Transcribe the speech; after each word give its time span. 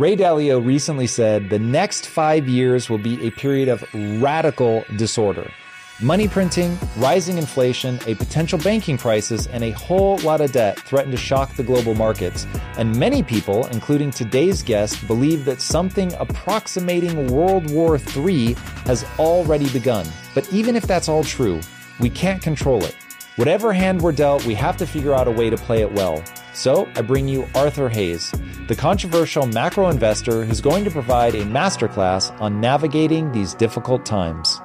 Ray 0.00 0.16
Dalio 0.16 0.64
recently 0.64 1.06
said 1.06 1.50
the 1.50 1.58
next 1.58 2.06
five 2.06 2.48
years 2.48 2.88
will 2.88 2.96
be 2.96 3.22
a 3.26 3.30
period 3.32 3.68
of 3.68 3.84
radical 4.22 4.82
disorder. 4.96 5.52
Money 6.00 6.26
printing, 6.26 6.78
rising 6.96 7.36
inflation, 7.36 7.98
a 8.06 8.14
potential 8.14 8.58
banking 8.58 8.96
crisis, 8.96 9.46
and 9.48 9.62
a 9.62 9.72
whole 9.72 10.16
lot 10.20 10.40
of 10.40 10.52
debt 10.52 10.80
threaten 10.80 11.10
to 11.10 11.18
shock 11.18 11.54
the 11.54 11.62
global 11.62 11.94
markets. 11.94 12.46
And 12.78 12.98
many 12.98 13.22
people, 13.22 13.66
including 13.66 14.10
today's 14.10 14.62
guest, 14.62 15.06
believe 15.06 15.44
that 15.44 15.60
something 15.60 16.14
approximating 16.14 17.26
World 17.26 17.70
War 17.70 17.98
III 18.16 18.54
has 18.86 19.04
already 19.18 19.68
begun. 19.68 20.06
But 20.34 20.50
even 20.50 20.76
if 20.76 20.86
that's 20.86 21.10
all 21.10 21.24
true, 21.24 21.60
we 21.98 22.08
can't 22.08 22.40
control 22.40 22.82
it. 22.82 22.96
Whatever 23.36 23.70
hand 23.70 24.00
we're 24.00 24.12
dealt, 24.12 24.46
we 24.46 24.54
have 24.54 24.78
to 24.78 24.86
figure 24.86 25.12
out 25.12 25.28
a 25.28 25.30
way 25.30 25.50
to 25.50 25.58
play 25.58 25.82
it 25.82 25.92
well. 25.92 26.24
So 26.52 26.88
I 26.96 27.02
bring 27.02 27.28
you 27.28 27.46
Arthur 27.54 27.88
Hayes, 27.88 28.32
the 28.68 28.74
controversial 28.74 29.46
macro 29.46 29.88
investor 29.88 30.44
who's 30.44 30.60
going 30.60 30.84
to 30.84 30.90
provide 30.90 31.34
a 31.34 31.44
masterclass 31.44 32.38
on 32.40 32.60
navigating 32.60 33.32
these 33.32 33.54
difficult 33.54 34.04
times. 34.04 34.60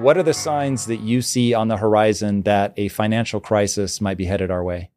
What 0.00 0.16
are 0.16 0.22
the 0.22 0.34
signs 0.34 0.86
that 0.86 1.00
you 1.00 1.20
see 1.20 1.52
on 1.52 1.68
the 1.68 1.76
horizon 1.76 2.42
that 2.42 2.72
a 2.76 2.88
financial 2.88 3.40
crisis 3.40 4.00
might 4.00 4.16
be 4.16 4.24
headed 4.24 4.50
our 4.50 4.64
way? 4.64 4.90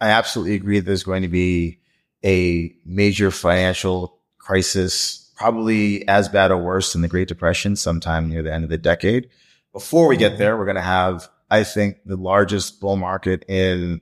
I 0.00 0.10
absolutely 0.10 0.54
agree 0.54 0.78
that 0.78 0.86
there's 0.86 1.02
going 1.02 1.22
to 1.22 1.28
be 1.28 1.80
a 2.24 2.74
major 2.84 3.30
financial 3.30 4.18
crisis, 4.38 5.32
probably 5.36 6.06
as 6.06 6.28
bad 6.28 6.50
or 6.50 6.58
worse 6.58 6.92
than 6.92 7.02
the 7.02 7.08
Great 7.08 7.28
Depression 7.28 7.74
sometime 7.76 8.28
near 8.28 8.42
the 8.42 8.52
end 8.52 8.64
of 8.64 8.70
the 8.70 8.78
decade. 8.78 9.28
Before 9.72 10.06
we 10.06 10.16
get 10.16 10.32
mm-hmm. 10.32 10.38
there, 10.38 10.56
we're 10.56 10.66
going 10.66 10.76
to 10.76 10.80
have, 10.80 11.28
I 11.54 11.64
think, 11.64 11.98
the 12.04 12.16
largest 12.16 12.80
bull 12.80 12.96
market 12.96 13.44
in 13.48 14.00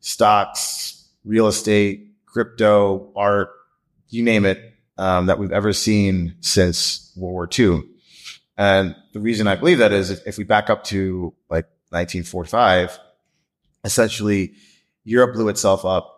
stocks, 0.00 1.08
real 1.24 1.48
estate, 1.48 2.12
crypto, 2.26 3.12
art, 3.16 3.50
you 4.08 4.22
name 4.22 4.44
it, 4.44 4.60
um, 4.96 5.26
that 5.26 5.38
we've 5.38 5.52
ever 5.52 5.72
seen 5.72 6.36
since 6.40 7.12
World 7.16 7.32
War 7.32 7.48
II. 7.58 7.82
And 8.56 8.94
the 9.12 9.20
reason 9.20 9.48
I 9.48 9.56
believe 9.56 9.78
that 9.78 9.92
is 9.92 10.10
if, 10.10 10.24
if 10.26 10.38
we 10.38 10.44
back 10.44 10.70
up 10.70 10.84
to 10.84 11.34
like 11.50 11.64
1945, 11.90 12.98
essentially 13.82 14.54
Europe 15.02 15.34
blew 15.34 15.48
itself 15.48 15.84
up. 15.84 16.10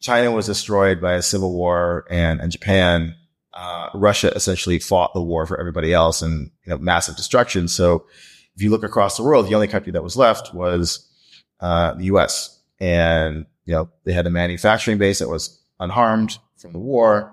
China 0.00 0.30
was 0.30 0.46
destroyed 0.46 1.00
by 1.00 1.14
a 1.14 1.22
civil 1.22 1.52
war 1.52 2.06
and, 2.10 2.40
and 2.40 2.50
Japan, 2.50 3.14
uh, 3.52 3.88
Russia 3.94 4.30
essentially 4.34 4.78
fought 4.78 5.12
the 5.14 5.22
war 5.22 5.46
for 5.46 5.58
everybody 5.58 5.92
else 5.92 6.22
and, 6.22 6.50
you 6.64 6.70
know, 6.70 6.78
massive 6.78 7.16
destruction. 7.16 7.68
So 7.68 8.06
if 8.56 8.62
you 8.62 8.70
look 8.70 8.84
across 8.84 9.16
the 9.16 9.22
world, 9.22 9.48
the 9.48 9.54
only 9.54 9.68
country 9.68 9.92
that 9.92 10.02
was 10.02 10.16
left 10.16 10.54
was, 10.54 11.06
uh, 11.60 11.94
the 11.94 12.04
US 12.04 12.60
and, 12.80 13.46
you 13.64 13.74
know, 13.74 13.90
they 14.04 14.12
had 14.12 14.26
a 14.26 14.30
manufacturing 14.30 14.98
base 14.98 15.18
that 15.18 15.28
was 15.28 15.60
unharmed 15.78 16.38
from 16.56 16.72
the 16.72 16.78
war 16.78 17.32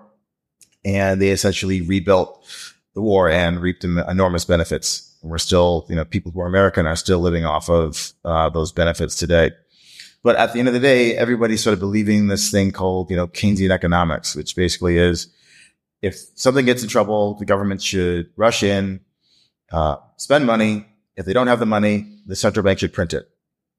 and 0.85 1.21
they 1.21 1.29
essentially 1.29 1.81
rebuilt 1.81 2.45
the 2.93 3.01
war 3.01 3.29
and 3.29 3.61
reaped 3.61 3.83
enormous 3.83 4.45
benefits. 4.45 5.17
And 5.21 5.31
We're 5.31 5.37
still, 5.37 5.85
you 5.89 5.95
know, 5.95 6.05
people 6.05 6.31
who 6.31 6.41
are 6.41 6.47
American 6.47 6.85
are 6.85 6.95
still 6.95 7.19
living 7.19 7.45
off 7.45 7.69
of 7.69 8.13
uh, 8.23 8.49
those 8.49 8.71
benefits 8.71 9.15
today. 9.15 9.51
But 10.23 10.37
at 10.37 10.53
the 10.53 10.59
end 10.59 10.67
of 10.69 10.73
the 10.73 10.79
day, 10.79 11.17
everybody's 11.17 11.61
sort 11.61 11.73
of 11.73 11.79
believing 11.79 12.27
this 12.27 12.49
thing 12.49 12.71
called, 12.71 13.09
you 13.09 13.15
know, 13.15 13.27
Keynesian 13.27 13.71
economics, 13.71 14.35
which 14.35 14.55
basically 14.55 14.97
is 14.97 15.27
if 16.01 16.15
something 16.35 16.65
gets 16.65 16.83
in 16.83 16.89
trouble, 16.89 17.35
the 17.35 17.45
government 17.45 17.81
should 17.81 18.29
rush 18.35 18.63
in, 18.63 19.01
uh, 19.71 19.97
spend 20.17 20.45
money. 20.45 20.85
If 21.15 21.25
they 21.25 21.33
don't 21.33 21.47
have 21.47 21.59
the 21.59 21.65
money, 21.65 22.07
the 22.25 22.35
central 22.35 22.63
bank 22.63 22.79
should 22.79 22.93
print 22.93 23.13
it. 23.13 23.29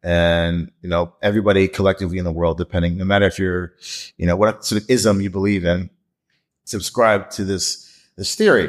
And, 0.03 0.71
you 0.83 0.89
know, 0.89 1.15
everybody 1.23 1.67
collectively 1.67 2.19
in 2.19 2.25
the 2.25 2.33
world, 2.33 2.59
depending, 2.59 2.97
no 2.99 3.05
matter 3.05 3.27
if 3.27 3.39
you're, 3.39 3.73
you 4.19 4.27
know, 4.27 4.37
what 4.37 4.65
sort 4.65 4.83
of 4.83 4.91
ism 4.91 5.21
you 5.21 5.31
believe 5.31 5.65
in, 5.65 5.89
subscribe 6.65 7.31
to 7.31 7.45
this, 7.45 8.07
this 8.17 8.35
theory. 8.35 8.69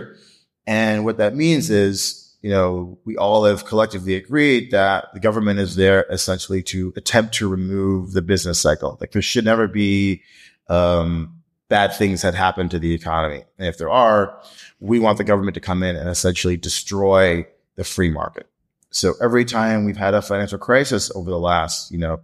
And 0.65 1.03
what 1.03 1.17
that 1.17 1.35
means 1.35 1.69
is, 1.69 2.33
you 2.41 2.49
know, 2.49 2.97
we 3.05 3.17
all 3.17 3.43
have 3.45 3.65
collectively 3.65 4.15
agreed 4.15 4.71
that 4.71 5.13
the 5.13 5.19
government 5.19 5.59
is 5.59 5.75
there 5.75 6.05
essentially 6.09 6.63
to 6.63 6.93
attempt 6.95 7.33
to 7.35 7.49
remove 7.49 8.13
the 8.13 8.21
business 8.21 8.59
cycle. 8.59 8.97
Like 9.01 9.11
there 9.11 9.21
should 9.21 9.45
never 9.45 9.67
be, 9.67 10.21
um, 10.69 11.41
bad 11.67 11.93
things 11.93 12.21
that 12.21 12.35
happen 12.35 12.69
to 12.69 12.79
the 12.79 12.93
economy. 12.93 13.43
And 13.57 13.67
if 13.67 13.77
there 13.77 13.89
are, 13.89 14.39
we 14.79 14.99
want 14.99 15.17
the 15.17 15.23
government 15.23 15.55
to 15.55 15.61
come 15.61 15.83
in 15.83 15.95
and 15.95 16.07
essentially 16.07 16.57
destroy 16.57 17.45
the 17.75 17.83
free 17.83 18.11
market. 18.11 18.47
So 18.95 19.13
every 19.21 19.43
time 19.43 19.83
we've 19.83 19.97
had 19.97 20.13
a 20.13 20.21
financial 20.21 20.57
crisis 20.57 21.11
over 21.13 21.29
the 21.29 21.39
last, 21.39 21.91
you 21.91 21.97
know, 21.97 22.21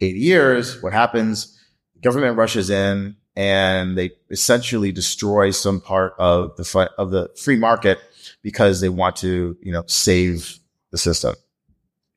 eight 0.00 0.16
years, 0.16 0.82
what 0.82 0.92
happens? 0.92 1.58
Government 2.02 2.36
rushes 2.36 2.68
in 2.68 3.16
and 3.36 3.96
they 3.96 4.10
essentially 4.30 4.92
destroy 4.92 5.50
some 5.50 5.80
part 5.80 6.12
of 6.18 6.56
the 6.56 6.90
of 6.98 7.10
the 7.10 7.30
free 7.42 7.56
market 7.56 7.98
because 8.42 8.82
they 8.82 8.90
want 8.90 9.16
to, 9.16 9.56
you 9.62 9.72
know, 9.72 9.82
save 9.86 10.58
the 10.90 10.98
system. 10.98 11.34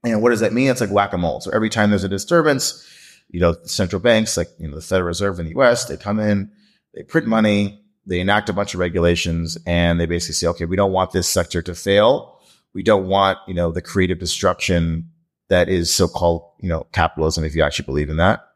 And 0.04 0.22
what 0.22 0.32
does 0.32 0.42
that 0.42 0.52
mean? 0.52 0.70
It's 0.70 0.82
like 0.82 0.92
whack-a-mole. 0.92 1.40
So 1.40 1.52
every 1.52 1.70
time 1.70 1.90
there's 1.90 2.04
a 2.04 2.10
disturbance, 2.10 2.86
you 3.30 3.40
know, 3.40 3.56
central 3.64 4.02
banks 4.02 4.36
like, 4.36 4.50
you 4.60 4.68
know, 4.68 4.76
the 4.76 4.82
Federal 4.82 5.08
Reserve 5.08 5.40
in 5.40 5.46
the 5.46 5.58
US, 5.62 5.86
they 5.86 5.96
come 5.96 6.20
in, 6.20 6.52
they 6.94 7.04
print 7.04 7.26
money, 7.26 7.82
they 8.06 8.20
enact 8.20 8.50
a 8.50 8.54
bunch 8.54 8.74
of 8.74 8.82
regulations 8.82 9.58
and 9.66 9.98
they 9.98 10.06
basically 10.06 10.34
say, 10.34 10.48
okay, 10.48 10.66
we 10.66 10.76
don't 10.76 10.92
want 10.92 11.14
this 11.14 11.30
sector 11.30 11.62
to 11.62 11.74
fail. 11.74 12.33
We 12.74 12.84
don't 12.84 13.08
want, 13.08 13.38
you 13.48 13.54
know, 13.54 13.72
the 13.72 13.82
creative 13.82 14.20
destruction 14.20 15.10
that 15.50 15.70
is 15.70 15.94
so-called, 15.94 16.44
you 16.60 16.70
know, 16.70 16.88
capitalism, 16.92 17.44
if 17.44 17.56
you 17.56 17.64
actually 17.64 17.86
believe 17.86 18.10
in 18.10 18.18
that. 18.18 18.48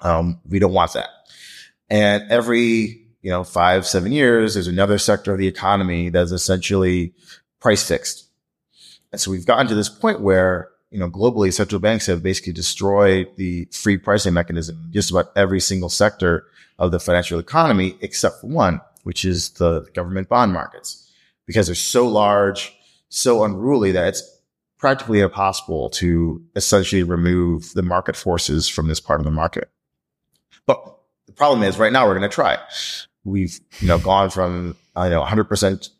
Um, 0.00 0.40
we 0.48 0.58
don't 0.58 0.72
want 0.72 0.94
that. 0.94 1.08
And 1.90 2.30
every, 2.30 3.06
you 3.20 3.30
know, 3.30 3.44
five, 3.44 3.86
seven 3.86 4.12
years, 4.12 4.54
there's 4.54 4.68
another 4.68 4.98
sector 4.98 5.32
of 5.32 5.38
the 5.38 5.46
economy 5.46 6.08
that's 6.08 6.32
essentially 6.32 7.12
price 7.60 7.86
fixed. 7.86 8.28
And 9.12 9.20
so 9.20 9.30
we've 9.30 9.46
gotten 9.46 9.66
to 9.68 9.74
this 9.74 9.90
point 9.90 10.20
where, 10.20 10.70
you 10.90 10.98
know, 10.98 11.10
globally, 11.10 11.52
central 11.52 11.80
banks 11.80 12.06
have 12.06 12.22
basically 12.22 12.52
destroyed 12.52 13.28
the 13.36 13.66
free 13.70 13.98
pricing 13.98 14.32
mechanism, 14.34 14.88
just 14.90 15.10
about 15.10 15.32
every 15.36 15.60
single 15.60 15.88
sector 15.88 16.46
of 16.78 16.90
the 16.90 17.00
financial 17.00 17.38
economy, 17.38 17.96
except 18.00 18.40
for 18.40 18.46
one, 18.46 18.80
which 19.02 19.24
is 19.24 19.50
the 19.50 19.86
government 19.94 20.28
bond 20.28 20.52
markets, 20.52 21.10
because 21.46 21.66
they're 21.66 21.74
so 21.74 22.08
large, 22.08 22.74
so 23.12 23.44
unruly 23.44 23.92
that 23.92 24.08
it's 24.08 24.40
practically 24.78 25.20
impossible 25.20 25.90
to 25.90 26.42
essentially 26.56 27.02
remove 27.02 27.72
the 27.74 27.82
market 27.82 28.16
forces 28.16 28.68
from 28.68 28.88
this 28.88 29.00
part 29.00 29.20
of 29.20 29.24
the 29.24 29.30
market. 29.30 29.70
But 30.66 30.82
the 31.26 31.32
problem 31.32 31.62
is 31.62 31.78
right 31.78 31.92
now 31.92 32.06
we're 32.06 32.18
going 32.18 32.28
to 32.28 32.34
try. 32.34 32.58
We've, 33.22 33.60
you 33.80 33.88
know, 33.88 33.98
gone 33.98 34.30
from, 34.30 34.76
I 34.96 35.10
know, 35.10 35.22
100% 35.22 35.90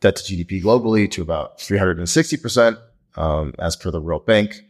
debt 0.00 0.16
to 0.16 0.22
GDP 0.34 0.62
globally 0.62 1.10
to 1.12 1.22
about 1.22 1.58
360%, 1.58 2.78
um, 3.16 3.54
as 3.58 3.76
per 3.76 3.90
the 3.90 4.00
World 4.00 4.24
Bank. 4.24 4.62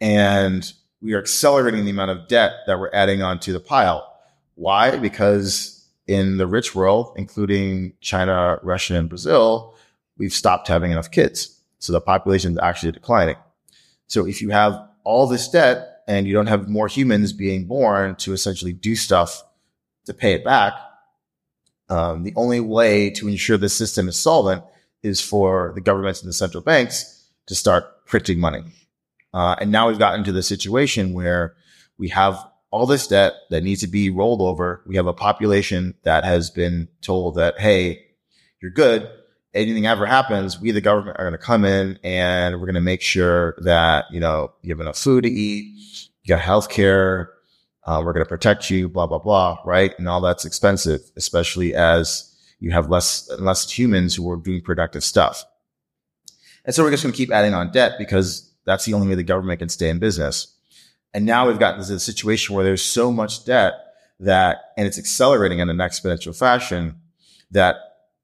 And 0.00 0.72
we 1.02 1.12
are 1.12 1.20
accelerating 1.20 1.84
the 1.84 1.90
amount 1.90 2.10
of 2.10 2.26
debt 2.26 2.52
that 2.66 2.80
we're 2.80 2.90
adding 2.92 3.22
onto 3.22 3.52
the 3.52 3.60
pile. 3.60 4.18
Why? 4.54 4.96
Because 4.96 5.86
in 6.06 6.38
the 6.38 6.46
rich 6.46 6.74
world, 6.74 7.12
including 7.16 7.92
China, 8.00 8.58
Russia, 8.62 8.96
and 8.96 9.10
Brazil, 9.10 9.76
we've 10.18 10.32
stopped 10.32 10.68
having 10.68 10.90
enough 10.90 11.10
kids. 11.10 11.60
So 11.78 11.92
the 11.92 12.00
population 12.00 12.52
is 12.52 12.58
actually 12.58 12.92
declining. 12.92 13.36
So 14.06 14.26
if 14.26 14.42
you 14.42 14.50
have 14.50 14.88
all 15.04 15.26
this 15.26 15.48
debt 15.48 16.02
and 16.08 16.26
you 16.26 16.34
don't 16.34 16.46
have 16.46 16.68
more 16.68 16.88
humans 16.88 17.32
being 17.32 17.66
born 17.66 18.16
to 18.16 18.32
essentially 18.32 18.72
do 18.72 18.96
stuff 18.96 19.42
to 20.06 20.14
pay 20.14 20.32
it 20.32 20.44
back, 20.44 20.72
um, 21.88 22.24
the 22.24 22.32
only 22.36 22.60
way 22.60 23.10
to 23.10 23.28
ensure 23.28 23.56
the 23.56 23.68
system 23.68 24.08
is 24.08 24.18
solvent 24.18 24.64
is 25.02 25.20
for 25.20 25.72
the 25.74 25.80
governments 25.80 26.20
and 26.20 26.28
the 26.28 26.34
central 26.34 26.62
banks 26.62 27.30
to 27.46 27.54
start 27.54 28.04
printing 28.06 28.40
money. 28.40 28.62
Uh, 29.32 29.56
and 29.60 29.70
now 29.70 29.88
we've 29.88 29.98
gotten 29.98 30.24
to 30.24 30.32
the 30.32 30.42
situation 30.42 31.12
where 31.12 31.54
we 31.98 32.08
have 32.08 32.44
all 32.70 32.86
this 32.86 33.06
debt 33.06 33.34
that 33.50 33.62
needs 33.62 33.80
to 33.80 33.86
be 33.86 34.10
rolled 34.10 34.42
over. 34.42 34.82
We 34.86 34.96
have 34.96 35.06
a 35.06 35.12
population 35.12 35.94
that 36.02 36.24
has 36.24 36.50
been 36.50 36.88
told 37.00 37.36
that, 37.36 37.58
Hey, 37.58 38.06
you're 38.60 38.70
good. 38.70 39.08
Anything 39.54 39.86
ever 39.86 40.04
happens, 40.04 40.60
we, 40.60 40.70
the 40.72 40.80
government, 40.80 41.16
are 41.18 41.24
going 41.24 41.32
to 41.32 41.44
come 41.44 41.64
in 41.64 41.98
and 42.04 42.56
we're 42.56 42.66
going 42.66 42.74
to 42.74 42.80
make 42.80 43.00
sure 43.00 43.56
that, 43.62 44.04
you 44.10 44.20
know, 44.20 44.52
you 44.62 44.70
have 44.70 44.80
enough 44.80 44.98
food 44.98 45.24
to 45.24 45.30
eat, 45.30 46.10
you 46.22 46.28
got 46.28 46.40
health 46.40 46.68
care, 46.68 47.32
uh, 47.84 48.02
we're 48.04 48.12
going 48.12 48.24
to 48.24 48.28
protect 48.28 48.68
you, 48.68 48.88
blah, 48.88 49.06
blah, 49.06 49.18
blah. 49.18 49.58
Right. 49.64 49.94
And 49.98 50.06
all 50.06 50.20
that's 50.20 50.44
expensive, 50.44 51.00
especially 51.16 51.74
as 51.74 52.34
you 52.60 52.70
have 52.72 52.90
less, 52.90 53.30
less 53.38 53.70
humans 53.70 54.14
who 54.14 54.30
are 54.30 54.36
doing 54.36 54.60
productive 54.60 55.02
stuff. 55.02 55.44
And 56.66 56.74
so 56.74 56.82
we're 56.84 56.90
just 56.90 57.02
going 57.02 57.14
to 57.14 57.16
keep 57.16 57.32
adding 57.32 57.54
on 57.54 57.72
debt 57.72 57.92
because 57.98 58.52
that's 58.66 58.84
the 58.84 58.92
only 58.92 59.08
way 59.08 59.14
the 59.14 59.22
government 59.22 59.60
can 59.60 59.70
stay 59.70 59.88
in 59.88 59.98
business. 59.98 60.54
And 61.14 61.24
now 61.24 61.48
we've 61.48 61.58
gotten 61.58 61.82
to 61.82 61.90
the 61.90 61.98
situation 61.98 62.54
where 62.54 62.64
there's 62.64 62.84
so 62.84 63.10
much 63.10 63.46
debt 63.46 63.72
that, 64.20 64.72
and 64.76 64.86
it's 64.86 64.98
accelerating 64.98 65.60
in 65.60 65.70
an 65.70 65.78
exponential 65.78 66.36
fashion 66.36 66.96
that 67.50 67.76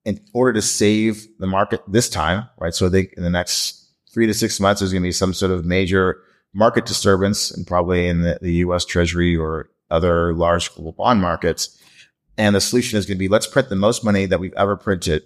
in 0.05 0.21
order 0.33 0.53
to 0.55 0.63
save 0.63 1.27
the 1.39 1.47
market 1.47 1.83
this 1.89 2.09
time, 2.09 2.49
right? 2.59 2.75
So 2.75 2.89
they, 2.89 3.09
in 3.17 3.23
the 3.23 3.31
next 3.31 3.89
three 4.13 4.27
to 4.27 4.35
six 4.35 4.61
months, 4.61 4.81
there's 4.81 4.93
going 4.93 5.03
to 5.03 5.09
be 5.09 5.13
some 5.13 5.35
sort 5.35 5.53
of 5.53 5.65
major 5.65 6.21
market 6.53 6.87
disturbance 6.87 7.51
and 7.51 7.67
probably 7.67 8.07
in 8.07 8.23
the, 8.23 8.39
the 8.41 8.53
US 8.55 8.85
treasury 8.85 9.37
or 9.37 9.71
other 9.91 10.35
large 10.35 10.73
global 10.75 10.93
bond 10.93 11.21
markets. 11.21 11.79
And 12.37 12.55
the 12.55 12.61
solution 12.61 12.99
is 12.99 13.07
going 13.07 13.17
to 13.17 13.19
be 13.19 13.29
let's 13.29 13.47
print 13.47 13.69
the 13.69 13.77
most 13.77 14.05
money 14.05 14.27
that 14.27 14.41
we've 14.41 14.55
ever 14.55 14.77
printed 14.77 15.23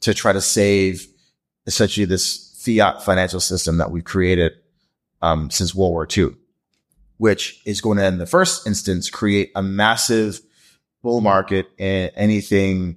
to 0.00 0.14
try 0.14 0.32
to 0.32 0.40
save 0.40 1.06
essentially 1.66 2.04
this 2.04 2.60
fiat 2.64 3.02
financial 3.02 3.40
system 3.40 3.78
that 3.78 3.90
we've 3.90 4.04
created 4.04 4.52
um, 5.22 5.50
since 5.50 5.74
World 5.74 5.92
War 5.92 6.08
II, 6.16 6.30
which 7.18 7.60
is 7.64 7.80
going 7.80 7.98
to, 7.98 8.06
in 8.06 8.18
the 8.18 8.26
first 8.26 8.66
instance, 8.66 9.10
create 9.10 9.50
a 9.54 9.62
massive 9.62 10.40
bull 11.02 11.20
market 11.20 11.68
in 11.78 12.10
anything, 12.14 12.96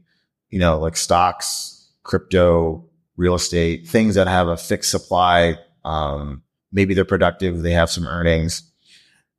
you 0.53 0.59
know, 0.59 0.77
like 0.77 0.95
stocks, 0.95 1.89
crypto, 2.03 2.87
real 3.17 3.33
estate, 3.33 3.87
things 3.87 4.13
that 4.13 4.27
have 4.27 4.47
a 4.47 4.55
fixed 4.55 4.91
supply. 4.91 5.57
Um, 5.83 6.43
maybe 6.71 6.93
they're 6.93 7.05
productive, 7.05 7.63
they 7.63 7.71
have 7.71 7.89
some 7.89 8.05
earnings. 8.05 8.61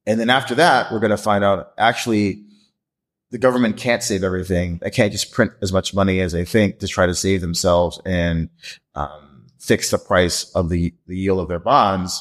And 0.07 0.19
then 0.19 0.29
after 0.29 0.57
that, 0.57 0.91
we're 0.91 0.99
going 0.99 1.13
to 1.13 1.17
find 1.17 1.45
out 1.45 1.73
actually 1.79 2.43
the 3.31 3.39
government 3.39 3.77
can't 3.77 4.03
save 4.03 4.25
everything. 4.25 4.81
They 4.83 4.91
can't 4.91 5.13
just 5.13 5.31
print 5.31 5.53
as 5.63 5.73
much 5.73 5.95
money 5.95 6.19
as 6.19 6.33
they 6.33 6.45
think 6.45 6.81
to 6.81 6.89
try 6.89 7.07
to 7.07 7.15
save 7.15 7.41
themselves 7.43 8.01
and 8.05 8.51
um, 8.97 9.47
fix 9.61 9.93
the 9.93 9.99
price 9.99 10.51
of 10.57 10.69
the, 10.69 10.93
the 11.07 11.17
yield 11.17 11.39
of 11.39 11.47
their 11.47 11.61
bonds. 11.61 12.21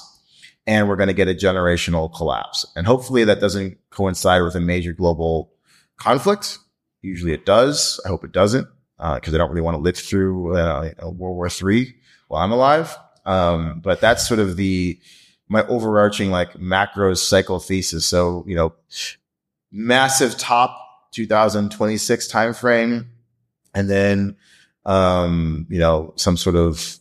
And 0.68 0.88
we're 0.88 0.98
going 0.98 1.08
to 1.08 1.14
get 1.14 1.28
a 1.28 1.34
generational 1.34 2.14
collapse. 2.14 2.68
And 2.76 2.86
hopefully 2.86 3.24
that 3.24 3.40
doesn't 3.40 3.80
coincide 3.90 4.44
with 4.44 4.54
a 4.54 4.60
major 4.60 4.94
global 4.94 5.52
conflict. 5.98 6.60
Usually 7.02 7.34
it 7.34 7.44
does. 7.44 8.00
I 8.06 8.10
hope 8.10 8.24
it 8.24 8.32
doesn't, 8.32 8.68
because 8.98 9.34
uh, 9.34 9.36
I 9.36 9.38
don't 9.38 9.50
really 9.50 9.62
want 9.62 9.76
to 9.76 9.82
live 9.82 9.98
through 9.98 10.56
uh, 10.56 10.92
World 11.04 11.36
War 11.36 11.48
III 11.48 11.94
while 12.28 12.44
I'm 12.44 12.52
alive. 12.52 12.96
Um, 13.26 13.80
but 13.80 14.02
that's 14.02 14.28
sort 14.28 14.40
of 14.40 14.58
the 14.58 15.00
my 15.50 15.66
overarching 15.68 16.32
like 16.32 16.58
macro 16.60 17.14
cycle 17.14 17.60
thesis. 17.60 18.06
So 18.06 18.44
you 18.48 18.56
know, 18.56 18.74
massive 19.72 20.38
top 20.38 21.12
2026 21.14 22.32
timeframe. 22.32 23.08
And 23.74 23.90
then, 23.90 24.36
um, 24.86 25.66
you 25.70 25.80
know, 25.80 26.14
some 26.16 26.38
sort 26.38 26.56
of, 26.56 26.98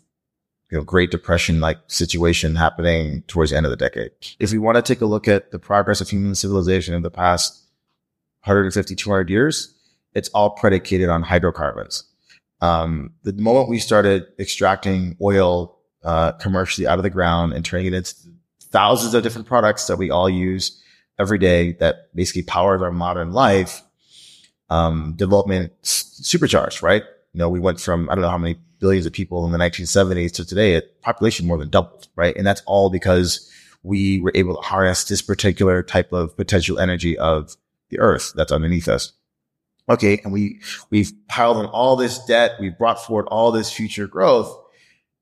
you 0.71 0.79
know, 0.79 0.85
Great 0.85 1.11
Depression 1.11 1.61
like 1.61 1.79
situation 1.87 2.57
happening 2.57 3.23
towards 3.27 3.51
the 3.51 3.57
end 3.57 3.67
of 3.67 3.71
the 3.71 3.77
decade. 3.77 4.11
If 4.39 4.53
we 4.53 4.59
want 4.59 4.77
to 4.77 4.83
take 4.83 5.03
a 5.03 5.07
look 5.07 5.29
at 5.29 5.51
the 5.51 5.59
progress 5.59 6.01
of 6.01 6.09
human 6.09 6.35
civilization 6.35 6.95
in 6.95 7.03
the 7.03 7.11
past 7.11 7.63
150, 8.45 8.95
200 8.95 9.29
years, 9.29 9.75
it's 10.15 10.29
all 10.31 10.51
predicated 10.51 11.09
on 11.09 11.23
hydrocarbons. 11.23 12.05
Um, 12.61 13.13
the 13.23 13.33
moment 13.33 13.69
we 13.69 13.79
started 13.79 14.27
extracting 14.39 15.17
oil 15.21 15.79
uh, 16.05 16.33
commercially 16.33 16.87
out 16.87 16.99
of 16.99 17.03
the 17.03 17.11
ground 17.11 17.53
and 17.53 17.65
turning 17.65 17.87
it 17.87 17.95
into 17.95 18.15
thousands 18.63 19.15
of 19.15 19.23
different 19.23 19.47
products 19.47 19.87
that 19.87 19.97
we 19.97 20.11
all 20.11 20.29
use 20.29 20.81
every 21.19 21.39
day 21.39 21.73
that 21.75 22.15
basically 22.15 22.43
powers 22.43 22.83
our 22.83 22.93
modern 22.93 23.33
life, 23.33 23.83
um, 24.71 25.15
development 25.17 25.73
supercharged, 25.83 26.83
right? 26.83 27.03
You 27.33 27.39
know, 27.39 27.49
we 27.49 27.61
went 27.61 27.81
from, 27.81 28.09
I 28.09 28.15
don't 28.15 28.23
know 28.23 28.31
how 28.31 28.39
many 28.39 28.59
billions 28.79 29.07
of 29.07 29.13
people 29.13 29.45
in 29.47 29.53
the 29.53 29.59
1970s 29.59 30.33
to 30.33 30.45
today, 30.45 30.83
population 31.03 31.47
more 31.47 31.59
than 31.59 31.71
doubled, 31.71 32.09
right? 32.17 32.35
And 32.37 32.47
that's 32.47 32.63
all 32.67 32.91
because 32.91 33.49
we 33.83 34.21
were 34.21 34.33
able 34.35 34.57
to 34.57 34.63
harness 34.63 35.05
this 35.05 35.23
particular 35.23 35.83
type 35.83 36.13
of 36.13 36.37
potential 36.37 36.79
energy 36.79 37.19
of 37.19 37.57
the 37.91 37.99
earth 37.99 38.33
that's 38.35 38.53
underneath 38.53 38.89
us. 38.89 39.13
Okay. 39.89 40.21
And 40.25 40.33
we, 40.33 40.61
we've 40.91 41.13
piled 41.29 41.57
on 41.57 41.67
all 41.67 41.97
this 41.97 42.25
debt. 42.25 42.53
We've 42.61 42.77
brought 42.77 43.05
forward 43.05 43.27
all 43.27 43.53
this 43.53 43.73
future 43.73 44.07
growth 44.07 44.59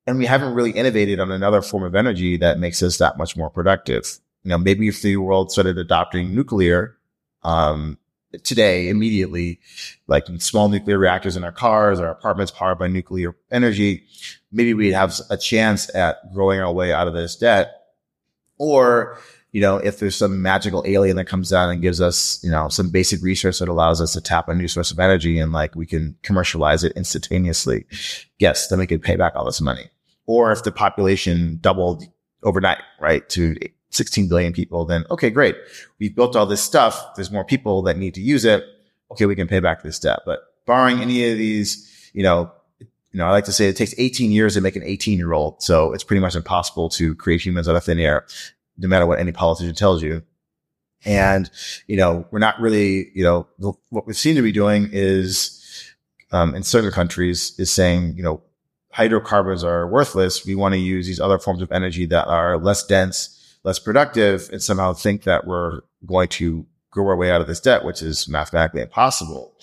and 0.06 0.18
we 0.18 0.26
haven't 0.26 0.54
really 0.54 0.72
innovated 0.72 1.20
on 1.20 1.30
another 1.30 1.62
form 1.62 1.84
of 1.84 1.94
energy 1.94 2.36
that 2.38 2.58
makes 2.58 2.82
us 2.82 2.98
that 2.98 3.16
much 3.16 3.36
more 3.36 3.50
productive. 3.50 4.18
You 4.42 4.50
know, 4.50 4.58
maybe 4.58 4.88
if 4.88 5.02
the 5.02 5.16
world 5.16 5.52
started 5.52 5.78
adopting 5.78 6.34
nuclear, 6.34 6.96
um, 7.42 7.98
today 8.42 8.88
immediately, 8.88 9.60
like 10.06 10.26
small 10.38 10.68
nuclear 10.68 10.98
reactors 10.98 11.36
in 11.36 11.44
our 11.44 11.52
cars, 11.52 12.00
our 12.00 12.10
apartments 12.10 12.50
powered 12.50 12.78
by 12.78 12.88
nuclear 12.88 13.36
energy, 13.50 14.04
maybe 14.50 14.74
we'd 14.74 14.92
have 14.92 15.14
a 15.30 15.36
chance 15.36 15.94
at 15.94 16.32
growing 16.32 16.60
our 16.60 16.72
way 16.72 16.92
out 16.92 17.08
of 17.08 17.14
this 17.14 17.36
debt. 17.36 17.76
Or, 18.58 19.18
you 19.52 19.60
know, 19.60 19.78
if 19.78 19.98
there's 19.98 20.16
some 20.16 20.42
magical 20.42 20.84
alien 20.86 21.16
that 21.16 21.26
comes 21.26 21.50
down 21.50 21.70
and 21.70 21.82
gives 21.82 22.00
us, 22.00 22.42
you 22.42 22.50
know, 22.50 22.68
some 22.68 22.90
basic 22.90 23.22
resource 23.22 23.58
that 23.58 23.68
allows 23.68 24.00
us 24.00 24.12
to 24.12 24.20
tap 24.20 24.48
a 24.48 24.54
new 24.54 24.68
source 24.68 24.90
of 24.90 24.98
energy 24.98 25.38
and 25.38 25.52
like 25.52 25.74
we 25.74 25.86
can 25.86 26.16
commercialize 26.22 26.84
it 26.84 26.92
instantaneously. 26.92 27.84
Yes, 28.38 28.68
then 28.68 28.78
we 28.78 28.86
could 28.86 29.02
pay 29.02 29.16
back 29.16 29.32
all 29.34 29.44
this 29.44 29.60
money. 29.60 29.90
Or 30.26 30.52
if 30.52 30.62
the 30.62 30.70
population 30.70 31.58
doubled 31.60 32.04
overnight, 32.44 32.78
right, 33.00 33.28
to 33.30 33.56
16 33.90 34.28
billion 34.28 34.52
people, 34.52 34.84
then 34.84 35.04
okay, 35.10 35.30
great. 35.30 35.56
We've 35.98 36.14
built 36.14 36.36
all 36.36 36.46
this 36.46 36.62
stuff. 36.62 37.16
There's 37.16 37.32
more 37.32 37.44
people 37.44 37.82
that 37.82 37.98
need 37.98 38.14
to 38.14 38.20
use 38.20 38.44
it. 38.44 38.64
Okay, 39.10 39.26
we 39.26 39.34
can 39.34 39.48
pay 39.48 39.58
back 39.58 39.82
this 39.82 39.98
debt. 39.98 40.20
But 40.24 40.40
barring 40.66 41.00
any 41.00 41.28
of 41.28 41.36
these, 41.36 42.10
you 42.12 42.22
know, 42.22 42.52
you 42.78 43.18
know, 43.18 43.26
I 43.26 43.30
like 43.30 43.46
to 43.46 43.52
say 43.52 43.68
it 43.68 43.76
takes 43.76 43.94
18 43.98 44.30
years 44.30 44.54
to 44.54 44.60
make 44.60 44.76
an 44.76 44.84
18 44.84 45.18
year 45.18 45.32
old. 45.32 45.62
So 45.62 45.92
it's 45.92 46.04
pretty 46.04 46.20
much 46.20 46.36
impossible 46.36 46.88
to 46.90 47.14
create 47.16 47.44
humans 47.44 47.68
out 47.68 47.74
of 47.74 47.82
thin 47.82 47.98
air, 47.98 48.24
no 48.80 48.88
matter 48.88 49.06
what 49.06 49.20
any 49.20 49.32
politician 49.32 49.74
tells 49.74 50.02
you. 50.02 50.22
And, 51.04 51.50
you 51.86 51.96
know, 51.96 52.26
we're 52.30 52.40
not 52.40 52.60
really, 52.60 53.10
you 53.14 53.22
know, 53.22 53.48
what 53.88 54.06
we 54.06 54.12
seem 54.12 54.36
to 54.36 54.42
be 54.42 54.52
doing 54.52 54.88
is, 54.92 55.56
um, 56.32 56.54
in 56.54 56.62
certain 56.62 56.90
countries 56.90 57.54
is 57.58 57.70
saying, 57.70 58.16
you 58.16 58.22
know, 58.22 58.42
hydrocarbons 58.92 59.64
are 59.64 59.86
worthless. 59.86 60.44
We 60.44 60.54
want 60.54 60.74
to 60.74 60.78
use 60.78 61.06
these 61.06 61.20
other 61.20 61.38
forms 61.38 61.62
of 61.62 61.72
energy 61.72 62.06
that 62.06 62.26
are 62.26 62.58
less 62.58 62.84
dense, 62.84 63.56
less 63.64 63.78
productive 63.78 64.48
and 64.52 64.62
somehow 64.62 64.92
think 64.92 65.22
that 65.22 65.46
we're 65.46 65.80
going 66.04 66.28
to 66.28 66.66
grow 66.90 67.08
our 67.08 67.16
way 67.16 67.30
out 67.30 67.40
of 67.40 67.46
this 67.46 67.60
debt, 67.60 67.84
which 67.84 68.02
is 68.02 68.28
mathematically 68.28 68.82
impossible. 68.82 69.54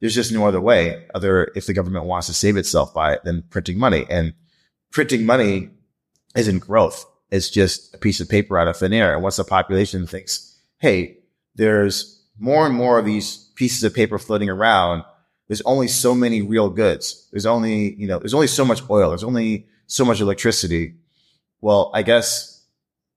There's 0.00 0.14
just 0.14 0.32
no 0.32 0.46
other 0.46 0.60
way 0.60 1.06
other 1.14 1.50
if 1.54 1.66
the 1.66 1.72
government 1.72 2.04
wants 2.04 2.26
to 2.26 2.34
save 2.34 2.56
itself 2.56 2.92
by 2.92 3.14
it 3.14 3.24
than 3.24 3.42
printing 3.48 3.78
money. 3.78 4.06
And 4.10 4.34
printing 4.90 5.24
money 5.24 5.70
isn't 6.36 6.58
growth. 6.58 7.06
It's 7.34 7.50
just 7.50 7.92
a 7.92 7.98
piece 7.98 8.20
of 8.20 8.28
paper 8.28 8.56
out 8.56 8.68
of 8.68 8.76
thin 8.76 8.92
air. 8.92 9.12
And 9.12 9.22
once 9.22 9.36
the 9.36 9.44
population 9.44 10.06
thinks, 10.06 10.56
Hey, 10.78 11.18
there's 11.56 12.22
more 12.38 12.64
and 12.64 12.74
more 12.74 12.96
of 13.00 13.04
these 13.04 13.50
pieces 13.56 13.82
of 13.82 13.92
paper 13.92 14.20
floating 14.20 14.48
around. 14.48 15.02
There's 15.48 15.62
only 15.62 15.88
so 15.88 16.14
many 16.14 16.42
real 16.42 16.70
goods. 16.70 17.28
There's 17.32 17.44
only, 17.44 17.94
you 17.94 18.06
know, 18.06 18.20
there's 18.20 18.34
only 18.34 18.46
so 18.46 18.64
much 18.64 18.82
oil. 18.88 19.08
There's 19.08 19.24
only 19.24 19.66
so 19.88 20.04
much 20.04 20.20
electricity. 20.20 20.94
Well, 21.60 21.90
I 21.92 22.02
guess 22.02 22.62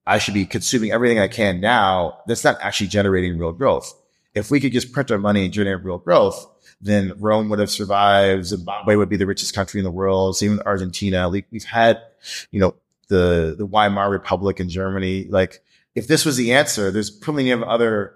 I 0.04 0.18
should 0.18 0.34
be 0.34 0.46
consuming 0.46 0.90
everything 0.90 1.20
I 1.20 1.28
can 1.28 1.60
now. 1.60 2.18
That's 2.26 2.42
not 2.42 2.58
actually 2.60 2.88
generating 2.88 3.38
real 3.38 3.52
growth. 3.52 3.94
If 4.34 4.50
we 4.50 4.58
could 4.58 4.72
just 4.72 4.92
print 4.92 5.12
our 5.12 5.18
money 5.18 5.44
and 5.44 5.52
generate 5.52 5.84
real 5.84 5.98
growth, 5.98 6.44
then 6.80 7.12
Rome 7.18 7.50
would 7.50 7.60
have 7.60 7.70
survived. 7.70 8.46
Zimbabwe 8.46 8.96
would 8.96 9.08
be 9.08 9.16
the 9.16 9.26
richest 9.26 9.54
country 9.54 9.78
in 9.78 9.84
the 9.84 9.92
world. 9.92 10.36
Same 10.36 10.56
with 10.56 10.66
Argentina. 10.66 11.28
We've 11.28 11.64
had, 11.64 12.02
you 12.50 12.58
know, 12.58 12.74
the, 13.08 13.54
the 13.56 13.66
Weimar 13.66 14.10
Republic 14.10 14.60
in 14.60 14.68
Germany. 14.68 15.26
Like 15.28 15.62
if 15.94 16.06
this 16.06 16.24
was 16.24 16.36
the 16.36 16.52
answer, 16.52 16.90
there's 16.90 17.10
plenty 17.10 17.50
of 17.50 17.62
other, 17.62 18.14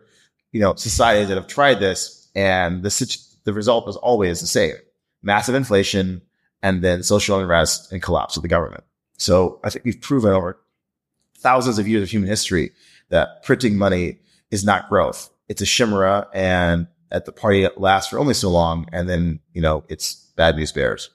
you 0.53 0.61
know, 0.61 0.75
societies 0.75 1.29
that 1.29 1.37
have 1.37 1.47
tried 1.47 1.81
this 1.81 2.29
and 2.35 2.83
the, 2.83 3.19
the 3.45 3.53
result 3.53 3.87
was 3.87 3.97
always 3.97 4.41
the 4.41 4.47
same. 4.47 4.75
Massive 5.23 5.55
inflation 5.55 6.23
and 6.63 6.83
then 6.83 7.03
social 7.03 7.39
unrest 7.39 7.93
and 7.93 8.03
collapse 8.03 8.37
of 8.37 8.43
the 8.43 8.49
government. 8.49 8.85
So 9.19 9.61
I 9.65 9.71
think 9.71 9.85
we've 9.85 10.01
proven 10.01 10.33
over 10.33 10.59
thousands 11.39 11.79
of 11.79 11.89
years 11.89 12.03
of 12.03 12.11
human 12.11 12.29
history 12.29 12.73
that 13.09 13.43
printing 13.43 13.77
money 13.77 14.19
is 14.51 14.65
not 14.65 14.89
growth. 14.89 15.31
It's 15.49 15.63
a 15.63 15.67
chimera 15.67 16.29
and 16.33 16.87
at 17.13 17.27
the 17.27 17.33
party 17.33 17.69
lasts 17.77 18.11
for 18.11 18.19
only 18.19 18.35
so 18.35 18.51
long, 18.51 18.87
and 18.93 19.09
then 19.09 19.39
you 19.53 19.61
know 19.61 19.85
it's 19.89 20.15
bad 20.37 20.57
news 20.57 20.73
bears. 20.73 21.11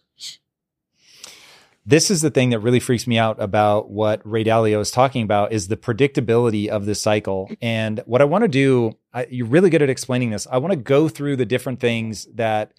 This 1.87 2.11
is 2.11 2.21
the 2.21 2.29
thing 2.29 2.49
that 2.49 2.59
really 2.59 2.81
freaks 2.81 3.07
me 3.07 3.17
out 3.17 3.41
about 3.41 3.89
what 3.89 4.19
Ray 4.29 4.43
Dalio 4.43 4.81
is 4.81 4.91
talking 4.91 5.23
about 5.23 5.53
is 5.53 5.69
the 5.69 5.77
predictability 5.77 6.67
of 6.67 6.85
this 6.85 7.01
cycle. 7.01 7.49
And 7.61 8.01
what 8.05 8.21
I 8.21 8.25
want 8.25 8.43
to 8.43 8.49
do, 8.49 8.97
I, 9.13 9.25
you're 9.29 9.47
really 9.47 9.69
good 9.69 9.81
at 9.81 9.89
explaining 9.89 10.29
this. 10.29 10.47
I 10.51 10.57
want 10.57 10.73
to 10.73 10.77
go 10.77 11.07
through 11.07 11.37
the 11.37 11.45
different 11.45 11.79
things 11.79 12.27
that 12.33 12.73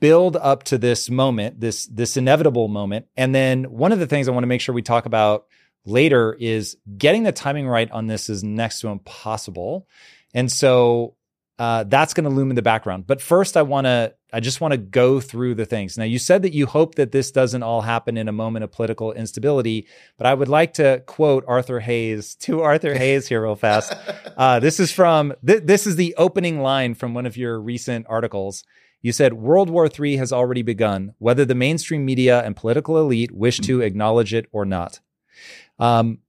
build 0.00 0.36
up 0.36 0.62
to 0.64 0.78
this 0.78 1.10
moment, 1.10 1.60
this 1.60 1.84
this 1.84 2.16
inevitable 2.16 2.68
moment. 2.68 3.08
And 3.14 3.34
then 3.34 3.64
one 3.64 3.92
of 3.92 3.98
the 3.98 4.06
things 4.06 4.26
I 4.26 4.32
want 4.32 4.44
to 4.44 4.48
make 4.48 4.62
sure 4.62 4.74
we 4.74 4.80
talk 4.80 5.04
about 5.04 5.44
later 5.84 6.34
is 6.40 6.78
getting 6.96 7.24
the 7.24 7.32
timing 7.32 7.68
right 7.68 7.90
on 7.90 8.06
this 8.06 8.30
is 8.30 8.42
next 8.42 8.80
to 8.80 8.88
impossible. 8.88 9.86
And 10.32 10.50
so 10.50 11.14
uh, 11.60 11.84
that's 11.84 12.14
going 12.14 12.24
to 12.24 12.30
loom 12.30 12.48
in 12.48 12.56
the 12.56 12.62
background. 12.62 13.06
But 13.06 13.20
first, 13.20 13.54
I 13.54 13.60
want 13.60 13.84
to, 13.84 14.14
I 14.32 14.40
just 14.40 14.62
want 14.62 14.72
to 14.72 14.78
go 14.78 15.20
through 15.20 15.56
the 15.56 15.66
things. 15.66 15.98
Now, 15.98 16.04
you 16.04 16.18
said 16.18 16.40
that 16.40 16.54
you 16.54 16.64
hope 16.64 16.94
that 16.94 17.12
this 17.12 17.30
doesn't 17.30 17.62
all 17.62 17.82
happen 17.82 18.16
in 18.16 18.28
a 18.28 18.32
moment 18.32 18.64
of 18.64 18.72
political 18.72 19.12
instability, 19.12 19.86
but 20.16 20.26
I 20.26 20.32
would 20.32 20.48
like 20.48 20.72
to 20.74 21.02
quote 21.04 21.44
Arthur 21.46 21.80
Hayes 21.80 22.34
to 22.46 22.62
Arthur 22.62 22.94
Hayes 22.94 23.28
here 23.28 23.42
real 23.42 23.56
fast. 23.56 23.94
Uh, 24.36 24.58
this 24.58 24.80
is 24.80 24.90
from, 24.90 25.34
th- 25.46 25.64
this 25.64 25.86
is 25.86 25.96
the 25.96 26.14
opening 26.16 26.62
line 26.62 26.94
from 26.94 27.12
one 27.12 27.26
of 27.26 27.36
your 27.36 27.60
recent 27.60 28.06
articles. 28.08 28.64
You 29.02 29.12
said 29.12 29.34
World 29.34 29.68
War 29.68 29.86
III 29.86 30.16
has 30.16 30.32
already 30.32 30.62
begun, 30.62 31.14
whether 31.18 31.44
the 31.44 31.54
mainstream 31.54 32.06
media 32.06 32.42
and 32.42 32.56
political 32.56 32.98
elite 32.98 33.32
wish 33.32 33.58
to 33.60 33.82
acknowledge 33.82 34.32
it 34.32 34.46
or 34.50 34.64
not. 34.64 35.00
Um, 35.78 36.20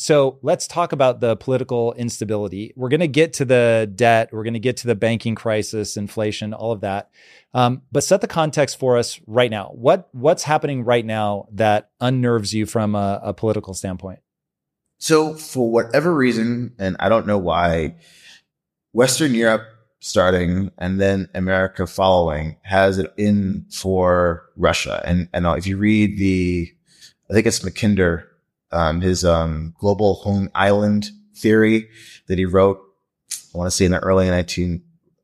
so 0.00 0.38
let's 0.40 0.66
talk 0.66 0.92
about 0.92 1.20
the 1.20 1.36
political 1.36 1.92
instability. 1.92 2.72
We're 2.74 2.88
going 2.88 3.00
to 3.00 3.08
get 3.08 3.34
to 3.34 3.44
the 3.44 3.90
debt. 3.94 4.30
We're 4.32 4.44
going 4.44 4.54
to 4.54 4.60
get 4.60 4.78
to 4.78 4.86
the 4.86 4.94
banking 4.94 5.34
crisis, 5.34 5.98
inflation, 5.98 6.54
all 6.54 6.72
of 6.72 6.80
that. 6.80 7.10
Um, 7.52 7.82
but 7.92 8.02
set 8.02 8.22
the 8.22 8.26
context 8.26 8.78
for 8.78 8.96
us 8.96 9.20
right 9.26 9.50
now. 9.50 9.72
What 9.74 10.08
what's 10.12 10.44
happening 10.44 10.84
right 10.84 11.04
now 11.04 11.48
that 11.52 11.90
unnerves 12.00 12.54
you 12.54 12.64
from 12.64 12.94
a, 12.94 13.20
a 13.22 13.34
political 13.34 13.74
standpoint? 13.74 14.20
So, 14.98 15.34
for 15.34 15.70
whatever 15.70 16.14
reason, 16.14 16.74
and 16.78 16.96
I 16.98 17.10
don't 17.10 17.26
know 17.26 17.38
why, 17.38 17.96
Western 18.92 19.34
Europe 19.34 19.66
starting 20.00 20.70
and 20.78 20.98
then 20.98 21.28
America 21.34 21.86
following 21.86 22.56
has 22.62 22.96
it 22.96 23.12
in 23.18 23.66
for 23.70 24.48
Russia. 24.56 25.02
And 25.04 25.28
and 25.34 25.44
if 25.58 25.66
you 25.66 25.76
read 25.76 26.18
the, 26.18 26.72
I 27.28 27.34
think 27.34 27.46
it's 27.46 27.60
Mackinder 27.60 28.29
um, 28.72 29.00
his 29.00 29.24
um, 29.24 29.74
global 29.78 30.14
home 30.14 30.50
island 30.54 31.10
theory 31.34 31.88
that 32.26 32.38
he 32.38 32.44
wrote. 32.44 32.80
I 33.54 33.58
want 33.58 33.66
to 33.66 33.70
say 33.70 33.84
in 33.84 33.92
the 33.92 33.98
early 33.98 34.28
19, 34.28 34.82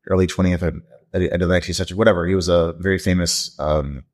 early 0.09 0.27
20th, 0.27 0.63
end 0.63 1.43
of 1.43 1.49
the 1.49 1.55
19th 1.55 1.75
century, 1.75 1.97
whatever. 1.97 2.27
He 2.27 2.35
was 2.35 2.49
a 2.49 2.75
very 2.79 2.99
famous 2.99 3.59
um, 3.59 4.05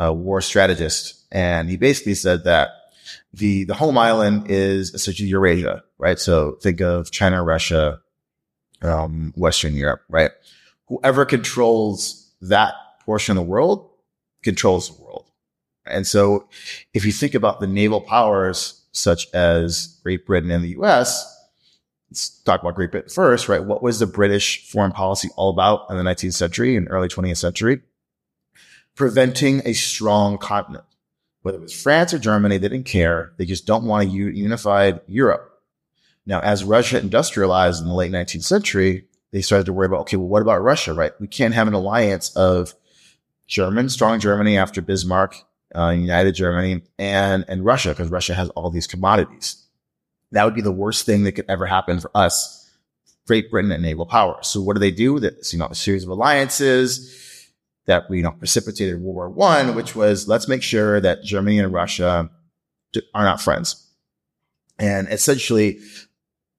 uh, 0.00 0.12
war 0.12 0.40
strategist, 0.40 1.24
and 1.32 1.68
he 1.68 1.76
basically 1.76 2.14
said 2.14 2.44
that 2.44 2.70
the 3.34 3.64
the 3.64 3.74
home 3.74 3.98
island 3.98 4.50
is 4.50 4.94
essentially 4.94 5.28
Eurasia, 5.28 5.82
right? 5.98 6.18
So 6.18 6.58
think 6.62 6.80
of 6.80 7.10
China, 7.10 7.42
Russia, 7.42 8.00
um, 8.82 9.32
Western 9.36 9.74
Europe, 9.74 10.02
right? 10.08 10.30
Whoever 10.86 11.24
controls 11.24 12.30
that 12.42 12.74
portion 13.04 13.36
of 13.36 13.44
the 13.44 13.50
world 13.50 13.90
controls 14.42 14.88
the 14.88 15.02
world. 15.02 15.30
And 15.86 16.06
so 16.06 16.48
if 16.94 17.04
you 17.04 17.12
think 17.12 17.34
about 17.34 17.60
the 17.60 17.66
naval 17.66 18.00
powers 18.00 18.82
such 18.92 19.26
as 19.34 19.98
Great 20.02 20.26
Britain 20.26 20.50
and 20.50 20.62
the 20.62 20.76
US, 20.80 21.28
let's 22.10 22.28
talk 22.42 22.60
about 22.60 22.74
Great 22.74 22.90
Britain 22.90 23.10
first, 23.10 23.48
right? 23.48 23.64
What 23.64 23.82
was 23.82 23.98
the 23.98 24.06
British 24.06 24.68
foreign 24.70 24.92
policy 24.92 25.28
all 25.36 25.50
about 25.50 25.86
in 25.90 25.96
the 25.96 26.02
19th 26.02 26.34
century 26.34 26.76
and 26.76 26.88
early 26.90 27.08
20th 27.08 27.38
century? 27.38 27.80
Preventing 28.94 29.62
a 29.64 29.72
strong 29.72 30.38
continent. 30.38 30.84
Whether 31.40 31.58
it 31.58 31.62
was 31.62 31.72
France 31.72 32.14
or 32.14 32.18
Germany, 32.18 32.58
they 32.58 32.68
didn't 32.68 32.86
care. 32.86 33.32
They 33.36 33.46
just 33.46 33.66
don't 33.66 33.84
want 33.84 34.08
a 34.08 34.12
unified 34.12 35.00
Europe. 35.08 35.48
Now, 36.24 36.40
as 36.40 36.62
Russia 36.62 37.00
industrialized 37.00 37.82
in 37.82 37.88
the 37.88 37.94
late 37.94 38.12
19th 38.12 38.44
century, 38.44 39.06
they 39.32 39.40
started 39.40 39.64
to 39.66 39.72
worry 39.72 39.86
about, 39.86 40.02
okay, 40.02 40.16
well, 40.16 40.28
what 40.28 40.42
about 40.42 40.62
Russia, 40.62 40.92
right? 40.92 41.12
We 41.18 41.26
can't 41.26 41.54
have 41.54 41.66
an 41.66 41.74
alliance 41.74 42.36
of 42.36 42.74
German, 43.48 43.88
strong 43.88 44.20
Germany 44.20 44.56
after 44.56 44.80
Bismarck 44.80 45.34
uh, 45.74 45.90
United 45.90 46.32
Germany 46.32 46.82
and, 46.98 47.44
and 47.48 47.64
Russia, 47.64 47.90
because 47.90 48.10
Russia 48.10 48.34
has 48.34 48.48
all 48.50 48.70
these 48.70 48.86
commodities. 48.86 49.56
That 50.32 50.44
would 50.44 50.54
be 50.54 50.62
the 50.62 50.72
worst 50.72 51.04
thing 51.06 51.24
that 51.24 51.32
could 51.32 51.44
ever 51.48 51.66
happen 51.66 52.00
for 52.00 52.10
us, 52.14 52.70
Great 53.26 53.50
Britain 53.50 53.70
and 53.72 53.82
naval 53.82 54.06
power. 54.06 54.38
So 54.42 54.60
what 54.60 54.74
do 54.74 54.80
they 54.80 54.90
do? 54.90 55.20
That, 55.20 55.52
you 55.52 55.58
know, 55.58 55.66
a 55.66 55.74
series 55.74 56.04
of 56.04 56.10
alliances 56.10 57.50
that, 57.86 58.04
you 58.10 58.22
know, 58.22 58.32
precipitated 58.32 59.00
World 59.00 59.14
War 59.14 59.30
One, 59.30 59.74
which 59.74 59.94
was 59.94 60.28
let's 60.28 60.48
make 60.48 60.62
sure 60.62 61.00
that 61.00 61.22
Germany 61.22 61.58
and 61.58 61.72
Russia 61.72 62.30
are 63.14 63.24
not 63.24 63.40
friends. 63.40 63.86
And 64.78 65.08
essentially 65.08 65.80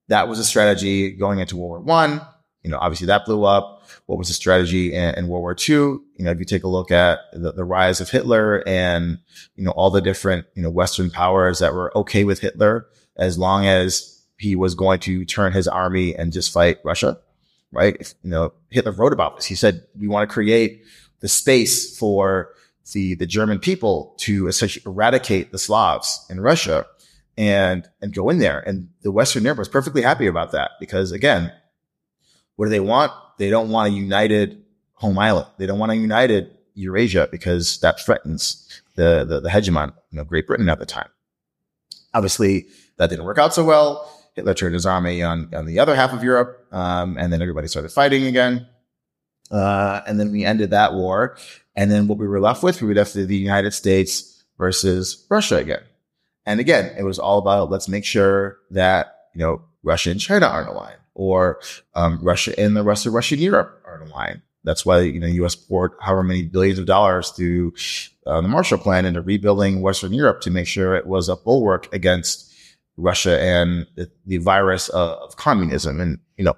that 0.10 0.28
was 0.28 0.38
a 0.40 0.44
strategy 0.44 1.12
going 1.12 1.40
into 1.40 1.58
World 1.58 1.70
War 1.70 1.80
One. 1.80 2.22
You 2.62 2.70
know, 2.70 2.78
obviously 2.78 3.08
that 3.08 3.26
blew 3.26 3.44
up 3.44 3.73
what 4.06 4.18
was 4.18 4.28
the 4.28 4.34
strategy 4.34 4.94
in, 4.94 5.16
in, 5.16 5.28
World 5.28 5.42
War 5.42 5.56
II. 5.58 5.76
You 5.76 6.02
know, 6.20 6.32
if 6.32 6.40
you 6.40 6.46
take 6.46 6.64
a 6.64 6.70
look 6.70 6.92
at 6.92 7.20
the, 7.32 7.54
the, 7.54 7.64
rise 7.64 8.02
of 8.02 8.10
Hitler 8.10 8.64
and, 8.68 9.20
you 9.56 9.64
know, 9.64 9.72
all 9.72 9.90
the 9.90 10.02
different, 10.02 10.46
you 10.56 10.62
know, 10.62 10.70
Western 10.70 11.10
powers 11.10 11.60
that 11.60 11.74
were 11.74 11.96
okay 11.98 12.24
with 12.24 12.42
Hitler 12.42 12.88
as 13.16 13.38
long 13.38 13.66
as 13.66 14.22
he 14.38 14.56
was 14.56 14.76
going 14.76 15.00
to 15.00 15.24
turn 15.24 15.54
his 15.54 15.68
army 15.68 16.16
and 16.16 16.34
just 16.34 16.52
fight 16.52 16.80
Russia, 16.84 17.18
right? 17.72 17.96
If, 18.00 18.14
you 18.24 18.30
know, 18.30 18.54
Hitler 18.70 18.92
wrote 18.92 19.14
about 19.14 19.38
this. 19.38 19.46
He 19.46 19.56
said, 19.56 19.86
we 19.98 20.08
want 20.08 20.30
to 20.30 20.34
create 20.34 20.84
the 21.22 21.30
space 21.30 21.98
for 21.98 22.50
the, 22.92 23.16
the 23.16 23.26
German 23.26 23.60
people 23.60 24.16
to 24.20 24.48
essentially 24.48 24.84
eradicate 24.86 25.52
the 25.52 25.58
Slavs 25.58 26.26
in 26.30 26.42
Russia 26.42 26.86
and, 27.38 27.88
and 28.02 28.14
go 28.14 28.30
in 28.30 28.40
there. 28.40 28.60
And 28.60 28.90
the 29.02 29.12
Western 29.12 29.44
Europe 29.44 29.60
was 29.60 29.70
perfectly 29.70 30.02
happy 30.02 30.28
about 30.28 30.52
that 30.52 30.72
because 30.82 31.14
again, 31.14 31.54
what 32.58 32.66
do 32.66 32.70
they 32.70 32.82
want? 32.82 33.14
They 33.38 33.50
don't 33.50 33.70
want 33.70 33.92
a 33.92 33.96
united 33.96 34.64
home 34.94 35.18
island. 35.20 35.48
They 35.58 35.66
don't 35.66 35.80
want 35.80 35.92
a 35.92 35.96
united 35.96 36.52
Eurasia 36.76 37.28
because 37.32 37.80
that 37.80 38.00
threatens 38.00 38.82
the, 38.96 39.26
the, 39.26 39.42
the 39.42 39.50
hegemon, 39.50 39.94
you 40.12 40.18
know, 40.18 40.24
Great 40.24 40.48
Britain 40.48 40.70
at 40.70 40.80
the 40.80 40.86
time. 40.86 41.10
Obviously, 42.14 42.68
that 42.98 43.10
didn't 43.10 43.26
work 43.26 43.38
out 43.38 43.54
so 43.54 43.64
well. 43.64 44.10
Hitler 44.36 44.54
turned 44.54 44.74
his 44.74 44.86
army 44.86 45.22
on, 45.22 45.54
on 45.54 45.66
the 45.66 45.80
other 45.80 45.96
half 45.96 46.14
of 46.14 46.24
Europe, 46.24 46.66
um, 46.72 47.18
and 47.18 47.32
then 47.32 47.42
everybody 47.42 47.68
started 47.68 47.90
fighting 47.90 48.26
again. 48.26 48.68
Uh, 49.52 50.02
and 50.08 50.20
then 50.20 50.32
we 50.32 50.44
ended 50.44 50.72
that 50.72 50.94
war. 50.94 51.38
And 51.76 51.92
then 51.92 52.08
what 52.08 52.18
we 52.18 52.28
were 52.28 52.40
left 52.40 52.64
with, 52.64 52.82
we 52.82 52.88
were 52.88 52.96
left 52.96 53.16
with 53.16 53.28
the 53.28 53.36
United 53.36 53.74
States 53.74 54.44
versus 54.58 55.26
Russia 55.30 55.58
again. 55.58 55.84
And 56.46 56.60
again, 56.60 56.96
it 56.98 57.04
was 57.04 57.20
all 57.20 57.40
about 57.40 57.70
let's 57.70 57.88
make 57.88 58.06
sure 58.06 58.58
that, 58.72 59.16
you 59.34 59.40
know, 59.40 59.62
Russia 59.84 60.12
and 60.12 60.20
China 60.20 60.48
aren't 60.48 60.70
aligned 60.70 61.00
or 61.16 61.60
um, 61.96 62.20
Russia 62.22 62.58
and 62.60 62.76
the 62.76 62.84
rest 62.84 63.06
of 63.06 63.14
Russian 63.14 63.40
Europe 63.40 63.82
are 63.86 64.02
in 64.02 64.10
line. 64.10 64.42
That's 64.64 64.86
why 64.86 65.02
you 65.02 65.20
know 65.20 65.28
U.S. 65.28 65.56
poured 65.56 65.92
however 66.00 66.24
many 66.24 66.44
billions 66.44 66.80
of 66.80 66.86
dollars 66.86 67.30
through 67.32 67.74
uh, 68.26 68.40
the 68.42 68.48
Marshall 68.48 68.78
Plan 68.78 69.06
into 69.06 69.22
rebuilding 69.22 69.82
Western 69.82 70.14
Europe 70.14 70.42
to 70.42 70.52
make 70.52 70.68
sure 70.68 70.96
it 70.96 71.06
was 71.06 71.28
a 71.28 71.36
bulwark 71.36 71.94
against 71.94 72.54
Russia 72.96 73.42
and 73.42 73.88
the, 73.96 74.10
the 74.26 74.38
virus 74.38 74.88
of, 74.90 75.18
of, 75.20 75.36
communism. 75.36 76.00
And 76.00 76.20
you 76.38 76.46
know, 76.46 76.54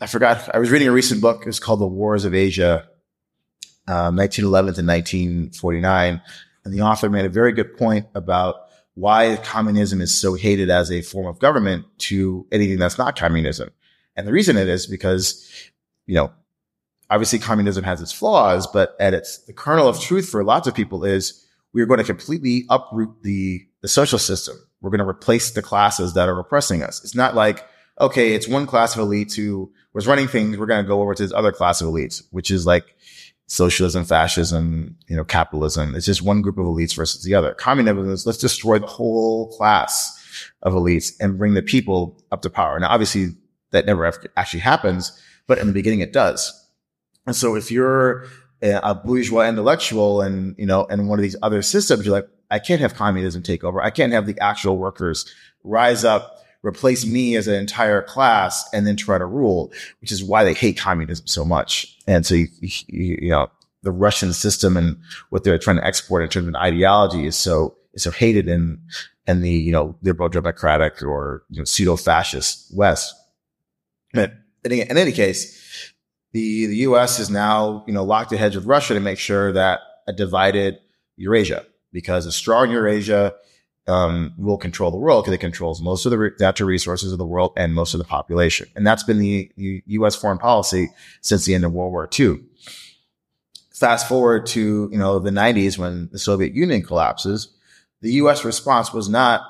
I 0.00 0.06
forgot. 0.06 0.54
I 0.54 0.58
was 0.58 0.70
reading 0.70 0.88
a 0.88 0.92
recent 0.92 1.22
book. 1.22 1.44
It's 1.46 1.58
called 1.58 1.80
The 1.80 1.86
Wars 1.86 2.24
of 2.24 2.34
Asia, 2.34 2.88
um, 3.86 4.16
1911 4.16 4.74
to 4.74 4.82
1949, 4.82 6.20
and 6.64 6.74
the 6.74 6.82
author 6.82 7.08
made 7.08 7.24
a 7.24 7.30
very 7.30 7.52
good 7.52 7.76
point 7.78 8.06
about 8.14 8.67
why 8.98 9.36
communism 9.44 10.00
is 10.00 10.12
so 10.12 10.34
hated 10.34 10.70
as 10.70 10.90
a 10.90 11.02
form 11.02 11.26
of 11.26 11.38
government 11.38 11.86
to 11.98 12.44
anything 12.50 12.78
that's 12.78 12.98
not 12.98 13.16
communism. 13.16 13.70
And 14.16 14.26
the 14.26 14.32
reason 14.32 14.56
it 14.56 14.68
is 14.68 14.88
because, 14.88 15.48
you 16.06 16.16
know, 16.16 16.32
obviously 17.08 17.38
communism 17.38 17.84
has 17.84 18.02
its 18.02 18.10
flaws, 18.10 18.66
but 18.66 18.96
at 18.98 19.14
its, 19.14 19.38
the 19.44 19.52
kernel 19.52 19.86
of 19.86 20.00
truth 20.00 20.28
for 20.28 20.42
lots 20.42 20.66
of 20.66 20.74
people 20.74 21.04
is 21.04 21.46
we're 21.72 21.86
going 21.86 21.98
to 21.98 22.04
completely 22.04 22.64
uproot 22.70 23.22
the, 23.22 23.64
the 23.82 23.88
social 23.88 24.18
system. 24.18 24.56
We're 24.80 24.90
going 24.90 24.98
to 24.98 25.08
replace 25.08 25.52
the 25.52 25.62
classes 25.62 26.14
that 26.14 26.28
are 26.28 26.38
oppressing 26.40 26.82
us. 26.82 27.04
It's 27.04 27.14
not 27.14 27.36
like, 27.36 27.64
okay, 28.00 28.34
it's 28.34 28.48
one 28.48 28.66
class 28.66 28.96
of 28.96 29.06
elites 29.06 29.36
who 29.36 29.72
was 29.92 30.08
running 30.08 30.26
things. 30.26 30.58
We're 30.58 30.66
going 30.66 30.84
to 30.84 30.88
go 30.88 31.00
over 31.00 31.14
to 31.14 31.22
this 31.22 31.32
other 31.32 31.52
class 31.52 31.80
of 31.80 31.88
elites, 31.88 32.24
which 32.32 32.50
is 32.50 32.66
like, 32.66 32.96
socialism, 33.48 34.04
fascism, 34.04 34.96
you 35.08 35.16
know, 35.16 35.24
capitalism. 35.24 35.94
It's 35.94 36.06
just 36.06 36.22
one 36.22 36.42
group 36.42 36.58
of 36.58 36.66
elites 36.66 36.94
versus 36.94 37.24
the 37.24 37.34
other. 37.34 37.54
Communism 37.54 38.10
is 38.10 38.26
let's 38.26 38.38
destroy 38.38 38.78
the 38.78 38.86
whole 38.86 39.48
class 39.56 40.14
of 40.62 40.74
elites 40.74 41.14
and 41.18 41.38
bring 41.38 41.54
the 41.54 41.62
people 41.62 42.22
up 42.30 42.42
to 42.42 42.50
power. 42.50 42.78
Now, 42.78 42.90
obviously 42.90 43.34
that 43.70 43.86
never 43.86 44.06
actually 44.36 44.60
happens, 44.60 45.18
but 45.46 45.58
in 45.58 45.66
the 45.66 45.72
beginning 45.72 46.00
it 46.00 46.12
does. 46.12 46.52
And 47.26 47.34
so 47.34 47.56
if 47.56 47.70
you're 47.70 48.26
a 48.62 48.94
bourgeois 48.94 49.48
intellectual 49.48 50.20
and, 50.20 50.54
you 50.58 50.66
know, 50.66 50.86
and 50.90 51.08
one 51.08 51.18
of 51.18 51.22
these 51.22 51.36
other 51.42 51.62
systems, 51.62 52.04
you're 52.04 52.14
like, 52.14 52.28
I 52.50 52.58
can't 52.58 52.80
have 52.80 52.94
communism 52.94 53.42
take 53.42 53.64
over. 53.64 53.82
I 53.82 53.90
can't 53.90 54.12
have 54.12 54.26
the 54.26 54.38
actual 54.40 54.78
workers 54.78 55.26
rise 55.64 56.04
up, 56.04 56.37
replace 56.62 57.06
me 57.06 57.36
as 57.36 57.46
an 57.46 57.54
entire 57.54 58.02
class 58.02 58.68
and 58.72 58.86
then 58.86 58.96
try 58.96 59.18
to 59.18 59.26
rule, 59.26 59.72
which 60.00 60.12
is 60.12 60.24
why 60.24 60.44
they 60.44 60.54
hate 60.54 60.76
communism 60.76 61.26
so 61.26 61.44
much. 61.44 61.96
And 62.06 62.26
so, 62.26 62.34
you, 62.34 62.48
you, 62.60 63.18
you 63.22 63.30
know, 63.30 63.50
the 63.82 63.92
Russian 63.92 64.32
system 64.32 64.76
and 64.76 64.96
what 65.30 65.44
they're 65.44 65.58
trying 65.58 65.76
to 65.76 65.86
export 65.86 66.22
in 66.22 66.28
terms 66.28 66.48
of 66.48 66.54
ideology 66.56 67.26
is 67.26 67.36
so, 67.36 67.76
is 67.94 68.02
so 68.02 68.10
hated 68.10 68.48
in, 68.48 68.80
in 69.26 69.40
the, 69.40 69.50
you 69.50 69.72
know, 69.72 69.96
liberal 70.02 70.28
democratic 70.28 71.02
or, 71.02 71.44
you 71.48 71.58
know, 71.58 71.64
pseudo 71.64 71.96
fascist 71.96 72.74
West. 72.74 73.14
But 74.12 74.32
in, 74.64 74.72
in 74.72 74.96
any 74.96 75.12
case, 75.12 75.92
the, 76.32 76.66
the 76.66 76.76
U.S. 76.76 77.20
is 77.20 77.30
now, 77.30 77.84
you 77.86 77.92
know, 77.92 78.04
locked 78.04 78.32
ahead 78.32 78.54
with 78.54 78.66
Russia 78.66 78.94
to 78.94 79.00
make 79.00 79.18
sure 79.18 79.52
that 79.52 79.80
a 80.06 80.12
divided 80.12 80.78
Eurasia, 81.16 81.64
because 81.92 82.26
a 82.26 82.32
strong 82.32 82.70
Eurasia 82.70 83.34
um, 83.88 84.34
will 84.36 84.58
control 84.58 84.90
the 84.90 84.96
world 84.96 85.24
because 85.24 85.34
it 85.34 85.38
controls 85.38 85.80
most 85.80 86.04
of 86.04 86.10
the 86.10 86.18
re- 86.18 86.30
natural 86.38 86.68
resources 86.68 87.10
of 87.10 87.18
the 87.18 87.26
world 87.26 87.52
and 87.56 87.74
most 87.74 87.94
of 87.94 87.98
the 87.98 88.04
population. 88.04 88.68
And 88.76 88.86
that's 88.86 89.02
been 89.02 89.18
the, 89.18 89.50
the 89.56 89.82
U.S. 89.86 90.14
foreign 90.14 90.38
policy 90.38 90.90
since 91.20 91.44
the 91.44 91.54
end 91.54 91.64
of 91.64 91.72
World 91.72 91.92
War 91.92 92.08
II. 92.18 92.40
Fast 93.72 94.08
forward 94.08 94.46
to, 94.46 94.88
you 94.92 94.98
know, 94.98 95.18
the 95.18 95.30
90s 95.30 95.78
when 95.78 96.08
the 96.12 96.18
Soviet 96.18 96.54
Union 96.54 96.82
collapses, 96.82 97.48
the 98.00 98.12
U.S. 98.12 98.44
response 98.44 98.92
was 98.92 99.08
not, 99.08 99.42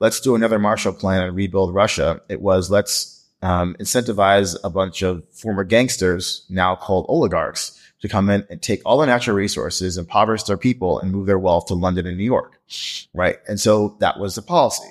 let's 0.00 0.20
do 0.20 0.34
another 0.34 0.58
Marshall 0.58 0.92
Plan 0.92 1.22
and 1.22 1.34
rebuild 1.34 1.74
Russia. 1.74 2.20
It 2.28 2.40
was, 2.40 2.70
let's 2.70 3.24
um, 3.42 3.76
incentivize 3.80 4.56
a 4.64 4.70
bunch 4.70 5.02
of 5.02 5.22
former 5.30 5.64
gangsters, 5.64 6.44
now 6.48 6.74
called 6.74 7.06
oligarchs, 7.08 7.80
to 8.00 8.08
come 8.08 8.28
in 8.30 8.46
and 8.50 8.60
take 8.60 8.82
all 8.84 8.98
the 8.98 9.06
natural 9.06 9.36
resources, 9.36 9.96
impoverish 9.96 10.44
their 10.44 10.56
people 10.56 10.98
and 10.98 11.12
move 11.12 11.26
their 11.26 11.38
wealth 11.38 11.66
to 11.66 11.74
London 11.74 12.06
and 12.06 12.16
New 12.16 12.24
York. 12.24 12.60
Right. 13.14 13.38
And 13.48 13.58
so 13.58 13.96
that 14.00 14.18
was 14.18 14.34
the 14.34 14.42
policy. 14.42 14.88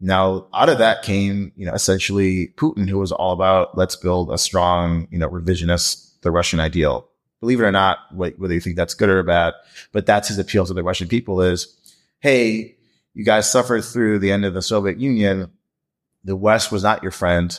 Now 0.00 0.46
out 0.52 0.68
of 0.68 0.78
that 0.78 1.02
came, 1.02 1.52
you 1.56 1.64
know, 1.66 1.72
essentially 1.72 2.48
Putin, 2.56 2.88
who 2.88 2.98
was 2.98 3.12
all 3.12 3.32
about 3.32 3.76
let's 3.76 3.96
build 3.96 4.30
a 4.30 4.38
strong, 4.38 5.08
you 5.10 5.18
know, 5.18 5.28
revisionist, 5.28 6.20
the 6.20 6.30
Russian 6.30 6.60
ideal. 6.60 7.08
Believe 7.40 7.60
it 7.60 7.64
or 7.64 7.72
not, 7.72 7.98
whether 8.14 8.54
you 8.54 8.60
think 8.60 8.76
that's 8.76 8.94
good 8.94 9.08
or 9.08 9.22
bad, 9.22 9.54
but 9.92 10.06
that's 10.06 10.28
his 10.28 10.38
appeal 10.38 10.66
to 10.66 10.74
the 10.74 10.82
Russian 10.82 11.08
people 11.08 11.40
is, 11.40 11.74
Hey, 12.20 12.76
you 13.14 13.24
guys 13.24 13.50
suffered 13.50 13.84
through 13.84 14.18
the 14.18 14.32
end 14.32 14.44
of 14.44 14.54
the 14.54 14.62
Soviet 14.62 14.98
Union. 14.98 15.50
The 16.24 16.36
West 16.36 16.72
was 16.72 16.82
not 16.82 17.02
your 17.02 17.12
friend. 17.12 17.58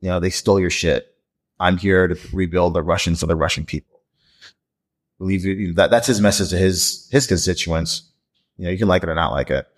You 0.00 0.08
know, 0.08 0.20
they 0.20 0.30
stole 0.30 0.58
your 0.58 0.70
shit. 0.70 1.14
I'm 1.60 1.76
here 1.76 2.08
to 2.08 2.18
rebuild 2.32 2.74
the 2.74 2.82
Russians 2.82 3.20
for 3.20 3.26
the 3.26 3.36
Russian 3.36 3.66
people 3.66 3.99
believe 5.20 5.44
you, 5.44 5.74
that 5.74 5.90
that's 5.90 6.06
his 6.06 6.20
message 6.20 6.48
to 6.48 6.56
his 6.56 7.06
his 7.12 7.26
constituents. 7.26 8.10
You 8.56 8.64
know, 8.64 8.70
you 8.70 8.78
can 8.78 8.88
like 8.88 9.02
it 9.04 9.08
or 9.08 9.14
not 9.14 9.32
like 9.32 9.50
it. 9.50 9.68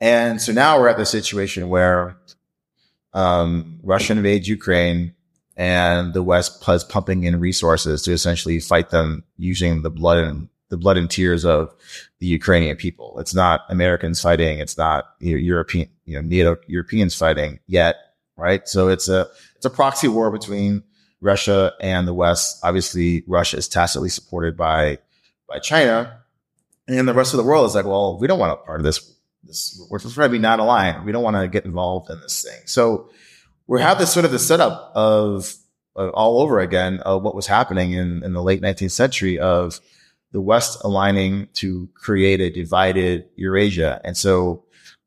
And 0.00 0.40
so 0.40 0.52
now 0.52 0.80
we're 0.80 0.88
at 0.88 0.96
the 0.96 1.06
situation 1.06 1.68
where 1.68 2.16
um, 3.12 3.78
Russia 3.82 4.14
invades 4.14 4.48
Ukraine 4.48 5.14
and 5.56 6.14
the 6.14 6.22
West 6.22 6.66
is 6.68 6.84
pumping 6.84 7.24
in 7.24 7.38
resources 7.38 8.02
to 8.02 8.12
essentially 8.12 8.58
fight 8.60 8.88
them 8.90 9.24
using 9.36 9.82
the 9.82 9.90
blood 9.90 10.18
and 10.18 10.48
the 10.70 10.78
blood 10.78 10.96
and 10.96 11.10
tears 11.10 11.44
of 11.44 11.74
the 12.20 12.26
Ukrainian 12.26 12.76
people. 12.76 13.18
It's 13.18 13.34
not 13.34 13.62
Americans 13.68 14.22
fighting. 14.22 14.60
It's 14.60 14.78
not 14.78 15.04
you 15.18 15.32
know, 15.32 15.38
European, 15.38 15.90
you 16.06 16.14
know, 16.14 16.22
NATO 16.22 16.56
Europeans 16.66 17.14
fighting 17.14 17.60
yet. 17.66 17.96
Right. 18.36 18.66
So 18.66 18.88
it's 18.88 19.08
a, 19.08 19.26
it's 19.56 19.66
a 19.66 19.70
proxy 19.70 20.08
war 20.08 20.30
between 20.30 20.82
Russia 21.20 21.72
and 21.80 22.06
the 22.08 22.14
West. 22.14 22.60
Obviously, 22.62 23.24
Russia 23.26 23.56
is 23.56 23.68
tacitly 23.68 24.08
supported 24.08 24.56
by 24.56 24.98
by 25.48 25.58
China, 25.58 26.20
and 26.88 27.06
the 27.08 27.14
rest 27.14 27.32
of 27.32 27.38
the 27.38 27.44
world 27.44 27.66
is 27.66 27.74
like, 27.74 27.84
well, 27.84 28.18
we 28.18 28.26
don't 28.26 28.38
want 28.38 28.52
a 28.52 28.56
part 28.56 28.80
of 28.80 28.84
this. 28.84 29.14
This 29.42 29.80
we're 29.90 29.98
trying 29.98 30.28
to 30.28 30.28
be 30.28 30.38
non-aligned. 30.38 31.04
We 31.04 31.12
don't 31.12 31.22
want 31.22 31.36
to 31.36 31.48
get 31.48 31.64
involved 31.64 32.10
in 32.10 32.20
this 32.20 32.42
thing. 32.42 32.60
So 32.66 33.10
we 33.66 33.80
have 33.80 33.98
this 33.98 34.12
sort 34.12 34.24
of 34.24 34.32
the 34.32 34.38
setup 34.38 34.92
of, 34.94 35.54
of 35.96 36.10
all 36.10 36.42
over 36.42 36.60
again 36.60 36.98
of 37.00 37.22
what 37.22 37.34
was 37.34 37.46
happening 37.46 37.92
in, 37.92 38.22
in 38.22 38.32
the 38.32 38.42
late 38.42 38.60
19th 38.60 38.90
century 38.90 39.38
of 39.38 39.80
the 40.32 40.40
West 40.40 40.78
aligning 40.84 41.48
to 41.54 41.88
create 41.94 42.40
a 42.40 42.50
divided 42.50 43.28
Eurasia. 43.36 44.00
And 44.04 44.16
so, 44.16 44.64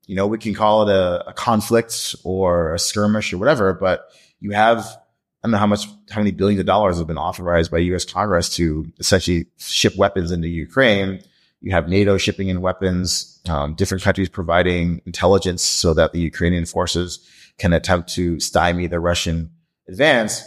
you 0.08 0.16
know, 0.16 0.28
we 0.28 0.38
can 0.38 0.54
call 0.54 0.88
it 0.88 0.94
a, 0.94 1.30
a 1.30 1.34
conflict 1.34 2.16
or 2.24 2.74
a 2.74 2.80
skirmish 2.80 3.34
or 3.34 3.38
whatever, 3.38 3.74
but 3.74 4.10
you 4.40 4.52
have 4.52 4.98
I 5.44 5.48
don't 5.48 5.52
know 5.52 5.58
how 5.58 5.68
much, 5.68 5.88
how 6.10 6.22
many 6.22 6.32
billions 6.32 6.62
of 6.62 6.66
dollars 6.66 6.98
have 7.00 7.08
been 7.08 7.18
authorized 7.18 7.70
by 7.70 7.80
U.S. 7.80 8.06
Congress 8.06 8.48
to 8.56 8.90
essentially 8.98 9.48
ship 9.58 9.94
weapons 9.98 10.32
into 10.32 10.48
Ukraine. 10.48 11.22
You 11.60 11.72
have 11.72 11.90
NATO 11.90 12.18
shipping 12.18 12.48
in 12.48 12.62
weapons, 12.62 13.42
um, 13.50 13.76
different 13.76 14.04
countries 14.04 14.30
providing 14.30 15.02
intelligence 15.06 15.62
so 15.62 15.94
that 15.96 16.14
the 16.14 16.20
Ukrainian 16.20 16.66
forces 16.66 17.20
can 17.58 17.74
attempt 17.74 18.14
to 18.14 18.40
stymie 18.40 18.88
the 18.88 19.02
Russian 19.02 19.52
advance. 19.88 20.44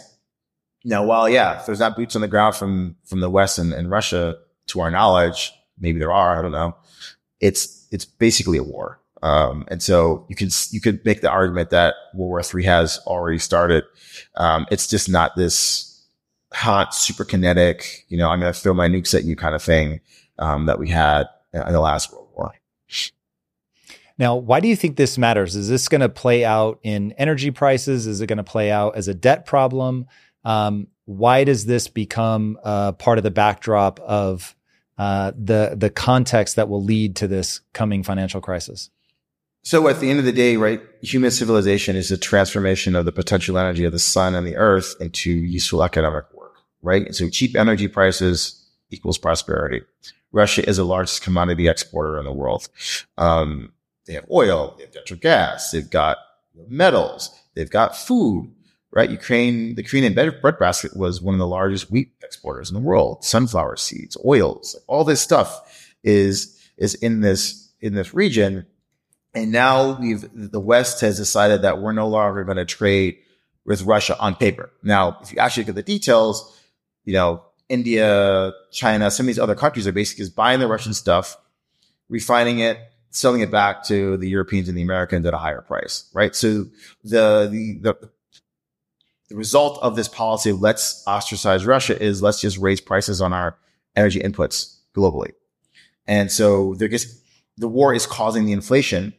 Now, 0.83 1.05
while 1.05 1.29
yeah, 1.29 1.61
there's 1.65 1.79
not 1.79 1.95
boots 1.95 2.15
on 2.15 2.21
the 2.21 2.27
ground 2.27 2.55
from 2.55 2.95
from 3.05 3.19
the 3.19 3.29
West 3.29 3.59
and, 3.59 3.73
and 3.73 3.91
Russia, 3.91 4.37
to 4.67 4.79
our 4.81 4.91
knowledge, 4.91 5.53
maybe 5.79 5.99
there 5.99 6.11
are, 6.11 6.39
I 6.39 6.41
don't 6.41 6.51
know. 6.51 6.75
It's 7.39 7.87
it's 7.91 8.05
basically 8.05 8.57
a 8.57 8.63
war. 8.63 8.99
Um, 9.23 9.65
and 9.69 9.81
so 9.81 10.25
you 10.29 10.35
could, 10.35 10.53
you 10.71 10.79
could 10.79 11.03
make 11.05 11.21
the 11.21 11.29
argument 11.29 11.71
that 11.71 11.95
World 12.13 12.29
War 12.29 12.41
III 12.41 12.65
has 12.65 12.99
already 13.07 13.39
started. 13.39 13.83
Um, 14.35 14.65
it's 14.71 14.87
just 14.87 15.09
not 15.09 15.35
this 15.35 16.05
hot, 16.53 16.93
super 16.93 17.25
kinetic, 17.25 18.05
you 18.09 18.17
know, 18.17 18.29
I'm 18.29 18.39
going 18.39 18.53
to 18.53 18.59
throw 18.59 18.73
my 18.73 18.87
nukes 18.87 19.13
at 19.13 19.23
you 19.23 19.35
kind 19.35 19.55
of 19.55 19.61
thing, 19.61 19.99
um, 20.39 20.65
that 20.67 20.79
we 20.79 20.89
had 20.89 21.25
in 21.53 21.73
the 21.73 21.79
last 21.79 22.11
World 22.11 22.29
War. 22.35 22.53
Now, 24.17 24.35
why 24.35 24.59
do 24.59 24.67
you 24.67 24.75
think 24.75 24.97
this 24.97 25.17
matters? 25.17 25.55
Is 25.55 25.69
this 25.69 25.87
going 25.87 26.01
to 26.01 26.09
play 26.09 26.43
out 26.43 26.79
in 26.81 27.11
energy 27.13 27.51
prices? 27.51 28.07
Is 28.07 28.19
it 28.21 28.27
going 28.27 28.37
to 28.37 28.43
play 28.43 28.71
out 28.71 28.95
as 28.95 29.07
a 29.07 29.13
debt 29.13 29.45
problem? 29.45 30.07
Um, 30.43 30.87
why 31.05 31.43
does 31.43 31.65
this 31.65 31.87
become 31.87 32.57
uh, 32.63 32.93
part 32.93 33.17
of 33.17 33.23
the 33.23 33.31
backdrop 33.31 33.99
of 33.99 34.55
uh, 34.97 35.31
the 35.37 35.75
the 35.77 35.91
context 35.91 36.55
that 36.55 36.67
will 36.67 36.83
lead 36.83 37.15
to 37.17 37.27
this 37.27 37.61
coming 37.73 38.01
financial 38.01 38.41
crisis? 38.41 38.89
So 39.67 39.89
at 39.89 39.99
the 39.99 40.09
end 40.09 40.19
of 40.19 40.23
the 40.23 40.31
day, 40.31 40.55
right, 40.55 40.81
human 41.01 41.29
civilization 41.29 41.97
is 41.97 42.09
a 42.09 42.17
transformation 42.17 42.95
of 42.95 43.03
the 43.03 43.11
potential 43.11 43.57
energy 43.57 43.83
of 43.83 43.91
the 43.91 43.99
sun 43.99 44.33
and 44.33 44.47
the 44.47 44.55
earth 44.55 44.95
into 45.01 45.29
useful 45.29 45.83
economic 45.83 46.23
work, 46.33 46.53
right? 46.81 47.13
So 47.13 47.27
cheap 47.27 47.53
energy 47.53 47.89
prices 47.89 48.65
equals 48.91 49.17
prosperity. 49.17 49.81
Russia 50.31 50.65
is 50.69 50.77
the 50.77 50.85
largest 50.85 51.21
commodity 51.21 51.67
exporter 51.67 52.17
in 52.17 52.23
the 52.23 52.31
world. 52.31 52.69
Um, 53.17 53.73
they 54.05 54.13
have 54.13 54.23
oil, 54.31 54.73
they 54.77 54.85
have 54.85 54.95
natural 54.95 55.19
gas, 55.19 55.71
they've 55.71 55.89
got 55.89 56.15
metals, 56.69 57.37
they've 57.53 57.69
got 57.69 57.97
food, 57.97 58.49
right? 58.91 59.09
Ukraine, 59.09 59.75
the 59.75 59.81
Ukrainian 59.81 60.13
breadbasket 60.13 60.95
was 60.95 61.21
one 61.21 61.35
of 61.35 61.39
the 61.39 61.45
largest 61.45 61.91
wheat 61.91 62.13
exporters 62.23 62.69
in 62.69 62.73
the 62.73 62.79
world. 62.79 63.25
Sunflower 63.25 63.75
seeds, 63.75 64.15
oils, 64.23 64.79
all 64.87 65.03
this 65.03 65.19
stuff 65.19 65.93
is, 66.05 66.57
is 66.77 66.93
in 66.93 67.19
this, 67.19 67.73
in 67.81 67.95
this 67.95 68.13
region. 68.13 68.65
And 69.37 69.51
now 69.51 69.99
we've, 69.99 70.25
the 70.33 70.59
West 70.59 71.01
has 71.01 71.17
decided 71.17 71.61
that 71.61 71.79
we're 71.79 71.91
no 71.91 72.07
longer 72.07 72.43
going 72.43 72.57
to 72.57 72.65
trade 72.65 73.19
with 73.65 73.83
Russia 73.83 74.17
on 74.19 74.35
paper. 74.35 74.71
Now, 74.81 75.19
if 75.21 75.31
you 75.31 75.37
actually 75.37 75.63
look 75.63 75.69
at 75.69 75.75
the 75.75 75.83
details, 75.83 76.59
you 77.05 77.13
know, 77.13 77.43
India, 77.69 78.51
China, 78.71 79.11
some 79.11 79.25
of 79.25 79.27
these 79.27 79.37
other 79.37 79.53
countries 79.53 79.85
are 79.85 79.91
basically 79.91 80.23
just 80.23 80.35
buying 80.35 80.59
the 80.59 80.67
Russian 80.67 80.95
stuff, 80.95 81.37
refining 82.09 82.59
it, 82.59 82.79
selling 83.11 83.41
it 83.41 83.51
back 83.51 83.83
to 83.83 84.17
the 84.17 84.27
Europeans 84.27 84.69
and 84.69 84.77
the 84.77 84.81
Americans 84.81 85.23
at 85.27 85.35
a 85.35 85.37
higher 85.37 85.61
price, 85.61 86.09
right? 86.13 86.35
So 86.35 86.65
the, 87.03 87.47
the, 87.51 87.79
the, 87.81 88.09
the 89.29 89.35
result 89.35 89.77
of 89.83 89.95
this 89.95 90.07
policy 90.07 90.49
of 90.49 90.61
let's 90.61 91.03
ostracize 91.05 91.63
Russia 91.63 92.01
is 92.01 92.23
let's 92.23 92.41
just 92.41 92.57
raise 92.57 92.81
prices 92.81 93.21
on 93.21 93.33
our 93.33 93.55
energy 93.95 94.19
inputs 94.19 94.77
globally. 94.95 95.33
And 96.07 96.31
so 96.31 96.73
they're 96.73 96.87
just, 96.87 97.21
the 97.57 97.67
war 97.67 97.93
is 97.93 98.07
causing 98.07 98.45
the 98.45 98.53
inflation 98.53 99.13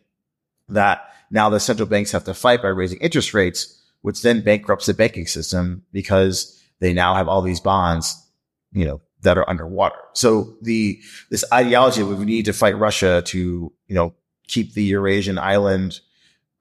that 0.69 1.13
now 1.31 1.49
the 1.51 1.61
central 1.61 1.89
banks 1.89 2.13
have 2.13 2.25
to 2.25 2.35
fight 2.35 2.63
by 2.63 2.69
raising 2.69 2.99
interest 3.01 3.35
rates, 3.35 3.81
which 4.03 4.23
then 4.23 4.43
bankrupts 4.43 4.87
the 4.87 4.95
banking 4.95 5.27
system 5.27 5.83
because 5.93 6.61
they 6.81 6.93
now 6.93 7.15
have 7.15 7.29
all 7.29 7.43
these 7.43 7.61
bonds, 7.61 8.17
you 8.73 8.85
know, 8.85 9.01
that 9.23 9.37
are 9.37 9.49
underwater. 9.49 9.97
So 10.15 10.57
the, 10.63 11.01
this 11.31 11.45
ideology 11.53 12.03
that 12.03 12.17
we 12.17 12.25
need 12.25 12.45
to 12.45 12.53
fight 12.53 12.79
Russia 12.79 13.23
to, 13.27 13.73
you 13.87 13.95
know, 13.95 14.15
keep 14.47 14.75
the 14.75 14.85
Eurasian 14.85 15.39
island, 15.39 16.01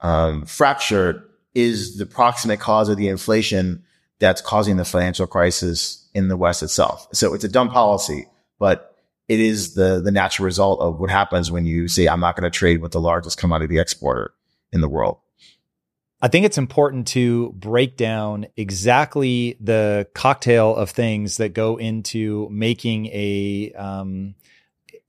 um, 0.02 0.46
fractured 0.46 1.24
is 1.54 1.98
the 1.98 2.06
proximate 2.06 2.60
cause 2.60 2.89
of 2.89 2.98
the 2.98 3.08
inflation 3.08 3.84
that's 4.20 4.41
causing 4.41 4.78
the 4.78 4.86
financial 4.86 5.28
crisis 5.28 6.08
in 6.13 6.28
the 6.28 6.38
West 6.38 6.63
itself. 6.63 7.08
So 7.13 7.34
it's 7.34 7.43
a 7.43 7.50
dumb 7.50 7.70
policy, 7.70 8.28
but 8.60 8.96
it 9.28 9.40
is 9.40 9.74
the 9.74 10.02
the 10.02 10.12
natural 10.12 10.46
result 10.46 10.80
of 10.80 11.00
what 11.00 11.10
happens 11.10 11.52
when 11.52 11.66
you 11.66 11.88
say 11.88 12.08
I'm 12.08 12.20
not 12.20 12.36
going 12.36 12.50
to 12.50 12.56
trade 12.56 12.82
with 12.82 12.92
the 12.92 13.02
largest 13.02 13.38
commodity 13.38 13.78
exporter 13.78 14.34
in 14.72 14.82
the 14.82 14.90
world. 14.90 15.18
I 16.20 16.30
think 16.30 16.46
it's 16.46 16.58
important 16.58 17.08
to 17.10 17.52
break 17.52 17.96
down 17.96 18.48
exactly 18.56 19.56
the 19.60 20.08
cocktail 20.16 20.76
of 20.76 20.90
things 20.90 21.38
that 21.38 21.54
go 21.54 21.78
into 21.78 22.48
making 22.50 23.08
a 23.08 23.72
um, 23.74 24.34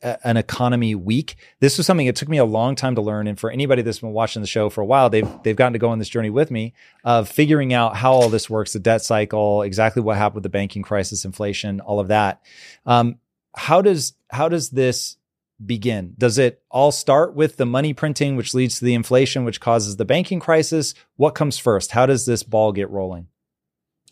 an 0.03 0.37
economy 0.37 0.95
weak. 0.95 1.37
This 1.61 1.77
was 1.77 1.87
something 1.87 2.07
it 2.07 2.15
took 2.15 2.29
me 2.29 2.39
a 2.39 2.45
long 2.45 2.77
time 2.77 2.95
to 2.95 3.01
learn. 3.01 3.27
And 3.27 3.39
for 3.39 3.51
anybody 3.51 3.83
that's 3.83 3.99
been 3.99 4.13
watching 4.13 4.43
the 4.43 4.49
show 4.49 4.69
for 4.69 4.81
a 4.81 4.87
while, 4.87 5.09
they've 5.11 5.29
they've 5.43 5.57
gotten 5.57 5.73
to 5.73 5.79
go 5.79 5.89
on 5.89 5.99
this 5.99 6.09
journey 6.09 6.31
with 6.31 6.51
me 6.51 6.75
of 7.05 7.29
figuring 7.29 7.73
out 7.73 7.97
how 7.97 8.13
all 8.13 8.29
this 8.29 8.51
works, 8.51 8.75
the 8.75 8.79
debt 8.79 9.03
cycle, 9.03 9.63
exactly 9.63 10.03
what 10.03 10.17
happened 10.17 10.37
with 10.37 10.43
the 10.43 10.51
banking 10.51 10.83
crisis, 10.83 11.25
inflation, 11.25 11.81
all 11.81 12.01
of 12.01 12.09
that. 12.09 12.43
Um, 12.85 13.19
how 13.59 13.83
does 13.83 14.15
how 14.31 14.49
does 14.49 14.71
this 14.71 15.17
begin? 15.65 16.15
Does 16.17 16.39
it 16.39 16.63
all 16.71 16.93
start 16.93 17.35
with 17.35 17.57
the 17.57 17.67
money 17.67 17.93
printing, 17.93 18.37
which 18.37 18.55
leads 18.55 18.79
to 18.79 18.85
the 18.85 18.95
inflation, 18.95 19.45
which 19.45 19.61
causes 19.61 19.97
the 19.97 20.05
banking 20.05 20.41
crisis? 20.41 20.95
What 21.17 21.35
comes 21.35 21.59
first? 21.59 21.91
How 21.91 22.07
does 22.07 22.25
this 22.25 22.43
ball 22.43 22.73
get 22.73 22.89
rolling? 22.91 23.27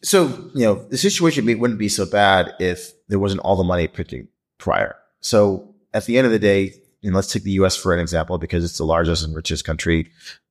So, 0.02 0.50
you 0.54 0.64
know, 0.66 0.74
the 0.74 0.98
situation 0.98 1.46
wouldn't 1.58 1.78
be 1.78 1.88
so 1.88 2.04
bad 2.04 2.54
if 2.58 2.92
there 3.08 3.18
wasn't 3.18 3.40
all 3.42 3.56
the 3.56 3.64
money 3.64 3.86
printing 3.86 4.28
prior. 4.58 4.96
So 5.20 5.74
at 5.94 6.04
the 6.06 6.18
end 6.18 6.26
of 6.26 6.32
the 6.32 6.38
day, 6.38 6.74
and 7.02 7.14
let's 7.14 7.32
take 7.32 7.44
the 7.44 7.52
US 7.52 7.76
for 7.76 7.94
an 7.94 8.00
example, 8.00 8.38
because 8.38 8.64
it's 8.64 8.78
the 8.78 8.84
largest 8.84 9.24
and 9.24 9.34
richest 9.34 9.64
country 9.64 10.10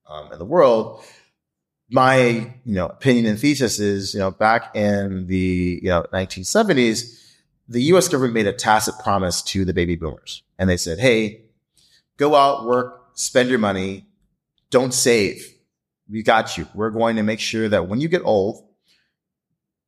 um, 0.10 0.32
in 0.32 0.40
the 0.40 0.46
world. 0.46 1.04
My, 1.90 2.20
you 2.64 2.74
know, 2.74 2.88
opinion 2.88 3.28
and 3.28 3.40
thesis 3.40 3.78
is, 3.80 4.14
you 4.14 4.20
know, 4.20 4.32
back 4.32 4.76
in 4.76 5.28
the, 5.28 5.80
you 5.84 5.90
know, 5.90 6.06
1970s, 6.12 7.25
the 7.68 7.84
US 7.84 8.08
government 8.08 8.34
made 8.34 8.48
a 8.48 8.54
tacit 8.54 8.96
promise 9.04 9.42
to 9.44 9.66
the 9.66 9.74
baby 9.74 9.96
boomers. 9.96 10.44
And 10.58 10.70
they 10.70 10.78
said, 10.78 11.00
Hey, 11.00 11.46
go 12.18 12.36
out, 12.36 12.66
work, 12.66 13.10
spend 13.14 13.50
your 13.50 13.60
money. 13.60 14.06
Don't 14.70 14.94
save. 14.94 15.54
We 16.10 16.22
got 16.22 16.58
you. 16.58 16.68
We're 16.76 16.92
going 16.92 17.16
to 17.16 17.24
make 17.24 17.40
sure 17.40 17.68
that 17.70 17.88
when 17.88 18.02
you 18.02 18.08
get 18.08 18.22
old, 18.24 18.68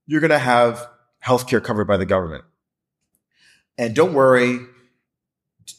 you're 0.05 0.21
going 0.21 0.31
to 0.31 0.39
have 0.39 0.87
healthcare 1.23 1.63
covered 1.63 1.85
by 1.85 1.97
the 1.97 2.05
government. 2.05 2.43
And 3.77 3.95
don't 3.95 4.13
worry, 4.13 4.59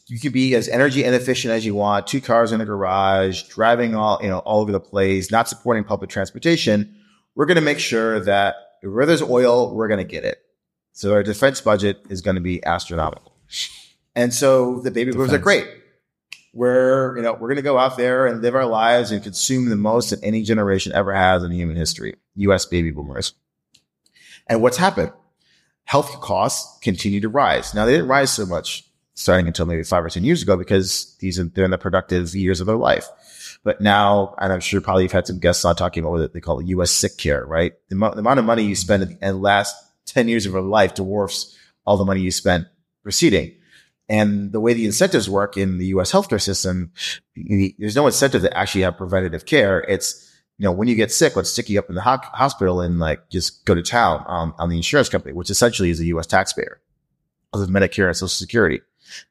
you 0.07 0.19
can 0.19 0.31
be 0.31 0.55
as 0.55 0.69
energy 0.69 1.03
inefficient 1.03 1.51
as 1.51 1.65
you 1.65 1.75
want, 1.75 2.07
two 2.07 2.21
cars 2.21 2.51
in 2.51 2.61
a 2.61 2.65
garage, 2.65 3.43
driving 3.43 3.95
all, 3.95 4.19
you 4.21 4.29
know, 4.29 4.39
all 4.39 4.61
over 4.61 4.71
the 4.71 4.79
place, 4.79 5.31
not 5.31 5.49
supporting 5.49 5.83
public 5.83 6.09
transportation. 6.09 6.95
We're 7.35 7.45
going 7.45 7.55
to 7.55 7.61
make 7.61 7.79
sure 7.79 8.19
that 8.21 8.55
where 8.81 9.05
there's 9.05 9.21
oil, 9.21 9.75
we're 9.75 9.87
going 9.87 9.99
to 9.99 10.03
get 10.05 10.23
it. 10.23 10.41
So 10.99 11.13
our 11.13 11.23
defense 11.23 11.61
budget 11.61 12.01
is 12.09 12.19
going 12.19 12.35
to 12.35 12.41
be 12.41 12.61
astronomical. 12.65 13.31
And 14.15 14.33
so 14.33 14.81
the 14.81 14.91
baby 14.91 15.13
boomers 15.13 15.31
are 15.31 15.37
great. 15.37 15.65
We're, 16.53 17.15
you 17.15 17.23
know, 17.23 17.31
we're 17.31 17.47
going 17.47 17.55
to 17.55 17.61
go 17.61 17.77
out 17.77 17.95
there 17.95 18.25
and 18.27 18.41
live 18.41 18.53
our 18.53 18.65
lives 18.65 19.09
and 19.11 19.23
consume 19.23 19.69
the 19.69 19.77
most 19.77 20.09
that 20.09 20.19
any 20.23 20.43
generation 20.43 20.91
ever 20.91 21.13
has 21.13 21.41
in 21.41 21.51
human 21.51 21.77
history. 21.77 22.15
US 22.35 22.65
baby 22.65 22.91
boomers. 22.91 23.33
And 24.47 24.61
what's 24.61 24.75
happened? 24.75 25.13
Health 25.85 26.19
costs 26.19 26.77
continue 26.81 27.21
to 27.21 27.29
rise. 27.29 27.73
Now 27.73 27.85
they 27.85 27.93
didn't 27.93 28.09
rise 28.09 28.33
so 28.33 28.45
much 28.45 28.83
starting 29.13 29.47
until 29.47 29.67
maybe 29.67 29.83
five 29.83 30.03
or 30.03 30.09
10 30.09 30.25
years 30.25 30.41
ago 30.41 30.57
because 30.57 31.15
these 31.21 31.39
are, 31.39 31.45
they're 31.45 31.63
in 31.63 31.71
the 31.71 31.77
productive 31.77 32.35
years 32.35 32.59
of 32.59 32.67
their 32.67 32.75
life. 32.75 33.07
But 33.63 33.79
now, 33.79 34.35
and 34.37 34.51
I'm 34.51 34.59
sure 34.59 34.81
probably 34.81 35.03
you've 35.03 35.13
had 35.13 35.27
some 35.27 35.39
guests 35.39 35.63
on 35.63 35.77
talking 35.77 36.03
about 36.03 36.11
what 36.11 36.33
they 36.33 36.41
call 36.41 36.61
US 36.61 36.91
sick 36.91 37.17
care, 37.17 37.45
right? 37.45 37.71
The, 37.87 37.95
mo- 37.95 38.11
the 38.11 38.19
amount 38.19 38.39
of 38.39 38.45
money 38.45 38.63
you 38.63 38.75
spend 38.75 39.03
at 39.03 39.07
the 39.07 39.23
end 39.23 39.41
last 39.41 39.77
10 40.11 40.27
years 40.27 40.45
of 40.45 40.53
your 40.53 40.61
life 40.61 40.95
dwarfs 40.95 41.57
all 41.85 41.97
the 41.97 42.05
money 42.05 42.21
you 42.21 42.31
spent 42.31 42.67
preceding. 43.03 43.53
And 44.07 44.51
the 44.51 44.59
way 44.59 44.73
the 44.73 44.85
incentives 44.85 45.29
work 45.29 45.55
in 45.55 45.77
the 45.77 45.87
US 45.87 46.11
healthcare 46.11 46.41
system, 46.41 46.91
there's 47.35 47.95
no 47.95 48.07
incentive 48.07 48.41
to 48.41 48.57
actually 48.57 48.81
have 48.81 48.97
preventative 48.97 49.45
care. 49.45 49.81
It's, 49.81 50.25
you 50.57 50.63
know, 50.63 50.71
when 50.71 50.87
you 50.87 50.95
get 50.95 51.11
sick, 51.11 51.35
let's 51.35 51.49
stick 51.49 51.69
you 51.69 51.77
up 51.79 51.89
in 51.89 51.95
the 51.95 52.01
ho- 52.01 52.17
hospital 52.23 52.81
and 52.81 52.99
like 52.99 53.29
just 53.29 53.65
go 53.65 53.75
to 53.75 53.83
town 53.83 54.23
on, 54.27 54.53
on 54.57 54.69
the 54.69 54.77
insurance 54.77 55.09
company, 55.09 55.33
which 55.33 55.49
essentially 55.49 55.89
is 55.89 55.99
a 55.99 56.05
US 56.05 56.25
taxpayer 56.25 56.81
of 57.53 57.67
Medicare 57.69 58.07
and 58.07 58.17
Social 58.17 58.27
Security. 58.29 58.81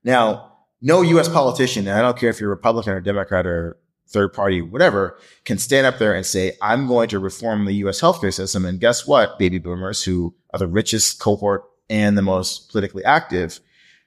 Now, 0.05 0.53
no 0.81 1.03
US 1.03 1.29
politician, 1.29 1.89
and 1.89 1.97
I 1.97 2.03
don't 2.03 2.17
care 2.17 2.31
if 2.31 2.41
you're 2.41 2.51
Republican 2.51 2.93
or 2.93 3.01
Democrat 3.01 3.47
or 3.47 3.79
third 4.09 4.33
party, 4.33 4.63
whatever, 4.63 5.19
can 5.45 5.59
stand 5.59 5.87
up 5.87 5.99
there 5.99 6.15
and 6.15 6.25
say, 6.25 6.57
I'm 6.63 6.87
going 6.87 7.09
to 7.11 7.19
reform 7.19 7.65
the 7.65 7.75
US 7.75 8.01
healthcare 8.01 8.33
system. 8.33 8.65
And 8.65 8.81
guess 8.81 9.07
what? 9.07 9.39
Baby 9.39 9.59
boomers 9.59 10.03
who 10.05 10.35
are 10.53 10.59
the 10.59 10.67
richest 10.67 11.19
cohort 11.19 11.65
and 11.91 12.17
the 12.17 12.23
most 12.23 12.71
politically 12.71 13.05
active, 13.05 13.61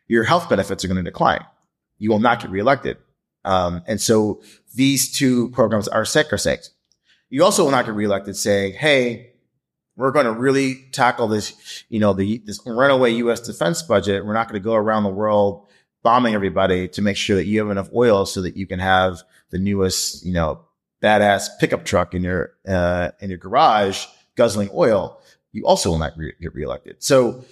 your 0.08 0.23
health 0.23 0.49
benefits 0.49 0.84
are 0.84 0.88
going 0.88 1.04
to 1.04 1.10
decline. 1.10 1.43
You 1.97 2.10
will 2.10 2.19
not 2.19 2.41
get 2.41 2.51
reelected. 2.51 2.97
Um, 3.45 3.82
and 3.88 3.99
so 3.99 4.41
these 4.75 5.12
two 5.12 5.49
programs 5.49 5.88
are 5.88 6.06
sacrosanct. 6.06 6.71
You 7.30 7.43
also 7.43 7.63
will 7.63 7.71
not 7.71 7.86
get 7.86 7.95
reelected 7.95 8.36
saying, 8.36 8.73
Hey, 8.73 9.32
we're 9.95 10.12
going 10.12 10.25
to 10.25 10.32
really 10.32 10.88
tackle 10.91 11.27
this, 11.27 11.84
you 11.89 11.99
know, 11.99 12.13
the, 12.13 12.39
this 12.45 12.60
runaway 12.65 13.12
U.S. 13.13 13.39
defense 13.39 13.82
budget. 13.82 14.25
We're 14.25 14.34
not 14.34 14.47
going 14.47 14.62
to 14.62 14.63
go 14.63 14.73
around 14.73 15.04
the 15.04 15.10
world 15.10 15.67
bombing 16.04 16.34
everybody 16.34 16.88
to 16.89 17.01
make 17.01 17.17
sure 17.17 17.36
that 17.36 17.45
you 17.45 17.60
have 17.60 17.69
enough 17.69 17.89
oil 17.93 18.25
so 18.25 18.41
that 18.41 18.58
you 18.58 18.65
can 18.65 18.80
have 18.80 19.21
the 19.51 19.60
newest, 19.60 20.25
you 20.25 20.34
know, 20.34 20.62
badass 21.04 21.49
pickup 21.60 21.86
truck 21.86 22.13
in 22.13 22.23
your, 22.23 22.54
uh, 22.67 23.12
in 23.19 23.30
your 23.30 23.38
garage 23.38 24.06
guzzling 24.36 24.69
oil. 24.73 25.20
You 25.52 25.66
also 25.66 25.90
will 25.90 25.98
not 25.98 26.18
re- 26.18 26.34
get 26.42 26.54
reelected. 26.54 27.04
So 27.04 27.44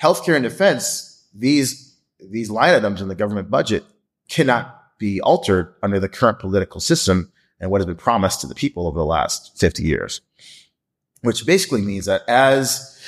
healthcare 0.00 0.34
and 0.34 0.44
defense, 0.44 1.26
these, 1.34 1.96
these 2.20 2.50
line 2.50 2.74
items 2.74 3.00
in 3.00 3.08
the 3.08 3.14
government 3.14 3.50
budget 3.50 3.84
cannot 4.28 4.74
be 4.98 5.20
altered 5.20 5.74
under 5.82 6.00
the 6.00 6.08
current 6.08 6.38
political 6.38 6.80
system 6.80 7.32
and 7.60 7.70
what 7.70 7.80
has 7.80 7.86
been 7.86 7.96
promised 7.96 8.40
to 8.40 8.46
the 8.46 8.54
people 8.54 8.86
over 8.86 8.98
the 8.98 9.04
last 9.04 9.58
50 9.58 9.82
years, 9.82 10.20
which 11.22 11.46
basically 11.46 11.82
means 11.82 12.06
that 12.06 12.22
as 12.28 12.98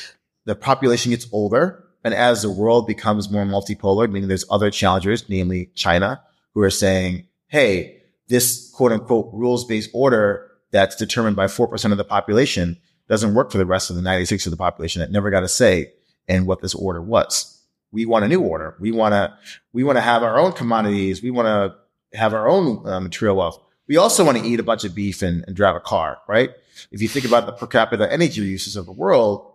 the 0.44 0.54
population 0.54 1.10
gets 1.10 1.28
older 1.32 1.84
and 2.02 2.14
as 2.14 2.42
the 2.42 2.50
world 2.50 2.86
becomes 2.86 3.30
more 3.30 3.44
multipolar, 3.44 4.10
meaning 4.10 4.28
there's 4.28 4.44
other 4.50 4.70
challengers, 4.70 5.28
namely 5.28 5.70
China, 5.74 6.20
who 6.54 6.62
are 6.62 6.70
saying, 6.70 7.26
Hey, 7.48 8.02
this 8.28 8.70
quote 8.70 8.92
unquote 8.92 9.30
rules 9.32 9.64
based 9.64 9.90
order 9.92 10.50
that's 10.70 10.96
determined 10.96 11.36
by 11.36 11.46
4% 11.46 11.92
of 11.92 11.98
the 11.98 12.04
population 12.04 12.78
doesn't 13.10 13.34
work 13.34 13.50
for 13.50 13.58
the 13.58 13.66
rest 13.66 13.90
of 13.90 13.96
the 13.96 14.02
96 14.02 14.46
of 14.46 14.52
the 14.52 14.56
population 14.56 15.00
that 15.00 15.10
never 15.10 15.30
got 15.30 15.42
a 15.42 15.48
say 15.48 15.92
in 16.28 16.46
what 16.46 16.62
this 16.62 16.74
order 16.74 17.02
was. 17.02 17.60
We 17.90 18.06
want 18.06 18.24
a 18.24 18.28
new 18.28 18.40
order. 18.40 18.76
We 18.78 18.92
want 18.92 19.12
to, 19.12 19.36
we 19.72 19.82
want 19.82 19.96
to 19.96 20.00
have 20.00 20.22
our 20.22 20.38
own 20.38 20.52
commodities. 20.52 21.20
We 21.20 21.32
want 21.32 21.46
to 21.46 22.16
have 22.16 22.32
our 22.32 22.48
own 22.48 22.86
uh, 22.88 23.00
material 23.00 23.36
wealth. 23.36 23.60
We 23.88 23.96
also 23.96 24.24
want 24.24 24.38
to 24.38 24.44
eat 24.44 24.60
a 24.60 24.62
bunch 24.62 24.84
of 24.84 24.94
beef 24.94 25.22
and, 25.22 25.44
and 25.48 25.56
drive 25.56 25.74
a 25.74 25.80
car, 25.80 26.18
right? 26.28 26.50
If 26.92 27.02
you 27.02 27.08
think 27.08 27.26
about 27.26 27.46
the 27.46 27.52
per 27.52 27.66
capita 27.66 28.10
energy 28.10 28.42
uses 28.42 28.76
of 28.76 28.86
the 28.86 28.92
world, 28.92 29.52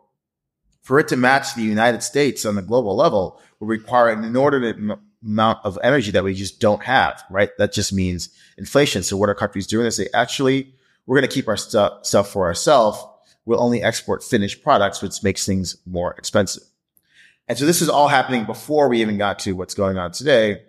for 0.81 0.99
it 0.99 1.07
to 1.07 1.15
match 1.15 1.55
the 1.55 1.63
United 1.63 2.03
States 2.03 2.45
on 2.45 2.55
the 2.55 2.61
global 2.61 2.95
level 2.95 3.39
will 3.59 3.67
require 3.67 4.09
an 4.09 4.25
inordinate 4.25 4.75
m- 4.75 4.99
amount 5.23 5.59
of 5.63 5.79
energy 5.81 6.11
that 6.11 6.25
we 6.25 6.33
just 6.33 6.59
don't 6.59 6.83
have, 6.83 7.23
right? 7.31 7.51
That 7.57 7.71
just 7.71 7.93
means 7.93 8.29
inflation. 8.57 9.01
So 9.01 9.15
what 9.15 9.29
are 9.29 9.33
countries 9.33 9.65
doing? 9.65 9.85
They 9.85 9.91
say, 9.91 10.09
actually, 10.13 10.75
we're 11.05 11.17
going 11.17 11.27
to 11.27 11.33
keep 11.33 11.47
our 11.47 11.57
stuff, 11.57 12.05
stuff 12.05 12.29
for 12.29 12.45
ourselves. 12.45 13.01
We'll 13.45 13.61
only 13.61 13.83
export 13.83 14.23
finished 14.23 14.63
products, 14.63 15.01
which 15.01 15.21
makes 15.23 15.45
things 15.45 15.77
more 15.85 16.13
expensive. 16.17 16.63
And 17.47 17.57
so 17.57 17.65
this 17.65 17.81
is 17.81 17.89
all 17.89 18.07
happening 18.07 18.45
before 18.45 18.89
we 18.89 19.01
even 19.01 19.17
got 19.17 19.39
to 19.39 19.53
what's 19.53 19.75
going 19.75 19.97
on 19.97 20.11
today. 20.11 20.63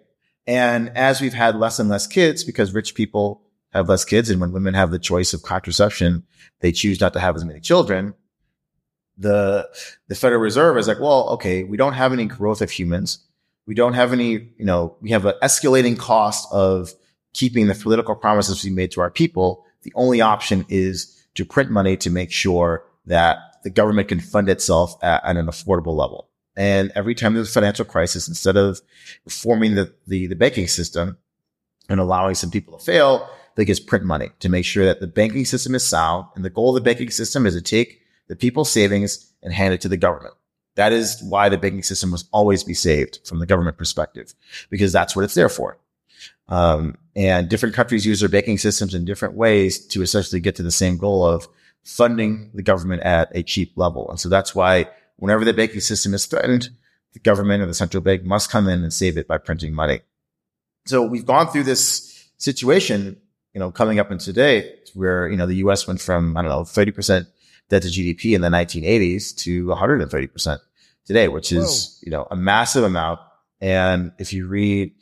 And 0.47 0.91
as 0.91 1.21
we've 1.21 1.35
had 1.35 1.57
less 1.57 1.79
and 1.79 1.89
less 1.89 2.07
kids 2.07 2.45
because 2.45 2.75
rich 2.75 2.95
people 2.95 3.43
have 3.73 3.89
less 3.89 4.05
kids. 4.05 4.31
And 4.31 4.41
when 4.41 4.53
women 4.53 4.75
have 4.75 4.91
the 4.91 4.99
choice 4.99 5.33
of 5.33 5.43
contraception, 5.43 6.25
they 6.61 6.73
choose 6.73 7.01
not 7.01 7.13
to 7.15 7.21
have 7.21 7.37
as 7.37 7.45
many 7.45 7.61
children. 7.61 8.15
The, 9.19 9.69
the 10.09 10.15
Federal 10.15 10.41
Reserve 10.43 10.77
is 10.77 10.87
like, 10.89 11.01
well, 11.01 11.31
okay, 11.31 11.65
we 11.65 11.77
don't 11.77 11.95
have 11.95 12.13
any 12.13 12.27
growth 12.27 12.61
of 12.61 12.71
humans. 12.71 13.21
We 13.67 13.75
don't 13.75 13.95
have 13.95 14.13
any, 14.13 14.31
you 14.31 14.65
know, 14.65 14.97
we 15.01 15.11
have 15.11 15.25
an 15.25 15.35
escalating 15.43 15.99
cost 15.99 16.47
of 16.53 16.93
keeping 17.33 17.67
the 17.67 17.75
political 17.75 18.15
promises 18.15 18.63
we 18.63 18.71
made 18.71 18.93
to 18.93 19.01
our 19.01 19.11
people. 19.11 19.65
The 19.83 19.93
only 19.95 20.21
option 20.21 20.67
is 20.69 21.16
to 21.37 21.45
print 21.45 21.71
money 21.71 21.97
to 21.97 22.11
make 22.11 22.33
sure 22.33 22.85
that 23.07 23.39
the 23.63 23.71
government 23.71 24.09
can 24.09 24.21
fund 24.21 24.49
itself 24.49 24.97
at, 25.03 25.25
at 25.25 25.37
an 25.37 25.47
affordable 25.47 25.97
level. 25.97 26.29
And 26.57 26.91
every 26.95 27.15
time 27.15 27.35
there's 27.35 27.51
a 27.51 27.53
financial 27.53 27.85
crisis, 27.85 28.29
instead 28.29 28.57
of 28.57 28.81
reforming 29.25 29.75
the, 29.75 29.95
the, 30.07 30.27
the 30.27 30.37
banking 30.37 30.67
system 30.67 31.19
and 31.89 32.01
allowing 32.01 32.35
some 32.35 32.51
people 32.51 32.79
to 32.79 32.85
fail, 32.85 33.29
they 33.55 33.65
just 33.65 33.87
print 33.87 34.05
money 34.05 34.31
to 34.41 34.49
make 34.49 34.65
sure 34.65 34.85
that 34.87 35.01
the 35.01 35.07
banking 35.07 35.45
system 35.45 35.75
is 35.75 35.87
sound. 35.87 36.27
And 36.35 36.45
the 36.45 36.51
goal 36.51 36.71
of 36.71 36.83
the 36.83 36.89
banking 36.89 37.11
system 37.11 37.47
is 37.47 37.55
to 37.55 37.63
take 37.63 38.01
the 38.29 38.37
people's 38.37 38.71
savings 38.71 39.33
and 39.43 39.53
hand 39.53 39.75
it 39.75 39.81
to 39.83 39.89
the 39.89 39.97
government. 39.97 40.35
That 40.75 40.93
is 40.93 41.23
why 41.23 41.49
the 41.49 41.59
banking 41.59 41.83
system 41.83 42.11
must 42.11 42.29
always 42.33 42.65
be 42.65 42.75
saved 42.75 43.21
from 43.25 43.39
the 43.39 43.47
government 43.47 43.79
perspective, 43.79 44.35
because 44.69 44.93
that's 44.93 45.17
what 45.17 45.25
it's 45.25 45.35
there 45.35 45.49
for. 45.49 45.79
Um, 46.49 46.97
and 47.17 47.49
different 47.49 47.75
countries 47.75 48.05
use 48.05 48.21
their 48.21 48.29
banking 48.29 48.59
systems 48.59 48.95
in 48.95 49.07
different 49.07 49.35
ways 49.35 49.85
to 49.87 50.03
essentially 50.03 50.39
get 50.39 50.55
to 50.57 50.63
the 50.63 50.71
same 50.71 50.99
goal 50.99 51.27
of 51.27 51.49
funding 51.83 52.51
the 52.53 52.63
government 52.63 53.03
at 53.03 53.31
a 53.35 53.43
cheap 53.43 53.73
level. 53.77 54.09
And 54.11 54.21
so 54.21 54.29
that's 54.29 54.55
why 54.55 54.91
whenever 55.17 55.45
the 55.45 55.55
banking 55.55 55.81
system 55.81 56.13
is 56.13 56.27
threatened, 56.27 56.69
the 57.15 57.21
government 57.21 57.63
or 57.63 57.67
the 57.67 57.75
central 57.75 58.03
bank 58.03 58.23
must 58.25 58.51
come 58.51 58.69
in 58.69 58.83
and 58.83 58.93
save 58.93 59.17
it 59.17 59.27
by 59.27 59.39
printing 59.39 59.73
money. 59.73 60.03
So 60.85 61.07
we've 61.07 61.25
gone 61.25 61.49
through 61.49 61.63
this 61.63 62.29
situation, 62.37 63.17
you 63.55 63.61
know, 63.61 63.71
coming 63.71 63.99
up 63.99 64.11
in 64.11 64.19
today 64.19 64.75
where, 64.93 65.27
you 65.29 65.37
know, 65.37 65.47
the 65.47 65.57
US 65.57 65.87
went 65.87 66.01
from, 66.03 66.37
I 66.37 66.43
don't 66.43 66.51
know, 66.51 66.61
30% 66.61 67.27
debt 67.71 67.83
to 67.83 67.89
GDP 67.89 68.35
in 68.35 68.43
the 68.43 68.49
1980s 68.49 69.35
to 69.39 69.67
130% 69.67 70.59
today, 71.07 71.29
which 71.29 71.51
is, 71.51 71.99
Whoa. 72.03 72.07
you 72.07 72.11
know, 72.11 72.29
a 72.31 72.37
massive 72.37 72.85
amount 72.85 73.21
And 73.61 74.13
if 74.19 74.35
you 74.35 74.47
read, 74.47 74.93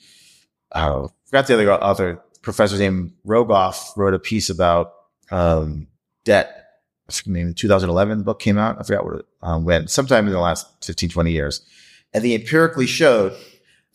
I 0.72 1.06
forgot 1.34 1.48
the 1.48 1.54
other 1.54 1.72
author, 1.72 2.24
professor 2.42 2.78
named 2.78 3.12
Rogoff 3.26 3.96
wrote 3.96 4.14
a 4.14 4.20
piece 4.20 4.50
about 4.50 4.92
um, 5.32 5.88
debt. 6.24 6.60
Maybe 7.26 7.52
2011 7.52 8.22
book 8.22 8.38
came 8.38 8.56
out. 8.56 8.78
I 8.78 8.84
forgot 8.84 9.04
what 9.04 9.16
it, 9.16 9.26
um, 9.42 9.64
when, 9.64 9.88
sometime 9.88 10.26
in 10.28 10.32
the 10.32 10.38
last 10.38 10.66
15, 10.84 11.08
20 11.08 11.32
years. 11.32 11.66
And 12.12 12.24
they 12.24 12.36
empirically 12.36 12.86
showed 12.86 13.36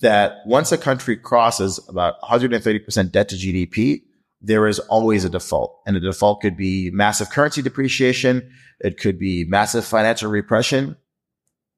that 0.01 0.39
once 0.45 0.73
a 0.73 0.77
country 0.77 1.15
crosses 1.15 1.79
about 1.87 2.19
130% 2.21 3.11
debt 3.13 3.29
to 3.29 3.35
GDP, 3.35 4.01
there 4.41 4.67
is 4.67 4.79
always 4.79 5.23
a 5.23 5.29
default. 5.29 5.79
And 5.87 5.95
the 5.95 6.01
default 6.01 6.41
could 6.41 6.57
be 6.57 6.91
massive 6.91 7.29
currency 7.29 7.61
depreciation. 7.61 8.51
It 8.81 8.99
could 8.99 9.17
be 9.17 9.45
massive 9.45 9.85
financial 9.85 10.29
repression, 10.29 10.97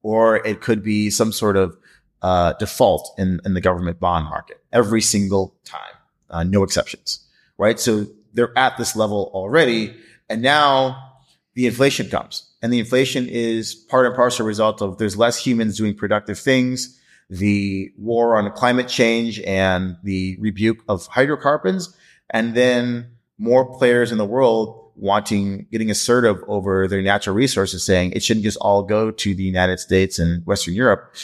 or 0.02 0.44
it 0.44 0.60
could 0.60 0.82
be 0.82 1.08
some 1.08 1.30
sort 1.30 1.56
of 1.56 1.76
uh, 2.22 2.52
default 2.54 3.14
in, 3.18 3.40
in 3.44 3.54
the 3.54 3.60
government 3.60 4.00
bond 4.00 4.26
market 4.26 4.62
every 4.72 5.00
single 5.00 5.54
time, 5.64 5.94
uh, 6.30 6.44
no 6.44 6.62
exceptions, 6.62 7.20
right? 7.58 7.78
So 7.78 8.06
they're 8.32 8.56
at 8.56 8.78
this 8.78 8.96
level 8.96 9.30
already. 9.34 9.94
And 10.28 10.40
now 10.40 11.12
the 11.54 11.66
inflation 11.66 12.08
comes 12.08 12.50
and 12.62 12.72
the 12.72 12.78
inflation 12.78 13.28
is 13.28 13.74
part 13.74 14.06
and 14.06 14.14
parcel 14.14 14.46
result 14.46 14.80
of 14.80 14.98
there's 14.98 15.16
less 15.16 15.44
humans 15.44 15.76
doing 15.76 15.94
productive 15.94 16.38
things. 16.38 16.98
The 17.28 17.92
war 17.98 18.36
on 18.36 18.50
climate 18.52 18.88
change 18.88 19.40
and 19.40 19.96
the 20.02 20.36
rebuke 20.38 20.82
of 20.88 21.06
hydrocarbons. 21.06 21.94
And 22.30 22.54
then 22.54 23.10
more 23.38 23.76
players 23.78 24.12
in 24.12 24.18
the 24.18 24.24
world 24.24 24.90
wanting, 24.94 25.66
getting 25.72 25.90
assertive 25.90 26.42
over 26.46 26.86
their 26.86 27.02
natural 27.02 27.34
resources, 27.34 27.82
saying 27.84 28.12
it 28.12 28.22
shouldn't 28.22 28.44
just 28.44 28.58
all 28.58 28.82
go 28.82 29.10
to 29.10 29.34
the 29.34 29.42
United 29.42 29.80
States 29.80 30.18
and 30.18 30.46
Western 30.46 30.74
Europe 30.74 31.14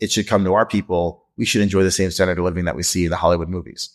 it 0.00 0.12
should 0.12 0.28
come 0.28 0.44
to 0.44 0.54
our 0.54 0.66
people. 0.66 1.24
We 1.36 1.44
should 1.44 1.62
enjoy 1.62 1.82
the 1.82 1.90
same 1.90 2.10
standard 2.10 2.38
of 2.38 2.44
living 2.44 2.64
that 2.64 2.76
we 2.76 2.82
see 2.82 3.04
in 3.04 3.10
the 3.10 3.16
Hollywood 3.16 3.48
movies. 3.48 3.90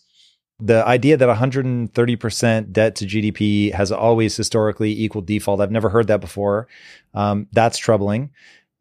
The 0.60 0.86
idea 0.86 1.16
that 1.16 1.28
130% 1.28 2.72
debt 2.72 2.96
to 2.96 3.06
GDP 3.06 3.72
has 3.72 3.90
always 3.90 4.36
historically 4.36 4.92
equaled 4.92 5.26
default, 5.26 5.60
I've 5.60 5.70
never 5.70 5.88
heard 5.88 6.06
that 6.06 6.20
before. 6.20 6.68
Um, 7.12 7.48
that's 7.52 7.76
troubling. 7.76 8.30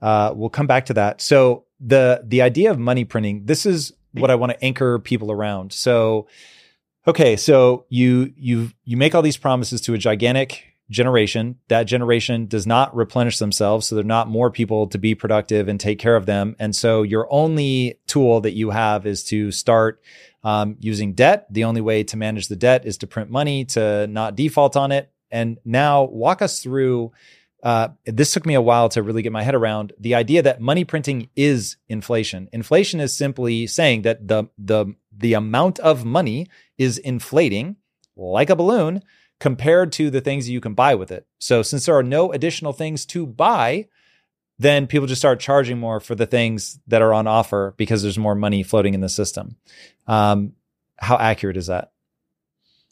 Uh, 0.01 0.33
we'll 0.35 0.49
come 0.49 0.67
back 0.67 0.85
to 0.87 0.93
that. 0.93 1.21
So 1.21 1.65
the 1.79 2.21
the 2.25 2.41
idea 2.41 2.71
of 2.71 2.77
money 2.77 3.05
printing, 3.05 3.45
this 3.45 3.65
is 3.65 3.93
what 4.13 4.29
I 4.29 4.35
want 4.35 4.51
to 4.51 4.63
anchor 4.63 4.99
people 4.99 5.31
around. 5.31 5.73
So, 5.73 6.27
okay, 7.07 7.35
so 7.35 7.85
you 7.89 8.33
you 8.37 8.71
you 8.85 8.97
make 8.97 9.15
all 9.15 9.21
these 9.21 9.37
promises 9.37 9.81
to 9.81 9.93
a 9.93 9.97
gigantic 9.97 10.72
generation. 10.89 11.57
That 11.69 11.83
generation 11.83 12.45
does 12.47 12.67
not 12.67 12.95
replenish 12.95 13.39
themselves. 13.39 13.87
So 13.87 13.95
there 13.95 14.03
are 14.03 14.07
not 14.07 14.27
more 14.27 14.51
people 14.51 14.87
to 14.87 14.97
be 14.97 15.15
productive 15.15 15.67
and 15.67 15.79
take 15.79 15.99
care 15.99 16.15
of 16.15 16.25
them. 16.25 16.55
And 16.59 16.75
so 16.75 17.03
your 17.03 17.27
only 17.31 17.99
tool 18.07 18.41
that 18.41 18.53
you 18.53 18.69
have 18.69 19.05
is 19.05 19.23
to 19.25 19.51
start 19.51 20.01
um, 20.43 20.77
using 20.79 21.13
debt. 21.13 21.47
The 21.49 21.63
only 21.63 21.81
way 21.81 22.03
to 22.03 22.17
manage 22.17 22.47
the 22.47 22.55
debt 22.55 22.85
is 22.85 22.97
to 22.99 23.07
print 23.07 23.29
money 23.29 23.65
to 23.65 24.07
not 24.07 24.35
default 24.35 24.75
on 24.75 24.91
it. 24.91 25.11
And 25.31 25.57
now 25.65 26.03
walk 26.03 26.41
us 26.41 26.61
through. 26.61 27.11
Uh, 27.63 27.89
this 28.05 28.33
took 28.33 28.45
me 28.45 28.53
a 28.53 28.61
while 28.61 28.89
to 28.89 29.01
really 29.01 29.21
get 29.21 29.31
my 29.31 29.41
head 29.41 29.55
around 29.55 29.93
the 29.97 30.15
idea 30.15 30.41
that 30.41 30.61
money 30.61 30.83
printing 30.83 31.29
is 31.35 31.77
inflation. 31.87 32.49
Inflation 32.51 32.99
is 32.99 33.15
simply 33.15 33.65
saying 33.67 34.03
that 34.03 34.27
the 34.27 34.49
the 34.57 34.93
the 35.15 35.33
amount 35.33 35.79
of 35.79 36.03
money 36.03 36.47
is 36.77 36.97
inflating 36.97 37.77
like 38.15 38.49
a 38.49 38.55
balloon 38.55 39.01
compared 39.39 39.91
to 39.93 40.09
the 40.09 40.21
things 40.21 40.49
you 40.49 40.61
can 40.61 40.73
buy 40.73 40.95
with 40.95 41.11
it. 41.11 41.27
So 41.39 41.61
since 41.61 41.85
there 41.85 41.95
are 41.95 42.03
no 42.03 42.31
additional 42.31 42.73
things 42.73 43.05
to 43.07 43.25
buy, 43.25 43.87
then 44.59 44.87
people 44.87 45.07
just 45.07 45.21
start 45.21 45.39
charging 45.39 45.79
more 45.79 45.99
for 45.99 46.15
the 46.15 46.25
things 46.25 46.79
that 46.87 47.01
are 47.01 47.13
on 47.13 47.27
offer 47.27 47.73
because 47.77 48.01
there's 48.01 48.17
more 48.17 48.35
money 48.35 48.63
floating 48.63 48.93
in 48.93 49.01
the 49.01 49.09
system. 49.09 49.57
Um, 50.07 50.53
how 50.97 51.17
accurate 51.17 51.57
is 51.57 51.67
that? 51.67 51.91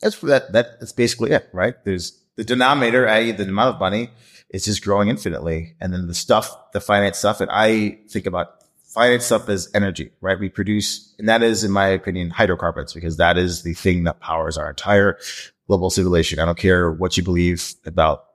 That's 0.02 0.20
that. 0.22 0.52
That's 0.52 0.92
basically 0.92 1.32
it, 1.32 1.48
right? 1.54 1.76
There's 1.86 2.20
the 2.36 2.44
denominator, 2.44 3.08
i.e., 3.08 3.32
the 3.32 3.44
amount 3.44 3.76
of 3.76 3.80
money, 3.80 4.10
is 4.50 4.66
just 4.66 4.84
growing 4.84 5.08
infinitely, 5.08 5.76
and 5.80 5.94
then 5.94 6.08
the 6.08 6.14
stuff, 6.14 6.72
the 6.74 6.82
finite 6.82 7.16
stuff, 7.16 7.40
and 7.40 7.52
I 7.52 8.00
think 8.10 8.26
about 8.26 8.62
finite 8.94 9.22
stuff 9.22 9.48
as 9.48 9.70
energy, 9.74 10.12
right? 10.20 10.40
We 10.40 10.50
produce, 10.50 11.14
and 11.18 11.30
that 11.30 11.44
is, 11.44 11.64
in 11.64 11.72
my 11.72 11.88
opinion, 11.88 12.30
hydrocarbons 12.30 12.94
because 12.94 13.18
that 13.18 13.38
is 13.38 13.64
the 13.64 13.74
thing 13.74 14.04
that 14.04 14.20
powers 14.20 14.58
our 14.58 14.70
entire 14.70 15.18
global 15.72 15.90
civilization. 15.90 16.38
I 16.38 16.44
don't 16.44 16.58
care 16.58 16.92
what 16.92 17.16
you 17.16 17.24
believe 17.24 17.76
about 17.86 18.26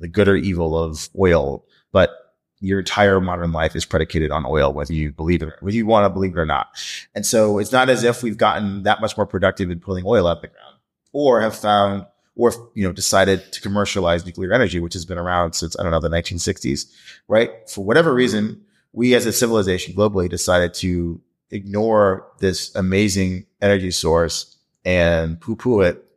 the 0.00 0.08
good 0.08 0.26
or 0.26 0.34
evil 0.34 0.76
of 0.76 1.08
oil, 1.16 1.64
but 1.92 2.10
your 2.58 2.80
entire 2.80 3.20
modern 3.20 3.52
life 3.52 3.76
is 3.76 3.84
predicated 3.84 4.32
on 4.32 4.44
oil, 4.44 4.72
whether 4.72 4.92
you 4.92 5.12
believe 5.12 5.42
it, 5.42 5.52
whether 5.60 5.76
you 5.76 5.86
want 5.86 6.06
to 6.06 6.10
believe 6.10 6.32
it 6.32 6.40
or 6.40 6.44
not. 6.44 6.66
And 7.14 7.24
so 7.24 7.60
it's 7.60 7.70
not 7.70 7.88
as 7.88 8.02
if 8.02 8.24
we've 8.24 8.36
gotten 8.36 8.82
that 8.82 9.00
much 9.00 9.16
more 9.16 9.26
productive 9.26 9.70
in 9.70 9.78
pulling 9.78 10.02
oil 10.04 10.26
out 10.26 10.38
of 10.38 10.42
the 10.42 10.48
ground 10.48 10.76
or 11.12 11.40
have 11.40 11.54
found 11.54 12.04
or, 12.34 12.52
you 12.74 12.82
know, 12.82 12.92
decided 12.92 13.52
to 13.52 13.60
commercialize 13.60 14.26
nuclear 14.26 14.52
energy, 14.52 14.80
which 14.80 14.94
has 14.94 15.04
been 15.04 15.18
around 15.18 15.52
since, 15.52 15.78
I 15.78 15.84
don't 15.84 15.92
know, 15.92 16.00
the 16.00 16.08
1960s, 16.08 16.90
right? 17.28 17.52
For 17.70 17.84
whatever 17.84 18.12
reason, 18.12 18.60
we 18.92 19.14
as 19.14 19.24
a 19.24 19.32
civilization 19.32 19.94
globally 19.94 20.28
decided 20.28 20.74
to 20.74 21.20
ignore 21.52 22.26
this 22.40 22.74
amazing 22.74 23.46
energy 23.60 23.92
source 23.92 24.56
and 24.84 25.40
poo 25.40 25.54
poo 25.54 25.82
it 25.82 26.08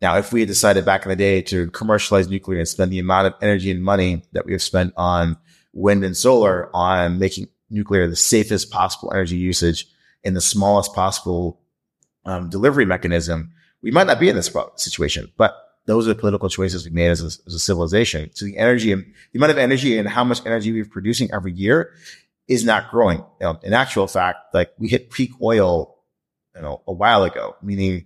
now, 0.00 0.16
if 0.16 0.32
we 0.32 0.40
had 0.40 0.48
decided 0.48 0.84
back 0.84 1.04
in 1.04 1.08
the 1.08 1.16
day 1.16 1.42
to 1.42 1.70
commercialize 1.70 2.28
nuclear 2.28 2.60
and 2.60 2.68
spend 2.68 2.92
the 2.92 3.00
amount 3.00 3.26
of 3.26 3.34
energy 3.42 3.70
and 3.70 3.82
money 3.82 4.22
that 4.32 4.46
we 4.46 4.52
have 4.52 4.62
spent 4.62 4.94
on 4.96 5.36
wind 5.72 6.04
and 6.04 6.16
solar 6.16 6.74
on 6.74 7.18
making 7.18 7.48
nuclear 7.68 8.08
the 8.08 8.16
safest 8.16 8.70
possible 8.70 9.12
energy 9.12 9.36
usage 9.36 9.86
in 10.22 10.34
the 10.34 10.40
smallest 10.40 10.94
possible 10.94 11.60
um, 12.24 12.48
delivery 12.48 12.84
mechanism, 12.84 13.52
we 13.82 13.90
might 13.90 14.06
not 14.06 14.20
be 14.20 14.28
in 14.28 14.36
this 14.36 14.54
situation. 14.76 15.32
But 15.36 15.56
those 15.86 16.06
are 16.06 16.14
the 16.14 16.20
political 16.20 16.48
choices 16.48 16.84
we 16.84 16.90
made 16.90 17.08
as 17.08 17.22
a, 17.22 17.26
as 17.46 17.54
a 17.54 17.58
civilization. 17.58 18.30
So 18.34 18.44
the 18.44 18.56
energy, 18.56 18.94
the 18.94 19.04
amount 19.34 19.52
of 19.52 19.58
energy 19.58 19.98
and 19.98 20.08
how 20.08 20.22
much 20.22 20.44
energy 20.46 20.72
we're 20.72 20.84
producing 20.84 21.32
every 21.32 21.52
year 21.52 21.92
is 22.46 22.64
not 22.64 22.90
growing. 22.90 23.18
You 23.40 23.46
know, 23.46 23.58
in 23.62 23.72
actual 23.72 24.06
fact, 24.06 24.54
like 24.54 24.72
we 24.78 24.88
hit 24.88 25.10
peak 25.10 25.30
oil, 25.42 25.96
you 26.54 26.62
know, 26.62 26.82
a 26.86 26.92
while 26.92 27.24
ago, 27.24 27.56
meaning 27.62 28.04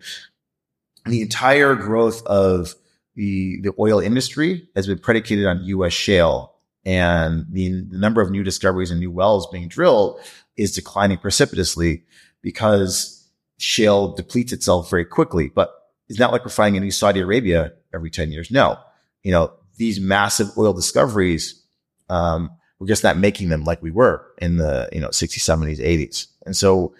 the 1.06 1.22
entire 1.22 1.74
growth 1.74 2.24
of 2.26 2.74
the, 3.14 3.60
the 3.62 3.72
oil 3.78 3.98
industry 3.98 4.68
has 4.74 4.86
been 4.86 4.98
predicated 4.98 5.46
on 5.46 5.62
U.S. 5.64 5.92
shale 5.92 6.52
and 6.84 7.46
the, 7.50 7.84
the 7.88 7.98
number 7.98 8.20
of 8.20 8.30
new 8.30 8.42
discoveries 8.42 8.90
and 8.90 9.00
new 9.00 9.10
wells 9.10 9.48
being 9.50 9.68
drilled 9.68 10.20
is 10.56 10.72
declining 10.72 11.18
precipitously 11.18 12.04
because 12.40 13.28
shale 13.58 14.14
depletes 14.14 14.52
itself 14.52 14.90
very 14.90 15.04
quickly. 15.04 15.48
But 15.48 15.72
it's 16.08 16.18
not 16.18 16.32
like 16.32 16.44
we're 16.44 16.50
finding 16.50 16.82
a 16.82 16.84
new 16.84 16.90
Saudi 16.90 17.20
Arabia 17.20 17.72
every 17.94 18.10
10 18.10 18.32
years. 18.32 18.50
No, 18.50 18.78
you 19.22 19.30
know, 19.30 19.52
these 19.76 20.00
massive 20.00 20.48
oil 20.58 20.72
discoveries, 20.72 21.62
um, 22.08 22.50
we're 22.78 22.88
just 22.88 23.04
not 23.04 23.16
making 23.16 23.48
them 23.48 23.64
like 23.64 23.80
we 23.80 23.90
were 23.90 24.26
in 24.38 24.56
the, 24.56 24.88
you 24.92 25.00
know, 25.00 25.08
60s, 25.08 25.38
70s, 25.38 25.78
80s. 25.78 26.26
And 26.44 26.56
so 26.56 26.94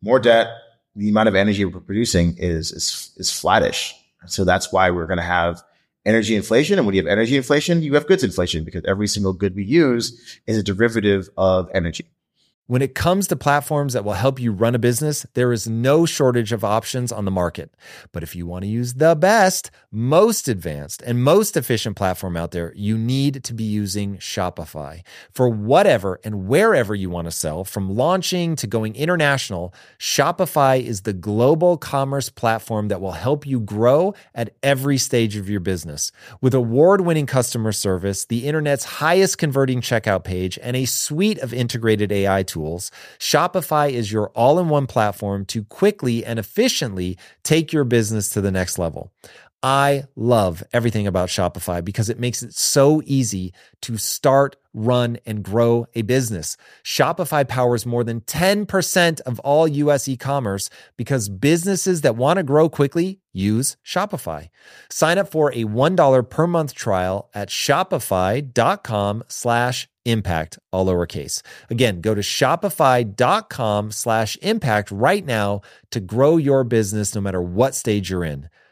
more 0.00 0.20
debt, 0.20 0.48
the 0.96 1.10
amount 1.10 1.28
of 1.28 1.34
energy 1.34 1.64
we're 1.64 1.80
producing 1.80 2.36
is, 2.38 2.72
is, 2.72 3.12
is 3.16 3.30
flattish. 3.30 3.94
So 4.26 4.44
that's 4.44 4.72
why 4.72 4.90
we're 4.90 5.06
going 5.06 5.18
to 5.18 5.22
have 5.22 5.62
energy 6.04 6.34
inflation. 6.34 6.78
And 6.78 6.86
when 6.86 6.94
you 6.94 7.02
have 7.02 7.10
energy 7.10 7.36
inflation, 7.36 7.82
you 7.82 7.94
have 7.94 8.06
goods 8.06 8.24
inflation 8.24 8.64
because 8.64 8.82
every 8.86 9.06
single 9.06 9.32
good 9.32 9.54
we 9.54 9.64
use 9.64 10.40
is 10.46 10.56
a 10.56 10.62
derivative 10.62 11.28
of 11.36 11.68
energy. 11.74 12.06
When 12.68 12.82
it 12.82 12.96
comes 12.96 13.28
to 13.28 13.36
platforms 13.36 13.92
that 13.92 14.04
will 14.04 14.14
help 14.14 14.40
you 14.40 14.50
run 14.50 14.74
a 14.74 14.78
business, 14.80 15.24
there 15.34 15.52
is 15.52 15.68
no 15.68 16.04
shortage 16.04 16.50
of 16.50 16.64
options 16.64 17.12
on 17.12 17.24
the 17.24 17.30
market. 17.30 17.72
But 18.10 18.24
if 18.24 18.34
you 18.34 18.44
want 18.44 18.64
to 18.64 18.68
use 18.68 18.94
the 18.94 19.14
best, 19.14 19.70
most 19.96 20.46
advanced, 20.46 21.00
and 21.06 21.24
most 21.24 21.56
efficient 21.56 21.96
platform 21.96 22.36
out 22.36 22.50
there, 22.50 22.70
you 22.76 22.98
need 22.98 23.42
to 23.42 23.54
be 23.54 23.64
using 23.64 24.18
Shopify. 24.18 25.00
For 25.32 25.48
whatever 25.48 26.20
and 26.22 26.46
wherever 26.46 26.94
you 26.94 27.08
want 27.08 27.28
to 27.28 27.30
sell, 27.30 27.64
from 27.64 27.96
launching 27.96 28.56
to 28.56 28.66
going 28.66 28.94
international, 28.94 29.72
Shopify 29.98 30.82
is 30.82 31.02
the 31.02 31.14
global 31.14 31.78
commerce 31.78 32.28
platform 32.28 32.88
that 32.88 33.00
will 33.00 33.12
help 33.12 33.46
you 33.46 33.58
grow 33.58 34.12
at 34.34 34.54
every 34.62 34.98
stage 34.98 35.34
of 35.34 35.48
your 35.48 35.60
business. 35.60 36.12
With 36.42 36.52
award 36.52 37.00
winning 37.00 37.24
customer 37.24 37.72
service, 37.72 38.26
the 38.26 38.46
internet's 38.46 38.84
highest 38.84 39.38
converting 39.38 39.80
checkout 39.80 40.24
page, 40.24 40.58
and 40.62 40.76
a 40.76 40.84
suite 40.84 41.38
of 41.38 41.54
integrated 41.54 42.12
AI 42.12 42.42
tools, 42.42 42.90
Shopify 43.18 43.90
is 43.90 44.12
your 44.12 44.28
all 44.34 44.58
in 44.58 44.68
one 44.68 44.86
platform 44.86 45.46
to 45.46 45.64
quickly 45.64 46.22
and 46.22 46.38
efficiently 46.38 47.16
take 47.44 47.72
your 47.72 47.84
business 47.84 48.28
to 48.28 48.42
the 48.42 48.50
next 48.50 48.78
level. 48.78 49.10
I 49.66 50.04
love 50.14 50.62
everything 50.72 51.08
about 51.08 51.28
Shopify 51.28 51.84
because 51.84 52.08
it 52.08 52.20
makes 52.20 52.40
it 52.44 52.54
so 52.54 53.02
easy 53.04 53.52
to 53.80 53.96
start 53.96 54.54
run, 54.76 55.16
and 55.26 55.42
grow 55.42 55.86
a 55.94 56.02
business. 56.02 56.56
Shopify 56.84 57.48
powers 57.48 57.86
more 57.86 58.04
than 58.04 58.20
10% 58.20 59.20
of 59.22 59.40
all 59.40 59.66
US 59.66 60.06
e 60.06 60.16
commerce 60.16 60.68
because 60.96 61.28
businesses 61.30 62.02
that 62.02 62.16
want 62.16 62.36
to 62.36 62.42
grow 62.42 62.68
quickly 62.68 63.18
use 63.32 63.76
Shopify. 63.84 64.50
Sign 64.90 65.18
up 65.18 65.28
for 65.28 65.50
a 65.52 65.64
$1 65.64 66.30
per 66.30 66.46
month 66.46 66.74
trial 66.74 67.30
at 67.34 67.48
shopify.com 67.48 69.24
slash 69.28 69.88
impact, 70.04 70.58
all 70.70 70.86
lowercase. 70.86 71.42
Again, 71.70 72.00
go 72.00 72.14
to 72.14 72.20
shopify.com 72.20 73.90
slash 73.90 74.36
impact 74.42 74.90
right 74.90 75.24
now 75.24 75.62
to 75.90 76.00
grow 76.00 76.36
your 76.36 76.64
business 76.64 77.14
no 77.14 77.20
matter 77.20 77.40
what 77.40 77.74
stage 77.74 78.10
you're 78.10 78.24
in. 78.24 78.48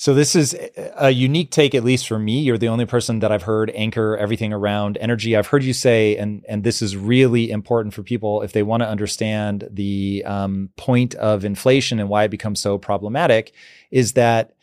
So 0.00 0.14
this 0.14 0.36
is 0.36 0.56
a 0.96 1.10
unique 1.10 1.50
take, 1.50 1.74
at 1.74 1.82
least 1.82 2.06
for 2.06 2.20
me. 2.20 2.38
You're 2.38 2.56
the 2.56 2.68
only 2.68 2.86
person 2.86 3.18
that 3.18 3.32
I've 3.32 3.42
heard 3.42 3.72
anchor 3.74 4.16
everything 4.16 4.52
around 4.52 4.96
energy. 5.00 5.36
I've 5.36 5.48
heard 5.48 5.64
you 5.64 5.72
say, 5.72 6.16
and 6.16 6.44
and 6.48 6.62
this 6.62 6.80
is 6.82 6.96
really 6.96 7.50
important 7.50 7.94
for 7.94 8.04
people 8.04 8.42
if 8.42 8.52
they 8.52 8.62
want 8.62 8.84
to 8.84 8.88
understand 8.88 9.68
the 9.68 10.22
um, 10.24 10.70
point 10.76 11.16
of 11.16 11.44
inflation 11.44 11.98
and 11.98 12.08
why 12.08 12.22
it 12.22 12.28
becomes 12.28 12.60
so 12.60 12.78
problematic, 12.78 13.52
is 13.90 14.12
that 14.12 14.54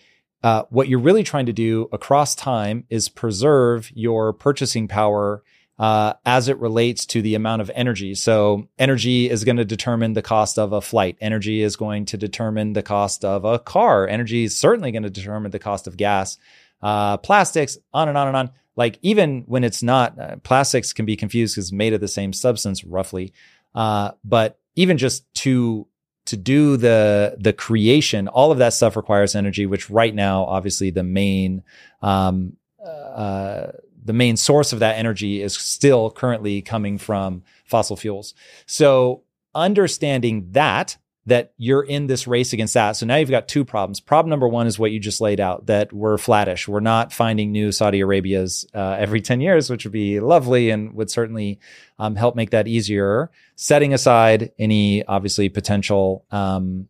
uh, 0.41 0.63
what 0.69 0.87
you're 0.87 0.99
really 0.99 1.23
trying 1.23 1.47
to 1.47 1.53
do 1.53 1.89
across 1.91 2.33
time 2.33 2.85
is 2.89 3.09
preserve 3.09 3.91
your 3.93 4.31
purchasing 4.31 4.87
power 4.87 5.43
uh, 5.77 6.13
as 6.25 6.47
it 6.47 6.57
relates 6.59 7.05
to 7.05 7.21
the 7.21 7.35
amount 7.35 7.61
of 7.61 7.71
energy. 7.75 8.15
So 8.15 8.67
energy 8.79 9.29
is 9.29 9.43
going 9.43 9.57
to 9.57 9.65
determine 9.65 10.13
the 10.13 10.21
cost 10.21 10.57
of 10.57 10.71
a 10.71 10.81
flight. 10.81 11.17
Energy 11.19 11.61
is 11.61 11.75
going 11.75 12.05
to 12.05 12.17
determine 12.17 12.73
the 12.73 12.83
cost 12.83 13.25
of 13.25 13.43
a 13.43 13.59
car. 13.59 14.07
Energy 14.07 14.45
is 14.45 14.57
certainly 14.57 14.91
going 14.91 15.03
to 15.03 15.09
determine 15.09 15.51
the 15.51 15.59
cost 15.59 15.87
of 15.87 15.97
gas, 15.97 16.37
uh, 16.81 17.17
plastics, 17.17 17.77
on 17.93 18.07
and 18.07 18.17
on 18.17 18.27
and 18.27 18.37
on. 18.37 18.51
Like 18.77 18.99
even 19.01 19.43
when 19.47 19.63
it's 19.63 19.83
not, 19.83 20.19
uh, 20.19 20.35
plastics 20.37 20.93
can 20.93 21.05
be 21.05 21.15
confused 21.15 21.55
because 21.55 21.71
made 21.71 21.93
of 21.93 22.01
the 22.01 22.07
same 22.07 22.33
substance 22.33 22.83
roughly. 22.83 23.33
Uh, 23.73 24.11
but 24.23 24.59
even 24.75 24.97
just 24.97 25.31
to 25.35 25.87
to 26.25 26.37
do 26.37 26.75
the 26.77 27.35
the 27.39 27.53
creation, 27.53 28.27
all 28.27 28.51
of 28.51 28.57
that 28.57 28.73
stuff 28.73 28.95
requires 28.95 29.35
energy, 29.35 29.65
which 29.65 29.89
right 29.89 30.13
now, 30.13 30.45
obviously, 30.45 30.89
the 30.89 31.03
main 31.03 31.63
um, 32.01 32.57
uh, 32.83 33.67
the 34.05 34.13
main 34.13 34.37
source 34.37 34.71
of 34.71 34.79
that 34.79 34.97
energy 34.97 35.41
is 35.41 35.53
still 35.53 36.11
currently 36.11 36.61
coming 36.61 36.97
from 36.97 37.43
fossil 37.65 37.97
fuels. 37.97 38.33
So 38.65 39.23
understanding 39.53 40.47
that 40.51 40.97
that 41.27 41.53
you're 41.57 41.81
in 41.81 42.05
this 42.05 42.27
race 42.27 42.53
against 42.53 42.75
that. 42.75 42.95
So 42.95 43.05
now 43.05 43.15
you've 43.15 43.31
got 43.31 43.47
two 43.47 43.65
problems. 43.65 43.99
Problem 43.99 44.29
number 44.29 44.47
one 44.47 44.67
is 44.67 44.77
what 44.77 44.91
you 44.91 44.99
just 44.99 45.21
laid 45.21 45.39
out 45.39 45.65
that 45.65 45.91
we're 45.91 46.19
flattish. 46.19 46.67
We're 46.67 46.81
not 46.81 47.11
finding 47.11 47.51
new 47.51 47.71
Saudi 47.71 48.01
Arabias 48.01 48.67
uh, 48.75 48.95
every 48.99 49.21
10 49.21 49.41
years, 49.41 49.69
which 49.69 49.85
would 49.85 49.91
be 49.91 50.19
lovely 50.19 50.69
and 50.69 50.93
would 50.93 51.09
certainly 51.09 51.59
um, 51.97 52.15
help 52.15 52.35
make 52.35 52.51
that 52.51 52.67
easier. 52.67 53.31
Setting 53.55 53.91
aside 53.91 54.51
any 54.59 55.03
obviously 55.05 55.49
potential 55.49 56.25
um, 56.29 56.87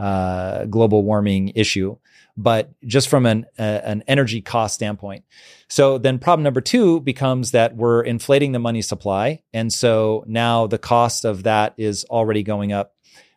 uh, 0.00 0.64
global 0.64 1.04
warming 1.04 1.52
issue 1.54 1.96
but 2.36 2.70
just 2.84 3.08
from 3.08 3.26
an 3.26 3.46
uh, 3.58 3.80
an 3.84 4.02
energy 4.08 4.40
cost 4.40 4.74
standpoint. 4.74 5.24
So 5.68 5.98
then 5.98 6.18
problem 6.18 6.44
number 6.44 6.60
2 6.60 7.00
becomes 7.00 7.52
that 7.52 7.76
we're 7.76 8.02
inflating 8.02 8.52
the 8.52 8.58
money 8.58 8.82
supply 8.82 9.42
and 9.52 9.72
so 9.72 10.24
now 10.26 10.66
the 10.66 10.78
cost 10.78 11.24
of 11.24 11.44
that 11.44 11.74
is 11.76 12.04
already 12.10 12.42
going 12.42 12.72
up. 12.72 12.94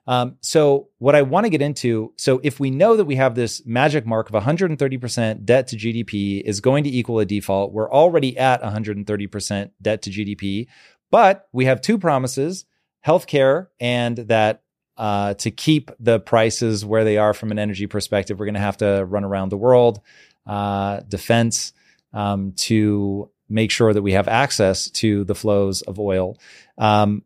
Um, 0.07 0.37
so 0.39 0.87
what 0.99 1.15
I 1.15 1.21
want 1.21 1.45
to 1.45 1.49
get 1.49 1.61
into, 1.61 2.13
so 2.17 2.39
if 2.41 2.61
we 2.61 2.71
know 2.71 2.95
that 2.95 3.03
we 3.03 3.17
have 3.17 3.35
this 3.35 3.65
magic 3.65 4.05
mark 4.05 4.29
of 4.29 4.41
130% 4.41 5.43
debt 5.43 5.67
to 5.67 5.75
GDP 5.75 6.41
is 6.41 6.61
going 6.61 6.85
to 6.85 6.89
equal 6.89 7.19
a 7.19 7.25
default, 7.25 7.73
we're 7.73 7.91
already 7.91 8.37
at 8.37 8.61
130% 8.61 9.71
debt 9.81 10.01
to 10.03 10.09
GDP, 10.09 10.67
but 11.11 11.47
we 11.51 11.65
have 11.65 11.81
two 11.81 11.97
promises, 11.97 12.65
healthcare 13.05 13.67
and 13.79 14.17
that 14.17 14.63
uh, 14.97 15.35
to 15.35 15.51
keep 15.51 15.91
the 15.99 16.19
prices 16.19 16.83
where 16.83 17.03
they 17.03 17.17
are 17.17 17.33
from 17.33 17.51
an 17.51 17.59
energy 17.59 17.87
perspective, 17.87 18.39
we're 18.39 18.45
going 18.45 18.55
to 18.55 18.59
have 18.59 18.77
to 18.77 19.05
run 19.05 19.23
around 19.23 19.49
the 19.49 19.57
world, 19.57 20.01
uh, 20.45 21.01
defense, 21.07 21.73
um, 22.13 22.53
to 22.53 23.29
make 23.49 23.71
sure 23.71 23.93
that 23.93 24.01
we 24.01 24.13
have 24.13 24.27
access 24.27 24.89
to 24.89 25.23
the 25.23 25.35
flows 25.35 25.81
of 25.81 25.99
oil. 25.99 26.37
Um, 26.77 27.23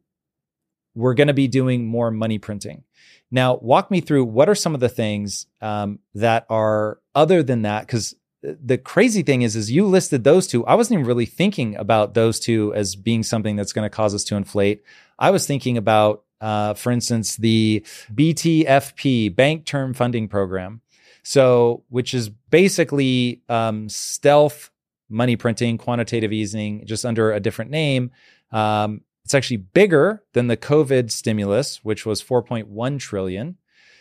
we're 0.93 1.13
going 1.13 1.27
to 1.29 1.33
be 1.33 1.47
doing 1.47 1.85
more 1.85 2.11
money 2.11 2.37
printing. 2.37 2.83
Now, 3.31 3.55
walk 3.55 3.89
me 3.89 4.01
through 4.01 4.25
what 4.25 4.49
are 4.49 4.55
some 4.55 4.73
of 4.73 4.81
the 4.81 4.89
things 4.89 5.47
um, 5.61 5.99
that 6.15 6.45
are 6.49 6.99
other 7.15 7.43
than 7.43 7.61
that? 7.61 7.87
Because 7.87 8.13
the 8.43 8.77
crazy 8.77 9.23
thing 9.23 9.43
is, 9.43 9.55
is 9.55 9.71
you 9.71 9.85
listed 9.85 10.23
those 10.23 10.47
two. 10.47 10.65
I 10.65 10.75
wasn't 10.75 10.99
even 10.99 11.07
really 11.07 11.25
thinking 11.25 11.75
about 11.77 12.13
those 12.13 12.39
two 12.39 12.73
as 12.73 12.95
being 12.95 13.23
something 13.23 13.55
that's 13.55 13.71
going 13.71 13.85
to 13.85 13.95
cause 13.95 14.13
us 14.13 14.25
to 14.25 14.35
inflate. 14.35 14.83
I 15.17 15.31
was 15.31 15.47
thinking 15.47 15.77
about, 15.77 16.23
uh, 16.41 16.73
for 16.73 16.91
instance, 16.91 17.37
the 17.37 17.85
BTFP 18.13 19.33
Bank 19.35 19.65
Term 19.65 19.93
Funding 19.93 20.27
Program. 20.27 20.81
So, 21.23 21.83
which 21.89 22.15
is 22.15 22.29
basically 22.29 23.43
um, 23.47 23.87
stealth 23.89 24.71
money 25.07 25.35
printing, 25.35 25.77
quantitative 25.77 26.33
easing, 26.33 26.83
just 26.85 27.05
under 27.05 27.31
a 27.31 27.39
different 27.39 27.69
name. 27.69 28.11
Um, 28.51 29.01
it's 29.23 29.35
actually 29.35 29.57
bigger 29.57 30.23
than 30.33 30.47
the 30.47 30.57
COVID 30.57 31.11
stimulus, 31.11 31.83
which 31.83 32.07
was 32.07 32.23
4.1 32.23 32.99
trillion. 32.99 33.57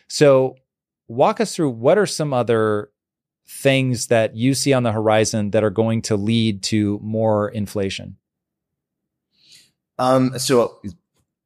So, 0.08 0.56
walk 1.08 1.40
us 1.40 1.54
through 1.54 1.70
what 1.70 1.98
are 1.98 2.06
some 2.06 2.32
other 2.32 2.90
things 3.46 4.06
that 4.06 4.34
you 4.36 4.54
see 4.54 4.72
on 4.72 4.84
the 4.84 4.92
horizon 4.92 5.50
that 5.50 5.64
are 5.64 5.70
going 5.70 6.00
to 6.02 6.16
lead 6.16 6.62
to 6.62 6.98
more 7.02 7.50
inflation? 7.50 8.16
Um, 9.98 10.38
so 10.38 10.80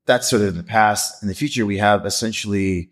that's 0.07 0.28
sort 0.28 0.42
of 0.42 0.48
in 0.48 0.57
the 0.57 0.62
past. 0.62 1.22
In 1.22 1.28
the 1.28 1.34
future, 1.34 1.66
we 1.66 1.78
have 1.78 2.07
essentially 2.07 2.90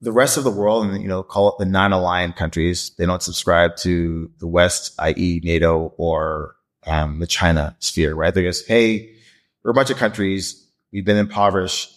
the 0.00 0.12
rest 0.12 0.36
of 0.36 0.44
the 0.44 0.50
world, 0.50 0.86
and 0.86 1.02
you 1.02 1.08
know, 1.08 1.22
call 1.22 1.48
it 1.48 1.58
the 1.58 1.66
non-aligned 1.66 2.36
countries. 2.36 2.92
They 2.98 3.06
don't 3.06 3.22
subscribe 3.22 3.76
to 3.78 4.30
the 4.38 4.46
West, 4.46 4.94
i.e., 4.98 5.40
NATO 5.42 5.94
or 5.96 6.54
um, 6.86 7.18
the 7.18 7.26
China 7.26 7.76
sphere, 7.80 8.14
right? 8.14 8.32
They 8.32 8.42
just, 8.42 8.68
hey, 8.68 9.14
we're 9.62 9.72
a 9.72 9.74
bunch 9.74 9.90
of 9.90 9.96
countries. 9.96 10.66
We've 10.92 11.04
been 11.04 11.16
impoverished 11.16 11.94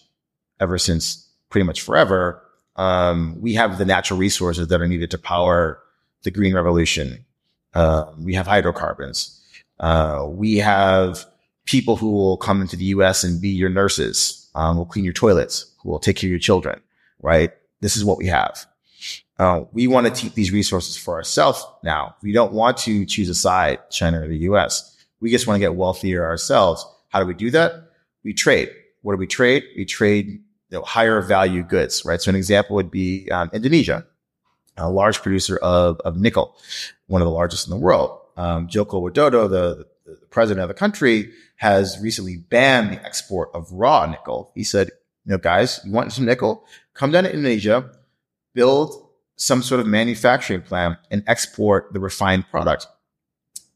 ever 0.60 0.78
since 0.78 1.30
pretty 1.50 1.66
much 1.66 1.82
forever. 1.82 2.44
Um, 2.76 3.40
we 3.40 3.54
have 3.54 3.78
the 3.78 3.86
natural 3.86 4.20
resources 4.20 4.68
that 4.68 4.82
are 4.82 4.88
needed 4.88 5.12
to 5.12 5.18
power 5.18 5.82
the 6.24 6.32
green 6.32 6.54
revolution. 6.54 7.26
Uh, 7.74 8.06
we 8.18 8.34
have 8.34 8.48
hydrocarbons. 8.48 9.40
Uh, 9.80 10.26
we 10.28 10.58
have 10.58 11.26
people 11.66 11.96
who 11.96 12.12
will 12.12 12.38
come 12.38 12.62
into 12.62 12.76
the 12.76 12.86
U.S. 12.86 13.24
and 13.24 13.42
be 13.42 13.50
your 13.50 13.70
nurses, 13.70 14.50
um, 14.56 14.78
will 14.78 14.86
clean 14.86 15.06
your 15.06 15.14
toilets, 15.14 15.72
who 15.82 15.90
will 15.90 16.00
take 16.00 16.18
care 16.18 16.28
of 16.28 16.32
your 16.32 16.40
children. 16.40 16.80
Right? 17.22 17.52
This 17.82 17.96
is 17.96 18.06
what 18.06 18.18
we 18.18 18.28
have. 18.28 18.66
Uh, 19.40 19.64
we 19.72 19.88
want 19.88 20.06
to 20.06 20.14
keep 20.14 20.36
these 20.36 20.52
resources 20.52 20.98
for 20.98 21.16
ourselves 21.16 21.66
now. 21.84 22.16
We 22.22 22.32
don't 22.32 22.54
want 22.54 22.78
to 22.78 23.06
choose 23.06 23.30
a 23.30 23.36
side, 23.36 23.80
China 23.90 24.22
or 24.22 24.28
the 24.28 24.38
U.S. 24.40 24.96
We 25.20 25.32
just 25.32 25.48
want 25.48 25.56
to 25.56 25.60
get 25.60 25.76
wealthier 25.76 26.24
ourselves. 26.26 26.86
How 27.10 27.20
do 27.20 27.26
we 27.26 27.34
do 27.34 27.50
that? 27.52 27.74
We 28.24 28.34
trade. 28.34 28.70
What 29.02 29.14
do 29.14 29.18
we 29.18 29.28
trade? 29.28 29.64
We 29.76 29.86
trade 29.86 30.28
you 30.28 30.42
know, 30.70 30.84
higher 30.84 31.22
value 31.22 31.64
goods, 31.64 32.06
right? 32.06 32.22
So 32.22 32.30
an 32.30 32.36
example 32.36 32.76
would 32.76 32.92
be 32.92 33.30
um, 33.32 33.50
Indonesia 33.52 34.06
a 34.78 34.90
large 34.90 35.22
producer 35.22 35.58
of, 35.58 36.00
of 36.02 36.18
nickel, 36.18 36.56
one 37.08 37.22
of 37.22 37.26
the 37.26 37.32
largest 37.32 37.68
in 37.68 37.72
the 37.72 37.78
world. 37.78 38.20
Um, 38.38 38.68
Joko 38.68 39.02
Widodo, 39.02 39.50
the, 39.50 39.76
the 39.76 39.88
president 40.32 40.64
of 40.64 40.68
the 40.68 40.74
country, 40.74 41.32
has 41.58 42.00
recently 42.02 42.38
banned 42.38 42.92
the 42.92 43.06
export 43.06 43.50
of 43.54 43.72
raw 43.72 44.06
nickel. 44.08 44.52
He 44.56 44.64
said, 44.64 44.90
you 45.26 45.32
know, 45.32 45.38
guys, 45.38 45.80
you 45.86 45.92
want 45.92 46.12
some 46.12 46.26
nickel? 46.26 46.66
Come 46.96 47.12
down 47.12 47.26
to 47.26 47.30
Indonesia, 47.34 47.92
build 48.56 49.10
some 49.36 49.62
sort 49.62 49.80
of 49.80 49.88
manufacturing 49.88 50.62
plant 50.62 50.98
and 51.12 51.24
export 51.28 51.94
the 51.94 52.00
refined 52.00 52.50
product. 52.50 52.88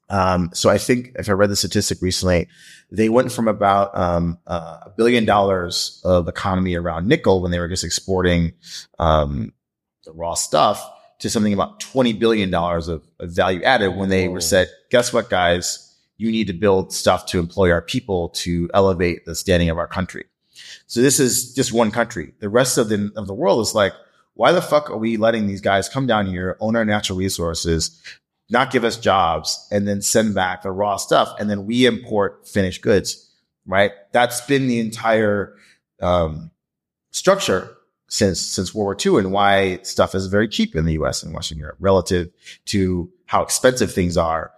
Um, 0.09 0.51
so 0.53 0.69
I 0.69 0.77
think 0.77 1.13
if 1.17 1.29
I 1.29 1.33
read 1.33 1.49
the 1.49 1.55
statistic 1.55 2.01
recently, 2.01 2.47
they 2.91 3.09
went 3.09 3.31
from 3.31 3.47
about 3.47 3.97
um, 3.97 4.37
uh, 4.45 4.79
a 4.83 4.89
billion 4.95 5.25
dollars 5.25 6.01
of 6.03 6.27
economy 6.27 6.75
around 6.75 7.07
nickel 7.07 7.41
when 7.41 7.51
they 7.51 7.59
were 7.59 7.67
just 7.67 7.83
exporting 7.83 8.53
um, 8.99 9.53
the 10.03 10.11
raw 10.11 10.35
stuff 10.35 10.87
to 11.19 11.29
something 11.29 11.53
about 11.53 11.79
$20 11.79 12.19
billion 12.19 12.53
of, 12.53 13.07
of 13.19 13.29
value 13.31 13.63
added 13.63 13.95
when 13.95 14.09
they 14.09 14.27
were 14.27 14.41
said, 14.41 14.69
guess 14.91 15.11
what, 15.11 15.29
guys? 15.29 15.84
You 16.17 16.31
need 16.31 16.47
to 16.47 16.53
build 16.53 16.93
stuff 16.93 17.25
to 17.27 17.39
employ 17.39 17.71
our 17.71 17.81
people 17.81 18.29
to 18.29 18.69
elevate 18.73 19.25
the 19.25 19.35
standing 19.35 19.69
of 19.69 19.77
our 19.77 19.87
country. 19.87 20.25
So 20.87 21.01
this 21.01 21.19
is 21.19 21.53
just 21.53 21.73
one 21.73 21.91
country. 21.91 22.33
The 22.39 22.49
rest 22.49 22.77
of 22.77 22.89
the, 22.89 23.11
of 23.15 23.27
the 23.27 23.33
world 23.33 23.61
is 23.61 23.75
like, 23.75 23.93
why 24.35 24.51
the 24.51 24.61
fuck 24.61 24.89
are 24.89 24.97
we 24.97 25.17
letting 25.17 25.47
these 25.47 25.61
guys 25.61 25.89
come 25.89 26.07
down 26.07 26.27
here, 26.27 26.57
own 26.59 26.75
our 26.75 26.85
natural 26.85 27.17
resources, 27.17 28.01
not 28.49 28.71
give 28.71 28.83
us 28.83 28.97
jobs, 28.97 29.67
and 29.71 29.87
then 29.87 30.01
send 30.01 30.35
back 30.35 30.61
the 30.61 30.71
raw 30.71 30.97
stuff, 30.97 31.33
and 31.39 31.49
then 31.49 31.65
we 31.65 31.85
import 31.85 32.47
finished 32.47 32.81
goods, 32.81 33.29
right? 33.65 33.91
That's 34.11 34.41
been 34.41 34.67
the 34.67 34.79
entire 34.79 35.55
um, 36.01 36.51
structure 37.11 37.75
since 38.07 38.39
since 38.39 38.73
World 38.73 38.85
War 38.85 39.13
II 39.13 39.19
and 39.19 39.31
why 39.31 39.79
stuff 39.81 40.13
is 40.13 40.27
very 40.27 40.47
cheap 40.47 40.75
in 40.75 40.85
the 40.85 40.93
US 40.93 41.23
and 41.23 41.33
Western 41.33 41.57
Europe 41.57 41.77
relative 41.79 42.29
to 42.65 43.11
how 43.25 43.41
expensive 43.41 43.91
things 43.91 44.15
are 44.15 44.51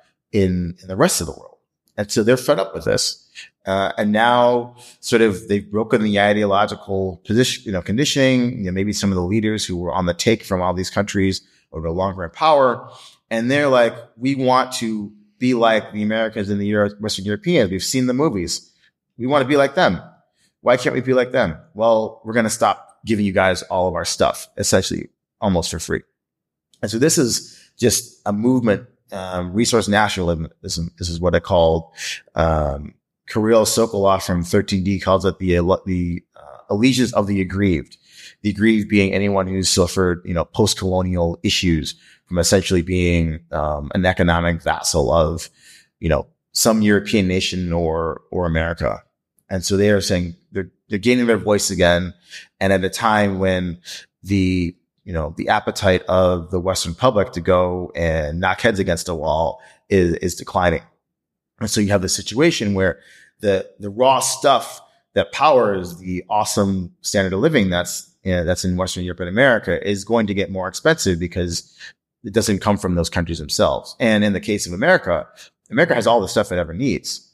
in, 0.43 0.75
in 0.81 0.87
the 0.87 0.95
rest 0.95 1.21
of 1.21 1.27
the 1.27 1.33
world. 1.33 1.57
And 1.97 2.11
so 2.11 2.23
they're 2.23 2.37
fed 2.37 2.59
up 2.59 2.73
with 2.75 2.85
this. 2.85 3.23
Uh, 3.65 3.91
and 3.97 4.11
now 4.11 4.75
sort 4.99 5.21
of 5.21 5.47
they've 5.47 5.69
broken 5.69 6.01
the 6.01 6.19
ideological 6.19 7.21
position, 7.25 7.63
you 7.65 7.71
know, 7.71 7.81
conditioning, 7.81 8.59
you 8.59 8.65
know, 8.65 8.71
maybe 8.71 8.93
some 8.93 9.11
of 9.11 9.15
the 9.15 9.23
leaders 9.23 9.65
who 9.65 9.75
were 9.75 9.91
on 9.91 10.05
the 10.05 10.13
take 10.13 10.43
from 10.43 10.61
all 10.61 10.73
these 10.73 10.89
countries 10.89 11.41
are 11.73 11.81
no 11.81 11.91
longer 11.91 12.23
in 12.23 12.29
power. 12.29 12.89
And 13.29 13.51
they're 13.51 13.67
like, 13.67 13.93
we 14.15 14.35
want 14.35 14.71
to 14.73 15.11
be 15.37 15.53
like 15.53 15.91
the 15.91 16.03
Americans 16.03 16.49
and 16.49 16.61
the 16.61 16.67
Euro- 16.67 16.95
Western 16.99 17.25
Europeans. 17.25 17.69
We've 17.69 17.83
seen 17.83 18.07
the 18.07 18.13
movies. 18.13 18.71
We 19.17 19.27
want 19.27 19.41
to 19.41 19.47
be 19.47 19.57
like 19.57 19.75
them. 19.75 20.01
Why 20.61 20.77
can't 20.77 20.95
we 20.95 21.01
be 21.01 21.13
like 21.13 21.31
them? 21.31 21.57
Well, 21.73 22.21
we're 22.23 22.33
going 22.33 22.45
to 22.45 22.49
stop 22.49 22.99
giving 23.05 23.25
you 23.25 23.33
guys 23.33 23.63
all 23.63 23.87
of 23.87 23.95
our 23.95 24.05
stuff 24.05 24.47
essentially 24.57 25.09
almost 25.41 25.71
for 25.71 25.79
free. 25.79 26.03
And 26.81 26.89
so 26.89 26.99
this 26.99 27.17
is 27.17 27.59
just 27.77 28.21
a 28.25 28.33
movement, 28.33 28.87
um, 29.11 29.53
resource 29.53 29.87
nationalism. 29.87 30.49
This 30.61 30.77
is 31.09 31.19
what 31.19 31.35
I 31.35 31.39
call, 31.39 31.93
um, 32.35 32.93
Kirill 33.27 33.65
Sokoloff 33.65 34.25
from 34.25 34.43
13D 34.43 35.01
calls 35.01 35.25
it 35.25 35.37
the, 35.39 35.57
the 35.85 36.23
uh, 36.35 36.57
allegiance 36.69 37.11
of 37.13 37.27
the 37.27 37.41
aggrieved. 37.41 37.97
The 38.41 38.49
aggrieved 38.49 38.87
being 38.87 39.13
anyone 39.13 39.47
who's 39.47 39.69
suffered, 39.69 40.21
you 40.23 40.33
know, 40.33 40.45
post-colonial 40.45 41.37
issues 41.43 41.95
from 42.27 42.37
essentially 42.37 42.81
being, 42.81 43.39
um, 43.51 43.91
an 43.93 44.05
economic 44.05 44.61
vassal 44.61 45.11
of, 45.11 45.49
you 45.99 46.07
know, 46.07 46.27
some 46.53 46.81
European 46.81 47.27
nation 47.27 47.73
or, 47.73 48.21
or 48.31 48.45
America. 48.45 49.03
And 49.49 49.63
so 49.63 49.75
they 49.75 49.89
are 49.89 50.01
saying 50.01 50.35
they're, 50.51 50.71
they're 50.87 50.99
gaining 50.99 51.25
their 51.25 51.37
voice 51.37 51.69
again. 51.69 52.13
And 52.61 52.71
at 52.71 52.83
a 52.83 52.89
time 52.89 53.39
when 53.39 53.79
the, 54.23 54.76
you 55.07 55.13
know, 55.13 55.33
the 55.37 55.47
appetite 55.47 56.03
of 56.09 56.51
the 56.51 56.59
Western 56.59 56.93
public 56.93 57.31
to 57.31 57.39
go 57.39 57.93
and 57.95 58.41
knock 58.41 58.59
heads 58.59 58.77
against 58.77 59.07
a 59.07 59.15
wall 59.15 59.61
is, 59.87 60.15
is 60.15 60.35
declining. 60.35 60.81
And 61.61 61.69
so 61.69 61.79
you 61.79 61.87
have 61.91 62.01
the 62.01 62.09
situation 62.09 62.73
where 62.73 62.99
the, 63.39 63.71
the 63.79 63.89
raw 63.89 64.19
stuff 64.19 64.81
that 65.13 65.31
powers 65.31 65.97
the 65.99 66.25
awesome 66.29 66.93
standard 66.99 67.31
of 67.31 67.39
living 67.39 67.69
that's, 67.69 68.13
you 68.23 68.33
know, 68.33 68.43
that's 68.43 68.65
in 68.65 68.75
Western 68.75 69.05
Europe 69.05 69.21
and 69.21 69.29
America 69.29 69.81
is 69.89 70.03
going 70.03 70.27
to 70.27 70.33
get 70.33 70.51
more 70.51 70.67
expensive 70.67 71.19
because 71.19 71.73
it 72.25 72.33
doesn't 72.33 72.59
come 72.59 72.77
from 72.77 72.95
those 72.95 73.09
countries 73.09 73.39
themselves. 73.39 73.95
And 74.01 74.25
in 74.25 74.33
the 74.33 74.41
case 74.41 74.67
of 74.67 74.73
America, 74.73 75.25
America 75.71 75.95
has 75.95 76.05
all 76.05 76.19
the 76.19 76.27
stuff 76.27 76.51
it 76.51 76.59
ever 76.59 76.73
needs. 76.73 77.31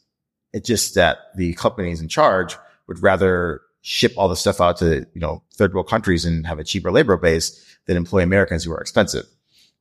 It's 0.52 0.68
just 0.68 0.94
that 0.94 1.18
the 1.34 1.54
companies 1.54 2.00
in 2.00 2.06
charge 2.06 2.56
would 2.86 3.02
rather 3.02 3.62
ship 3.86 4.14
all 4.16 4.28
the 4.30 4.34
stuff 4.34 4.62
out 4.62 4.78
to, 4.78 5.06
you 5.12 5.20
know, 5.20 5.42
third 5.52 5.74
world 5.74 5.86
countries 5.86 6.24
and 6.24 6.46
have 6.46 6.58
a 6.58 6.64
cheaper 6.64 6.90
labor 6.90 7.18
base 7.18 7.62
than 7.84 7.98
employ 7.98 8.22
Americans 8.22 8.64
who 8.64 8.72
are 8.72 8.80
expensive, 8.80 9.26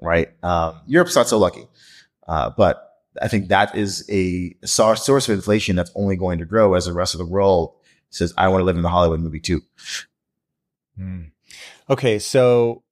right? 0.01 0.27
Um, 0.43 0.81
Europe's 0.85 1.15
not 1.15 1.29
so 1.29 1.39
lucky. 1.39 1.65
Uh, 2.27 2.49
but 2.49 2.99
I 3.21 3.29
think 3.29 3.47
that 3.47 3.77
is 3.77 4.05
a 4.09 4.53
source 4.65 5.07
of 5.07 5.29
inflation 5.29 5.77
that's 5.77 5.91
only 5.95 6.17
going 6.17 6.39
to 6.39 6.45
grow 6.45 6.73
as 6.73 6.85
the 6.85 6.91
rest 6.91 7.13
of 7.13 7.19
the 7.19 7.25
world 7.25 7.75
says, 8.09 8.33
I 8.37 8.49
want 8.49 8.59
to 8.59 8.65
live 8.65 8.75
in 8.75 8.81
the 8.81 8.89
Hollywood 8.89 9.21
movie 9.21 9.39
too. 9.39 9.61
Mm. 10.99 11.31
Okay. 11.89 12.19
So 12.19 12.83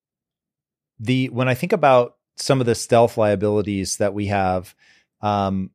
the, 0.97 1.28
when 1.28 1.49
I 1.49 1.55
think 1.55 1.74
about 1.74 2.16
some 2.38 2.62
of 2.62 2.66
the 2.66 2.74
stealth 2.74 3.18
liabilities 3.18 3.97
that 3.97 4.14
we 4.14 4.28
have, 4.28 4.74
um, 5.20 5.72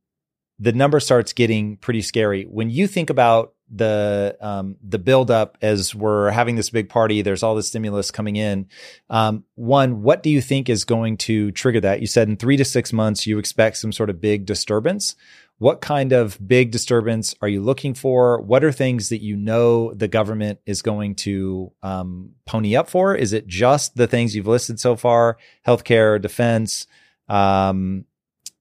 the 0.57 0.73
number 0.73 0.99
starts 0.99 1.31
getting 1.31 1.77
pretty 1.77 2.01
scary. 2.01 2.45
When 2.45 2.71
you 2.71 2.87
think 2.87 3.11
about 3.11 3.53
the 3.69 4.37
um, 4.41 4.77
the 4.81 4.99
buildup 4.99 5.57
as 5.61 5.93
we're 5.93 6.29
having 6.31 6.55
this 6.55 6.69
big 6.69 6.89
party, 6.89 7.21
there's 7.21 7.43
all 7.43 7.55
this 7.55 7.67
stimulus 7.67 8.11
coming 8.11 8.35
in. 8.35 8.67
Um, 9.09 9.43
one, 9.55 10.01
what 10.01 10.23
do 10.23 10.29
you 10.29 10.41
think 10.41 10.69
is 10.69 10.85
going 10.85 11.17
to 11.17 11.51
trigger 11.51 11.81
that? 11.81 12.01
You 12.01 12.07
said 12.07 12.29
in 12.29 12.37
three 12.37 12.57
to 12.57 12.65
six 12.65 12.93
months 12.93 13.27
you 13.27 13.39
expect 13.39 13.77
some 13.77 13.91
sort 13.91 14.09
of 14.09 14.21
big 14.21 14.45
disturbance. 14.45 15.15
What 15.59 15.81
kind 15.81 16.13
of 16.13 16.37
big 16.47 16.69
disturbance 16.69 17.33
are 17.41 17.47
you 17.47 17.61
looking 17.61 17.95
for? 17.95 18.39
What 18.41 18.63
are 18.63 18.71
things 18.71 19.09
that 19.09 19.23
you 19.23 19.35
know 19.35 19.91
the 19.93 20.07
government 20.07 20.59
is 20.67 20.83
going 20.83 21.15
to 21.15 21.71
um, 21.81 22.33
pony 22.45 22.75
up 22.75 22.89
for? 22.89 23.15
Is 23.15 23.33
it 23.33 23.47
just 23.47 23.95
the 23.95 24.05
things 24.05 24.35
you've 24.35 24.47
listed 24.47 24.79
so 24.79 24.95
far, 24.95 25.37
healthcare, 25.65 26.21
defense? 26.21 26.85
Um, 27.27 28.05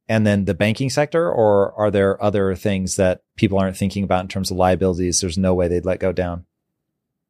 and 0.08 0.26
then 0.26 0.44
the 0.44 0.54
banking 0.54 0.90
sector, 0.90 1.30
or 1.30 1.72
are 1.74 1.90
there 1.90 2.22
other 2.22 2.54
things 2.54 2.96
that 2.96 3.22
people 3.36 3.58
aren't 3.58 3.76
thinking 3.76 4.04
about 4.04 4.22
in 4.22 4.28
terms 4.28 4.50
of 4.50 4.56
liabilities? 4.56 5.20
There's 5.20 5.38
no 5.38 5.54
way 5.54 5.68
they'd 5.68 5.84
let 5.84 6.00
go 6.00 6.12
down. 6.12 6.46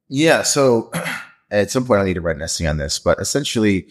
Yeah. 0.08 0.42
So 0.42 0.90
at 1.50 1.70
some 1.70 1.86
point 1.86 2.02
I 2.02 2.04
need 2.04 2.14
to 2.14 2.20
write 2.20 2.36
an 2.36 2.42
essay 2.42 2.66
on 2.66 2.76
this, 2.76 2.98
but 2.98 3.18
essentially 3.18 3.88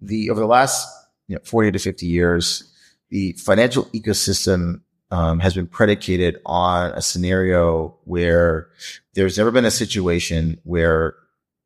the, 0.00 0.30
over 0.30 0.40
the 0.40 0.46
last 0.46 0.88
you 1.26 1.36
know, 1.36 1.40
40 1.44 1.72
to 1.72 1.78
50 1.78 2.06
years, 2.06 2.64
the 3.08 3.32
financial 3.32 3.84
ecosystem 3.86 4.82
um, 5.10 5.40
has 5.40 5.54
been 5.54 5.66
predicated 5.66 6.38
on 6.46 6.92
a 6.92 7.02
scenario 7.02 7.96
where 8.04 8.68
there's 9.14 9.36
never 9.36 9.50
been 9.50 9.64
a 9.64 9.70
situation 9.70 10.60
where 10.62 11.14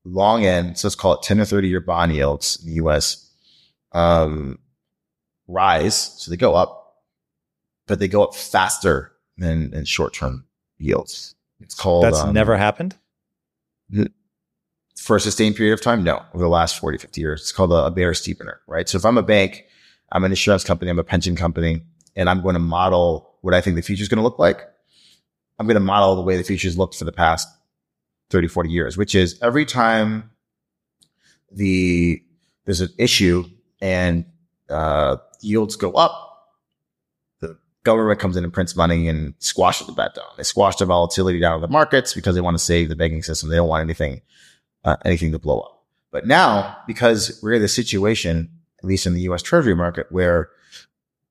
long 0.05 0.45
end, 0.45 0.79
so 0.79 0.89
let's 0.89 0.95
call 0.95 1.15
it 1.15 1.23
10 1.23 1.41
or 1.41 1.45
30 1.45 1.69
year 1.69 1.81
bond 1.81 2.15
yields 2.15 2.59
in 2.63 2.71
the 2.71 2.75
US, 2.85 3.31
um, 3.93 4.59
rise. 5.47 5.97
So 5.97 6.31
they 6.31 6.37
go 6.37 6.55
up, 6.55 6.97
but 7.87 7.99
they 7.99 8.09
go 8.09 8.25
up 8.25 8.35
faster 8.35 9.13
than, 9.37 9.71
than 9.71 9.85
short 9.85 10.15
term 10.15 10.45
yields. 10.79 11.35
It's 11.61 11.75
called. 11.75 12.05
That's 12.05 12.21
um, 12.21 12.33
never 12.35 12.57
happened 12.57 12.97
for 14.97 15.17
a 15.17 15.21
sustained 15.21 15.57
period 15.57 15.73
of 15.73 15.81
time. 15.81 16.03
No, 16.03 16.23
over 16.35 16.45
the 16.45 16.49
last 16.49 16.79
40, 16.79 16.99
50 16.99 17.21
years, 17.21 17.41
it's 17.43 17.53
called 17.53 17.73
a, 17.73 17.87
a 17.87 17.91
bear 17.91 18.13
steepener, 18.13 18.57
right? 18.67 18.89
So 18.89 18.97
if 18.97 19.05
I'm 19.05 19.19
a 19.19 19.23
bank, 19.23 19.65
I'm 20.13 20.25
an 20.25 20.33
insurance 20.33 20.65
company, 20.65 20.91
I'm 20.91 20.99
a 20.99 21.05
pension 21.05 21.37
company, 21.37 21.83
and 22.17 22.29
I'm 22.29 22.43
going 22.43 22.55
to 22.55 22.61
model 22.61 23.35
what 23.41 23.55
I 23.55 23.61
think 23.61 23.77
the 23.77 23.83
future 23.83 24.03
is 24.03 24.09
going 24.09 24.19
to 24.19 24.23
look 24.23 24.39
like. 24.39 24.63
I'm 25.59 25.67
going 25.67 25.75
to 25.75 25.81
model 25.81 26.17
the 26.17 26.23
way 26.23 26.37
the 26.37 26.43
future's 26.43 26.77
looked 26.77 26.97
for 26.97 27.05
the 27.05 27.13
past 27.13 27.49
30, 28.31 28.49
40 28.49 28.71
years, 28.71 28.97
which 28.97 29.15
is 29.15 29.39
every 29.43 29.65
time 29.65 30.31
the, 31.53 32.23
there's 32.65 32.81
an 32.81 32.91
issue 32.99 33.45
and, 33.81 34.25
uh, 34.71 35.17
yields 35.41 35.77
go 35.77 35.93
up, 35.93 36.49
the 37.41 37.57
government 37.85 38.21
comes 38.21 38.37
in 38.37 38.45
and 38.45 38.53
prints 38.53 38.77
money 38.77 39.09
and 39.09 39.35
squashes 39.39 39.87
the 39.87 39.93
bet 39.93 40.15
down. 40.15 40.27
They 40.37 40.43
squash 40.43 40.77
the 40.77 40.87
volatility 40.87 41.41
down 41.41 41.57
in 41.57 41.61
the 41.61 41.69
markets 41.69 42.15
because 42.15 42.35
they 42.35 42.41
want 42.41 42.57
to 42.57 42.65
save 42.65 42.89
the 42.89 42.97
banking 42.97 43.23
system. 43.23 43.49
They 43.49 43.57
don't 43.57 43.69
want 43.69 43.83
anything, 43.83 44.23
uh, 44.85 44.97
anything 45.05 45.33
to 45.33 45.39
blow 45.39 45.61
up. 45.61 45.85
But 46.11 46.27
now, 46.27 46.77
because 46.87 47.41
we're 47.43 47.55
in 47.55 47.63
the 47.63 47.69
situation, 47.69 48.51
at 48.79 48.85
least 48.85 49.07
in 49.07 49.15
the 49.15 49.23
US 49.23 49.43
treasury 49.43 49.75
market, 49.75 50.07
where 50.11 50.51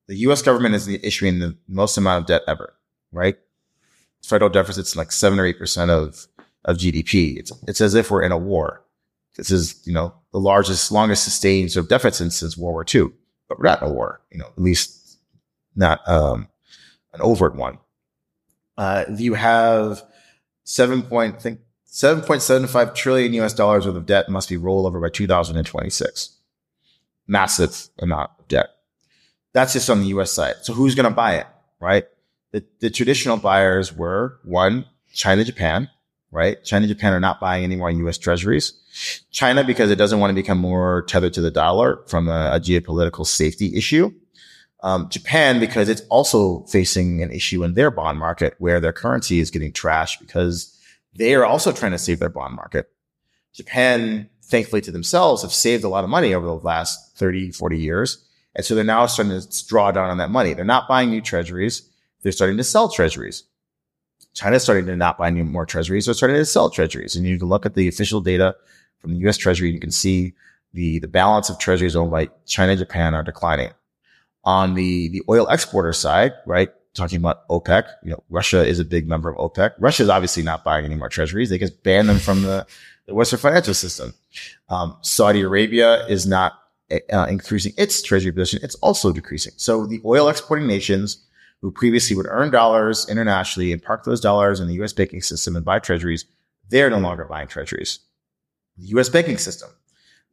the 0.07 0.15
US 0.27 0.41
government 0.41 0.75
is 0.75 0.87
issuing 0.87 1.39
the 1.39 1.55
most 1.67 1.97
amount 1.97 2.23
of 2.23 2.27
debt 2.27 2.41
ever, 2.47 2.73
right? 3.11 3.37
Federal 4.23 4.49
deficit's 4.49 4.95
like 4.95 5.11
seven 5.11 5.39
or 5.39 5.45
eight 5.45 5.57
percent 5.57 5.89
of, 5.89 6.27
of 6.65 6.77
GDP. 6.77 7.37
It's, 7.37 7.51
it's 7.67 7.81
as 7.81 7.95
if 7.95 8.11
we're 8.11 8.23
in 8.23 8.31
a 8.31 8.37
war. 8.37 8.83
This 9.35 9.51
is, 9.51 9.81
you 9.85 9.93
know, 9.93 10.13
the 10.31 10.39
largest, 10.39 10.91
longest 10.91 11.23
sustained 11.23 11.71
sort 11.71 11.85
of 11.85 11.89
deficit 11.89 12.31
since 12.31 12.57
World 12.57 12.73
War 12.73 12.85
II, 12.93 13.11
not 13.59 13.83
a 13.83 13.89
war, 13.89 14.21
you 14.31 14.37
know, 14.39 14.47
at 14.47 14.61
least 14.61 15.19
not, 15.75 16.07
um, 16.07 16.47
an 17.13 17.21
overt 17.21 17.55
one. 17.55 17.77
Uh, 18.77 19.05
you 19.15 19.35
have 19.35 20.01
seven 20.63 21.03
point, 21.03 21.35
I 21.35 21.39
think 21.39 21.59
7.75 21.93 22.95
trillion 22.95 23.33
US 23.33 23.53
dollars 23.53 23.85
worth 23.85 23.95
of 23.95 24.07
debt 24.07 24.27
must 24.27 24.49
be 24.49 24.57
rolled 24.57 24.87
over 24.87 24.99
by 24.99 25.09
2026. 25.09 26.37
Massive 27.27 27.89
amount 27.99 28.31
of 28.39 28.47
debt. 28.47 28.69
That's 29.53 29.73
just 29.73 29.91
on 29.91 30.01
the 30.01 30.07
US 30.07 30.31
side. 30.31 30.55
So 30.63 30.73
who's 30.73 30.95
going 30.95 31.07
to 31.07 31.15
buy 31.15 31.35
it, 31.35 31.47
right? 31.79 32.05
The, 32.51 32.65
the 32.79 32.89
traditional 32.89 33.37
buyers 33.37 33.95
were 33.95 34.39
one, 34.43 34.85
China, 35.13 35.43
Japan, 35.43 35.87
right? 36.33 36.63
China, 36.63 36.83
and 36.83 36.93
Japan 36.93 37.13
are 37.13 37.19
not 37.19 37.39
buying 37.39 37.63
any 37.63 37.75
more 37.75 37.89
US 37.91 38.17
treasuries. 38.17 38.73
China, 39.31 39.63
because 39.63 39.89
it 39.91 39.95
doesn't 39.95 40.19
want 40.19 40.31
to 40.31 40.35
become 40.35 40.57
more 40.57 41.03
tethered 41.07 41.33
to 41.33 41.41
the 41.41 41.51
dollar 41.51 42.03
from 42.07 42.27
a, 42.27 42.51
a 42.53 42.59
geopolitical 42.59 43.25
safety 43.25 43.75
issue. 43.75 44.11
Um, 44.81 45.07
Japan, 45.09 45.59
because 45.59 45.87
it's 45.87 46.01
also 46.09 46.63
facing 46.63 47.23
an 47.23 47.31
issue 47.31 47.63
in 47.63 47.73
their 47.73 47.89
bond 47.89 48.19
market 48.19 48.55
where 48.57 48.81
their 48.81 48.91
currency 48.91 49.39
is 49.39 49.49
getting 49.49 49.71
trashed 49.71 50.19
because 50.19 50.77
they 51.15 51.35
are 51.35 51.45
also 51.45 51.71
trying 51.71 51.93
to 51.93 51.97
save 51.97 52.19
their 52.19 52.29
bond 52.29 52.55
market. 52.55 52.89
Japan, 53.53 54.29
thankfully 54.43 54.81
to 54.81 54.91
themselves, 54.91 55.41
have 55.41 55.53
saved 55.53 55.83
a 55.83 55.89
lot 55.89 56.03
of 56.03 56.09
money 56.09 56.33
over 56.33 56.45
the 56.45 56.55
last 56.55 57.15
30, 57.17 57.51
40 57.51 57.77
years. 57.77 58.25
And 58.55 58.65
so 58.65 58.75
they're 58.75 58.83
now 58.83 59.05
starting 59.05 59.39
to 59.39 59.67
draw 59.67 59.91
down 59.91 60.09
on 60.09 60.17
that 60.17 60.29
money. 60.29 60.53
They're 60.53 60.65
not 60.65 60.87
buying 60.87 61.09
new 61.09 61.21
treasuries. 61.21 61.89
They're 62.21 62.31
starting 62.31 62.57
to 62.57 62.63
sell 62.63 62.89
treasuries. 62.89 63.43
China's 64.33 64.63
starting 64.63 64.85
to 64.87 64.95
not 64.95 65.17
buy 65.17 65.27
any 65.27 65.43
more 65.43 65.65
treasuries. 65.65 66.05
They're 66.05 66.13
starting 66.13 66.37
to 66.37 66.45
sell 66.45 66.69
treasuries. 66.69 67.15
And 67.15 67.25
you 67.25 67.37
can 67.37 67.47
look 67.47 67.65
at 67.65 67.75
the 67.75 67.87
official 67.87 68.21
data 68.21 68.55
from 68.99 69.13
the 69.13 69.29
US 69.29 69.37
Treasury. 69.37 69.69
And 69.69 69.75
you 69.75 69.79
can 69.79 69.91
see 69.91 70.33
the, 70.73 70.99
the 70.99 71.07
balance 71.07 71.49
of 71.49 71.59
treasuries 71.59 71.95
owned 71.95 72.11
by 72.11 72.29
China 72.45 72.71
and 72.71 72.79
Japan 72.79 73.13
are 73.13 73.23
declining. 73.23 73.71
On 74.43 74.73
the, 74.73 75.07
the 75.09 75.21
oil 75.29 75.47
exporter 75.47 75.93
side, 75.93 76.33
right? 76.45 76.69
Talking 76.93 77.17
about 77.17 77.47
OPEC, 77.47 77.85
you 78.03 78.11
know, 78.11 78.23
Russia 78.29 78.65
is 78.65 78.79
a 78.79 78.85
big 78.85 79.07
member 79.07 79.29
of 79.29 79.37
OPEC. 79.37 79.71
Russia 79.79 80.03
is 80.03 80.09
obviously 80.09 80.43
not 80.43 80.63
buying 80.63 80.85
any 80.85 80.95
more 80.95 81.09
treasuries. 81.09 81.49
They 81.49 81.57
just 81.57 81.81
banned 81.83 82.09
them 82.09 82.19
from 82.19 82.41
the, 82.41 82.67
the 83.05 83.13
Western 83.13 83.39
financial 83.39 83.73
system. 83.73 84.13
Um, 84.69 84.97
Saudi 85.01 85.41
Arabia 85.41 86.05
is 86.07 86.27
not 86.27 86.53
uh, 86.91 87.27
increasing 87.29 87.73
its 87.77 88.01
treasury 88.01 88.31
position, 88.31 88.59
it's 88.63 88.75
also 88.75 89.11
decreasing. 89.11 89.53
So 89.57 89.85
the 89.85 90.01
oil 90.05 90.27
exporting 90.27 90.67
nations 90.67 91.23
who 91.63 91.71
previously 91.71 92.13
would 92.13 92.27
earn 92.29 92.51
dollars 92.51 93.07
internationally 93.09 93.71
and 93.71 93.81
park 93.81 94.03
those 94.03 94.19
dollars 94.19 94.59
in 94.59 94.67
the 94.67 94.73
U.S. 94.75 94.91
banking 94.91 95.21
system 95.21 95.55
and 95.55 95.63
buy 95.63 95.79
treasuries, 95.79 96.25
they're 96.67 96.89
no 96.89 96.97
longer 96.97 97.23
buying 97.23 97.47
treasuries. 97.47 97.99
The 98.77 98.87
U.S. 98.87 99.07
banking 99.07 99.37
system. 99.37 99.69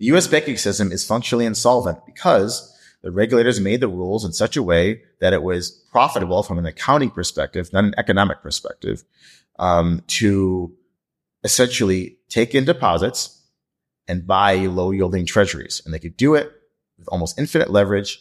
The 0.00 0.06
U.S. 0.06 0.26
banking 0.26 0.56
system 0.56 0.90
is 0.90 1.06
functionally 1.06 1.46
insolvent 1.46 2.04
because 2.04 2.76
the 3.02 3.12
regulators 3.12 3.60
made 3.60 3.78
the 3.78 3.86
rules 3.86 4.24
in 4.24 4.32
such 4.32 4.56
a 4.56 4.62
way 4.62 5.02
that 5.20 5.32
it 5.32 5.44
was 5.44 5.70
profitable 5.92 6.42
from 6.42 6.58
an 6.58 6.66
accounting 6.66 7.10
perspective, 7.10 7.72
not 7.72 7.84
an 7.84 7.94
economic 7.96 8.42
perspective, 8.42 9.04
um, 9.60 10.02
to 10.08 10.74
essentially 11.44 12.18
take 12.28 12.56
in 12.56 12.64
deposits 12.64 13.40
and 14.08 14.26
buy 14.26 14.56
low 14.56 14.90
yielding 14.90 15.26
treasuries. 15.26 15.80
And 15.84 15.94
they 15.94 16.00
could 16.00 16.16
do 16.16 16.34
it 16.34 16.50
with 16.98 17.06
almost 17.06 17.38
infinite 17.38 17.70
leverage 17.70 18.20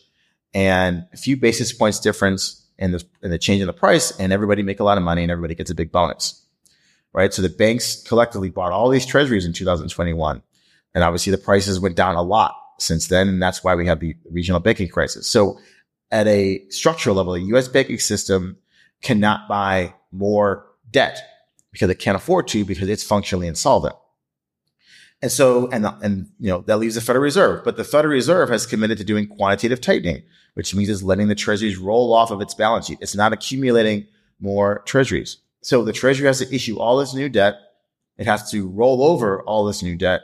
and 0.53 1.07
a 1.11 1.17
few 1.17 1.37
basis 1.37 1.73
points 1.73 1.99
difference 1.99 2.67
in 2.79 2.91
the, 2.91 3.03
in 3.21 3.29
the 3.29 3.37
change 3.37 3.61
in 3.61 3.67
the 3.67 3.73
price 3.73 4.17
and 4.19 4.33
everybody 4.33 4.63
make 4.63 4.79
a 4.79 4.83
lot 4.83 4.97
of 4.97 5.03
money 5.03 5.21
and 5.21 5.31
everybody 5.31 5.53
gets 5.53 5.69
a 5.69 5.75
big 5.75 5.91
bonus. 5.91 6.43
Right. 7.13 7.33
So 7.33 7.41
the 7.41 7.49
banks 7.49 8.01
collectively 8.03 8.49
bought 8.49 8.71
all 8.71 8.89
these 8.89 9.05
treasuries 9.05 9.45
in 9.45 9.53
2021. 9.53 10.41
And 10.95 11.03
obviously 11.03 11.31
the 11.31 11.37
prices 11.37 11.79
went 11.79 11.95
down 11.95 12.15
a 12.15 12.21
lot 12.21 12.55
since 12.79 13.07
then. 13.07 13.27
And 13.27 13.41
that's 13.41 13.63
why 13.63 13.75
we 13.75 13.85
have 13.87 13.99
the 13.99 14.15
regional 14.31 14.59
banking 14.59 14.87
crisis. 14.87 15.27
So 15.27 15.59
at 16.11 16.27
a 16.27 16.65
structural 16.69 17.15
level, 17.15 17.33
the 17.33 17.41
US 17.55 17.67
banking 17.67 17.99
system 17.99 18.57
cannot 19.01 19.47
buy 19.47 19.93
more 20.11 20.65
debt 20.91 21.19
because 21.71 21.89
it 21.89 21.99
can't 21.99 22.15
afford 22.15 22.47
to 22.49 22.65
because 22.65 22.89
it's 22.89 23.03
functionally 23.03 23.47
insolvent. 23.47 23.95
And 25.21 25.31
so, 25.31 25.67
and, 25.69 25.85
and, 26.01 26.29
you 26.39 26.49
know, 26.49 26.61
that 26.61 26.77
leaves 26.77 26.95
the 26.95 27.01
Federal 27.01 27.23
Reserve, 27.23 27.63
but 27.65 27.75
the 27.75 27.83
Federal 27.83 28.13
Reserve 28.13 28.49
has 28.49 28.65
committed 28.65 28.97
to 28.99 29.03
doing 29.03 29.27
quantitative 29.27 29.81
tightening, 29.81 30.23
which 30.53 30.73
means 30.73 30.89
it's 30.89 31.03
letting 31.03 31.27
the 31.27 31.35
treasuries 31.35 31.77
roll 31.77 32.13
off 32.13 32.31
of 32.31 32.39
its 32.39 32.53
balance 32.53 32.87
sheet. 32.87 32.99
It's 33.01 33.15
not 33.15 33.33
accumulating 33.33 34.07
more 34.39 34.81
treasuries. 34.85 35.37
So 35.61 35.83
the 35.83 35.91
treasury 35.91 36.27
has 36.27 36.39
to 36.39 36.55
issue 36.55 36.79
all 36.79 36.97
this 36.97 37.13
new 37.13 37.27
debt. 37.27 37.55
It 38.17 38.27
has 38.27 38.49
to 38.51 38.69
roll 38.69 39.03
over 39.03 39.41
all 39.43 39.65
this 39.65 39.83
new 39.83 39.97
debt. 39.97 40.21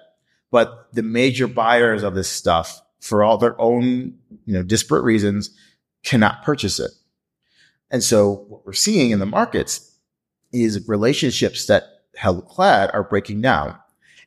But 0.50 0.88
the 0.94 1.04
major 1.04 1.48
buyers 1.48 2.04
of 2.04 2.16
this 2.16 2.30
stuff 2.30 2.82
for 3.02 3.22
all 3.22 3.38
their 3.38 3.60
own, 3.60 4.18
you 4.46 4.54
know, 4.54 4.64
disparate 4.64 5.04
reasons 5.04 5.50
cannot 6.04 6.44
purchase 6.44 6.80
it. 6.80 6.92
And 7.92 8.02
so 8.02 8.46
what 8.48 8.66
we're 8.66 8.74
seeing 8.74 9.12
in 9.12 9.20
the 9.20 9.26
markets 9.26 9.94
is 10.54 10.88
relationships 10.88 11.66
that 11.66 11.84
held 12.16 12.48
clad 12.48 12.90
are 12.94 13.04
breaking 13.04 13.42
down 13.42 13.78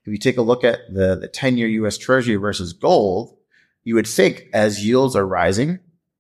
if 0.09 0.13
you 0.13 0.19
take 0.19 0.39
a 0.39 0.43
look 0.43 0.65
at 0.65 0.81
the, 0.93 1.17
the 1.17 1.29
10 1.29 1.57
year 1.59 1.69
US 1.69 1.99
treasury 1.99 2.37
versus 2.37 2.73
gold, 2.73 3.37
you 3.85 3.95
would 3.95 4.07
think 4.07 4.49
as 4.53 4.85
yields 4.85 5.15
are 5.15 5.27
rising 5.27 5.79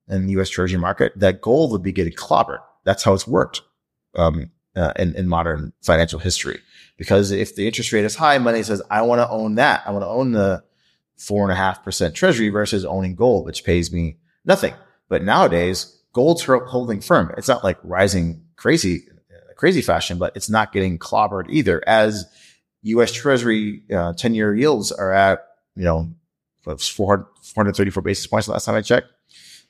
in 0.09 0.26
the 0.26 0.39
US 0.41 0.51
treasury 0.51 0.78
market, 0.78 1.12
that 1.16 1.41
gold 1.41 1.72
would 1.72 1.82
be 1.82 1.93
getting 1.93 2.12
clobbered. 2.12 2.61
That's 2.84 3.03
how 3.03 3.14
it's 3.14 3.26
worked, 3.26 3.62
um, 4.14 4.51
uh, 4.76 4.93
in, 4.97 5.14
in 5.16 5.28
modern 5.28 5.72
financial 5.82 6.18
history. 6.18 6.61
Because 6.97 7.30
if 7.30 7.57
the 7.57 7.66
interest 7.66 7.93
rate 7.93 8.05
is 8.05 8.16
high, 8.16 8.39
money 8.39 8.62
says, 8.62 8.82
I 8.91 9.03
want 9.03 9.20
to 9.20 9.28
own 9.28 9.55
that. 9.57 9.82
I 9.86 9.91
want 9.91 10.03
to 10.03 10.09
own 10.09 10.32
the 10.32 10.62
four 11.16 11.45
and 11.45 11.53
a 11.53 11.57
half 11.57 11.82
percent 11.82 12.14
treasury 12.14 12.49
versus 12.49 12.84
owning 12.84 13.14
gold, 13.14 13.47
which 13.47 13.64
pays 13.64 13.93
me 13.93 14.18
nothing. 14.45 14.74
But 15.09 15.22
nowadays, 15.22 15.99
gold's 16.12 16.43
holding 16.45 17.01
firm. 17.01 17.32
It's 17.36 17.49
not 17.49 17.64
like 17.64 17.78
rising 17.82 18.43
crazy, 18.57 19.07
crazy 19.57 19.82
fashion, 19.82 20.18
but 20.18 20.36
it's 20.36 20.51
not 20.51 20.72
getting 20.72 20.99
clobbered 20.99 21.47
either 21.49 21.82
as 21.86 22.26
U.S. 22.83 23.12
Treasury 23.12 23.83
uh, 23.95 24.12
10 24.12 24.35
year 24.35 24.55
yields 24.55 24.93
are 24.93 25.12
at, 25.12 25.47
you 25.76 25.85
know, 25.85 26.11
434 26.62 28.03
basis 28.03 28.26
points 28.26 28.49
last 28.49 28.64
time 28.64 28.74
I 28.74 28.83
checked. 28.83 29.09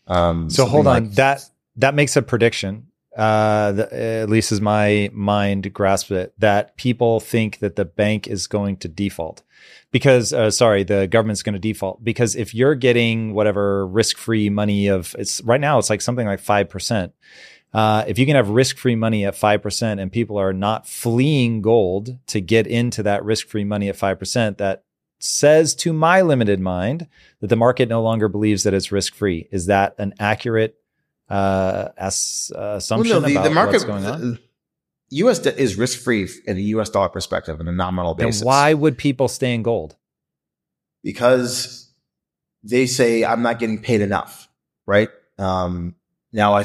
Um, 0.07 0.51
so 0.51 0.65
hold 0.67 0.87
on, 0.87 1.05
like- 1.05 1.15
that 1.15 1.45
that 1.77 1.95
makes 1.95 2.17
a 2.17 2.23
prediction. 2.23 2.87
Uh, 3.17 3.73
the, 3.73 4.01
at 4.23 4.29
least 4.31 4.53
as 4.53 4.61
my 4.61 5.11
mind 5.13 5.73
grasps 5.73 6.11
it, 6.13 6.33
that 6.39 6.77
people 6.77 7.19
think 7.19 7.59
that 7.59 7.75
the 7.75 7.85
bank 7.85 8.29
is 8.29 8.47
going 8.47 8.77
to 8.77 8.87
default 8.87 9.43
because, 9.91 10.33
uh, 10.33 10.53
sorry, 10.53 10.85
the 10.85 11.09
government's 11.09 11.43
going 11.43 11.55
to 11.55 11.59
default 11.59 12.05
because 12.05 12.37
if 12.37 12.55
you're 12.55 12.77
getting 12.77 13.35
whatever 13.35 13.85
risk 13.89 14.19
free 14.19 14.49
money 14.51 14.87
of 14.87 15.17
it's 15.19 15.41
right 15.43 15.61
now, 15.61 15.79
it's 15.79 15.91
like 15.91 16.01
something 16.01 16.29
like 16.29 16.41
5%. 16.41 17.11
Uh, 17.73 18.05
if 18.07 18.19
you 18.19 18.27
can 18.27 18.35
have 18.35 18.49
risk 18.49 18.79
free 18.79 18.97
money 18.97 19.27
at 19.27 19.35
5% 19.35 20.01
and 20.01 20.11
people 20.11 20.39
are 20.39 20.53
not 20.53 20.87
fleeing 20.87 21.61
gold 21.61 22.19
to 22.29 22.41
get 22.41 22.67
into 22.67 23.03
that 23.03 23.25
risk 23.25 23.49
free 23.49 23.65
money 23.65 23.89
at 23.89 23.97
5%, 23.97 24.57
that 24.57 24.85
says 25.19 25.75
to 25.75 25.93
my 25.93 26.23
limited 26.23 26.61
mind 26.61 27.09
that 27.41 27.49
the 27.49 27.57
market 27.57 27.89
no 27.89 28.03
longer 28.03 28.29
believes 28.29 28.63
that 28.63 28.73
it's 28.73 28.91
risk 28.91 29.15
free. 29.15 29.49
Is 29.51 29.67
that 29.67 29.95
an 29.99 30.15
accurate 30.19 30.77
uh, 31.29 31.89
as, 31.97 32.51
uh, 32.57 32.77
assumption 32.77 33.13
well, 33.13 33.21
no, 33.21 33.29
the, 33.29 33.35
about 33.35 33.45
the 33.45 33.51
market, 33.51 33.73
what's 33.73 33.85
going 33.85 34.07
on? 34.07 34.39
U.S. 35.11 35.39
debt 35.39 35.59
is 35.59 35.77
risk 35.77 36.01
free 36.01 36.29
in 36.47 36.57
a 36.57 36.61
U.S. 36.61 36.91
dollar 36.91 37.09
perspective 37.09 37.59
on 37.61 37.69
a 37.69 37.73
nominal 37.73 38.15
basis. 38.15 38.41
Then 38.41 38.47
why 38.47 38.75
would 38.75 38.97
people 38.99 39.29
stay 39.29 39.55
in 39.55 39.63
gold? 39.63 39.97
Because 41.03 41.91
they 42.63 42.87
say 42.87 43.25
I'm 43.25 43.43
not 43.43 43.59
getting 43.59 43.81
paid 43.81 44.01
enough, 44.01 44.49
right? 44.87 45.09
Um, 45.39 45.95
now 46.33 46.55
I 46.55 46.65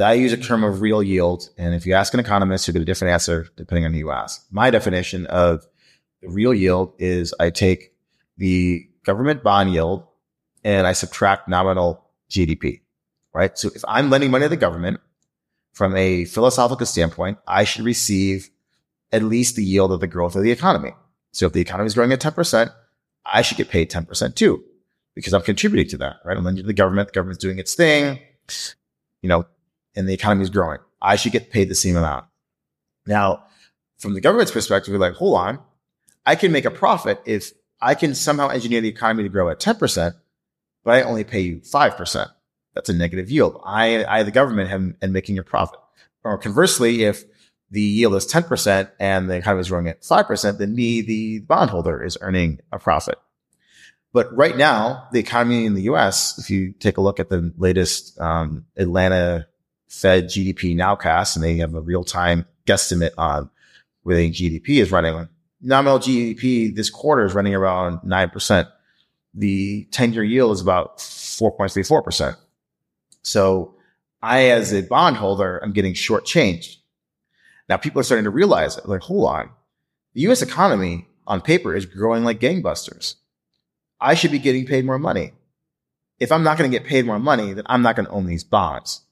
I 0.00 0.14
use 0.14 0.32
a 0.32 0.36
term 0.36 0.64
of 0.64 0.80
real 0.80 1.02
yield, 1.02 1.48
and 1.56 1.74
if 1.74 1.86
you 1.86 1.94
ask 1.94 2.12
an 2.12 2.20
economist, 2.20 2.66
you'll 2.66 2.72
get 2.72 2.82
a 2.82 2.86
different 2.86 3.12
answer 3.12 3.48
depending 3.56 3.84
on 3.84 3.92
who 3.92 3.98
you 3.98 4.10
ask. 4.10 4.44
My 4.50 4.70
definition 4.70 5.26
of 5.26 5.64
the 6.22 6.28
real 6.28 6.52
yield 6.52 6.94
is 6.98 7.32
I 7.38 7.50
take 7.50 7.92
the 8.36 8.88
government 9.04 9.42
bond 9.42 9.72
yield 9.72 10.04
and 10.64 10.86
I 10.86 10.92
subtract 10.92 11.48
nominal 11.48 12.04
GDP, 12.28 12.80
right? 13.32 13.56
So 13.56 13.70
if 13.74 13.84
I'm 13.86 14.10
lending 14.10 14.32
money 14.32 14.44
to 14.44 14.48
the 14.48 14.56
government 14.56 15.00
from 15.72 15.94
a 15.94 16.24
philosophical 16.24 16.86
standpoint, 16.86 17.38
I 17.46 17.62
should 17.64 17.84
receive 17.84 18.50
at 19.12 19.22
least 19.22 19.54
the 19.54 19.64
yield 19.64 19.92
of 19.92 20.00
the 20.00 20.08
growth 20.08 20.34
of 20.34 20.42
the 20.42 20.50
economy. 20.50 20.92
So 21.30 21.46
if 21.46 21.52
the 21.52 21.60
economy 21.60 21.86
is 21.86 21.94
growing 21.94 22.12
at 22.12 22.20
10%, 22.20 22.72
I 23.24 23.42
should 23.42 23.56
get 23.56 23.68
paid 23.68 23.90
10% 23.90 24.34
too, 24.34 24.64
because 25.14 25.32
I'm 25.32 25.42
contributing 25.42 25.88
to 25.90 25.98
that, 25.98 26.16
right? 26.24 26.36
I'm 26.36 26.42
lending 26.42 26.64
to 26.64 26.66
the 26.66 26.72
government. 26.72 27.08
The 27.08 27.12
government's 27.12 27.42
doing 27.42 27.58
its 27.58 27.74
thing, 27.74 28.18
you 29.22 29.28
know, 29.28 29.46
and 29.96 30.08
the 30.08 30.14
economy 30.14 30.42
is 30.42 30.50
growing. 30.50 30.78
I 31.00 31.16
should 31.16 31.32
get 31.32 31.50
paid 31.50 31.68
the 31.68 31.74
same 31.74 31.96
amount. 31.96 32.26
Now, 33.06 33.44
from 33.98 34.14
the 34.14 34.20
government's 34.20 34.52
perspective, 34.52 34.92
we're 34.92 35.00
like, 35.00 35.14
hold 35.14 35.38
on. 35.38 35.58
I 36.24 36.34
can 36.34 36.52
make 36.52 36.64
a 36.64 36.70
profit 36.70 37.22
if 37.24 37.52
I 37.80 37.94
can 37.94 38.14
somehow 38.14 38.48
engineer 38.48 38.80
the 38.80 38.88
economy 38.88 39.22
to 39.22 39.28
grow 39.28 39.48
at 39.48 39.60
10%, 39.60 40.14
but 40.84 40.94
I 40.94 41.02
only 41.02 41.24
pay 41.24 41.40
you 41.40 41.58
5% 41.58 42.30
that's 42.76 42.90
a 42.90 42.92
negative 42.92 43.30
yield. 43.30 43.60
I, 43.64 44.04
I, 44.04 44.22
the 44.22 44.30
government, 44.30 44.70
am, 44.70 44.96
am 45.02 45.10
making 45.10 45.38
a 45.38 45.42
profit. 45.42 45.80
Or 46.22 46.36
conversely, 46.36 47.04
if 47.04 47.24
the 47.70 47.80
yield 47.80 48.14
is 48.14 48.30
10% 48.30 48.90
and 49.00 49.28
the 49.28 49.36
economy 49.36 49.62
is 49.62 49.70
growing 49.70 49.88
at 49.88 50.02
5%, 50.02 50.58
then 50.58 50.74
me, 50.74 51.00
the 51.00 51.40
bondholder, 51.40 52.04
is 52.04 52.18
earning 52.20 52.60
a 52.70 52.78
profit. 52.78 53.18
But 54.12 54.34
right 54.36 54.56
now, 54.56 55.08
the 55.10 55.18
economy 55.18 55.64
in 55.64 55.74
the 55.74 55.82
US, 55.82 56.38
if 56.38 56.50
you 56.50 56.72
take 56.72 56.98
a 56.98 57.00
look 57.00 57.18
at 57.18 57.30
the 57.30 57.52
latest 57.56 58.20
um, 58.20 58.66
Atlanta 58.76 59.46
Fed 59.88 60.26
GDP 60.26 60.74
nowcast, 60.74 61.36
and 61.36 61.44
they 61.44 61.56
have 61.56 61.74
a 61.74 61.80
real 61.80 62.04
time 62.04 62.46
guesstimate 62.66 63.12
on 63.16 63.50
where 64.02 64.16
the 64.16 64.30
GDP 64.30 64.80
is 64.80 64.90
running. 64.90 65.28
Nominal 65.60 65.98
GDP 65.98 66.74
this 66.74 66.90
quarter 66.90 67.24
is 67.24 67.34
running 67.34 67.54
around 67.54 68.00
9%. 68.00 68.68
The 69.34 69.84
10 69.90 70.12
year 70.12 70.24
yield 70.24 70.52
is 70.52 70.60
about 70.60 70.98
4.34%. 70.98 72.36
So 73.22 73.74
I, 74.22 74.50
as 74.50 74.72
a 74.72 74.82
bondholder, 74.82 75.58
I'm 75.58 75.72
getting 75.72 75.94
shortchanged. 75.94 76.76
Now 77.68 77.76
people 77.76 78.00
are 78.00 78.04
starting 78.04 78.24
to 78.24 78.30
realize 78.30 78.78
it. 78.78 78.88
Like, 78.88 79.02
hold 79.02 79.28
on. 79.28 79.50
The 80.14 80.22
US 80.28 80.42
economy 80.42 81.08
on 81.26 81.40
paper 81.40 81.74
is 81.74 81.86
growing 81.86 82.24
like 82.24 82.40
gangbusters. 82.40 83.16
I 84.00 84.14
should 84.14 84.30
be 84.30 84.38
getting 84.38 84.66
paid 84.66 84.84
more 84.84 84.98
money. 84.98 85.32
If 86.18 86.32
I'm 86.32 86.42
not 86.42 86.58
going 86.58 86.70
to 86.70 86.78
get 86.78 86.86
paid 86.86 87.04
more 87.04 87.18
money, 87.18 87.52
then 87.52 87.64
I'm 87.66 87.82
not 87.82 87.96
going 87.96 88.06
to 88.06 88.12
own 88.12 88.26
these 88.26 88.44
bonds 88.44 89.02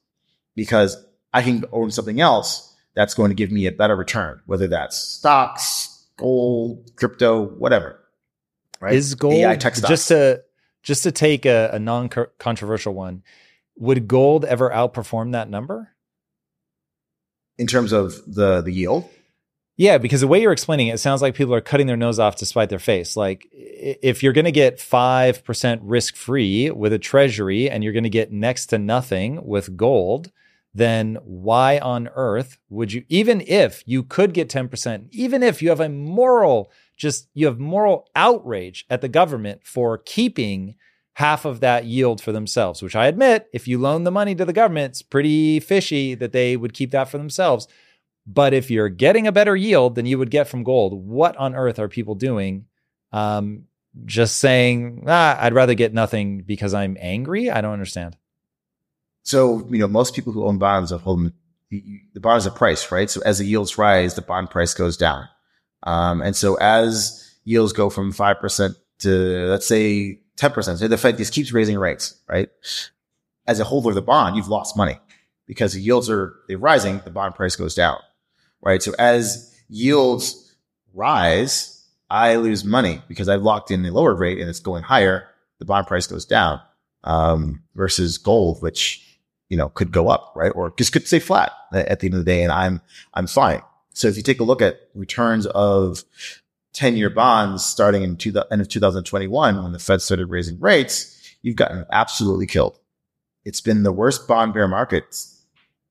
because 0.55 0.97
I 1.33 1.41
can 1.41 1.65
own 1.71 1.91
something 1.91 2.21
else 2.21 2.73
that's 2.95 3.13
going 3.13 3.29
to 3.29 3.35
give 3.35 3.51
me 3.51 3.65
a 3.67 3.71
better 3.71 3.95
return, 3.95 4.41
whether 4.45 4.67
that's 4.67 4.97
stocks, 4.97 6.07
gold, 6.17 6.91
crypto, 6.95 7.45
whatever. 7.45 7.99
Right? 8.79 8.93
Is 8.93 9.15
gold 9.15 9.33
AI 9.33 9.57
tech 9.57 9.75
stocks. 9.75 9.89
just 9.89 10.07
to 10.09 10.43
just 10.83 11.03
to 11.03 11.11
take 11.11 11.45
a, 11.45 11.71
a 11.73 11.79
non-controversial 11.79 12.93
one? 12.93 13.23
Would 13.77 14.07
gold 14.07 14.45
ever 14.45 14.69
outperform 14.69 15.33
that 15.33 15.49
number? 15.49 15.91
In 17.57 17.67
terms 17.67 17.91
of 17.91 18.13
the 18.27 18.61
the 18.61 18.71
yield? 18.71 19.09
Yeah, 19.77 19.97
because 19.97 20.21
the 20.21 20.27
way 20.27 20.41
you're 20.41 20.53
explaining 20.53 20.87
it, 20.87 20.93
it 20.93 20.97
sounds 20.99 21.21
like 21.21 21.35
people 21.35 21.53
are 21.53 21.61
cutting 21.61 21.87
their 21.87 21.97
nose 21.97 22.17
off 22.17 22.37
to 22.37 22.45
spite 22.45 22.69
their 22.69 22.79
face. 22.79 23.17
Like 23.17 23.45
if 23.51 24.23
you're 24.23 24.31
going 24.31 24.45
to 24.45 24.51
get 24.51 24.77
5% 24.77 25.79
risk 25.81 26.15
free 26.15 26.71
with 26.71 26.93
a 26.93 26.99
treasury 26.99 27.69
and 27.69 27.83
you're 27.83 27.91
going 27.91 28.03
to 28.03 28.09
get 28.09 28.31
next 28.31 28.67
to 28.67 28.77
nothing 28.77 29.45
with 29.45 29.75
gold, 29.75 30.31
then 30.75 31.17
why 31.23 31.79
on 31.79 32.09
earth 32.15 32.57
would 32.69 32.91
you, 32.91 33.05
even 33.07 33.39
if 33.47 33.81
you 33.85 34.03
could 34.03 34.33
get 34.33 34.49
10%, 34.49 35.07
even 35.11 35.41
if 35.41 35.61
you 35.61 35.69
have 35.69 35.79
a 35.79 35.87
moral, 35.87 36.69
just 36.97 37.29
you 37.33 37.45
have 37.45 37.57
moral 37.57 38.09
outrage 38.13 38.85
at 38.89 38.99
the 38.99 39.07
government 39.07 39.61
for 39.63 39.97
keeping 39.97 40.75
half 41.13 41.45
of 41.45 41.61
that 41.61 41.85
yield 41.85 42.19
for 42.19 42.33
themselves, 42.33 42.81
which 42.83 42.95
I 42.95 43.07
admit, 43.07 43.47
if 43.53 43.69
you 43.69 43.77
loan 43.77 44.03
the 44.03 44.11
money 44.11 44.35
to 44.35 44.43
the 44.43 44.51
government, 44.51 44.91
it's 44.91 45.01
pretty 45.01 45.61
fishy 45.61 46.13
that 46.15 46.33
they 46.33 46.57
would 46.57 46.73
keep 46.73 46.91
that 46.91 47.07
for 47.07 47.17
themselves. 47.17 47.69
But 48.27 48.53
if 48.53 48.69
you're 48.69 48.89
getting 48.89 49.27
a 49.27 49.31
better 49.31 49.55
yield 49.55 49.95
than 49.95 50.05
you 50.05 50.17
would 50.17 50.29
get 50.29 50.49
from 50.49 50.63
gold, 50.65 50.93
what 50.93 51.37
on 51.37 51.55
earth 51.55 51.79
are 51.79 51.87
people 51.87 52.15
doing? 52.15 52.65
Um, 53.13 53.63
just 54.03 54.39
saying, 54.39 55.05
ah, 55.07 55.37
I'd 55.39 55.53
rather 55.53 55.73
get 55.73 55.93
nothing 55.93 56.41
because 56.41 56.73
I'm 56.73 56.97
angry. 56.99 57.49
I 57.49 57.61
don't 57.61 57.71
understand. 57.71 58.17
So, 59.25 59.67
you 59.69 59.79
know, 59.79 59.87
most 59.87 60.15
people 60.15 60.31
who 60.31 60.45
own 60.45 60.59
bonds 60.59 60.91
have 60.91 61.01
hold 61.01 61.31
the, 61.69 62.01
the 62.13 62.19
bond 62.19 62.37
is 62.37 62.45
a 62.45 62.51
price, 62.51 62.91
right? 62.91 63.09
So 63.09 63.21
as 63.25 63.39
the 63.39 63.45
yields 63.45 63.77
rise, 63.77 64.13
the 64.13 64.21
bond 64.21 64.49
price 64.49 64.73
goes 64.73 64.97
down. 64.97 65.27
Um, 65.83 66.21
and 66.21 66.35
so 66.35 66.55
as 66.55 67.35
yields 67.43 67.73
go 67.73 67.89
from 67.89 68.13
5% 68.13 68.75
to, 68.99 69.09
let's 69.47 69.65
say, 69.65 70.21
10%. 70.37 70.77
So 70.77 70.87
the 70.87 70.97
Fed 70.97 71.17
just 71.17 71.33
keeps 71.33 71.51
raising 71.51 71.77
rates, 71.77 72.19
right? 72.27 72.49
As 73.47 73.59
a 73.59 73.63
holder 73.63 73.89
of 73.89 73.95
the 73.95 74.01
bond, 74.01 74.35
you've 74.35 74.47
lost 74.47 74.77
money 74.77 74.99
because 75.47 75.73
the 75.73 75.81
yields 75.81 76.09
are 76.09 76.35
they're 76.47 76.57
rising, 76.57 77.01
the 77.03 77.11
bond 77.11 77.35
price 77.35 77.55
goes 77.55 77.75
down, 77.75 77.97
right? 78.61 78.81
So 78.81 78.93
as 78.97 79.55
yields 79.69 80.55
rise, 80.93 81.83
I 82.09 82.35
lose 82.35 82.63
money 82.63 83.01
because 83.07 83.29
I've 83.29 83.43
locked 83.43 83.71
in 83.71 83.83
the 83.83 83.91
lower 83.91 84.13
rate 84.13 84.39
and 84.39 84.49
it's 84.49 84.59
going 84.59 84.83
higher. 84.83 85.27
The 85.59 85.65
bond 85.65 85.87
price 85.87 86.07
goes 86.07 86.25
down, 86.25 86.61
um, 87.03 87.63
versus 87.75 88.17
gold, 88.17 88.61
which, 88.61 89.04
you 89.49 89.57
know, 89.57 89.69
could 89.69 89.91
go 89.91 90.09
up, 90.09 90.33
right? 90.35 90.51
Or 90.55 90.73
just 90.77 90.91
could 90.91 91.07
stay 91.07 91.19
flat 91.19 91.51
at 91.73 91.99
the 91.99 92.07
end 92.07 92.15
of 92.15 92.19
the 92.19 92.25
day. 92.25 92.43
And 92.43 92.51
I'm, 92.51 92.81
I'm 93.13 93.27
fine. 93.27 93.61
So 93.93 94.07
if 94.07 94.17
you 94.17 94.23
take 94.23 94.39
a 94.39 94.43
look 94.43 94.61
at 94.61 94.79
returns 94.93 95.45
of 95.47 96.03
10 96.73 96.97
year 96.97 97.09
bonds 97.09 97.63
starting 97.63 98.03
in 98.03 98.17
two, 98.17 98.33
end 98.51 98.61
of 98.61 98.67
2021 98.67 99.63
when 99.63 99.71
the 99.71 99.79
Fed 99.79 100.01
started 100.01 100.27
raising 100.27 100.59
rates, 100.59 101.35
you've 101.41 101.55
gotten 101.55 101.85
absolutely 101.91 102.47
killed. 102.47 102.79
It's 103.45 103.61
been 103.61 103.83
the 103.83 103.91
worst 103.91 104.27
bond 104.27 104.53
bear 104.53 104.67
market 104.67 105.15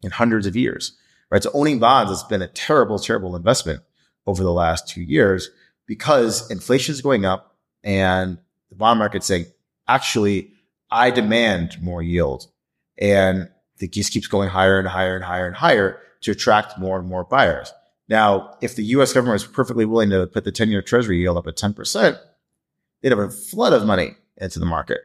in 0.02 0.10
hundreds 0.10 0.46
of 0.46 0.56
years, 0.56 0.98
right? 1.30 1.42
So 1.42 1.50
owning 1.54 1.78
bonds 1.78 2.10
has 2.10 2.24
been 2.24 2.42
a 2.42 2.48
terrible, 2.48 2.98
terrible 2.98 3.36
investment 3.36 3.82
over 4.26 4.42
the 4.42 4.52
last 4.52 4.88
two 4.88 5.02
years 5.02 5.50
because 5.86 6.50
inflation 6.50 6.92
is 6.92 7.00
going 7.00 7.24
up 7.24 7.56
and 7.82 8.38
the 8.68 8.76
bond 8.76 8.98
market's 8.98 9.26
saying, 9.26 9.46
actually, 9.86 10.50
I 10.90 11.10
demand 11.10 11.80
more 11.80 12.02
yield. 12.02 12.48
And 12.98 13.48
it 13.80 13.92
just 13.92 14.12
keeps 14.12 14.26
going 14.26 14.48
higher 14.48 14.78
and 14.78 14.88
higher 14.88 15.16
and 15.16 15.24
higher 15.24 15.46
and 15.46 15.56
higher 15.56 16.00
to 16.22 16.30
attract 16.30 16.78
more 16.78 16.98
and 16.98 17.08
more 17.08 17.24
buyers. 17.24 17.72
Now, 18.08 18.56
if 18.60 18.76
the 18.76 18.84
US 18.84 19.12
government 19.12 19.34
was 19.34 19.46
perfectly 19.46 19.84
willing 19.84 20.10
to 20.10 20.26
put 20.26 20.44
the 20.44 20.52
10 20.52 20.70
year 20.70 20.82
treasury 20.82 21.18
yield 21.18 21.36
up 21.36 21.46
at 21.46 21.56
10%, 21.56 22.18
they'd 23.02 23.12
have 23.12 23.18
a 23.18 23.30
flood 23.30 23.72
of 23.72 23.86
money 23.86 24.16
into 24.36 24.58
the 24.58 24.66
market. 24.66 25.00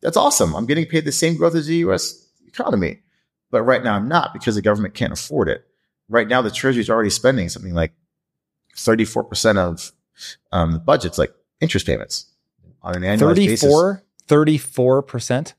That's 0.00 0.16
awesome. 0.16 0.54
I'm 0.54 0.66
getting 0.66 0.86
paid 0.86 1.04
the 1.04 1.12
same 1.12 1.36
growth 1.36 1.54
as 1.54 1.66
the 1.66 1.76
US 1.76 2.28
economy. 2.46 3.00
But 3.50 3.62
right 3.62 3.84
now 3.84 3.94
I'm 3.94 4.08
not 4.08 4.32
because 4.32 4.54
the 4.54 4.62
government 4.62 4.94
can't 4.94 5.12
afford 5.12 5.48
it. 5.48 5.64
Right 6.08 6.26
now, 6.26 6.42
the 6.42 6.50
treasury 6.50 6.80
is 6.80 6.90
already 6.90 7.10
spending 7.10 7.48
something 7.48 7.74
like 7.74 7.92
34% 8.76 9.56
of 9.56 9.92
um, 10.50 10.72
the 10.72 10.78
budget's 10.78 11.18
like 11.18 11.32
interest 11.60 11.86
payments 11.86 12.26
on 12.82 12.96
an 12.96 13.04
annual 13.04 13.34
34, 13.34 13.94
basis. 13.94 14.28
34%? 14.28 15.54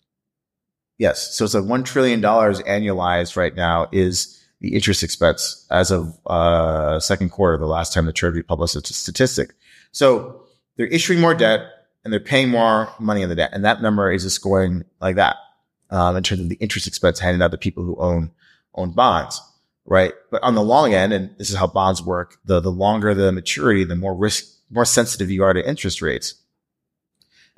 Yes. 1.03 1.35
So 1.35 1.43
it's 1.43 1.53
like 1.53 1.65
$1 1.65 1.83
trillion 1.83 2.21
annualized 2.21 3.35
right 3.35 3.53
now 3.53 3.89
is 3.91 4.41
the 4.61 4.73
interest 4.73 5.03
expense 5.03 5.67
as 5.69 5.91
of 5.91 6.17
uh, 6.27 7.01
second 7.01 7.31
quarter, 7.31 7.57
the 7.57 7.65
last 7.65 7.91
time 7.91 8.05
the 8.05 8.13
Treasury 8.13 8.41
published 8.41 8.77
a 8.77 8.93
statistic. 8.93 9.53
So 9.91 10.45
they're 10.77 10.87
issuing 10.87 11.19
more 11.19 11.35
debt 11.35 11.59
and 12.05 12.13
they're 12.13 12.21
paying 12.21 12.47
more 12.47 12.87
money 13.01 13.21
on 13.21 13.27
the 13.27 13.35
debt, 13.35 13.49
and 13.51 13.65
that 13.65 13.81
number 13.81 14.13
is 14.13 14.23
just 14.23 14.41
going 14.41 14.85
like 15.01 15.17
that 15.17 15.35
um, 15.89 16.15
in 16.15 16.23
terms 16.23 16.39
of 16.39 16.47
the 16.47 16.55
interest 16.55 16.87
expense 16.87 17.19
handed 17.19 17.43
out 17.43 17.51
to 17.51 17.57
people 17.57 17.83
who 17.83 17.97
own 17.97 18.31
own 18.73 18.91
bonds, 18.91 19.41
right? 19.83 20.13
But 20.31 20.41
on 20.41 20.55
the 20.55 20.63
long 20.63 20.93
end, 20.93 21.11
and 21.11 21.35
this 21.37 21.49
is 21.49 21.57
how 21.57 21.67
bonds 21.67 22.01
work: 22.01 22.37
the 22.45 22.61
the 22.61 22.71
longer 22.71 23.13
the 23.13 23.33
maturity, 23.33 23.83
the 23.83 23.97
more 23.97 24.15
risk, 24.15 24.45
more 24.69 24.85
sensitive 24.85 25.29
you 25.29 25.43
are 25.43 25.53
to 25.53 25.67
interest 25.67 26.01
rates. 26.01 26.35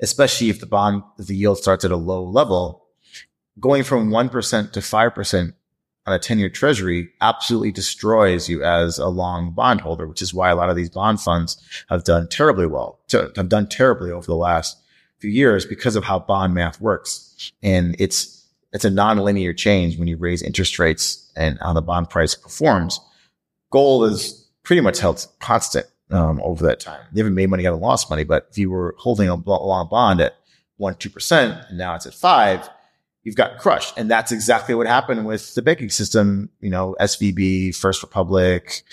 Especially 0.00 0.50
if 0.50 0.58
the 0.58 0.66
bond, 0.66 1.04
if 1.16 1.28
the 1.28 1.36
yield 1.36 1.58
starts 1.58 1.84
at 1.84 1.92
a 1.92 1.96
low 1.96 2.24
level, 2.24 2.85
going 3.60 3.82
from 3.82 4.10
one 4.10 4.28
percent 4.28 4.72
to 4.74 4.82
five 4.82 5.14
percent 5.14 5.54
on 6.06 6.14
a 6.14 6.18
10 6.18 6.38
year 6.38 6.48
treasury 6.48 7.10
absolutely 7.20 7.72
destroys 7.72 8.48
you 8.48 8.62
as 8.62 8.98
a 8.98 9.08
long 9.08 9.50
bondholder, 9.50 10.06
which 10.06 10.22
is 10.22 10.32
why 10.32 10.50
a 10.50 10.56
lot 10.56 10.70
of 10.70 10.76
these 10.76 10.90
bond 10.90 11.20
funds 11.20 11.60
have 11.88 12.04
done 12.04 12.28
terribly 12.28 12.66
well, 12.66 13.00
have 13.10 13.48
done 13.48 13.68
terribly 13.68 14.10
over 14.10 14.26
the 14.26 14.36
last 14.36 14.78
few 15.18 15.30
years 15.30 15.66
because 15.66 15.96
of 15.96 16.04
how 16.04 16.18
bond 16.18 16.54
math 16.54 16.80
works. 16.80 17.52
And 17.62 17.96
it's, 17.98 18.46
it's 18.72 18.84
a 18.84 18.90
non-linear 18.90 19.52
change 19.52 19.98
when 19.98 20.08
you 20.08 20.16
raise 20.16 20.42
interest 20.42 20.78
rates 20.78 21.30
and 21.36 21.58
how 21.60 21.72
the 21.72 21.82
bond 21.82 22.10
price 22.10 22.34
performs. 22.34 23.00
Gold 23.70 24.10
is 24.10 24.48
pretty 24.62 24.82
much 24.82 25.00
held 25.00 25.26
constant 25.40 25.86
um, 26.10 26.40
over 26.42 26.64
that 26.66 26.80
time. 26.80 27.00
They 27.12 27.20
haven't 27.20 27.34
made 27.34 27.50
money, 27.50 27.64
haven't 27.64 27.80
lost 27.80 28.10
money, 28.10 28.24
but 28.24 28.46
if 28.50 28.58
you 28.58 28.70
were 28.70 28.94
holding 28.98 29.28
a 29.28 29.34
long 29.34 29.88
bond 29.88 30.20
at 30.20 30.36
one, 30.76 30.94
2%, 30.94 31.68
and 31.68 31.78
now 31.78 31.94
it's 31.94 32.06
at 32.06 32.14
five, 32.14 32.68
you've 33.26 33.34
got 33.34 33.58
crushed. 33.58 33.92
And 33.98 34.08
that's 34.08 34.30
exactly 34.30 34.76
what 34.76 34.86
happened 34.86 35.26
with 35.26 35.56
the 35.56 35.60
banking 35.60 35.90
system. 35.90 36.48
You 36.60 36.70
know, 36.70 36.94
SVB, 37.00 37.74
First 37.74 38.00
Republic, 38.04 38.84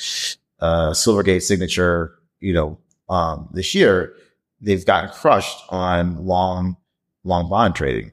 uh, 0.59 0.89
Silvergate 0.89 1.43
Signature, 1.43 2.17
you 2.39 2.51
know, 2.51 2.79
um, 3.09 3.47
this 3.53 3.75
year, 3.75 4.15
they've 4.59 4.84
gotten 4.84 5.11
crushed 5.11 5.59
on 5.69 6.25
long, 6.25 6.77
long 7.23 7.47
bond 7.47 7.75
trading. 7.75 8.11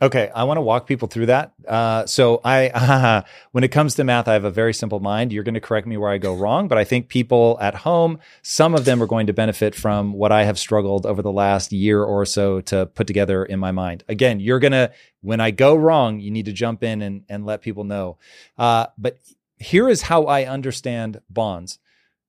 Okay, 0.00 0.30
I 0.32 0.44
want 0.44 0.58
to 0.58 0.62
walk 0.62 0.86
people 0.86 1.08
through 1.08 1.26
that. 1.26 1.52
Uh, 1.66 2.06
so 2.06 2.40
I, 2.44 2.68
uh, 2.68 3.22
when 3.52 3.64
it 3.64 3.72
comes 3.72 3.96
to 3.96 4.04
math, 4.04 4.28
I 4.28 4.34
have 4.34 4.44
a 4.44 4.50
very 4.50 4.72
simple 4.72 5.00
mind. 5.00 5.32
You're 5.32 5.42
going 5.42 5.54
to 5.54 5.60
correct 5.60 5.88
me 5.88 5.96
where 5.96 6.10
I 6.10 6.18
go 6.18 6.36
wrong, 6.36 6.68
but 6.68 6.78
I 6.78 6.84
think 6.84 7.08
people 7.08 7.58
at 7.60 7.74
home, 7.74 8.20
some 8.42 8.76
of 8.76 8.84
them 8.84 9.02
are 9.02 9.06
going 9.06 9.26
to 9.26 9.32
benefit 9.32 9.74
from 9.74 10.12
what 10.12 10.30
I 10.30 10.44
have 10.44 10.56
struggled 10.56 11.04
over 11.04 11.20
the 11.20 11.32
last 11.32 11.72
year 11.72 12.02
or 12.04 12.24
so 12.24 12.60
to 12.62 12.86
put 12.86 13.08
together 13.08 13.44
in 13.44 13.58
my 13.58 13.72
mind. 13.72 14.04
Again, 14.08 14.38
you're 14.38 14.60
going 14.60 14.72
to, 14.72 14.92
when 15.20 15.40
I 15.40 15.50
go 15.50 15.74
wrong, 15.74 16.20
you 16.20 16.30
need 16.30 16.44
to 16.44 16.52
jump 16.52 16.84
in 16.84 17.02
and, 17.02 17.24
and 17.28 17.44
let 17.44 17.60
people 17.60 17.82
know. 17.82 18.18
Uh, 18.56 18.86
but 18.96 19.18
here 19.58 19.88
is 19.88 20.02
how 20.02 20.26
I 20.26 20.44
understand 20.44 21.20
bonds 21.28 21.80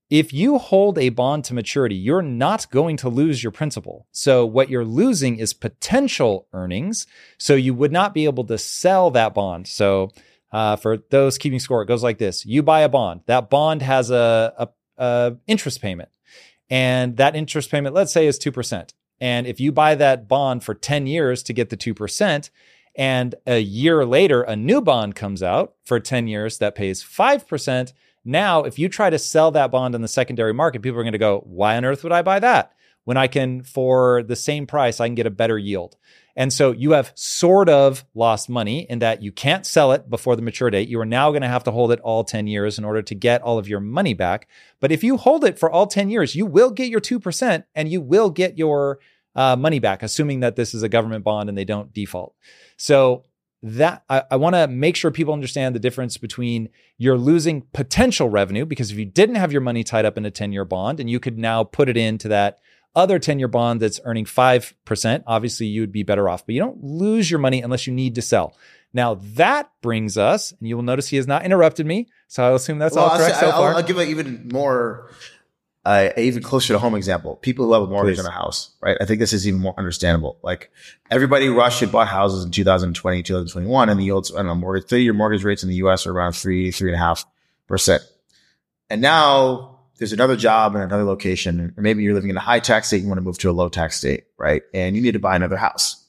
if 0.09 0.33
you 0.33 0.57
hold 0.57 0.97
a 0.97 1.09
bond 1.09 1.45
to 1.45 1.53
maturity, 1.53 1.95
you're 1.95 2.23
not 2.23 2.69
going 2.71 2.97
to 2.97 3.09
lose 3.09 3.43
your 3.43 3.51
principal. 3.51 4.07
So 4.11 4.45
what 4.45 4.69
you're 4.69 4.85
losing 4.85 5.37
is 5.37 5.53
potential 5.53 6.47
earnings. 6.51 7.05
So 7.37 7.53
you 7.53 7.75
would 7.75 7.91
not 7.91 8.13
be 8.13 8.25
able 8.25 8.43
to 8.45 8.57
sell 8.57 9.11
that 9.11 9.35
bond. 9.35 9.67
So 9.67 10.11
uh, 10.51 10.77
for 10.77 10.97
those 11.11 11.37
keeping 11.37 11.59
score, 11.59 11.83
it 11.83 11.87
goes 11.87 12.03
like 12.03 12.17
this: 12.17 12.45
you 12.45 12.63
buy 12.63 12.81
a 12.81 12.89
bond. 12.89 13.21
That 13.27 13.49
bond 13.51 13.83
has 13.83 14.09
a, 14.09 14.53
a, 14.57 14.69
a 14.97 15.37
interest 15.45 15.79
payment, 15.79 16.09
and 16.69 17.17
that 17.17 17.35
interest 17.35 17.69
payment, 17.69 17.93
let's 17.93 18.11
say, 18.11 18.25
is 18.25 18.39
two 18.39 18.51
percent. 18.51 18.93
And 19.21 19.45
if 19.45 19.59
you 19.59 19.71
buy 19.71 19.93
that 19.95 20.27
bond 20.27 20.63
for 20.63 20.73
ten 20.73 21.05
years 21.05 21.43
to 21.43 21.53
get 21.53 21.69
the 21.69 21.77
two 21.77 21.93
percent, 21.93 22.49
and 22.95 23.35
a 23.45 23.59
year 23.59 24.05
later 24.05 24.41
a 24.41 24.55
new 24.55 24.81
bond 24.81 25.15
comes 25.15 25.43
out 25.43 25.75
for 25.85 25.99
ten 25.99 26.27
years 26.27 26.57
that 26.57 26.73
pays 26.73 27.03
five 27.03 27.47
percent 27.47 27.93
now, 28.25 28.63
if 28.63 28.77
you 28.77 28.89
try 28.89 29.09
to 29.09 29.19
sell 29.19 29.51
that 29.51 29.71
bond 29.71 29.95
in 29.95 30.01
the 30.01 30.07
secondary 30.07 30.53
market, 30.53 30.81
people 30.81 30.99
are 30.99 31.03
going 31.03 31.13
to 31.13 31.17
go, 31.17 31.43
why 31.45 31.77
on 31.77 31.85
earth 31.85 32.03
would 32.03 32.11
I 32.11 32.21
buy 32.21 32.39
that? 32.39 32.73
When 33.05 33.17
I 33.17 33.27
can, 33.27 33.63
for 33.63 34.23
the 34.23 34.35
same 34.35 34.67
price, 34.67 34.99
I 34.99 35.07
can 35.07 35.15
get 35.15 35.25
a 35.25 35.31
better 35.31 35.57
yield. 35.57 35.95
And 36.35 36.53
so 36.53 36.71
you 36.71 36.91
have 36.91 37.11
sort 37.15 37.67
of 37.67 38.05
lost 38.13 38.49
money 38.49 38.85
in 38.89 38.99
that 38.99 39.21
you 39.21 39.31
can't 39.31 39.65
sell 39.65 39.91
it 39.93 40.09
before 40.09 40.35
the 40.35 40.41
mature 40.41 40.69
date. 40.69 40.87
You 40.87 40.99
are 40.99 41.05
now 41.05 41.31
going 41.31 41.41
to 41.41 41.47
have 41.47 41.63
to 41.65 41.71
hold 41.71 41.91
it 41.91 41.99
all 42.01 42.23
10 42.23 42.47
years 42.47 42.77
in 42.77 42.85
order 42.85 43.01
to 43.01 43.15
get 43.15 43.41
all 43.41 43.57
of 43.57 43.67
your 43.67 43.79
money 43.79 44.13
back. 44.13 44.47
But 44.79 44.91
if 44.91 45.03
you 45.03 45.17
hold 45.17 45.43
it 45.43 45.59
for 45.59 45.69
all 45.69 45.87
10 45.87 46.09
years, 46.09 46.35
you 46.35 46.45
will 46.45 46.71
get 46.71 46.89
your 46.89 47.01
2% 47.01 47.63
and 47.75 47.89
you 47.89 47.99
will 47.99 48.29
get 48.29 48.57
your 48.57 48.99
uh, 49.35 49.55
money 49.55 49.79
back, 49.79 50.03
assuming 50.03 50.41
that 50.41 50.55
this 50.55 50.73
is 50.73 50.83
a 50.83 50.89
government 50.89 51.23
bond 51.23 51.49
and 51.49 51.57
they 51.57 51.65
don't 51.65 51.93
default. 51.93 52.35
So 52.77 53.23
that 53.61 54.03
I, 54.09 54.23
I 54.31 54.35
want 54.37 54.55
to 54.55 54.67
make 54.67 54.95
sure 54.95 55.11
people 55.11 55.33
understand 55.33 55.75
the 55.75 55.79
difference 55.79 56.17
between 56.17 56.69
you're 56.97 57.17
losing 57.17 57.63
potential 57.73 58.29
revenue 58.29 58.65
because 58.65 58.91
if 58.91 58.97
you 58.97 59.05
didn't 59.05 59.35
have 59.35 59.51
your 59.51 59.61
money 59.61 59.83
tied 59.83 60.05
up 60.05 60.17
in 60.17 60.25
a 60.25 60.31
10 60.31 60.53
year 60.53 60.65
bond 60.65 60.99
and 60.99 61.09
you 61.09 61.19
could 61.19 61.37
now 61.37 61.63
put 61.63 61.89
it 61.89 61.97
into 61.97 62.27
that 62.29 62.59
other 62.95 63.19
10 63.19 63.39
year 63.39 63.47
bond 63.47 63.81
that's 63.81 63.99
earning 64.05 64.25
5%, 64.25 65.23
obviously 65.27 65.67
you 65.67 65.81
would 65.81 65.91
be 65.91 66.03
better 66.03 66.29
off, 66.29 66.45
but 66.45 66.55
you 66.55 66.61
don't 66.61 66.83
lose 66.83 67.29
your 67.29 67.39
money 67.39 67.61
unless 67.61 67.85
you 67.85 67.93
need 67.93 68.15
to 68.15 68.21
sell. 68.21 68.55
Now 68.93 69.15
that 69.35 69.69
brings 69.81 70.17
us, 70.17 70.51
and 70.51 70.67
you 70.67 70.75
will 70.75 70.83
notice 70.83 71.09
he 71.09 71.17
has 71.17 71.27
not 71.27 71.45
interrupted 71.45 71.85
me. 71.85 72.07
So 72.27 72.43
I'll 72.43 72.55
assume 72.55 72.79
that's 72.79 72.95
well, 72.95 73.05
all 73.05 73.17
correct 73.17 73.35
I'll, 73.35 73.39
so 73.39 73.51
far. 73.51 73.71
I'll, 73.71 73.77
I'll 73.77 73.83
give 73.83 73.97
an 73.97 74.07
even 74.07 74.49
more 74.51 75.11
uh, 75.89 76.13
even 76.17 76.43
closer 76.43 76.71
to 76.71 76.77
home 76.77 76.93
example, 76.93 77.37
people 77.37 77.65
who 77.65 77.73
have 77.73 77.81
a 77.81 77.87
mortgage 77.87 78.17
Please. 78.17 78.23
on 78.23 78.31
a 78.31 78.35
house, 78.35 78.75
right? 78.79 78.95
I 79.01 79.05
think 79.05 79.19
this 79.19 79.33
is 79.33 79.47
even 79.47 79.59
more 79.59 79.73
understandable. 79.75 80.37
Like 80.43 80.69
everybody 81.09 81.49
rushed 81.49 81.81
and 81.81 81.91
bought 81.91 82.07
houses 82.07 82.45
in 82.45 82.51
2020, 82.51 83.23
2021, 83.23 83.89
and 83.89 83.99
the 83.99 84.03
yields, 84.03 84.31
I 84.31 84.37
don't 84.37 84.45
know, 84.45 84.53
mortgage, 84.53 84.87
30 84.87 85.01
year 85.01 85.13
mortgage 85.13 85.43
rates 85.43 85.63
in 85.63 85.69
the 85.69 85.77
US 85.77 86.05
are 86.05 86.11
around 86.11 86.33
three, 86.33 86.69
three 86.69 86.91
and 86.91 86.95
a 86.95 87.03
half 87.03 87.25
percent. 87.65 88.03
And 88.91 89.01
now 89.01 89.79
there's 89.97 90.13
another 90.13 90.35
job 90.35 90.75
in 90.75 90.81
another 90.81 91.05
location, 91.05 91.73
or 91.75 91.81
maybe 91.81 92.03
you're 92.03 92.13
living 92.13 92.29
in 92.29 92.37
a 92.37 92.39
high 92.39 92.59
tax 92.59 92.85
state, 92.85 93.01
you 93.01 93.07
want 93.07 93.17
to 93.17 93.23
move 93.23 93.39
to 93.39 93.49
a 93.49 93.51
low 93.51 93.67
tax 93.67 93.97
state, 93.97 94.25
right? 94.37 94.61
And 94.75 94.95
you 94.95 95.01
need 95.01 95.13
to 95.13 95.19
buy 95.19 95.35
another 95.35 95.57
house. 95.57 96.07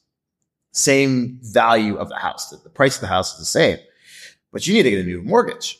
Same 0.72 1.38
value 1.40 1.96
of 1.96 2.10
the 2.10 2.16
house. 2.16 2.50
The 2.50 2.68
price 2.68 2.96
of 2.96 3.00
the 3.00 3.06
house 3.06 3.32
is 3.32 3.38
the 3.38 3.46
same, 3.46 3.78
but 4.52 4.66
you 4.66 4.74
need 4.74 4.82
to 4.82 4.90
get 4.90 5.00
a 5.00 5.04
new 5.04 5.22
mortgage. 5.22 5.78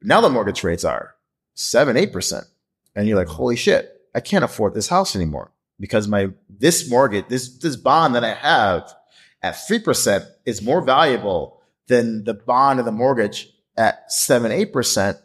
Now 0.00 0.22
the 0.22 0.30
mortgage 0.30 0.64
rates 0.64 0.82
are 0.82 1.14
seven, 1.52 1.98
eight 1.98 2.10
percent 2.10 2.46
and 2.94 3.08
you're 3.08 3.16
like, 3.16 3.28
mm. 3.28 3.34
holy 3.34 3.56
shit, 3.56 3.90
I 4.14 4.20
can't 4.20 4.44
afford 4.44 4.74
this 4.74 4.88
house 4.88 5.16
anymore 5.16 5.52
because 5.80 6.08
my, 6.08 6.30
this 6.48 6.88
mortgage, 6.88 7.26
this, 7.28 7.58
this 7.58 7.76
bond 7.76 8.14
that 8.14 8.24
I 8.24 8.34
have 8.34 8.94
at 9.42 9.54
3% 9.54 10.26
is 10.46 10.62
more 10.62 10.82
valuable 10.82 11.60
than 11.88 12.24
the 12.24 12.34
bond 12.34 12.78
of 12.78 12.84
the 12.84 12.92
mortgage 12.92 13.50
at 13.76 14.10
seven, 14.10 14.50
8%. 14.50 15.18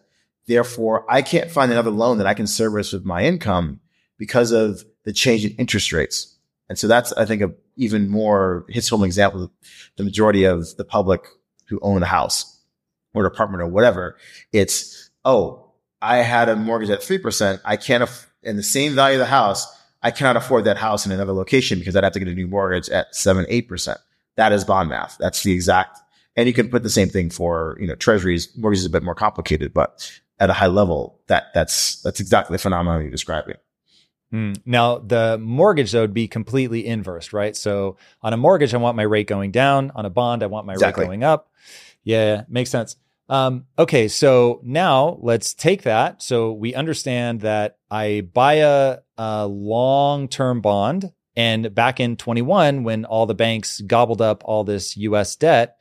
Therefore, 0.48 1.06
I 1.10 1.22
can't 1.22 1.52
find 1.52 1.72
another 1.72 1.92
loan 1.92 2.18
that 2.18 2.28
I 2.28 2.34
can 2.34 2.48
service 2.48 2.92
with 2.92 3.06
my 3.06 3.24
income 3.24 3.80
because 4.18 4.52
of 4.52 4.84
the 5.04 5.14
change 5.14 5.46
in 5.46 5.52
interest 5.52 5.94
rates. 5.94 6.36
And 6.68 6.78
so 6.78 6.88
that's, 6.88 7.14
I 7.14 7.26
think, 7.26 7.42
a 7.42 7.52
even 7.78 8.10
more 8.10 8.66
hits 8.68 8.90
home 8.90 9.04
example 9.04 9.44
of 9.44 9.52
the 9.96 10.04
majority 10.04 10.44
of 10.44 10.76
the 10.76 10.84
public 10.84 11.26
who 11.68 11.80
own 11.82 12.04
a 12.04 12.08
house 12.08 12.62
or 13.14 13.22
an 13.22 13.32
apartment 13.32 13.64
or 13.64 13.68
whatever. 13.68 14.18
It's, 14.52 15.10
oh, 15.24 15.69
I 16.02 16.18
had 16.18 16.50
a 16.50 16.56
mortgage 16.56 16.90
at 16.90 17.02
3%. 17.02 17.60
I 17.66 17.78
can't, 17.78 18.04
aff- 18.04 18.32
in 18.44 18.56
the 18.56 18.64
same 18.64 18.96
value 18.96 19.16
of 19.16 19.20
the 19.20 19.26
house, 19.26 19.68
I 20.02 20.12
cannot 20.12 20.38
afford 20.38 20.64
that 20.66 20.78
house 20.78 21.06
in 21.06 21.12
another 21.12 21.34
location 21.34 21.80
because 21.80 21.96
I'd 21.96 22.04
have 22.04 22.14
to 22.14 22.20
get 22.20 22.28
a 22.28 22.34
new 22.34 22.48
mortgage 22.48 22.90
at 22.90 23.14
seven, 23.16 23.46
8%. 23.46 23.98
That 24.38 24.54
is 24.54 24.64
bond 24.64 24.90
math. 24.90 25.18
That's 25.20 25.44
the 25.44 25.52
exact, 25.52 26.00
and 26.36 26.48
you 26.48 26.54
can 26.54 26.70
put 26.70 26.84
the 26.84 26.90
same 26.90 27.10
thing 27.10 27.30
for, 27.30 27.78
you 27.80 27.88
know, 27.88 27.96
treasuries. 27.96 28.56
Mortgages 28.58 28.84
is 28.84 28.88
a 28.88 28.92
bit 28.92 29.04
more 29.04 29.16
complicated, 29.16 29.74
but 29.74 30.10
at 30.40 30.50
a 30.50 30.54
high 30.54 30.68
level, 30.68 31.20
that, 31.28 31.48
that's, 31.54 32.02
that's 32.02 32.22
exactly 32.22 32.54
the 32.54 32.60
phenomenon 32.60 33.02
you're 33.02 33.12
describing. 33.12 33.58
Mm. 34.34 34.62
Now, 34.66 35.00
the 35.00 35.38
mortgage, 35.42 35.92
though, 35.92 36.02
would 36.02 36.14
be 36.14 36.28
completely 36.28 36.86
inversed, 36.86 37.34
right? 37.34 37.56
So 37.56 37.98
on 38.22 38.32
a 38.32 38.38
mortgage, 38.38 38.74
I 38.74 38.78
want 38.78 38.96
my 38.96 39.04
rate 39.04 39.28
going 39.28 39.52
down. 39.52 39.92
On 39.96 40.06
a 40.06 40.10
bond, 40.10 40.44
I 40.44 40.46
want 40.46 40.66
my 40.66 40.74
exactly. 40.74 41.02
rate 41.02 41.08
going 41.08 41.24
up. 41.24 41.52
Yeah, 42.04 42.44
makes 42.48 42.70
sense. 42.70 42.96
Um, 43.30 43.66
okay, 43.78 44.08
so 44.08 44.60
now 44.64 45.20
let's 45.22 45.54
take 45.54 45.84
that. 45.84 46.22
So 46.22 46.52
we 46.52 46.74
understand 46.74 47.42
that 47.42 47.78
I 47.90 48.22
buy 48.22 48.56
a, 48.56 48.98
a 49.18 49.48
long 49.48 50.28
term 50.28 50.62
bond. 50.62 51.14
And 51.36 51.74
back 51.74 52.00
in 52.00 52.18
21, 52.18 52.84
when 52.84 53.06
all 53.06 53.26
the 53.26 53.36
banks 53.36 53.80
gobbled 53.82 54.22
up 54.22 54.42
all 54.44 54.64
this 54.64 54.98
US 54.98 55.36
debt, 55.36 55.79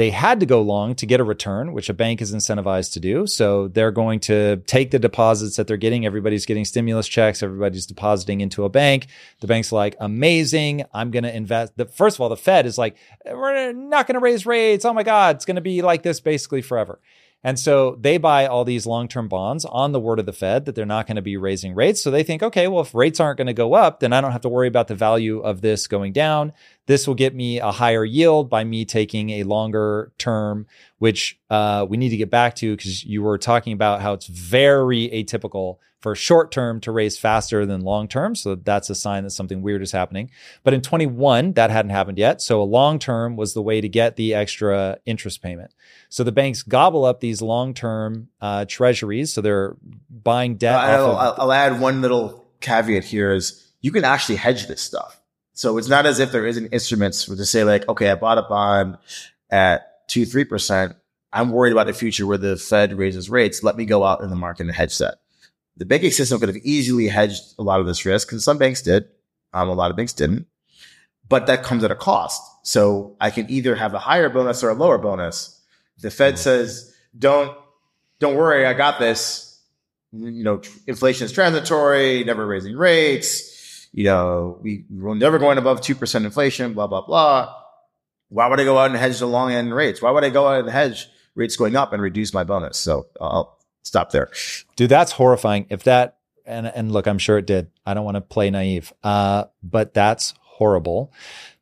they 0.00 0.08
had 0.08 0.40
to 0.40 0.46
go 0.46 0.62
long 0.62 0.94
to 0.94 1.04
get 1.04 1.20
a 1.20 1.24
return, 1.24 1.74
which 1.74 1.90
a 1.90 1.92
bank 1.92 2.22
is 2.22 2.34
incentivized 2.34 2.94
to 2.94 3.00
do. 3.00 3.26
So 3.26 3.68
they're 3.68 3.90
going 3.90 4.18
to 4.20 4.56
take 4.66 4.92
the 4.92 4.98
deposits 4.98 5.56
that 5.56 5.66
they're 5.66 5.76
getting. 5.76 6.06
Everybody's 6.06 6.46
getting 6.46 6.64
stimulus 6.64 7.06
checks. 7.06 7.42
Everybody's 7.42 7.84
depositing 7.84 8.40
into 8.40 8.64
a 8.64 8.70
bank. 8.70 9.08
The 9.40 9.46
bank's 9.46 9.72
like, 9.72 9.96
amazing. 10.00 10.84
I'm 10.94 11.10
going 11.10 11.24
to 11.24 11.36
invest. 11.36 11.76
The, 11.76 11.84
first 11.84 12.16
of 12.16 12.22
all, 12.22 12.30
the 12.30 12.38
Fed 12.38 12.64
is 12.64 12.78
like, 12.78 12.96
we're 13.26 13.72
not 13.72 14.06
going 14.06 14.14
to 14.14 14.20
raise 14.20 14.46
rates. 14.46 14.86
Oh 14.86 14.94
my 14.94 15.02
God. 15.02 15.36
It's 15.36 15.44
going 15.44 15.56
to 15.56 15.60
be 15.60 15.82
like 15.82 16.02
this 16.02 16.18
basically 16.18 16.62
forever. 16.62 16.98
And 17.42 17.58
so 17.58 17.96
they 17.98 18.18
buy 18.18 18.46
all 18.46 18.64
these 18.64 18.86
long 18.86 19.08
term 19.08 19.26
bonds 19.26 19.64
on 19.64 19.92
the 19.92 20.00
word 20.00 20.18
of 20.18 20.26
the 20.26 20.32
Fed 20.32 20.66
that 20.66 20.74
they're 20.74 20.84
not 20.84 21.06
going 21.06 21.16
to 21.16 21.22
be 21.22 21.38
raising 21.38 21.74
rates. 21.74 22.02
So 22.02 22.10
they 22.10 22.22
think, 22.22 22.42
okay, 22.42 22.68
well, 22.68 22.82
if 22.82 22.94
rates 22.94 23.18
aren't 23.18 23.38
going 23.38 23.46
to 23.46 23.54
go 23.54 23.72
up, 23.72 24.00
then 24.00 24.12
I 24.12 24.20
don't 24.20 24.32
have 24.32 24.42
to 24.42 24.48
worry 24.48 24.68
about 24.68 24.88
the 24.88 24.94
value 24.94 25.40
of 25.40 25.62
this 25.62 25.86
going 25.86 26.12
down. 26.12 26.52
This 26.86 27.06
will 27.06 27.14
get 27.14 27.34
me 27.34 27.58
a 27.58 27.70
higher 27.70 28.04
yield 28.04 28.50
by 28.50 28.64
me 28.64 28.84
taking 28.84 29.30
a 29.30 29.44
longer 29.44 30.12
term, 30.18 30.66
which 30.98 31.38
uh, 31.48 31.86
we 31.88 31.96
need 31.96 32.10
to 32.10 32.18
get 32.18 32.30
back 32.30 32.56
to 32.56 32.76
because 32.76 33.04
you 33.04 33.22
were 33.22 33.38
talking 33.38 33.72
about 33.72 34.02
how 34.02 34.12
it's 34.12 34.26
very 34.26 35.08
atypical 35.08 35.78
for 36.00 36.14
short 36.14 36.50
term 36.50 36.80
to 36.80 36.92
raise 36.92 37.18
faster 37.18 37.66
than 37.66 37.82
long 37.82 38.08
term. 38.08 38.34
So 38.34 38.54
that's 38.54 38.90
a 38.90 38.94
sign 38.94 39.24
that 39.24 39.30
something 39.30 39.62
weird 39.62 39.82
is 39.82 39.92
happening. 39.92 40.30
But 40.62 40.74
in 40.74 40.80
21, 40.80 41.52
that 41.52 41.70
hadn't 41.70 41.90
happened 41.90 42.18
yet. 42.18 42.40
So 42.40 42.62
a 42.62 42.64
long 42.64 42.98
term 42.98 43.36
was 43.36 43.54
the 43.54 43.62
way 43.62 43.80
to 43.80 43.88
get 43.88 44.16
the 44.16 44.34
extra 44.34 44.98
interest 45.06 45.42
payment. 45.42 45.72
So 46.08 46.24
the 46.24 46.32
banks 46.32 46.62
gobble 46.62 47.04
up 47.04 47.20
these 47.20 47.42
long 47.42 47.74
term 47.74 48.28
uh, 48.40 48.64
treasuries. 48.66 49.32
So 49.32 49.40
they're 49.40 49.76
buying 50.08 50.56
debt. 50.56 50.76
I'll, 50.76 51.18
of- 51.18 51.38
I'll 51.38 51.52
add 51.52 51.80
one 51.80 52.00
little 52.00 52.46
caveat 52.60 53.04
here 53.04 53.32
is 53.32 53.70
you 53.80 53.92
can 53.92 54.04
actually 54.04 54.36
hedge 54.36 54.66
this 54.66 54.80
stuff. 54.80 55.20
So 55.52 55.76
it's 55.76 55.88
not 55.88 56.06
as 56.06 56.20
if 56.20 56.32
there 56.32 56.46
isn't 56.46 56.68
instruments 56.68 57.26
to 57.26 57.44
say 57.44 57.64
like, 57.64 57.88
okay, 57.88 58.10
I 58.10 58.14
bought 58.14 58.38
a 58.38 58.42
bond 58.42 58.96
at 59.50 60.08
two, 60.08 60.24
three 60.24 60.44
percent 60.44 60.96
I'm 61.32 61.52
worried 61.52 61.72
about 61.72 61.86
the 61.86 61.92
future 61.92 62.26
where 62.26 62.38
the 62.38 62.56
Fed 62.56 62.98
raises 62.98 63.30
rates. 63.30 63.62
Let 63.62 63.76
me 63.76 63.84
go 63.84 64.04
out 64.04 64.22
in 64.22 64.30
the 64.30 64.36
market 64.36 64.66
and 64.66 64.74
hedge 64.74 64.98
that. 64.98 65.18
The 65.80 65.86
banking 65.86 66.10
system 66.10 66.38
could 66.38 66.50
have 66.50 66.58
easily 66.58 67.08
hedged 67.08 67.54
a 67.58 67.62
lot 67.62 67.80
of 67.80 67.86
this 67.86 68.04
risk 68.04 68.32
and 68.32 68.42
some 68.42 68.58
banks 68.58 68.82
did. 68.82 69.06
Um, 69.54 69.70
a 69.70 69.72
lot 69.72 69.90
of 69.90 69.96
banks 69.96 70.12
didn't, 70.12 70.46
but 71.26 71.46
that 71.46 71.62
comes 71.62 71.82
at 71.82 71.90
a 71.90 71.94
cost. 71.94 72.42
So 72.64 73.16
I 73.18 73.30
can 73.30 73.50
either 73.50 73.74
have 73.74 73.94
a 73.94 73.98
higher 73.98 74.28
bonus 74.28 74.62
or 74.62 74.68
a 74.68 74.74
lower 74.74 74.98
bonus. 74.98 75.58
The 76.02 76.10
Fed 76.10 76.34
mm-hmm. 76.34 76.42
says, 76.42 76.94
don't, 77.18 77.56
don't 78.18 78.36
worry. 78.36 78.66
I 78.66 78.74
got 78.74 78.98
this. 78.98 79.58
You 80.12 80.44
know, 80.44 80.60
inflation 80.86 81.24
is 81.24 81.32
transitory, 81.32 82.24
never 82.24 82.46
raising 82.46 82.76
rates. 82.76 83.88
You 83.94 84.04
know, 84.04 84.58
we, 84.60 84.84
we're 84.90 85.14
never 85.14 85.38
going 85.38 85.56
above 85.56 85.80
2% 85.80 86.24
inflation, 86.26 86.74
blah, 86.74 86.88
blah, 86.88 87.06
blah. 87.06 87.54
Why 88.28 88.48
would 88.48 88.60
I 88.60 88.64
go 88.64 88.76
out 88.76 88.90
and 88.90 88.98
hedge 88.98 89.18
the 89.18 89.26
long 89.26 89.50
end 89.50 89.74
rates? 89.74 90.02
Why 90.02 90.10
would 90.10 90.24
I 90.24 90.30
go 90.30 90.46
out 90.46 90.60
and 90.60 90.68
hedge 90.68 91.08
rates 91.34 91.56
going 91.56 91.74
up 91.74 91.94
and 91.94 92.02
reduce 92.02 92.34
my 92.34 92.44
bonus? 92.44 92.78
So 92.78 93.06
I'll 93.18 93.58
stop 93.82 94.10
there. 94.10 94.30
Dude, 94.80 94.88
that's 94.88 95.12
horrifying. 95.12 95.66
If 95.68 95.84
that, 95.84 96.16
and, 96.46 96.66
and 96.66 96.90
look, 96.90 97.06
I'm 97.06 97.18
sure 97.18 97.36
it 97.36 97.44
did. 97.44 97.70
I 97.84 97.92
don't 97.92 98.06
want 98.06 98.14
to 98.14 98.22
play 98.22 98.48
naive, 98.48 98.94
uh, 99.04 99.44
but 99.62 99.92
that's 99.92 100.32
horrible. 100.40 101.12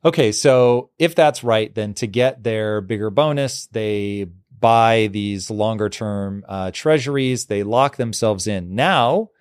Okay. 0.05 0.31
So 0.31 0.91
if 0.97 1.15
that's 1.15 1.43
right, 1.43 1.75
then 1.75 1.93
to 1.95 2.07
get 2.07 2.45
their 2.45 2.79
bigger 2.79 3.09
bonus, 3.09 3.65
they 3.65 4.27
buy 4.57 5.09
these 5.11 5.51
longer 5.51 5.89
term 5.89 6.45
uh, 6.47 6.71
treasuries, 6.71 7.47
they 7.47 7.63
lock 7.63 7.97
themselves 7.97 8.47
in. 8.47 8.73
Now, 8.73 9.31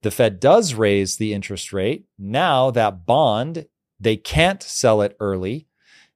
the 0.00 0.10
Fed 0.10 0.40
does 0.40 0.72
raise 0.72 1.18
the 1.18 1.34
interest 1.34 1.70
rate. 1.74 2.06
Now 2.18 2.70
that 2.70 3.04
bond, 3.04 3.66
they 4.00 4.16
can't 4.16 4.62
sell 4.62 5.02
it 5.02 5.18
early 5.20 5.66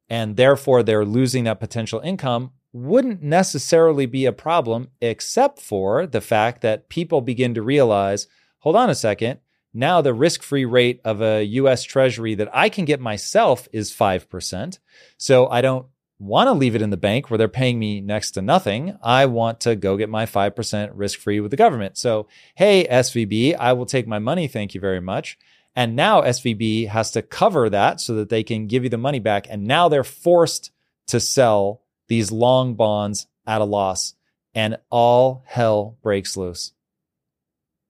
and 0.08 0.36
therefore 0.36 0.82
they're 0.82 1.04
losing 1.04 1.44
that 1.44 1.60
potential 1.60 2.00
income 2.00 2.52
wouldn't 2.76 3.22
necessarily 3.22 4.04
be 4.04 4.26
a 4.26 4.32
problem, 4.32 4.88
except 5.00 5.60
for 5.60 6.06
the 6.06 6.20
fact 6.20 6.60
that 6.60 6.88
people 6.90 7.22
begin 7.22 7.54
to 7.54 7.62
realize 7.62 8.26
hold 8.58 8.76
on 8.76 8.90
a 8.90 8.94
second, 8.94 9.40
now 9.72 10.00
the 10.00 10.12
risk 10.12 10.42
free 10.42 10.64
rate 10.64 11.00
of 11.04 11.22
a 11.22 11.44
US 11.44 11.82
Treasury 11.82 12.34
that 12.34 12.54
I 12.54 12.68
can 12.68 12.84
get 12.84 13.00
myself 13.00 13.66
is 13.72 13.92
5%. 13.92 14.78
So 15.16 15.48
I 15.48 15.60
don't 15.62 15.86
want 16.18 16.48
to 16.48 16.52
leave 16.52 16.74
it 16.74 16.82
in 16.82 16.90
the 16.90 16.96
bank 16.96 17.30
where 17.30 17.38
they're 17.38 17.48
paying 17.48 17.78
me 17.78 18.00
next 18.00 18.32
to 18.32 18.42
nothing. 18.42 18.98
I 19.02 19.26
want 19.26 19.60
to 19.60 19.76
go 19.76 19.96
get 19.96 20.10
my 20.10 20.26
5% 20.26 20.90
risk 20.94 21.18
free 21.18 21.40
with 21.40 21.50
the 21.50 21.56
government. 21.56 21.96
So, 21.96 22.26
hey, 22.56 22.86
SVB, 22.90 23.56
I 23.58 23.72
will 23.72 23.86
take 23.86 24.06
my 24.06 24.18
money. 24.18 24.48
Thank 24.48 24.74
you 24.74 24.80
very 24.80 25.00
much. 25.00 25.38
And 25.74 25.94
now 25.94 26.22
SVB 26.22 26.88
has 26.88 27.10
to 27.12 27.22
cover 27.22 27.70
that 27.70 28.00
so 28.00 28.14
that 28.16 28.28
they 28.28 28.42
can 28.42 28.66
give 28.66 28.82
you 28.82 28.90
the 28.90 28.98
money 28.98 29.20
back. 29.20 29.46
And 29.48 29.66
now 29.66 29.88
they're 29.88 30.04
forced 30.04 30.72
to 31.08 31.20
sell 31.20 31.82
these 32.08 32.30
long 32.30 32.74
bonds 32.74 33.26
at 33.46 33.60
a 33.60 33.64
loss 33.64 34.14
and 34.54 34.76
all 34.90 35.44
hell 35.46 35.98
breaks 36.02 36.36
loose. 36.36 36.72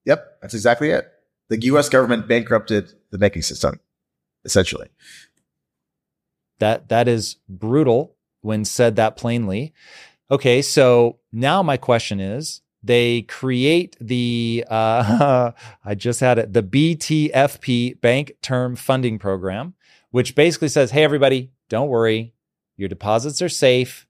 Yep, 0.05 0.39
that's 0.43 0.55
exactly 0.55 0.91
it. 0.91 1.11
The 1.49 1.63
US 1.67 1.89
government 1.89 2.27
bankrupted 2.27 2.93
the 3.11 3.19
banking 3.19 3.43
system, 3.43 3.81
essentially. 4.45 4.89
That 6.59 6.89
that 6.89 7.09
is 7.09 7.37
brutal 7.49 8.17
when 8.41 8.65
said 8.65 8.97
that 8.97 9.17
plainly. 9.17 9.73
Okay, 10.31 10.63
so 10.63 11.19
now 11.33 11.63
my 11.63 11.77
question 11.77 12.19
is 12.19 12.63
they 12.83 13.23
create 13.23 13.97
the 14.01 14.65
uh, 14.69 15.53
I 15.85 15.95
just 15.95 16.21
had 16.21 16.39
it 16.39 16.53
the 16.53 16.63
BTFP 16.63 18.01
Bank 18.01 18.33
Term 18.43 18.77
Funding 18.77 19.19
Program, 19.19 19.75
which 20.11 20.35
basically 20.35 20.69
says, 20.69 20.91
"Hey, 20.91 21.05
everybody, 21.05 21.51
don't 21.69 21.89
worry, 21.89 22.33
your 22.77 22.89
deposits 22.89 23.43
are 23.43 23.49
safe." 23.49 24.06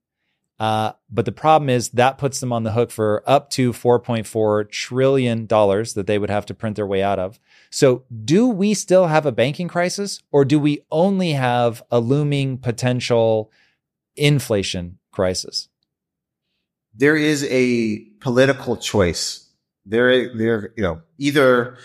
Uh, 0.58 0.92
but 1.10 1.26
the 1.26 1.32
problem 1.32 1.68
is 1.68 1.90
that 1.90 2.16
puts 2.16 2.40
them 2.40 2.52
on 2.52 2.62
the 2.62 2.72
hook 2.72 2.90
for 2.90 3.22
up 3.26 3.50
to 3.50 3.72
4.4 3.72 4.70
trillion 4.70 5.44
dollars 5.44 5.92
that 5.94 6.06
they 6.06 6.18
would 6.18 6.30
have 6.30 6.46
to 6.46 6.54
print 6.54 6.76
their 6.76 6.86
way 6.86 7.02
out 7.02 7.18
of. 7.18 7.38
So, 7.70 8.04
do 8.24 8.48
we 8.48 8.72
still 8.72 9.08
have 9.08 9.26
a 9.26 9.32
banking 9.32 9.68
crisis, 9.68 10.22
or 10.32 10.44
do 10.44 10.58
we 10.58 10.80
only 10.90 11.32
have 11.32 11.82
a 11.90 12.00
looming 12.00 12.56
potential 12.58 13.50
inflation 14.16 14.98
crisis? 15.10 15.68
there 16.96 17.16
is 17.16 17.44
a 17.50 17.98
political 18.20 18.76
choice. 18.76 19.48
There, 19.84 20.34
there, 20.36 20.72
you 20.76 20.82
know, 20.82 21.02
either 21.18 21.76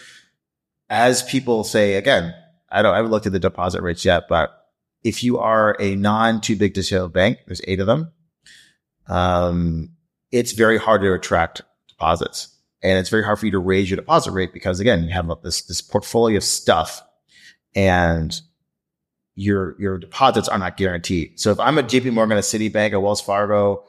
as 0.89 1.21
people 1.23 1.63
say 1.63 1.95
again, 1.95 2.33
I 2.69 2.81
don't, 2.81 2.93
I 2.93 2.97
haven't 2.97 3.11
looked 3.11 3.27
at 3.27 3.33
the 3.33 3.39
deposit 3.39 3.81
rates 3.81 4.05
yet, 4.05 4.23
but 4.27 4.49
if 5.03 5.23
you 5.23 5.37
are 5.37 5.75
a 5.79 5.95
non 5.95 6.41
too 6.41 6.55
big 6.55 6.73
to 6.75 6.83
fail 6.83 7.09
bank, 7.09 7.39
there's 7.45 7.61
eight 7.67 7.79
of 7.79 7.87
them. 7.87 8.11
Um, 9.07 9.89
it's 10.31 10.53
very 10.53 10.77
hard 10.77 11.01
to 11.01 11.13
attract 11.13 11.61
deposits 11.87 12.55
and 12.83 12.97
it's 12.97 13.09
very 13.09 13.23
hard 13.23 13.39
for 13.39 13.45
you 13.45 13.51
to 13.51 13.59
raise 13.59 13.89
your 13.89 13.97
deposit 13.97 14.31
rate 14.31 14.53
because 14.53 14.79
again, 14.79 15.03
you 15.03 15.11
have 15.11 15.29
this, 15.43 15.63
this 15.63 15.81
portfolio 15.81 16.37
of 16.37 16.43
stuff 16.43 17.03
and 17.75 18.41
your, 19.35 19.75
your 19.79 19.97
deposits 19.97 20.47
are 20.47 20.57
not 20.57 20.77
guaranteed. 20.77 21.39
So 21.39 21.51
if 21.51 21.59
I'm 21.59 21.77
a 21.77 21.83
JP 21.83 22.13
Morgan, 22.13 22.37
a 22.37 22.41
Citibank, 22.41 22.93
a 22.93 22.99
Wells 22.99 23.21
Fargo, 23.21 23.83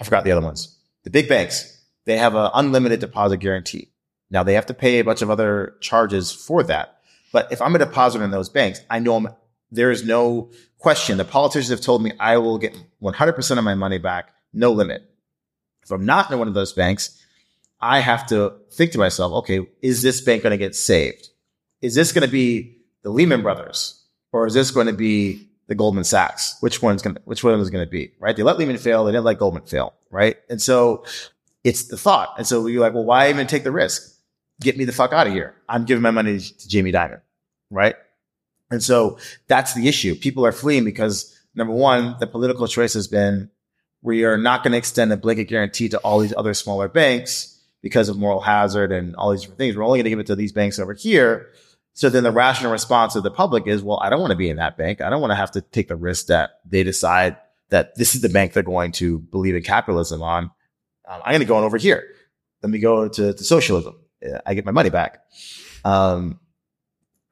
I 0.00 0.04
forgot 0.04 0.24
the 0.24 0.32
other 0.32 0.44
ones. 0.44 0.78
The 1.04 1.10
big 1.10 1.28
banks, 1.28 1.80
they 2.04 2.16
have 2.16 2.34
an 2.34 2.50
unlimited 2.54 3.00
deposit 3.00 3.38
guarantee. 3.38 3.90
Now 4.30 4.42
they 4.42 4.54
have 4.54 4.66
to 4.66 4.74
pay 4.74 4.98
a 4.98 5.04
bunch 5.04 5.22
of 5.22 5.30
other 5.30 5.76
charges 5.80 6.32
for 6.32 6.62
that. 6.64 6.98
But 7.32 7.52
if 7.52 7.60
I'm 7.62 7.74
a 7.74 7.78
depositor 7.78 8.24
in 8.24 8.30
those 8.30 8.48
banks, 8.48 8.80
I 8.90 8.98
know 8.98 9.16
I'm, 9.16 9.28
there 9.70 9.90
is 9.90 10.04
no 10.04 10.50
question. 10.78 11.18
The 11.18 11.24
politicians 11.24 11.70
have 11.70 11.80
told 11.80 12.02
me 12.02 12.12
I 12.18 12.38
will 12.38 12.58
get 12.58 12.76
100% 13.02 13.58
of 13.58 13.64
my 13.64 13.74
money 13.74 13.98
back, 13.98 14.32
no 14.52 14.72
limit. 14.72 15.02
If 15.82 15.90
I'm 15.90 16.06
not 16.06 16.30
in 16.30 16.38
one 16.38 16.48
of 16.48 16.54
those 16.54 16.72
banks, 16.72 17.18
I 17.80 18.00
have 18.00 18.26
to 18.28 18.54
think 18.72 18.92
to 18.92 18.98
myself, 18.98 19.32
okay, 19.32 19.66
is 19.80 20.02
this 20.02 20.20
bank 20.20 20.42
going 20.42 20.52
to 20.52 20.56
get 20.56 20.76
saved? 20.76 21.28
Is 21.80 21.94
this 21.94 22.12
going 22.12 22.26
to 22.26 22.30
be 22.30 22.78
the 23.02 23.10
Lehman 23.10 23.42
Brothers 23.42 24.04
or 24.32 24.46
is 24.46 24.54
this 24.54 24.70
going 24.70 24.86
to 24.86 24.92
be 24.92 25.48
the 25.72 25.74
Goldman 25.74 26.04
Sachs. 26.04 26.56
Which 26.60 26.82
one's 26.82 27.02
going 27.02 27.16
to, 27.16 27.22
which 27.24 27.42
one 27.42 27.58
is 27.58 27.70
going 27.70 27.84
to 27.84 27.90
be, 27.90 28.12
right? 28.18 28.36
They 28.36 28.42
let 28.42 28.58
Lehman 28.58 28.78
fail. 28.78 29.04
They 29.04 29.12
didn't 29.12 29.24
let 29.24 29.38
Goldman 29.38 29.64
fail, 29.64 29.94
right? 30.10 30.36
And 30.48 30.60
so 30.60 31.04
it's 31.64 31.84
the 31.84 31.96
thought. 31.96 32.34
And 32.36 32.46
so 32.46 32.66
you're 32.66 32.80
like, 32.82 32.94
well, 32.94 33.04
why 33.04 33.30
even 33.30 33.46
take 33.46 33.64
the 33.64 33.72
risk? 33.72 34.18
Get 34.60 34.76
me 34.76 34.84
the 34.84 34.92
fuck 34.92 35.12
out 35.12 35.26
of 35.26 35.32
here. 35.32 35.54
I'm 35.68 35.84
giving 35.84 36.02
my 36.02 36.10
money 36.10 36.38
to 36.38 36.68
Jamie 36.68 36.92
Dimon, 36.92 37.20
right? 37.70 37.96
And 38.70 38.82
so 38.82 39.18
that's 39.48 39.74
the 39.74 39.88
issue. 39.88 40.14
People 40.14 40.44
are 40.46 40.52
fleeing 40.52 40.84
because 40.84 41.38
number 41.54 41.72
one, 41.72 42.16
the 42.20 42.26
political 42.26 42.66
choice 42.66 42.94
has 42.94 43.08
been 43.08 43.50
we 44.02 44.24
are 44.24 44.36
not 44.36 44.62
going 44.62 44.72
to 44.72 44.78
extend 44.78 45.12
a 45.12 45.16
blanket 45.16 45.44
guarantee 45.44 45.88
to 45.88 45.98
all 45.98 46.18
these 46.18 46.34
other 46.36 46.54
smaller 46.54 46.88
banks 46.88 47.60
because 47.82 48.08
of 48.08 48.16
moral 48.16 48.40
hazard 48.40 48.92
and 48.92 49.16
all 49.16 49.30
these 49.30 49.42
different 49.42 49.58
things. 49.58 49.76
We're 49.76 49.84
only 49.84 49.98
going 49.98 50.04
to 50.04 50.10
give 50.10 50.18
it 50.18 50.26
to 50.26 50.36
these 50.36 50.52
banks 50.52 50.78
over 50.78 50.94
here 50.94 51.50
so 51.94 52.08
then 52.08 52.22
the 52.22 52.32
rational 52.32 52.72
response 52.72 53.16
of 53.16 53.22
the 53.22 53.30
public 53.30 53.66
is, 53.66 53.82
well, 53.82 54.00
I 54.00 54.08
don't 54.08 54.20
want 54.20 54.30
to 54.30 54.36
be 54.36 54.48
in 54.48 54.56
that 54.56 54.76
bank. 54.76 55.00
I 55.00 55.10
don't 55.10 55.20
want 55.20 55.30
to 55.30 55.36
have 55.36 55.50
to 55.52 55.60
take 55.60 55.88
the 55.88 55.96
risk 55.96 56.26
that 56.26 56.60
they 56.64 56.82
decide 56.82 57.36
that 57.68 57.94
this 57.96 58.14
is 58.14 58.22
the 58.22 58.28
bank 58.28 58.52
they're 58.52 58.62
going 58.62 58.92
to 58.92 59.18
believe 59.18 59.54
in 59.54 59.62
capitalism 59.62 60.22
on. 60.22 60.44
Um, 61.08 61.20
I'm 61.24 61.32
going 61.32 61.40
to 61.40 61.46
go 61.46 61.56
on 61.56 61.64
over 61.64 61.76
here. 61.76 62.04
Let 62.62 62.70
me 62.70 62.78
go 62.78 63.08
to, 63.08 63.34
to 63.34 63.44
socialism. 63.44 63.96
I 64.46 64.54
get 64.54 64.64
my 64.64 64.72
money 64.72 64.90
back. 64.90 65.18
Um, 65.84 66.38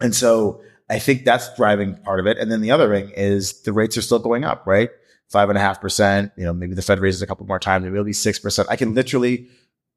and 0.00 0.14
so 0.14 0.62
I 0.90 0.98
think 0.98 1.24
that's 1.24 1.54
driving 1.56 1.96
part 1.96 2.20
of 2.20 2.26
it. 2.26 2.36
And 2.36 2.50
then 2.50 2.60
the 2.60 2.72
other 2.72 2.92
thing 2.94 3.12
is 3.16 3.62
the 3.62 3.72
rates 3.72 3.96
are 3.96 4.02
still 4.02 4.18
going 4.18 4.44
up, 4.44 4.66
right? 4.66 4.90
Five 5.30 5.48
and 5.48 5.56
a 5.56 5.60
half 5.60 5.80
percent. 5.80 6.32
You 6.36 6.44
know, 6.44 6.52
maybe 6.52 6.74
the 6.74 6.82
Fed 6.82 7.00
raises 7.00 7.22
a 7.22 7.26
couple 7.26 7.46
more 7.46 7.58
times. 7.58 7.84
Maybe 7.84 7.94
it'll 7.94 8.04
be 8.04 8.12
six 8.12 8.38
percent. 8.38 8.68
I 8.70 8.76
can 8.76 8.94
literally 8.94 9.48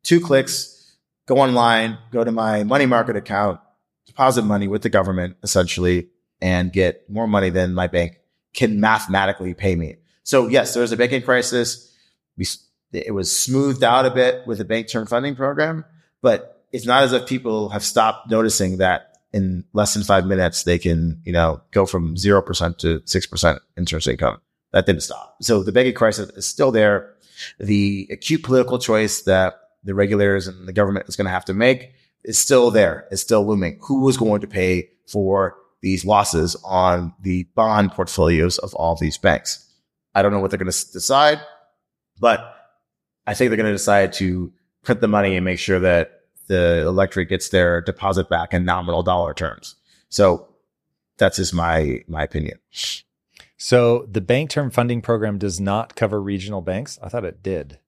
two 0.03 0.19
clicks, 0.19 0.95
go 1.25 1.37
online, 1.37 1.97
go 2.11 2.23
to 2.23 2.31
my 2.31 2.63
money 2.63 2.85
market 2.85 3.15
account, 3.15 3.59
deposit 4.05 4.43
money 4.43 4.67
with 4.67 4.83
the 4.83 4.89
government 4.89 5.37
essentially 5.43 6.09
and 6.41 6.73
get 6.73 7.09
more 7.09 7.27
money 7.27 7.49
than 7.49 7.73
my 7.73 7.87
bank 7.87 8.19
can 8.53 8.79
mathematically 8.79 9.53
pay 9.53 9.75
me. 9.75 9.95
So 10.23 10.47
yes, 10.47 10.73
there's 10.73 10.91
a 10.91 10.97
banking 10.97 11.21
crisis. 11.21 11.91
We, 12.37 12.45
it 12.91 13.13
was 13.13 13.35
smoothed 13.35 13.83
out 13.83 14.05
a 14.05 14.11
bit 14.11 14.45
with 14.45 14.57
the 14.59 14.65
bank 14.65 14.87
term 14.87 15.07
funding 15.07 15.35
program, 15.35 15.85
but 16.21 16.63
it's 16.71 16.85
not 16.85 17.03
as 17.03 17.13
if 17.13 17.27
people 17.27 17.69
have 17.69 17.83
stopped 17.83 18.29
noticing 18.29 18.77
that 18.77 19.17
in 19.31 19.63
less 19.73 19.93
than 19.93 20.03
five 20.03 20.25
minutes, 20.25 20.63
they 20.63 20.77
can, 20.77 21.21
you 21.25 21.31
know, 21.33 21.61
go 21.71 21.85
from 21.85 22.15
0% 22.15 22.77
to 22.77 22.99
6% 22.99 23.59
interest 23.77 24.07
income. 24.07 24.39
That 24.73 24.85
didn't 24.85 25.03
stop. 25.03 25.37
So 25.41 25.63
the 25.63 25.71
banking 25.71 25.93
crisis 25.93 26.29
is 26.31 26.45
still 26.45 26.71
there. 26.71 27.13
The 27.59 28.09
acute 28.11 28.43
political 28.43 28.79
choice 28.79 29.21
that 29.21 29.53
the 29.83 29.93
regulators 29.93 30.47
and 30.47 30.67
the 30.67 30.73
government 30.73 31.07
is 31.07 31.15
going 31.15 31.25
to 31.25 31.31
have 31.31 31.45
to 31.45 31.53
make 31.53 31.93
is 32.23 32.37
still 32.37 32.71
there. 32.71 33.07
It's 33.11 33.21
still 33.21 33.45
looming. 33.45 33.79
Who 33.83 34.07
is 34.09 34.17
going 34.17 34.41
to 34.41 34.47
pay 34.47 34.89
for 35.07 35.55
these 35.81 36.05
losses 36.05 36.55
on 36.63 37.13
the 37.21 37.43
bond 37.55 37.91
portfolios 37.91 38.57
of 38.57 38.73
all 38.73 38.95
these 38.95 39.17
banks? 39.17 39.69
I 40.15 40.21
don't 40.21 40.31
know 40.31 40.39
what 40.39 40.51
they're 40.51 40.59
going 40.59 40.71
to 40.71 40.91
decide, 40.91 41.39
but 42.19 42.55
I 43.27 43.33
think 43.33 43.49
they're 43.49 43.57
going 43.57 43.67
to 43.67 43.73
decide 43.73 44.13
to 44.13 44.51
print 44.83 45.01
the 45.01 45.07
money 45.07 45.35
and 45.35 45.45
make 45.45 45.59
sure 45.59 45.79
that 45.79 46.21
the 46.47 46.81
electorate 46.81 47.29
gets 47.29 47.49
their 47.49 47.81
deposit 47.81 48.29
back 48.29 48.53
in 48.53 48.65
nominal 48.65 49.03
dollar 49.03 49.33
terms. 49.33 49.75
So 50.09 50.47
that's 51.17 51.37
just 51.37 51.53
my, 51.53 52.03
my 52.07 52.23
opinion. 52.23 52.59
So 53.57 54.07
the 54.11 54.21
bank 54.21 54.49
term 54.49 54.71
funding 54.71 55.01
program 55.01 55.37
does 55.37 55.59
not 55.59 55.95
cover 55.95 56.21
regional 56.21 56.61
banks. 56.61 56.99
I 57.01 57.09
thought 57.09 57.25
it 57.25 57.43
did. 57.43 57.79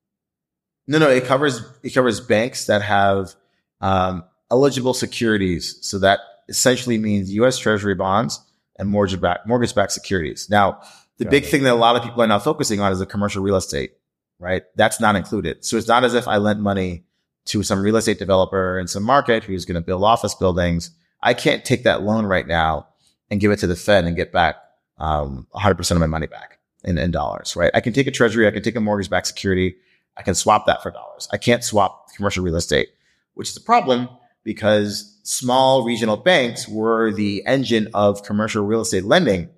No, 0.88 0.99
no, 0.99 1.09
it 1.09 1.26
covers 1.26 1.61
it 1.84 1.93
covers 1.93 2.20
banks 2.20 2.68
that 2.68 2.82
have 2.82 3.36
um, 3.82 4.24
eligible 4.51 4.93
securities. 4.93 5.78
So 5.82 5.99
that 5.99 6.20
essentially 6.47 6.97
means 6.97 7.34
U.S. 7.34 7.57
Treasury 7.57 7.95
bonds 7.95 8.39
and 8.78 8.89
mortgage 8.89 9.20
back 9.20 9.47
mortgage 9.47 9.74
backed 9.74 9.91
securities. 9.91 10.47
Now, 10.49 10.82
the 11.18 11.26
Got 11.26 11.32
big 11.32 11.43
it. 11.43 11.47
thing 11.47 11.63
that 11.63 11.74
a 11.74 11.76
lot 11.76 11.95
of 11.95 12.03
people 12.03 12.22
are 12.22 12.28
now 12.28 12.39
focusing 12.39 12.80
on 12.80 12.91
is 12.91 12.99
the 12.99 13.05
commercial 13.05 13.41
real 13.41 13.55
estate, 13.55 13.93
right? 14.39 14.63
That's 14.76 14.99
not 14.99 15.16
included. 15.16 15.66
So 15.66 15.78
it's 15.78 15.88
not 15.88 16.03
as 16.03 16.13
if 16.13 16.28
I 16.28 16.38
lent 16.38 16.59
money 16.59 17.05
to 17.45 17.63
some 17.63 17.82
real 17.82 17.95
estate 17.95 18.20
developer 18.20 18.78
in 18.80 18.88
some 18.88 19.03
market 19.03 19.43
who's 19.43 19.66
going 19.66 19.76
to 19.76 19.82
build 19.82 20.03
office 20.03 20.36
buildings. 20.36 20.91
I 21.22 21.34
can't 21.34 21.63
take 21.63 21.84
that 21.84 22.03
loan 22.03 22.26
right 22.26 22.45
now 22.45 22.88
and 23.32 23.39
give 23.39 23.51
it 23.51 23.59
to 23.59 23.68
the 23.68 23.76
Fed 23.76 24.05
and 24.05 24.16
get 24.16 24.32
back 24.32 24.57
um, 24.97 25.47
100% 25.53 25.91
of 25.91 25.99
my 25.99 26.07
money 26.07 26.27
back 26.27 26.59
in, 26.83 26.97
in 26.97 27.11
dollars, 27.11 27.55
right? 27.55 27.71
I 27.73 27.81
can 27.81 27.93
take 27.93 28.07
a 28.07 28.11
treasury, 28.11 28.47
I 28.47 28.51
can 28.51 28.63
take 28.63 28.75
a 28.75 28.81
mortgage 28.81 29.09
backed 29.09 29.27
security, 29.27 29.75
I 30.17 30.21
can 30.21 30.35
swap 30.35 30.65
that 30.67 30.81
for 30.81 30.91
dollars. 30.91 31.27
I 31.31 31.37
can't 31.37 31.63
swap 31.63 32.13
commercial 32.15 32.43
real 32.43 32.55
estate, 32.55 32.89
which 33.33 33.49
is 33.49 33.57
a 33.57 33.61
problem 33.61 34.09
because 34.43 35.19
small 35.23 35.83
regional 35.83 36.15
banks 36.15 36.67
were 36.67 37.11
the 37.11 37.43
engine 37.45 37.89
of 37.93 38.23
commercial 38.23 38.63
real 38.65 38.81
estate 38.81 39.03
lending 39.03 39.49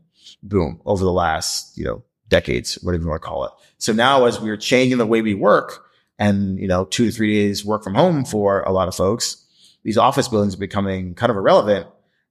boom 0.41 0.81
over 0.85 1.03
the 1.03 1.11
last, 1.11 1.77
you 1.77 1.85
know, 1.85 2.03
decades, 2.29 2.75
whatever 2.81 3.03
you 3.03 3.09
want 3.09 3.21
to 3.21 3.27
call 3.27 3.45
it. 3.45 3.51
So 3.77 3.93
now 3.93 4.25
as 4.25 4.39
we're 4.39 4.57
changing 4.57 4.97
the 4.97 5.05
way 5.05 5.21
we 5.21 5.33
work 5.33 5.85
and, 6.17 6.59
you 6.59 6.67
know, 6.67 6.85
two 6.85 7.05
to 7.05 7.11
three 7.11 7.33
days 7.33 7.63
work 7.63 7.83
from 7.83 7.95
home 7.95 8.25
for 8.25 8.61
a 8.63 8.71
lot 8.71 8.87
of 8.87 8.95
folks, 8.95 9.45
these 9.83 9.97
office 9.97 10.27
buildings 10.27 10.55
are 10.55 10.59
becoming 10.59 11.13
kind 11.13 11.29
of 11.29 11.37
irrelevant 11.37 11.87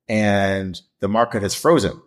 and 0.09 0.81
the 1.01 1.09
market 1.09 1.43
has 1.43 1.55
frozen. 1.55 2.01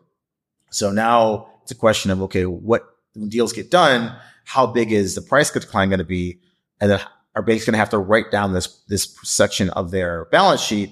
So 0.70 0.92
now 0.92 1.50
it's 1.64 1.72
a 1.72 1.76
question 1.76 2.12
of, 2.12 2.22
okay, 2.24 2.46
what 2.46 2.84
when 3.14 3.30
deals 3.30 3.54
get 3.54 3.72
done? 3.72 4.16
How 4.46 4.68
big 4.68 4.92
is 4.92 5.16
the 5.16 5.22
price 5.22 5.52
decline 5.52 5.90
going 5.90 6.00
to 6.00 6.06
be? 6.06 6.40
And 6.80 6.92
then 6.92 7.02
are 7.36 7.42
banks 7.42 7.66
going 7.66 7.74
to 7.74 7.80
have 7.80 7.90
to 7.92 7.98
write 7.98 8.32
down 8.32 8.54
this, 8.54 8.68
this 8.88 9.16
section 9.24 9.70
of 9.72 9.92
their 9.92 10.26
balance 10.26 10.62
sheet 10.62 10.92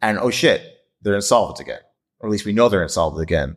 and, 0.00 0.18
oh 0.18 0.30
shit, 0.30 0.62
they're 1.02 1.14
insolvent 1.14 1.60
again. 1.60 1.80
Or 2.20 2.28
at 2.28 2.32
least 2.32 2.44
we 2.44 2.52
know 2.52 2.68
they're 2.68 2.82
insolvent 2.82 3.22
again. 3.22 3.56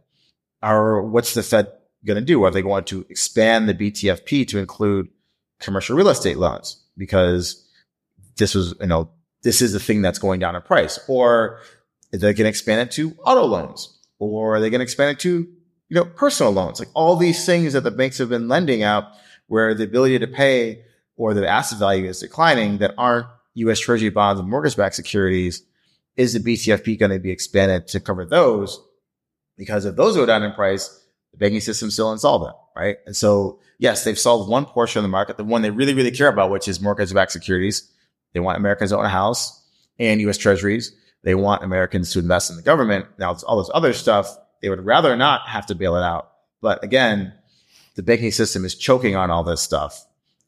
Or 0.61 1.03
what's 1.03 1.33
the 1.33 1.43
Fed 1.43 1.71
going 2.05 2.19
to 2.19 2.25
do? 2.25 2.43
Are 2.43 2.51
they 2.51 2.61
going 2.61 2.85
to 2.85 3.05
expand 3.09 3.67
the 3.67 3.73
BTFP 3.73 4.47
to 4.49 4.59
include 4.59 5.09
commercial 5.59 5.95
real 5.95 6.09
estate 6.09 6.37
loans? 6.37 6.83
Because 6.97 7.67
this 8.37 8.55
was, 8.55 8.73
you 8.79 8.87
know, 8.87 9.09
this 9.43 9.61
is 9.61 9.73
the 9.73 9.79
thing 9.79 10.01
that's 10.01 10.19
going 10.19 10.39
down 10.39 10.55
in 10.55 10.61
price. 10.61 10.99
Or 11.07 11.59
they 12.11 12.19
going 12.19 12.35
to 12.35 12.49
expand 12.49 12.81
it 12.81 12.91
to 12.93 13.15
auto 13.25 13.45
loans? 13.45 13.97
Or 14.19 14.55
are 14.55 14.59
they 14.59 14.69
going 14.69 14.79
to 14.79 14.83
expand 14.83 15.17
it 15.17 15.19
to 15.21 15.47
you 15.89 15.95
know, 15.95 16.05
personal 16.05 16.51
loans, 16.51 16.79
like 16.79 16.89
all 16.93 17.15
these 17.15 17.45
things 17.45 17.73
that 17.73 17.81
the 17.81 17.91
banks 17.91 18.17
have 18.17 18.29
been 18.29 18.47
lending 18.47 18.83
out 18.83 19.05
where 19.47 19.73
the 19.73 19.83
ability 19.83 20.19
to 20.19 20.27
pay 20.27 20.83
or 21.15 21.33
the 21.33 21.47
asset 21.47 21.79
value 21.79 22.07
is 22.07 22.19
declining 22.19 22.79
that 22.79 22.93
aren't 22.97 23.27
U.S. 23.55 23.79
Treasury 23.79 24.09
bonds 24.09 24.39
and 24.39 24.49
mortgage-backed 24.49 24.95
securities. 24.95 25.63
Is 26.17 26.33
the 26.33 26.39
BTFP 26.39 26.99
going 26.99 27.11
to 27.11 27.19
be 27.19 27.31
expanded 27.31 27.87
to 27.89 27.99
cover 27.99 28.25
those? 28.25 28.81
Because 29.57 29.85
if 29.85 29.95
those 29.95 30.15
go 30.15 30.25
down 30.25 30.43
in 30.43 30.51
price, 30.53 31.05
the 31.31 31.37
banking 31.37 31.61
system's 31.61 31.93
still 31.93 32.11
insolvent, 32.11 32.55
right? 32.75 32.97
And 33.05 33.15
so, 33.15 33.59
yes, 33.77 34.03
they've 34.03 34.19
solved 34.19 34.49
one 34.49 34.65
portion 34.65 34.99
of 34.99 35.03
the 35.03 35.09
market, 35.09 35.37
the 35.37 35.43
one 35.43 35.61
they 35.61 35.69
really, 35.69 35.93
really 35.93 36.11
care 36.11 36.27
about, 36.27 36.51
which 36.51 36.67
is 36.67 36.81
mortgage-backed 36.81 37.31
securities. 37.31 37.91
They 38.33 38.39
want 38.39 38.57
Americans 38.57 38.91
to 38.91 38.97
own 38.97 39.05
a 39.05 39.09
house 39.09 39.63
and 39.99 40.19
U.S. 40.21 40.37
Treasuries. 40.37 40.93
They 41.23 41.35
want 41.35 41.63
Americans 41.63 42.11
to 42.13 42.19
invest 42.19 42.49
in 42.49 42.57
the 42.57 42.61
government. 42.61 43.05
Now, 43.17 43.31
it's 43.31 43.43
all 43.43 43.57
this 43.57 43.71
other 43.73 43.93
stuff 43.93 44.37
they 44.61 44.69
would 44.69 44.85
rather 44.85 45.15
not 45.15 45.47
have 45.47 45.65
to 45.67 45.75
bail 45.75 45.95
it 45.95 46.03
out. 46.03 46.31
But 46.61 46.83
again, 46.83 47.33
the 47.95 48.03
banking 48.03 48.31
system 48.31 48.65
is 48.65 48.75
choking 48.75 49.15
on 49.15 49.31
all 49.31 49.43
this 49.43 49.61
stuff 49.61 50.05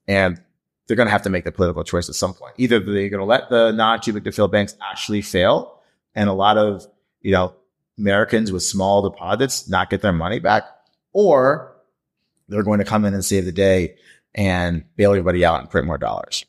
and 0.07 0.41
they're 0.87 0.97
going 0.97 1.07
to 1.07 1.11
have 1.11 1.23
to 1.23 1.29
make 1.29 1.43
the 1.43 1.51
political 1.51 1.83
choice 1.83 2.09
at 2.09 2.15
some 2.15 2.33
point. 2.33 2.53
Either 2.57 2.79
they're 2.79 3.09
going 3.09 3.19
to 3.19 3.25
let 3.25 3.49
the 3.49 3.71
non 3.71 3.99
too 3.99 4.13
big 4.13 4.23
to 4.23 4.31
fail 4.31 4.47
banks 4.47 4.75
actually 4.81 5.21
fail 5.21 5.81
and 6.15 6.29
a 6.29 6.33
lot 6.33 6.57
of, 6.57 6.85
you 7.21 7.31
know, 7.31 7.53
Americans 7.97 8.51
with 8.51 8.63
small 8.63 9.01
deposits 9.01 9.67
not 9.67 9.89
get 9.89 10.01
their 10.01 10.13
money 10.13 10.39
back 10.39 10.63
or 11.13 11.75
they're 12.47 12.63
going 12.63 12.79
to 12.79 12.85
come 12.85 13.05
in 13.05 13.13
and 13.13 13.25
save 13.25 13.45
the 13.45 13.51
day 13.51 13.95
and 14.35 14.83
bail 14.95 15.11
everybody 15.11 15.43
out 15.43 15.59
and 15.59 15.69
print 15.69 15.87
more 15.87 15.97
dollars. 15.97 16.45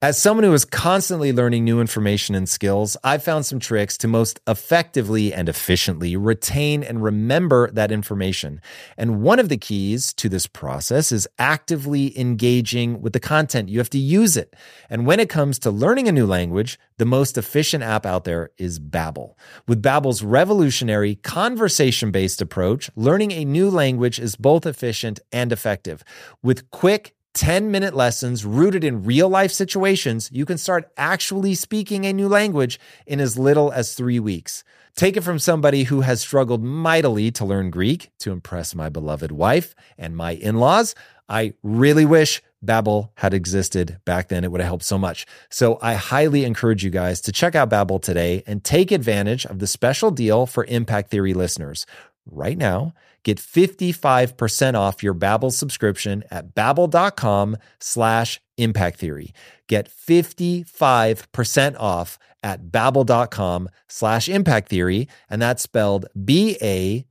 As 0.00 0.16
someone 0.16 0.44
who 0.44 0.54
is 0.54 0.64
constantly 0.64 1.32
learning 1.32 1.64
new 1.64 1.80
information 1.80 2.36
and 2.36 2.48
skills, 2.48 2.96
I've 3.02 3.24
found 3.24 3.46
some 3.46 3.58
tricks 3.58 3.98
to 3.98 4.06
most 4.06 4.38
effectively 4.46 5.34
and 5.34 5.48
efficiently 5.48 6.14
retain 6.14 6.84
and 6.84 7.02
remember 7.02 7.68
that 7.72 7.90
information. 7.90 8.60
And 8.96 9.22
one 9.22 9.40
of 9.40 9.48
the 9.48 9.56
keys 9.56 10.12
to 10.14 10.28
this 10.28 10.46
process 10.46 11.10
is 11.10 11.26
actively 11.36 12.16
engaging 12.16 13.02
with 13.02 13.12
the 13.12 13.18
content. 13.18 13.70
You 13.70 13.80
have 13.80 13.90
to 13.90 13.98
use 13.98 14.36
it. 14.36 14.54
And 14.88 15.04
when 15.04 15.18
it 15.18 15.28
comes 15.28 15.58
to 15.58 15.70
learning 15.72 16.06
a 16.06 16.12
new 16.12 16.26
language, 16.26 16.78
the 16.98 17.04
most 17.04 17.36
efficient 17.36 17.82
app 17.82 18.06
out 18.06 18.22
there 18.22 18.50
is 18.56 18.78
Babbel. 18.78 19.34
With 19.66 19.82
Babbel's 19.82 20.22
revolutionary 20.22 21.16
conversation-based 21.16 22.40
approach, 22.40 22.88
learning 22.94 23.32
a 23.32 23.44
new 23.44 23.68
language 23.68 24.20
is 24.20 24.36
both 24.36 24.64
efficient 24.64 25.18
and 25.32 25.50
effective. 25.50 26.04
With 26.40 26.70
quick 26.70 27.16
10 27.38 27.70
minute 27.70 27.94
lessons 27.94 28.44
rooted 28.44 28.82
in 28.82 29.04
real 29.04 29.28
life 29.28 29.52
situations, 29.52 30.28
you 30.32 30.44
can 30.44 30.58
start 30.58 30.90
actually 30.96 31.54
speaking 31.54 32.04
a 32.04 32.12
new 32.12 32.26
language 32.26 32.80
in 33.06 33.20
as 33.20 33.38
little 33.38 33.70
as 33.70 33.94
three 33.94 34.18
weeks. 34.18 34.64
Take 34.96 35.16
it 35.16 35.20
from 35.20 35.38
somebody 35.38 35.84
who 35.84 36.00
has 36.00 36.20
struggled 36.20 36.64
mightily 36.64 37.30
to 37.30 37.44
learn 37.44 37.70
Greek 37.70 38.10
to 38.18 38.32
impress 38.32 38.74
my 38.74 38.88
beloved 38.88 39.30
wife 39.30 39.76
and 39.96 40.16
my 40.16 40.32
in 40.32 40.56
laws. 40.56 40.96
I 41.28 41.54
really 41.62 42.04
wish 42.04 42.42
Babbel 42.64 43.10
had 43.14 43.32
existed 43.32 44.00
back 44.04 44.26
then. 44.26 44.42
It 44.42 44.50
would 44.50 44.60
have 44.60 44.66
helped 44.66 44.84
so 44.84 44.98
much. 44.98 45.24
So 45.48 45.78
I 45.80 45.94
highly 45.94 46.44
encourage 46.44 46.82
you 46.82 46.90
guys 46.90 47.20
to 47.20 47.30
check 47.30 47.54
out 47.54 47.70
Babbel 47.70 48.02
today 48.02 48.42
and 48.48 48.64
take 48.64 48.90
advantage 48.90 49.46
of 49.46 49.60
the 49.60 49.68
special 49.68 50.10
deal 50.10 50.44
for 50.44 50.64
Impact 50.64 51.08
Theory 51.08 51.34
listeners. 51.34 51.86
Right 52.26 52.58
now, 52.58 52.94
Get 53.28 53.36
55% 53.36 54.74
off 54.74 55.02
your 55.02 55.12
Babbel 55.12 55.52
subscription 55.52 56.24
at 56.30 56.54
babbel.com 56.54 57.58
slash 57.78 58.40
impact 58.56 58.98
theory. 58.98 59.34
Get 59.66 59.90
55% 59.90 61.76
off 61.78 62.18
at 62.42 62.68
babbel.com 62.68 63.68
slash 63.86 64.30
impact 64.30 64.70
theory. 64.70 65.08
And 65.28 65.42
that's 65.42 65.62
spelled 65.62 66.06
B-A-B-B-E-L 66.24 67.04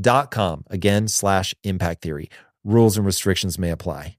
dot 0.00 0.30
com. 0.30 0.64
Again, 0.70 1.08
slash 1.08 1.54
impact 1.64 2.02
theory. 2.02 2.30
Rules 2.62 2.96
and 2.96 3.04
restrictions 3.04 3.58
may 3.58 3.72
apply. 3.72 4.18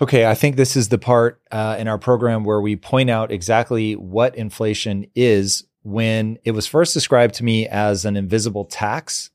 Okay, 0.00 0.26
I 0.26 0.34
think 0.34 0.56
this 0.56 0.74
is 0.74 0.88
the 0.88 0.98
part 0.98 1.40
uh, 1.52 1.76
in 1.78 1.86
our 1.86 1.98
program 1.98 2.42
where 2.42 2.60
we 2.60 2.74
point 2.74 3.10
out 3.10 3.30
exactly 3.30 3.94
what 3.94 4.34
inflation 4.36 5.06
is. 5.14 5.64
When 5.82 6.38
it 6.44 6.52
was 6.52 6.66
first 6.66 6.94
described 6.94 7.34
to 7.36 7.44
me 7.44 7.68
as 7.68 8.04
an 8.04 8.16
invisible 8.16 8.64
tax, 8.64 9.30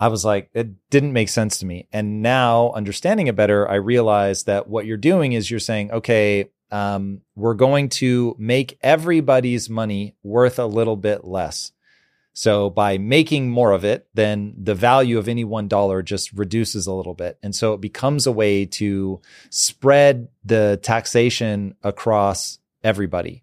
I 0.00 0.08
was 0.08 0.24
like, 0.24 0.50
it 0.52 0.68
didn't 0.90 1.12
make 1.12 1.28
sense 1.28 1.58
to 1.58 1.66
me. 1.66 1.88
And 1.92 2.20
now, 2.20 2.72
understanding 2.72 3.28
it 3.28 3.36
better, 3.36 3.68
I 3.68 3.76
realize 3.76 4.44
that 4.44 4.68
what 4.68 4.86
you're 4.86 4.96
doing 4.96 5.32
is 5.32 5.50
you're 5.50 5.60
saying, 5.60 5.90
okay, 5.92 6.50
um, 6.70 7.22
we're 7.34 7.54
going 7.54 7.88
to 7.90 8.36
make 8.38 8.78
everybody's 8.82 9.70
money 9.70 10.16
worth 10.22 10.58
a 10.58 10.66
little 10.66 10.96
bit 10.96 11.24
less. 11.24 11.72
So 12.38 12.70
by 12.70 12.98
making 12.98 13.50
more 13.50 13.72
of 13.72 13.84
it, 13.84 14.06
then 14.14 14.54
the 14.56 14.76
value 14.76 15.18
of 15.18 15.26
any 15.26 15.42
one 15.42 15.66
dollar 15.66 16.02
just 16.02 16.32
reduces 16.32 16.86
a 16.86 16.92
little 16.92 17.12
bit. 17.12 17.36
And 17.42 17.52
so 17.52 17.72
it 17.72 17.80
becomes 17.80 18.28
a 18.28 18.32
way 18.32 18.64
to 18.64 19.20
spread 19.50 20.28
the 20.44 20.78
taxation 20.80 21.74
across 21.82 22.60
everybody. 22.84 23.42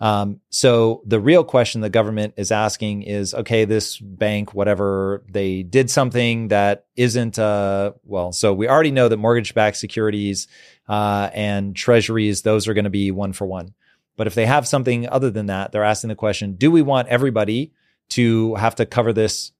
Um, 0.00 0.40
so 0.50 1.02
the 1.06 1.20
real 1.20 1.44
question 1.44 1.82
the 1.82 1.88
government 1.88 2.34
is 2.36 2.50
asking 2.50 3.02
is, 3.02 3.32
okay, 3.32 3.64
this 3.64 3.98
bank, 3.98 4.52
whatever, 4.52 5.22
they 5.30 5.62
did 5.62 5.88
something 5.88 6.48
that 6.48 6.86
isn't, 6.96 7.38
uh, 7.38 7.92
well, 8.02 8.32
so 8.32 8.52
we 8.52 8.68
already 8.68 8.90
know 8.90 9.08
that 9.08 9.18
mortgage 9.18 9.54
backed 9.54 9.76
securities, 9.76 10.48
uh, 10.88 11.30
and 11.32 11.76
treasuries, 11.76 12.42
those 12.42 12.66
are 12.66 12.74
going 12.74 12.86
to 12.86 12.90
be 12.90 13.12
one 13.12 13.32
for 13.32 13.46
one. 13.46 13.72
But 14.16 14.26
if 14.26 14.34
they 14.34 14.46
have 14.46 14.66
something 14.66 15.08
other 15.08 15.30
than 15.30 15.46
that, 15.46 15.70
they're 15.70 15.84
asking 15.84 16.08
the 16.08 16.16
question, 16.16 16.56
do 16.56 16.72
we 16.72 16.82
want 16.82 17.06
everybody 17.06 17.72
to 18.12 18.54
have 18.56 18.74
to 18.76 18.86
cover 18.86 19.12
this 19.12 19.52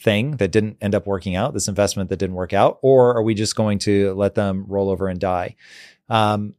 thing 0.00 0.32
that 0.36 0.52
didn't 0.52 0.78
end 0.80 0.94
up 0.94 1.06
working 1.06 1.34
out, 1.34 1.54
this 1.54 1.68
investment 1.68 2.10
that 2.10 2.18
didn't 2.18 2.36
work 2.36 2.52
out, 2.52 2.78
or 2.82 3.16
are 3.16 3.22
we 3.22 3.34
just 3.34 3.56
going 3.56 3.78
to 3.80 4.14
let 4.14 4.34
them 4.34 4.64
roll 4.68 4.90
over 4.90 5.08
and 5.08 5.18
die? 5.18 5.56
Um, 6.08 6.54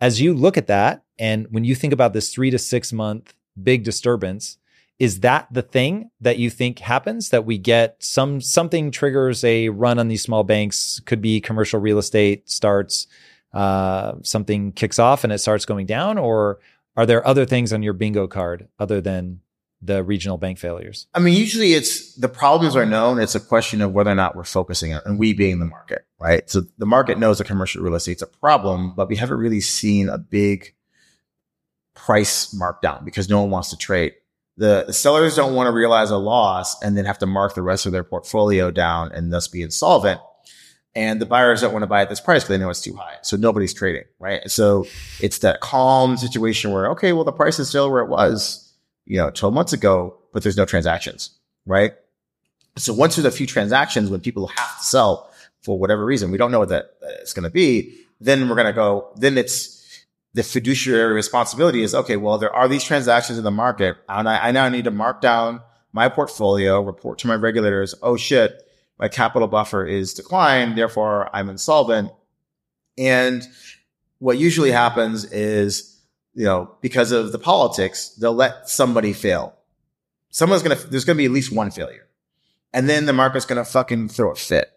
as 0.00 0.20
you 0.20 0.32
look 0.32 0.56
at 0.56 0.68
that, 0.68 1.04
and 1.18 1.46
when 1.50 1.64
you 1.64 1.74
think 1.74 1.92
about 1.92 2.12
this 2.12 2.32
three 2.32 2.50
to 2.50 2.58
six 2.58 2.92
month 2.92 3.34
big 3.60 3.84
disturbance, 3.84 4.58
is 4.98 5.20
that 5.20 5.48
the 5.50 5.62
thing 5.62 6.10
that 6.20 6.38
you 6.38 6.50
think 6.50 6.78
happens 6.78 7.30
that 7.30 7.44
we 7.44 7.58
get 7.58 7.96
some 8.00 8.40
something 8.40 8.90
triggers 8.90 9.42
a 9.44 9.70
run 9.70 9.98
on 9.98 10.08
these 10.08 10.22
small 10.22 10.44
banks? 10.44 11.00
Could 11.06 11.20
be 11.20 11.40
commercial 11.40 11.80
real 11.80 11.98
estate 11.98 12.48
starts, 12.48 13.06
uh, 13.52 14.14
something 14.22 14.72
kicks 14.72 14.98
off 14.98 15.24
and 15.24 15.32
it 15.32 15.38
starts 15.38 15.64
going 15.64 15.86
down, 15.86 16.16
or 16.16 16.60
are 16.96 17.06
there 17.06 17.26
other 17.26 17.44
things 17.44 17.72
on 17.72 17.82
your 17.82 17.92
bingo 17.94 18.26
card 18.26 18.68
other 18.78 19.00
than 19.00 19.40
the 19.82 20.04
regional 20.04 20.36
bank 20.36 20.58
failures? 20.58 21.06
I 21.14 21.20
mean, 21.20 21.34
usually 21.36 21.72
it's 21.72 22.14
the 22.14 22.28
problems 22.28 22.76
are 22.76 22.86
known. 22.86 23.18
It's 23.18 23.34
a 23.34 23.40
question 23.40 23.80
of 23.80 23.92
whether 23.92 24.10
or 24.10 24.14
not 24.14 24.36
we're 24.36 24.44
focusing 24.44 24.92
on, 24.92 25.00
and 25.04 25.18
we 25.18 25.32
being 25.32 25.58
the 25.58 25.66
market, 25.66 26.04
right? 26.18 26.48
So 26.50 26.62
the 26.78 26.86
market 26.86 27.18
knows 27.18 27.38
that 27.38 27.46
commercial 27.46 27.82
real 27.82 27.94
estate's 27.94 28.22
a 28.22 28.26
problem, 28.26 28.94
but 28.94 29.08
we 29.08 29.16
haven't 29.16 29.38
really 29.38 29.60
seen 29.60 30.08
a 30.08 30.18
big 30.18 30.74
price 31.94 32.54
markdown 32.54 33.04
because 33.04 33.28
no 33.28 33.40
one 33.40 33.50
wants 33.50 33.70
to 33.70 33.76
trade. 33.76 34.14
The, 34.56 34.84
the 34.86 34.92
sellers 34.92 35.36
don't 35.36 35.54
want 35.54 35.68
to 35.68 35.72
realize 35.72 36.10
a 36.10 36.18
loss 36.18 36.80
and 36.82 36.96
then 36.96 37.06
have 37.06 37.18
to 37.18 37.26
mark 37.26 37.54
the 37.54 37.62
rest 37.62 37.86
of 37.86 37.92
their 37.92 38.04
portfolio 38.04 38.70
down 38.70 39.10
and 39.12 39.32
thus 39.32 39.48
be 39.48 39.62
insolvent. 39.62 40.20
And 40.94 41.20
the 41.20 41.26
buyers 41.26 41.60
don't 41.60 41.72
want 41.72 41.84
to 41.84 41.86
buy 41.86 42.02
at 42.02 42.08
this 42.08 42.20
price 42.20 42.42
because 42.42 42.48
they 42.48 42.58
know 42.58 42.68
it's 42.68 42.82
too 42.82 42.94
high. 42.94 43.14
So 43.22 43.36
nobody's 43.36 43.72
trading, 43.72 44.04
right? 44.18 44.50
So 44.50 44.86
it's 45.20 45.38
that 45.38 45.60
calm 45.60 46.16
situation 46.16 46.72
where, 46.72 46.90
okay, 46.90 47.12
well, 47.12 47.24
the 47.24 47.32
price 47.32 47.58
is 47.58 47.68
still 47.68 47.90
where 47.90 48.02
it 48.02 48.10
was 48.10 48.69
you 49.06 49.16
know, 49.16 49.30
12 49.30 49.54
months 49.54 49.72
ago, 49.72 50.16
but 50.32 50.42
there's 50.42 50.56
no 50.56 50.64
transactions, 50.64 51.30
right? 51.66 51.92
So 52.76 52.94
once 52.94 53.16
there's 53.16 53.26
a 53.26 53.30
few 53.30 53.46
transactions 53.46 54.10
when 54.10 54.20
people 54.20 54.46
have 54.46 54.78
to 54.78 54.84
sell 54.84 55.30
for 55.62 55.78
whatever 55.78 56.04
reason, 56.04 56.30
we 56.30 56.38
don't 56.38 56.50
know 56.50 56.60
what 56.60 56.68
that 56.70 56.96
it's 57.20 57.32
going 57.32 57.44
to 57.44 57.50
be. 57.50 57.94
Then 58.20 58.48
we're 58.48 58.54
going 58.54 58.66
to 58.66 58.72
go, 58.72 59.12
then 59.16 59.36
it's 59.36 60.04
the 60.34 60.42
fiduciary 60.42 61.12
responsibility 61.12 61.82
is, 61.82 61.94
okay, 61.94 62.16
well, 62.16 62.38
there 62.38 62.54
are 62.54 62.68
these 62.68 62.84
transactions 62.84 63.38
in 63.38 63.44
the 63.44 63.50
market 63.50 63.96
and 64.08 64.28
I, 64.28 64.48
I 64.48 64.50
now 64.52 64.68
need 64.68 64.84
to 64.84 64.90
mark 64.90 65.20
down 65.20 65.60
my 65.92 66.08
portfolio, 66.08 66.80
report 66.80 67.18
to 67.18 67.26
my 67.26 67.34
regulators. 67.34 67.94
Oh 68.02 68.16
shit, 68.16 68.62
my 68.98 69.08
capital 69.08 69.48
buffer 69.48 69.84
is 69.84 70.14
declined. 70.14 70.78
Therefore 70.78 71.28
I'm 71.34 71.48
insolvent. 71.48 72.12
And 72.96 73.42
what 74.18 74.38
usually 74.38 74.70
happens 74.70 75.24
is 75.32 75.89
you 76.34 76.44
know, 76.44 76.76
because 76.80 77.12
of 77.12 77.32
the 77.32 77.38
politics, 77.38 78.10
they'll 78.10 78.34
let 78.34 78.68
somebody 78.68 79.12
fail. 79.12 79.54
Someone's 80.30 80.62
gonna, 80.62 80.76
there's 80.76 81.04
gonna 81.04 81.16
be 81.16 81.24
at 81.24 81.30
least 81.30 81.52
one 81.52 81.70
failure. 81.70 82.06
And 82.72 82.88
then 82.88 83.06
the 83.06 83.12
market's 83.12 83.46
gonna 83.46 83.64
fucking 83.64 84.08
throw 84.08 84.30
a 84.30 84.36
fit. 84.36 84.70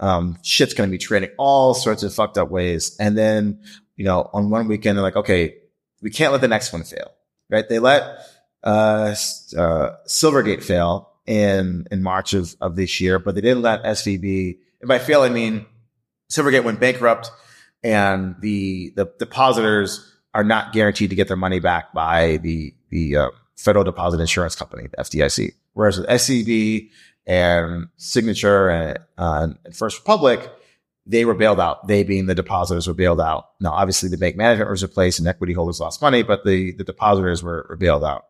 Um, 0.00 0.38
shit's 0.42 0.74
gonna 0.74 0.90
be 0.90 0.98
trading 0.98 1.30
all 1.38 1.74
sorts 1.74 2.02
of 2.02 2.12
fucked 2.12 2.38
up 2.38 2.50
ways. 2.50 2.96
And 2.98 3.16
then, 3.16 3.60
you 3.96 4.04
know, 4.04 4.30
on 4.32 4.50
one 4.50 4.66
weekend, 4.66 4.96
they're 4.96 5.02
like, 5.02 5.16
okay, 5.16 5.56
we 6.02 6.10
can't 6.10 6.32
let 6.32 6.40
the 6.40 6.48
next 6.48 6.72
one 6.72 6.82
fail, 6.82 7.12
right? 7.48 7.68
They 7.68 7.78
let, 7.78 8.02
uh, 8.64 9.14
uh, 9.56 9.90
Silvergate 10.06 10.62
fail 10.62 11.12
in, 11.26 11.86
in 11.90 12.02
March 12.02 12.34
of, 12.34 12.56
of 12.60 12.76
this 12.76 13.00
year, 13.00 13.18
but 13.18 13.34
they 13.34 13.40
didn't 13.40 13.62
let 13.62 13.84
SVB, 13.84 14.58
and 14.80 14.88
by 14.88 14.98
fail, 14.98 15.22
I 15.22 15.28
mean 15.28 15.66
Silvergate 16.30 16.64
went 16.64 16.80
bankrupt 16.80 17.30
and 17.82 18.34
the, 18.40 18.92
the 18.96 19.12
depositors 19.18 20.06
are 20.34 20.44
not 20.44 20.72
guaranteed 20.72 21.10
to 21.10 21.16
get 21.16 21.28
their 21.28 21.36
money 21.36 21.60
back 21.60 21.92
by 21.92 22.38
the 22.38 22.74
the 22.90 23.16
uh, 23.16 23.30
Federal 23.56 23.84
Deposit 23.84 24.20
Insurance 24.20 24.54
Company, 24.54 24.88
the 24.88 25.02
FDIC. 25.02 25.54
Whereas 25.74 25.98
with 25.98 26.08
SVB 26.08 26.90
and 27.26 27.88
Signature 27.96 28.68
and, 28.68 28.98
uh, 29.18 29.48
and 29.64 29.76
First 29.76 29.98
Republic, 29.98 30.50
they 31.06 31.24
were 31.24 31.34
bailed 31.34 31.60
out. 31.60 31.86
They 31.86 32.02
being 32.02 32.26
the 32.26 32.34
depositors 32.34 32.86
were 32.86 32.94
bailed 32.94 33.20
out. 33.20 33.50
Now, 33.60 33.72
obviously, 33.72 34.08
the 34.08 34.18
bank 34.18 34.36
management 34.36 34.70
was 34.70 34.82
replaced 34.82 35.18
and 35.18 35.28
equity 35.28 35.52
holders 35.52 35.80
lost 35.80 36.02
money, 36.02 36.22
but 36.22 36.44
the 36.44 36.72
the 36.72 36.84
depositors 36.84 37.42
were, 37.42 37.66
were 37.68 37.76
bailed 37.76 38.04
out. 38.04 38.26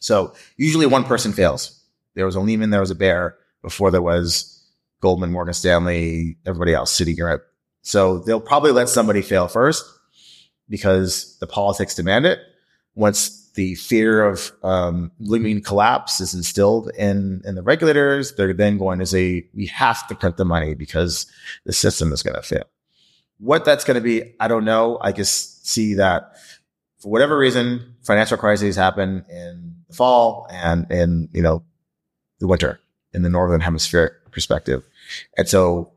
So 0.00 0.34
usually 0.56 0.86
one 0.86 1.04
person 1.04 1.32
fails. 1.32 1.80
There 2.14 2.26
was 2.26 2.36
a 2.36 2.40
Lehman, 2.40 2.70
there 2.70 2.80
was 2.80 2.90
a 2.90 2.94
Bear 2.94 3.36
before 3.62 3.90
there 3.90 4.02
was 4.02 4.62
Goldman, 5.00 5.32
Morgan 5.32 5.54
Stanley, 5.54 6.36
everybody 6.46 6.74
else, 6.74 6.98
Citigroup. 6.98 7.40
So 7.82 8.18
they'll 8.18 8.40
probably 8.40 8.72
let 8.72 8.88
somebody 8.88 9.22
fail 9.22 9.48
first 9.48 9.84
because 10.68 11.36
the 11.38 11.46
politics 11.46 11.94
demand 11.94 12.26
it. 12.26 12.40
Once 12.94 13.44
the 13.54 13.74
fear 13.76 14.24
of 14.24 14.52
um, 14.62 15.10
looming 15.20 15.60
collapse 15.60 16.20
is 16.20 16.34
instilled 16.34 16.90
in 16.98 17.42
in 17.44 17.54
the 17.54 17.62
regulators, 17.62 18.34
they're 18.34 18.52
then 18.52 18.78
going 18.78 18.98
to 18.98 19.06
say 19.06 19.48
we 19.54 19.66
have 19.66 20.06
to 20.08 20.14
print 20.14 20.36
the 20.36 20.44
money 20.44 20.74
because 20.74 21.26
the 21.64 21.72
system 21.72 22.12
is 22.12 22.22
going 22.22 22.34
to 22.34 22.42
fail. 22.42 22.64
What 23.38 23.64
that's 23.64 23.84
going 23.84 23.96
to 23.96 24.00
be, 24.00 24.34
I 24.40 24.48
don't 24.48 24.64
know. 24.64 24.98
I 25.00 25.12
just 25.12 25.66
see 25.66 25.94
that 25.94 26.36
for 26.98 27.10
whatever 27.10 27.36
reason, 27.36 27.94
financial 28.02 28.36
crises 28.36 28.76
happen 28.76 29.24
in 29.28 29.76
the 29.88 29.94
fall 29.94 30.46
and 30.50 30.90
in 30.90 31.28
you 31.32 31.42
know 31.42 31.62
the 32.40 32.46
winter 32.46 32.80
in 33.12 33.22
the 33.22 33.30
northern 33.30 33.60
hemisphere 33.60 34.20
perspective, 34.30 34.84
and 35.36 35.48
so 35.48 35.92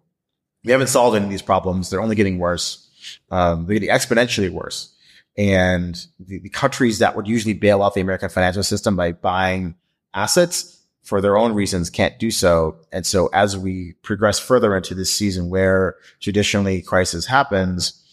we 0.64 0.72
haven't 0.72 0.88
solved 0.88 1.16
any 1.16 1.26
of 1.26 1.32
these 1.32 1.42
problems. 1.42 1.90
They're 1.90 2.02
only 2.02 2.16
getting 2.16 2.38
worse 2.38 2.87
um, 3.32 3.66
they're 3.66 3.80
getting 3.80 3.90
exponentially 3.90 4.50
worse. 4.50 4.94
And 5.38 5.96
the, 6.20 6.40
the, 6.40 6.50
countries 6.50 7.00
that 7.00 7.16
would 7.16 7.28
usually 7.28 7.54
bail 7.54 7.84
out 7.84 7.94
the 7.94 8.02
American 8.02 8.30
financial 8.30 8.64
system 8.64 8.96
by 8.96 9.12
buying 9.12 9.76
assets 10.14 10.84
for 11.04 11.22
their 11.22 11.38
own 11.38 11.54
reasons 11.54 11.90
can't 11.90 12.18
do 12.18 12.32
so. 12.32 12.78
And 12.92 13.06
so 13.06 13.28
as 13.28 13.56
we 13.56 13.94
progress 14.02 14.40
further 14.40 14.76
into 14.76 14.96
this 14.96 15.14
season 15.14 15.50
where 15.50 15.96
traditionally 16.20 16.82
crisis 16.82 17.28
happens, 17.28 18.04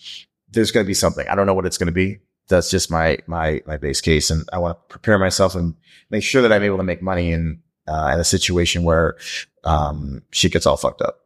there's 0.50 0.70
going 0.70 0.84
to 0.84 0.88
be 0.88 0.94
something. 0.94 1.26
I 1.26 1.34
don't 1.34 1.46
know 1.46 1.54
what 1.54 1.66
it's 1.66 1.78
going 1.78 1.86
to 1.86 1.92
be. 1.92 2.18
That's 2.48 2.70
just 2.70 2.90
my, 2.90 3.18
my, 3.26 3.62
my 3.66 3.78
base 3.78 4.02
case. 4.02 4.30
And 4.30 4.46
I 4.52 4.58
want 4.58 4.78
to 4.78 4.82
prepare 4.88 5.18
myself 5.18 5.54
and 5.54 5.74
make 6.10 6.22
sure 6.22 6.42
that 6.42 6.52
I'm 6.52 6.62
able 6.62 6.76
to 6.76 6.84
make 6.84 7.02
money 7.02 7.32
in, 7.32 7.62
uh, 7.88 8.10
in 8.12 8.20
a 8.20 8.24
situation 8.24 8.84
where, 8.84 9.16
um, 9.64 10.22
shit 10.30 10.52
gets 10.52 10.66
all 10.66 10.76
fucked 10.76 11.00
up. 11.00 11.23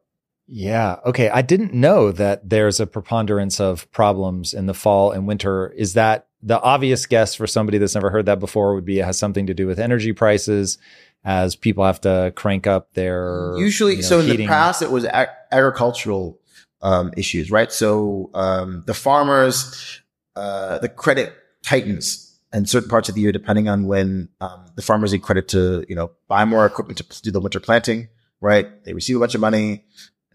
Yeah. 0.49 0.97
Okay. 1.05 1.29
I 1.29 1.43
didn't 1.43 1.75
know 1.75 2.11
that 2.13 2.49
there's 2.49 2.81
a 2.81 2.87
preponderance 2.87 3.61
of 3.61 3.91
problems 3.93 4.55
in 4.55 4.67
the 4.67 4.75
fall 4.75 5.13
and 5.13 5.27
winter. 5.27 5.69
Is 5.69 5.93
that 5.95 6.27
the 6.43 6.61
obvious 6.61 7.07
guess 7.07 7.35
for 7.35 7.47
somebody 7.47 7.79
that's 7.79 7.95
never 7.95 8.11
heard 8.11 8.27
that 8.27 8.41
before 8.41 8.75
would 8.75 8.85
be 8.85 9.01
it 9.01 9.05
has 9.05 9.19
something 9.19 9.47
to 9.47 9.55
do 9.55 9.67
with 9.67 9.79
energy 9.79 10.13
prices 10.13 10.79
as 11.25 11.57
people 11.57 11.85
have 11.85 12.01
to 12.01 12.33
crank 12.37 12.67
up 12.67 12.95
their 12.95 13.55
usually. 13.59 13.97
You 13.97 14.03
know, 14.03 14.09
so 14.09 14.21
in 14.21 14.27
heating. 14.27 14.47
the 14.47 14.53
past, 14.53 14.83
it 14.83 14.91
was 14.91 15.05
ag- 15.05 15.29
agricultural 15.53 16.39
um, 16.81 17.13
issues, 17.17 17.51
right? 17.51 17.71
So 17.73 18.31
um, 18.35 18.85
the 18.87 18.95
farmers, 18.95 20.01
uh, 20.37 20.79
the 20.79 20.89
credit 20.89 21.35
tightens 21.63 22.39
in 22.53 22.67
certain 22.67 22.89
parts 22.89 23.09
of 23.09 23.15
the 23.15 23.21
year, 23.21 23.33
depending 23.33 23.69
on 23.69 23.87
when 23.87 24.29
um, 24.41 24.67
the 24.77 24.83
farmers 24.83 25.13
need 25.13 25.23
credit 25.23 25.49
to, 25.49 25.85
you 25.89 25.95
know, 25.95 26.13
buy 26.29 26.45
more 26.45 26.65
equipment 26.65 26.99
to 26.99 27.23
do 27.23 27.31
the 27.31 27.41
winter 27.41 27.61
planting, 27.61 28.09
right? 28.41 28.85
They 28.85 28.95
receive 28.95 29.17
a 29.17 29.21
bunch 29.21 29.35
of 29.35 29.41
money. 29.41 29.85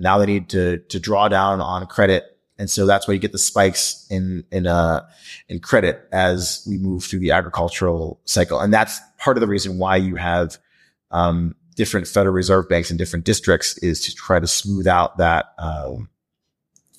Now 0.04 0.18
they 0.20 0.26
need 0.26 0.50
to, 0.50 0.78
to 0.78 1.00
draw 1.00 1.28
down 1.28 1.62
on 1.62 1.88
credit. 1.88 2.26
And 2.60 2.70
so 2.70 2.86
that's 2.86 3.08
why 3.08 3.16
you 3.16 3.20
get 3.20 3.32
the 3.32 3.40
spikes 3.40 4.06
in, 4.12 4.44
in, 4.52 4.68
uh, 4.68 5.08
in 5.50 5.60
credit 5.60 6.08
as 6.12 6.64
we 6.70 6.78
move 6.78 7.04
through 7.04 7.20
the 7.20 7.32
agricultural 7.32 8.22
cycle. 8.26 8.60
And 8.60 8.72
that's 8.72 9.00
part 9.18 9.38
of 9.38 9.42
the 9.42 9.48
reason 9.48 9.80
why 9.80 9.96
you 9.96 10.16
have, 10.16 10.58
um, 11.10 11.56
different 11.76 12.08
Federal 12.08 12.36
Reserve 12.36 12.70
banks 12.70 12.92
in 12.92 12.98
different 12.98 13.26
districts 13.26 13.80
is 13.80 14.00
to 14.02 14.14
try 14.14 14.40
to 14.40 14.46
smooth 14.46 14.86
out 14.86 15.18
that, 15.18 15.54
um, 15.58 16.10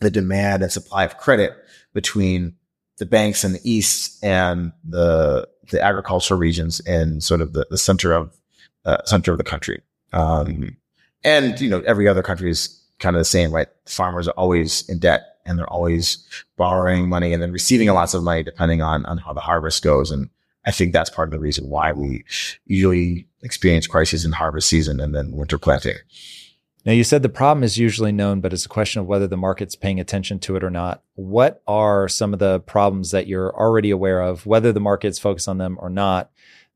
the 0.00 0.10
demand 0.10 0.62
and 0.62 0.72
supply 0.72 1.04
of 1.04 1.18
credit 1.18 1.52
between 1.92 2.56
the 2.98 3.06
banks 3.06 3.44
in 3.44 3.52
the 3.52 3.60
east 3.64 4.22
and 4.22 4.72
the 4.84 5.48
the 5.70 5.82
agricultural 5.82 6.38
regions 6.38 6.80
in 6.80 7.20
sort 7.20 7.40
of 7.40 7.54
the, 7.54 7.66
the 7.70 7.78
center 7.78 8.12
of 8.12 8.36
uh, 8.84 8.98
center 9.04 9.32
of 9.32 9.38
the 9.38 9.44
country. 9.44 9.80
Um, 10.12 10.76
and 11.24 11.60
you 11.60 11.68
know 11.68 11.80
every 11.80 12.06
other 12.06 12.22
country 12.22 12.50
is 12.50 12.83
kind 12.98 13.16
of 13.16 13.20
the 13.20 13.24
same, 13.24 13.52
right? 13.52 13.68
Farmers 13.86 14.28
are 14.28 14.34
always 14.36 14.88
in 14.88 14.98
debt 14.98 15.38
and 15.46 15.58
they're 15.58 15.70
always 15.70 16.26
borrowing 16.56 17.08
money 17.08 17.32
and 17.32 17.42
then 17.42 17.52
receiving 17.52 17.88
lots 17.88 18.14
of 18.14 18.22
money 18.22 18.42
depending 18.42 18.82
on, 18.82 19.04
on 19.06 19.18
how 19.18 19.32
the 19.32 19.40
harvest 19.40 19.82
goes. 19.82 20.10
And 20.10 20.30
I 20.64 20.70
think 20.70 20.92
that's 20.92 21.10
part 21.10 21.28
of 21.28 21.32
the 21.32 21.40
reason 21.40 21.68
why 21.68 21.92
we 21.92 22.24
usually 22.66 23.26
experience 23.42 23.86
crises 23.86 24.24
in 24.24 24.32
harvest 24.32 24.68
season 24.68 25.00
and 25.00 25.14
then 25.14 25.32
winter 25.32 25.58
planting. 25.58 25.96
Now, 26.86 26.92
you 26.92 27.04
said 27.04 27.22
the 27.22 27.30
problem 27.30 27.64
is 27.64 27.78
usually 27.78 28.12
known, 28.12 28.40
but 28.40 28.52
it's 28.52 28.66
a 28.66 28.68
question 28.70 29.00
of 29.00 29.06
whether 29.06 29.26
the 29.26 29.38
market's 29.38 29.74
paying 29.74 30.00
attention 30.00 30.38
to 30.40 30.56
it 30.56 30.62
or 30.62 30.70
not. 30.70 31.02
What 31.14 31.62
are 31.66 32.08
some 32.08 32.34
of 32.34 32.40
the 32.40 32.60
problems 32.60 33.10
that 33.10 33.26
you're 33.26 33.54
already 33.56 33.90
aware 33.90 34.20
of, 34.20 34.44
whether 34.44 34.70
the 34.70 34.80
market's 34.80 35.18
focused 35.18 35.48
on 35.48 35.56
them 35.56 35.78
or 35.80 35.88
not, 35.88 36.30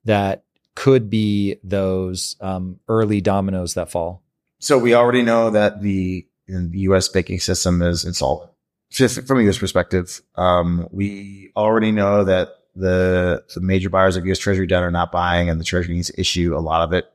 that 0.05 0.45
could 0.75 1.11
be 1.11 1.57
those 1.63 2.37
um, 2.41 2.81
early 2.89 3.21
dominoes 3.21 3.75
that 3.75 3.91
fall? 3.91 4.23
So 4.59 4.79
we 4.79 4.95
already 4.95 5.23
know 5.23 5.51
that 5.51 5.83
the, 5.83 6.27
the 6.47 6.79
U.S. 6.81 7.09
banking 7.09 7.41
system 7.41 7.83
is 7.83 8.05
insolvent. 8.05 8.51
Just 8.91 9.27
from 9.27 9.39
a 9.39 9.43
U.S. 9.43 9.59
perspective, 9.59 10.23
um, 10.37 10.89
we 10.91 11.53
already 11.57 11.93
know 11.93 12.25
that 12.25 12.49
the, 12.75 13.45
the 13.55 13.61
major 13.61 13.91
buyers 13.91 14.17
of 14.17 14.25
U.S. 14.27 14.39
Treasury 14.39 14.67
debt 14.67 14.83
are 14.83 14.91
not 14.91 15.13
buying, 15.13 15.51
and 15.51 15.61
the 15.61 15.65
Treasury 15.65 15.95
needs 15.95 16.09
to 16.09 16.21
issue 16.21 16.57
a 16.57 16.61
lot 16.61 16.83
of 16.83 16.93
it. 16.93 17.11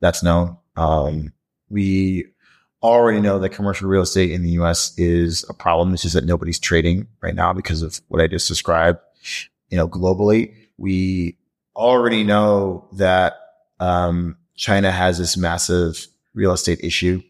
That's 0.00 0.22
known. 0.22 0.56
Um, 0.76 1.32
we 1.68 2.26
already 2.82 3.20
know 3.20 3.38
that 3.38 3.50
commercial 3.50 3.88
real 3.88 4.02
estate 4.02 4.30
in 4.30 4.42
the 4.42 4.50
US 4.50 4.96
is 4.98 5.44
a 5.48 5.54
problem. 5.54 5.92
It's 5.92 6.02
just 6.02 6.14
that 6.14 6.24
nobody's 6.24 6.58
trading 6.58 7.08
right 7.20 7.34
now 7.34 7.52
because 7.52 7.82
of 7.82 8.00
what 8.08 8.20
I 8.20 8.26
just 8.26 8.48
described. 8.48 8.98
You 9.70 9.78
know, 9.78 9.88
globally, 9.88 10.54
we 10.76 11.36
already 11.74 12.22
know 12.22 12.88
that 12.92 13.34
um, 13.80 14.36
China 14.54 14.90
has 14.90 15.18
this 15.18 15.36
massive 15.36 16.06
real 16.36 16.52
estate 16.52 16.78
issue 16.84 17.20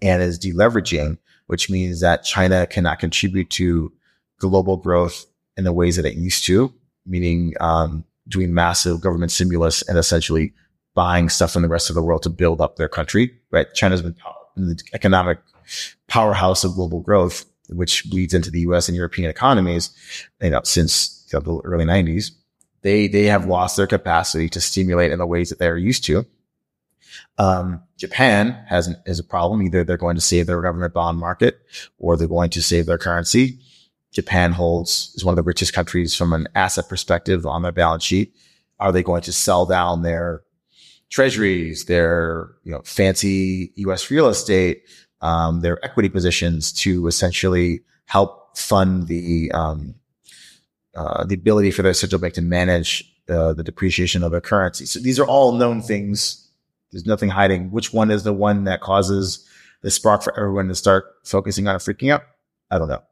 and 0.00 0.22
is 0.22 0.38
deleveraging, 0.38 1.18
which 1.46 1.68
means 1.68 2.00
that 2.00 2.22
China 2.22 2.66
cannot 2.66 3.00
contribute 3.00 3.50
to 3.50 3.92
global 4.38 4.76
growth 4.76 5.26
in 5.56 5.64
the 5.64 5.72
ways 5.72 5.96
that 5.96 6.04
it 6.04 6.14
used 6.14 6.44
to, 6.44 6.72
meaning 7.04 7.54
um, 7.60 8.04
doing 8.28 8.54
massive 8.54 9.00
government 9.00 9.32
stimulus 9.32 9.82
and 9.88 9.98
essentially 9.98 10.52
buying 10.94 11.28
stuff 11.28 11.52
from 11.52 11.62
the 11.62 11.68
rest 11.68 11.90
of 11.90 11.96
the 11.96 12.02
world 12.02 12.22
to 12.22 12.30
build 12.30 12.60
up 12.60 12.76
their 12.76 12.88
country. 12.88 13.34
Right? 13.50 13.66
China's 13.74 14.02
been 14.02 14.14
the 14.56 14.80
economic 14.92 15.38
powerhouse 16.06 16.64
of 16.64 16.74
global 16.74 17.00
growth, 17.00 17.44
which 17.70 18.06
leads 18.06 18.34
into 18.34 18.50
the 18.50 18.60
U.S. 18.60 18.88
and 18.88 18.96
European 18.96 19.30
economies. 19.30 19.90
You 20.40 20.50
know, 20.50 20.60
since 20.64 21.26
you 21.32 21.38
know, 21.38 21.60
the 21.60 21.68
early 21.68 21.84
'90s, 21.84 22.30
they 22.82 23.08
they 23.08 23.24
have 23.24 23.46
lost 23.46 23.76
their 23.76 23.86
capacity 23.86 24.48
to 24.50 24.60
stimulate 24.60 25.12
in 25.12 25.18
the 25.18 25.26
ways 25.26 25.48
that 25.50 25.58
they're 25.58 25.78
used 25.78 26.04
to. 26.04 26.26
Um, 27.38 27.82
Japan 27.96 28.64
has 28.68 28.86
an, 28.86 28.96
is 29.06 29.18
a 29.18 29.24
problem. 29.24 29.62
Either 29.62 29.84
they're 29.84 29.96
going 29.96 30.16
to 30.16 30.20
save 30.20 30.46
their 30.46 30.60
government 30.60 30.94
bond 30.94 31.18
market 31.18 31.60
or 31.98 32.16
they're 32.16 32.28
going 32.28 32.50
to 32.50 32.62
save 32.62 32.86
their 32.86 32.98
currency. 32.98 33.58
Japan 34.12 34.52
holds 34.52 35.12
is 35.14 35.24
one 35.24 35.32
of 35.32 35.36
the 35.36 35.42
richest 35.42 35.72
countries 35.72 36.14
from 36.14 36.32
an 36.32 36.48
asset 36.54 36.88
perspective 36.88 37.46
on 37.46 37.62
their 37.62 37.72
balance 37.72 38.04
sheet. 38.04 38.34
Are 38.80 38.92
they 38.92 39.02
going 39.02 39.22
to 39.22 39.32
sell 39.32 39.66
down 39.66 40.02
their 40.02 40.42
treasuries, 41.10 41.86
their 41.86 42.50
you 42.64 42.72
know 42.72 42.82
fancy 42.84 43.72
U.S. 43.76 44.10
real 44.10 44.28
estate, 44.28 44.82
um, 45.20 45.60
their 45.60 45.84
equity 45.84 46.08
positions 46.08 46.72
to 46.72 47.06
essentially 47.06 47.80
help 48.06 48.56
fund 48.56 49.08
the 49.08 49.50
um, 49.52 49.94
uh, 50.94 51.24
the 51.24 51.34
ability 51.34 51.70
for 51.70 51.82
their 51.82 51.94
central 51.94 52.20
bank 52.20 52.34
to 52.34 52.42
manage 52.42 53.04
uh, 53.28 53.52
the 53.52 53.62
depreciation 53.62 54.22
of 54.22 54.32
their 54.32 54.40
currency. 54.40 54.86
So 54.86 54.98
these 55.00 55.18
are 55.18 55.26
all 55.26 55.52
known 55.52 55.82
things. 55.82 56.47
There's 56.90 57.06
nothing 57.06 57.30
hiding. 57.30 57.70
Which 57.70 57.92
one 57.92 58.10
is 58.10 58.24
the 58.24 58.32
one 58.32 58.64
that 58.64 58.80
causes 58.80 59.46
the 59.82 59.90
spark 59.90 60.22
for 60.22 60.36
everyone 60.38 60.68
to 60.68 60.74
start 60.74 61.04
focusing 61.24 61.68
on 61.68 61.76
freaking 61.76 62.12
out? 62.12 62.22
I 62.70 62.78
don't 62.78 62.88
know. 62.88 63.02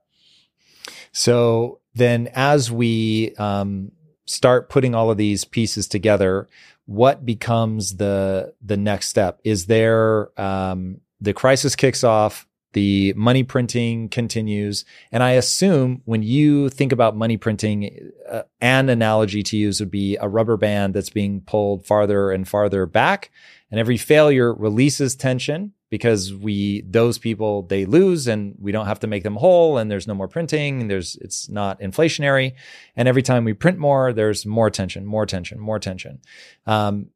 So 1.13 1.81
then, 1.95 2.29
as 2.35 2.71
we 2.71 3.35
um, 3.37 3.93
start 4.27 4.69
putting 4.69 4.95
all 4.95 5.11
of 5.11 5.17
these 5.17 5.45
pieces 5.45 5.89
together, 5.89 6.49
what 6.87 7.25
becomes 7.25 7.97
the 7.97 8.55
the 8.63 8.77
next 8.77 9.09
step? 9.09 9.41
Is 9.45 9.67
there 9.67 10.29
um, 10.41 11.01
the 11.21 11.33
crisis 11.33 11.75
kicks 11.75 12.05
off, 12.05 12.47
the 12.75 13.13
money 13.17 13.43
printing 13.43 14.09
continues, 14.09 14.85
and 15.11 15.23
I 15.23 15.33
assume 15.33 16.03
when 16.05 16.23
you 16.23 16.69
think 16.69 16.93
about 16.93 17.17
money 17.17 17.37
printing, 17.37 18.13
uh, 18.29 18.43
an 18.61 18.89
analogy 18.89 19.43
to 19.43 19.57
use 19.57 19.81
would 19.81 19.91
be 19.91 20.17
a 20.21 20.29
rubber 20.29 20.57
band 20.57 20.95
that's 20.95 21.11
being 21.11 21.41
pulled 21.41 21.87
farther 21.87 22.31
and 22.31 22.47
farther 22.47 22.85
back, 22.87 23.31
and 23.71 23.81
every 23.81 23.97
failure 23.97 24.53
releases 24.55 25.15
tension 25.15 25.73
because 25.91 26.35
we 26.35 26.83
those 26.83 27.19
people 27.19 27.63
they 27.63 27.85
lose 27.85 28.27
and 28.27 28.55
we 28.59 28.73
don't 28.73 28.87
have 28.87 29.01
to 29.01 29.07
make 29.07 29.23
them 29.23 29.37
whole 29.37 29.79
and 29.79 29.91
there's 29.91 30.07
no 30.07 30.15
more 30.15 30.29
printing. 30.29 30.89
There's 30.89 31.17
it's 31.17 31.49
not 31.49 31.81
inflationary. 31.81 32.55
And 32.97 33.09
every 33.09 33.23
time 33.23 33.45
we 33.45 33.53
print 33.53 33.79
more 33.79 34.13
there's 34.13 34.45
more 34.45 34.71
tension 34.71 35.07
more 35.07 35.27
tension 35.27 35.59
more 35.59 35.79
tension. 35.79 36.21
Um, 36.67 37.09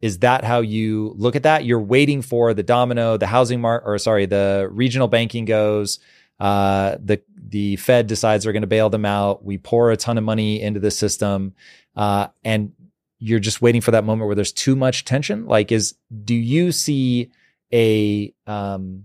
is 0.00 0.20
that 0.20 0.44
how 0.44 0.60
you 0.60 1.12
look 1.16 1.34
at 1.34 1.42
that? 1.42 1.64
You're 1.64 1.80
waiting 1.80 2.22
for 2.22 2.54
the 2.54 2.62
domino 2.62 3.16
the 3.16 3.26
housing 3.26 3.60
market 3.60 3.86
or 3.86 3.98
sorry 3.98 4.26
the 4.26 4.68
regional 4.70 5.08
banking 5.08 5.44
goes. 5.44 5.98
Uh, 6.38 6.96
the 7.02 7.20
the 7.36 7.76
fed 7.76 8.06
decides 8.06 8.44
they're 8.44 8.52
going 8.52 8.60
to 8.62 8.68
bail 8.68 8.90
them 8.90 9.04
out. 9.04 9.44
We 9.44 9.58
pour 9.58 9.90
a 9.90 9.96
ton 9.96 10.18
of 10.18 10.24
money 10.24 10.60
into 10.60 10.78
the 10.78 10.90
system. 10.90 11.54
Uh, 11.96 12.28
and 12.44 12.72
you're 13.18 13.40
just 13.40 13.60
waiting 13.60 13.80
for 13.80 13.90
that 13.90 14.04
moment 14.04 14.26
where 14.26 14.36
there's 14.36 14.52
too 14.52 14.76
much 14.76 15.04
tension 15.04 15.46
like 15.46 15.72
is 15.72 15.94
do 16.24 16.34
you 16.34 16.72
see 16.72 17.30
a 17.72 18.32
um, 18.46 19.04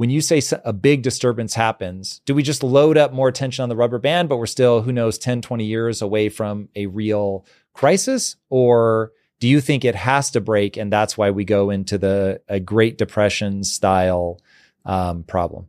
when 0.00 0.08
you 0.08 0.22
say 0.22 0.40
a 0.64 0.72
big 0.72 1.02
disturbance 1.02 1.52
happens, 1.52 2.22
do 2.24 2.34
we 2.34 2.42
just 2.42 2.62
load 2.62 2.96
up 2.96 3.12
more 3.12 3.30
tension 3.30 3.62
on 3.62 3.68
the 3.68 3.76
rubber 3.76 3.98
band, 3.98 4.30
but 4.30 4.38
we're 4.38 4.46
still, 4.46 4.80
who 4.80 4.92
knows, 4.92 5.18
10, 5.18 5.42
20 5.42 5.66
years 5.66 6.00
away 6.00 6.30
from 6.30 6.70
a 6.74 6.86
real 6.86 7.44
crisis? 7.74 8.36
Or 8.48 9.12
do 9.40 9.46
you 9.46 9.60
think 9.60 9.84
it 9.84 9.94
has 9.94 10.30
to 10.30 10.40
break 10.40 10.78
and 10.78 10.90
that's 10.90 11.18
why 11.18 11.30
we 11.30 11.44
go 11.44 11.68
into 11.68 11.98
the 11.98 12.40
a 12.48 12.58
Great 12.60 12.96
Depression 12.96 13.62
style 13.62 14.40
um, 14.86 15.22
problem? 15.24 15.66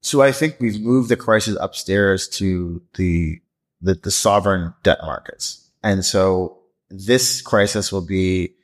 So 0.00 0.22
I 0.22 0.30
think 0.30 0.58
we've 0.60 0.80
moved 0.80 1.08
the 1.08 1.16
crisis 1.16 1.56
upstairs 1.60 2.28
to 2.28 2.80
the, 2.94 3.40
the, 3.80 3.94
the 3.94 4.12
sovereign 4.12 4.74
debt 4.84 4.98
markets. 5.02 5.59
And 5.82 6.04
so 6.04 6.58
this 6.90 7.40
crisis 7.40 7.92
will 7.92 8.04
be 8.04 8.54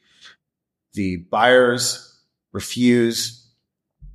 the 0.95 1.17
buyers 1.31 2.21
refuse 2.53 3.47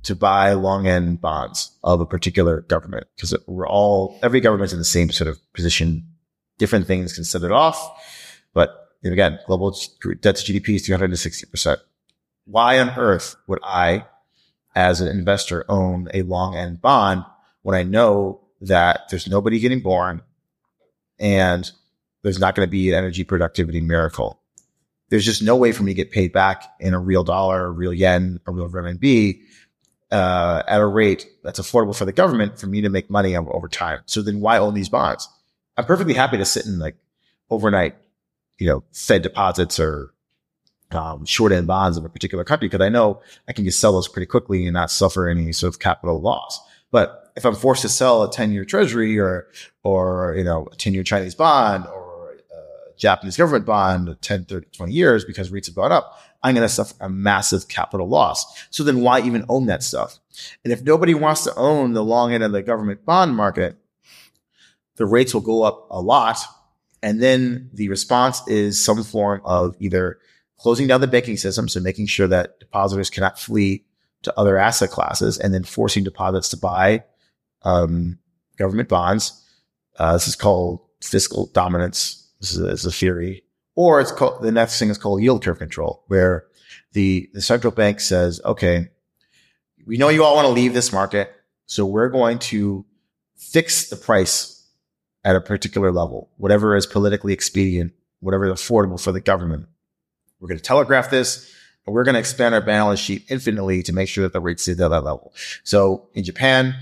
to 0.02 0.16
buy 0.16 0.52
long 0.52 0.86
end 0.86 1.20
bonds 1.20 1.78
of 1.84 2.00
a 2.00 2.06
particular 2.06 2.62
government 2.62 3.06
because 3.14 3.36
we're 3.46 3.68
all, 3.68 4.18
every 4.22 4.40
government's 4.40 4.72
in 4.72 4.78
the 4.78 4.84
same 4.84 5.10
sort 5.10 5.28
of 5.28 5.38
position. 5.52 6.08
Different 6.58 6.86
things 6.86 7.12
can 7.12 7.24
set 7.24 7.42
it 7.42 7.52
off. 7.52 7.78
But 8.52 8.88
again, 9.04 9.38
global 9.46 9.70
debt 10.20 10.36
to 10.36 10.52
GDP 10.52 10.76
is 10.76 10.88
360%. 10.88 11.78
Why 12.44 12.78
on 12.80 12.90
earth 12.90 13.36
would 13.46 13.60
I, 13.62 14.06
as 14.74 15.00
an 15.00 15.08
investor, 15.08 15.64
own 15.68 16.08
a 16.12 16.22
long 16.22 16.56
end 16.56 16.80
bond 16.80 17.24
when 17.62 17.76
I 17.76 17.84
know 17.84 18.40
that 18.60 19.08
there's 19.10 19.28
nobody 19.28 19.58
getting 19.60 19.80
born 19.80 20.22
and 21.18 21.70
there's 22.22 22.38
not 22.38 22.54
going 22.54 22.66
to 22.66 22.70
be 22.70 22.90
an 22.90 22.96
energy 22.96 23.24
productivity 23.24 23.80
miracle? 23.80 24.42
there's 25.12 25.26
just 25.26 25.42
no 25.42 25.56
way 25.56 25.72
for 25.72 25.82
me 25.82 25.90
to 25.90 25.94
get 25.94 26.10
paid 26.10 26.32
back 26.32 26.64
in 26.80 26.94
a 26.94 26.98
real 26.98 27.22
dollar, 27.22 27.66
a 27.66 27.70
real 27.70 27.92
yen, 27.92 28.40
a 28.46 28.50
real 28.50 28.66
renminbi 28.70 29.42
uh, 30.10 30.62
at 30.66 30.80
a 30.80 30.86
rate 30.86 31.26
that's 31.44 31.60
affordable 31.60 31.94
for 31.94 32.06
the 32.06 32.12
government 32.12 32.58
for 32.58 32.66
me 32.66 32.80
to 32.80 32.88
make 32.88 33.10
money 33.10 33.36
over 33.36 33.68
time. 33.68 34.00
So 34.06 34.22
then 34.22 34.40
why 34.40 34.56
own 34.56 34.72
these 34.72 34.88
bonds? 34.88 35.28
I'm 35.76 35.84
perfectly 35.84 36.14
happy 36.14 36.38
to 36.38 36.46
sit 36.46 36.64
in 36.64 36.78
like 36.78 36.96
overnight, 37.50 37.94
you 38.56 38.66
know, 38.66 38.84
Fed 38.92 39.20
deposits 39.20 39.78
or 39.78 40.14
um, 40.92 41.26
short 41.26 41.52
end 41.52 41.66
bonds 41.66 41.98
of 41.98 42.06
a 42.06 42.08
particular 42.08 42.42
country 42.42 42.68
because 42.68 42.80
I 42.80 42.88
know 42.88 43.20
I 43.46 43.52
can 43.52 43.66
just 43.66 43.80
sell 43.80 43.92
those 43.92 44.08
pretty 44.08 44.26
quickly 44.26 44.64
and 44.64 44.72
not 44.72 44.90
suffer 44.90 45.28
any 45.28 45.52
sort 45.52 45.74
of 45.74 45.78
capital 45.78 46.22
loss. 46.22 46.58
But 46.90 47.32
if 47.36 47.44
I'm 47.44 47.54
forced 47.54 47.82
to 47.82 47.90
sell 47.90 48.22
a 48.22 48.32
10 48.32 48.52
year 48.52 48.64
treasury 48.64 49.18
or, 49.18 49.46
or, 49.82 50.34
you 50.38 50.44
know, 50.44 50.68
a 50.72 50.76
10 50.76 50.94
year 50.94 51.02
Chinese 51.02 51.34
bond 51.34 51.84
or 51.86 52.01
Japanese 52.96 53.36
government 53.36 53.66
bond 53.66 54.16
10, 54.20 54.44
30, 54.44 54.66
20 54.72 54.92
years 54.92 55.24
because 55.24 55.50
rates 55.50 55.68
have 55.68 55.76
gone 55.76 55.92
up, 55.92 56.18
I'm 56.42 56.54
going 56.54 56.66
to 56.66 56.72
suffer 56.72 56.94
a 57.00 57.08
massive 57.08 57.68
capital 57.68 58.08
loss. 58.08 58.66
So 58.70 58.82
then 58.82 59.00
why 59.00 59.20
even 59.20 59.44
own 59.48 59.66
that 59.66 59.82
stuff? 59.82 60.18
And 60.64 60.72
if 60.72 60.82
nobody 60.82 61.14
wants 61.14 61.44
to 61.44 61.54
own 61.54 61.92
the 61.92 62.04
long 62.04 62.32
end 62.32 62.42
of 62.42 62.52
the 62.52 62.62
government 62.62 63.04
bond 63.04 63.36
market, 63.36 63.76
the 64.96 65.06
rates 65.06 65.34
will 65.34 65.40
go 65.40 65.62
up 65.62 65.86
a 65.90 66.00
lot. 66.00 66.38
And 67.02 67.22
then 67.22 67.70
the 67.72 67.88
response 67.88 68.46
is 68.46 68.82
some 68.82 69.02
form 69.02 69.40
of 69.44 69.76
either 69.80 70.18
closing 70.58 70.86
down 70.86 71.00
the 71.00 71.06
banking 71.06 71.36
system. 71.36 71.68
So 71.68 71.80
making 71.80 72.06
sure 72.06 72.28
that 72.28 72.60
depositors 72.60 73.10
cannot 73.10 73.38
flee 73.38 73.84
to 74.22 74.38
other 74.38 74.56
asset 74.56 74.90
classes 74.90 75.38
and 75.38 75.52
then 75.52 75.64
forcing 75.64 76.04
deposits 76.04 76.48
to 76.50 76.56
buy, 76.56 77.04
um, 77.62 78.18
government 78.56 78.88
bonds. 78.88 79.38
Uh, 79.98 80.12
this 80.14 80.28
is 80.28 80.36
called 80.36 80.80
fiscal 81.00 81.46
dominance 81.48 82.21
this 82.42 82.52
is 82.52 82.60
a, 82.60 82.68
is 82.68 82.84
a 82.84 82.92
theory. 82.92 83.44
Or 83.74 84.00
it's 84.00 84.12
called, 84.12 84.42
the 84.42 84.52
next 84.52 84.78
thing 84.78 84.90
is 84.90 84.98
called 84.98 85.22
yield 85.22 85.42
curve 85.42 85.58
control, 85.58 86.04
where 86.08 86.44
the, 86.92 87.30
the 87.32 87.40
central 87.40 87.72
bank 87.72 88.00
says, 88.00 88.40
okay, 88.44 88.88
we 89.86 89.96
know 89.96 90.10
you 90.10 90.24
all 90.24 90.34
want 90.36 90.46
to 90.46 90.52
leave 90.52 90.74
this 90.74 90.92
market. 90.92 91.32
So 91.66 91.86
we're 91.86 92.10
going 92.10 92.38
to 92.40 92.84
fix 93.36 93.88
the 93.88 93.96
price 93.96 94.66
at 95.24 95.36
a 95.36 95.40
particular 95.40 95.92
level, 95.92 96.30
whatever 96.36 96.76
is 96.76 96.84
politically 96.84 97.32
expedient, 97.32 97.92
whatever 98.20 98.44
is 98.46 98.60
affordable 98.60 99.02
for 99.02 99.12
the 99.12 99.20
government. 99.20 99.66
We're 100.40 100.48
going 100.48 100.58
to 100.58 100.64
telegraph 100.64 101.10
this 101.10 101.54
and 101.86 101.94
we're 101.94 102.04
going 102.04 102.14
to 102.14 102.20
expand 102.20 102.54
our 102.54 102.60
balance 102.60 102.98
sheet 102.98 103.24
infinitely 103.28 103.82
to 103.84 103.92
make 103.92 104.08
sure 104.08 104.22
that 104.22 104.32
the 104.32 104.40
rates 104.40 104.62
stay 104.62 104.72
at 104.72 104.78
that 104.78 104.88
level. 104.88 105.32
So 105.62 106.08
in 106.14 106.24
Japan, 106.24 106.74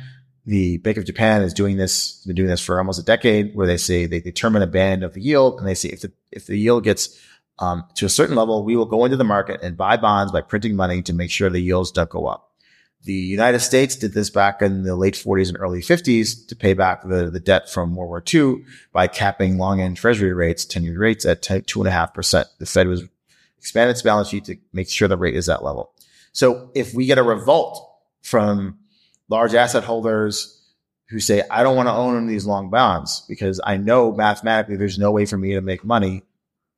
the 0.47 0.79
Bank 0.79 0.97
of 0.97 1.05
Japan 1.05 1.43
is 1.43 1.55
doing 1.55 1.77
this, 1.77 2.25
been 2.25 2.37
doing 2.37 2.49
this 2.49 2.61
for 2.61 2.79
almost 2.79 2.99
a 2.99 3.05
decade 3.05 3.55
where 3.55 3.67
they 3.67 3.77
say 3.77 4.07
they 4.07 4.21
determine 4.21 4.63
a 4.63 4.67
band 4.67 5.03
of 5.03 5.15
the 5.15 5.21
yield 5.21 5.59
and 5.59 5.69
they 5.69 5.75
say 5.75 5.91
if 5.91 6.01
the, 6.01 6.13
if 6.33 6.47
the 6.47 6.57
yield 6.57 6.85
gets 6.85 7.21
um, 7.59 7.85
to 7.97 8.07
a 8.07 8.09
certain 8.09 8.37
level, 8.37 8.65
we 8.65 8.75
will 8.75 8.87
go 8.87 9.05
into 9.05 9.17
the 9.17 9.25
market 9.25 9.61
and 9.63 9.77
buy 9.77 9.97
bonds 9.97 10.33
by 10.33 10.41
printing 10.41 10.77
money 10.77 11.03
to 11.03 11.13
make 11.13 11.31
sure 11.31 11.51
the 11.51 11.61
yields 11.61 11.93
don't 11.93 12.09
go 12.09 12.27
up. 12.27 12.51
The 13.05 13.13
United 13.13 13.61
States 13.61 13.97
did 13.97 14.13
this 14.13 14.29
back 14.29 14.61
in 14.61 14.83
the 14.83 14.95
late 14.95 15.15
40s 15.15 15.49
and 15.49 15.59
early 15.59 15.81
50s 15.81 16.47
to 16.49 16.57
pay 16.57 16.75
back 16.75 17.03
the, 17.03 17.31
the 17.31 17.41
debt 17.41 17.71
from 17.71 17.95
World 17.95 18.11
War 18.11 18.23
II 18.33 18.65
by 18.93 19.07
capping 19.07 19.57
long 19.57 19.81
end 19.81 19.97
treasury 19.97 20.35
rates, 20.35 20.65
10 20.67 20.85
year 20.85 20.99
rates 20.99 21.25
at 21.25 21.43
2.5%. 21.43 22.45
The 22.59 22.67
Fed 22.67 22.89
was 22.89 23.05
expanding 23.57 23.93
its 23.93 24.03
balance 24.03 24.29
sheet 24.29 24.45
to 24.47 24.57
make 24.73 24.91
sure 24.91 25.09
the 25.09 25.17
rate 25.17 25.35
is 25.35 25.47
that 25.47 25.63
level. 25.63 25.93
So 26.33 26.71
if 26.75 26.93
we 26.93 27.07
get 27.07 27.19
a 27.19 27.23
revolt 27.23 27.87
from 28.23 28.80
large 29.31 29.55
asset 29.55 29.85
holders 29.85 30.61
who 31.09 31.21
say, 31.21 31.43
I 31.51 31.63
don't 31.63 31.77
want 31.77 31.89
to 31.89 31.93
own 31.95 32.27
these 32.27 32.47
long 32.47 32.69
bonds 32.71 33.25
because 33.29 33.61
I 33.65 33.77
know 33.77 34.13
mathematically 34.13 34.77
there's 34.77 34.99
no 34.99 35.11
way 35.11 35.25
for 35.25 35.39
me 35.39 35.55
to 35.55 35.61
make 35.61 35.85
money 35.85 36.23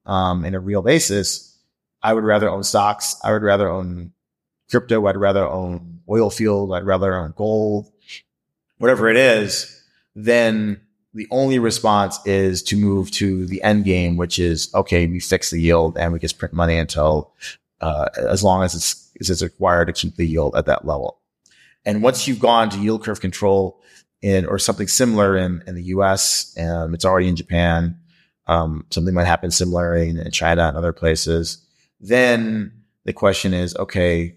um, 0.06 0.44
in 0.44 0.54
a 0.54 0.60
real 0.60 0.82
basis. 0.82 1.58
I 2.02 2.14
would 2.14 2.24
rather 2.24 2.48
own 2.48 2.62
stocks. 2.62 3.16
I 3.24 3.32
would 3.32 3.42
rather 3.42 3.68
own 3.68 4.12
crypto. 4.70 5.06
I'd 5.06 5.16
rather 5.16 5.46
own 5.46 6.00
oil 6.08 6.30
field. 6.30 6.72
I'd 6.72 6.84
rather 6.84 7.14
own 7.14 7.34
gold, 7.36 7.90
whatever 8.78 9.08
it 9.08 9.16
is. 9.16 9.82
Then 10.14 10.80
the 11.14 11.28
only 11.30 11.58
response 11.58 12.18
is 12.26 12.62
to 12.64 12.76
move 12.76 13.10
to 13.12 13.46
the 13.46 13.62
end 13.62 13.84
game, 13.84 14.16
which 14.16 14.38
is 14.38 14.74
okay, 14.74 15.06
we 15.06 15.20
fix 15.20 15.50
the 15.50 15.60
yield 15.60 15.98
and 15.98 16.12
we 16.12 16.18
just 16.18 16.38
print 16.38 16.54
money 16.54 16.76
until 16.76 17.32
uh, 17.80 18.06
as 18.16 18.42
long 18.42 18.62
as 18.62 18.74
it's, 18.74 19.10
as 19.20 19.28
it's 19.28 19.42
required 19.42 19.86
to 19.86 19.92
keep 19.92 20.16
the 20.16 20.26
yield 20.26 20.56
at 20.56 20.66
that 20.66 20.86
level. 20.86 21.18
And 21.84 22.02
once 22.02 22.28
you've 22.28 22.38
gone 22.38 22.70
to 22.70 22.78
yield 22.78 23.04
curve 23.04 23.20
control 23.20 23.82
in 24.20 24.46
or 24.46 24.58
something 24.58 24.86
similar 24.86 25.36
in, 25.36 25.62
in 25.66 25.74
the 25.74 25.84
US, 25.84 26.56
um, 26.58 26.94
it's 26.94 27.04
already 27.04 27.28
in 27.28 27.36
Japan. 27.36 27.98
Um, 28.46 28.86
something 28.90 29.14
might 29.14 29.26
happen 29.26 29.50
similar 29.50 29.94
in, 29.96 30.18
in 30.18 30.30
China 30.30 30.68
and 30.68 30.76
other 30.76 30.92
places. 30.92 31.66
Then 32.00 32.72
the 33.04 33.12
question 33.12 33.54
is, 33.54 33.76
okay, 33.76 34.36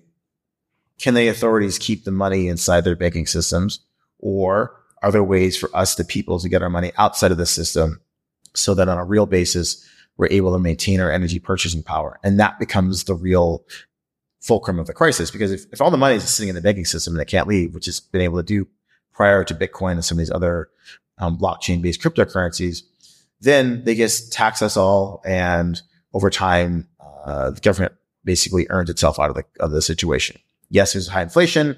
can 0.99 1.13
the 1.13 1.27
authorities 1.27 1.77
keep 1.77 2.03
the 2.03 2.11
money 2.11 2.47
inside 2.47 2.81
their 2.81 2.95
banking 2.95 3.27
systems 3.27 3.81
or 4.19 4.75
are 5.01 5.11
there 5.11 5.23
ways 5.23 5.57
for 5.57 5.69
us, 5.75 5.95
the 5.95 6.03
people, 6.03 6.39
to 6.39 6.49
get 6.49 6.63
our 6.63 6.69
money 6.69 6.91
outside 6.97 7.31
of 7.31 7.37
the 7.37 7.45
system 7.45 8.01
so 8.55 8.73
that 8.73 8.89
on 8.89 8.97
a 8.97 9.05
real 9.05 9.25
basis, 9.25 9.87
we're 10.17 10.29
able 10.31 10.53
to 10.53 10.59
maintain 10.59 10.99
our 10.99 11.11
energy 11.11 11.37
purchasing 11.37 11.83
power? 11.83 12.19
And 12.23 12.39
that 12.39 12.57
becomes 12.57 13.03
the 13.03 13.13
real 13.13 13.65
fulcrum 14.45 14.79
of 14.79 14.85
the 14.85 14.93
crisis. 14.93 15.31
Because 15.31 15.51
if, 15.51 15.65
if 15.73 15.81
all 15.81 15.91
the 15.91 15.97
money 15.97 16.15
is 16.15 16.29
sitting 16.29 16.49
in 16.49 16.55
the 16.55 16.61
banking 16.61 16.85
system 16.85 17.13
and 17.13 17.21
it 17.21 17.27
can't 17.27 17.47
leave, 17.47 17.73
which 17.73 17.87
has 17.87 17.99
been 17.99 18.21
able 18.21 18.37
to 18.37 18.43
do 18.43 18.67
prior 19.11 19.43
to 19.43 19.55
Bitcoin 19.55 19.93
and 19.93 20.05
some 20.05 20.17
of 20.17 20.19
these 20.19 20.31
other 20.31 20.69
um, 21.17 21.37
blockchain 21.37 21.81
based 21.81 22.01
cryptocurrencies, 22.01 22.83
then 23.41 23.83
they 23.83 23.95
just 23.95 24.31
tax 24.31 24.61
us 24.61 24.77
all. 24.77 25.21
And 25.25 25.81
over 26.13 26.29
time, 26.29 26.87
uh, 26.99 27.51
the 27.51 27.61
government 27.61 27.93
basically 28.23 28.67
earns 28.69 28.89
itself 28.89 29.19
out 29.19 29.29
of 29.29 29.35
the, 29.35 29.45
of 29.59 29.71
the 29.71 29.81
situation. 29.81 30.39
Yes, 30.69 30.93
there's 30.93 31.07
high 31.07 31.23
inflation. 31.23 31.77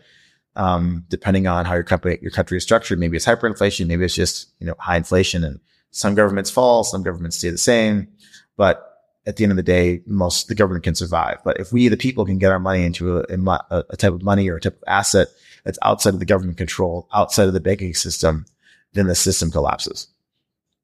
Um, 0.56 1.06
depending 1.08 1.46
on 1.46 1.66
how 1.66 1.76
your 1.76 1.84
company, 1.84 2.18
your 2.20 2.32
country 2.32 2.58
is 2.58 2.64
structured, 2.64 2.98
maybe 2.98 3.16
it's 3.16 3.28
hyperinflation, 3.28 3.86
maybe 3.86 4.04
it's 4.04 4.16
just, 4.16 4.50
you 4.60 4.66
know, 4.66 4.74
high 4.80 4.98
inflation 4.98 5.44
and 5.44 5.60
some 5.92 6.16
governments 6.16 6.50
fall, 6.50 6.84
some 6.84 7.04
governments 7.04 7.38
stay 7.38 7.52
the 7.52 7.60
same. 7.60 8.08
But 8.56 8.97
at 9.28 9.36
the 9.36 9.44
end 9.44 9.52
of 9.52 9.58
the 9.58 9.64
day, 9.64 10.02
most 10.08 10.48
the 10.48 10.56
government 10.56 10.86
can 10.86 10.96
survive. 10.96 11.40
But 11.44 11.60
if 11.60 11.74
we, 11.74 11.90
the 11.90 11.98
people, 11.98 12.26
can 12.26 12.38
get 12.38 12.52
our 12.52 12.60
money 12.60 12.84
into 12.84 13.20
a, 13.20 13.24
a, 13.24 13.84
a, 13.90 13.98
type 13.98 14.14
of 14.14 14.24
money 14.24 14.50
or 14.50 14.56
a 14.56 14.62
type 14.62 14.78
of 14.78 14.84
asset 14.88 15.28
that's 15.66 15.78
outside 15.84 16.14
of 16.14 16.20
the 16.20 16.26
government 16.26 16.58
control, 16.58 17.10
outside 17.14 17.48
of 17.48 17.54
the 17.54 17.60
banking 17.60 17.94
system, 17.94 18.46
then 18.94 19.08
the 19.08 19.16
system 19.16 19.52
collapses. 19.52 20.08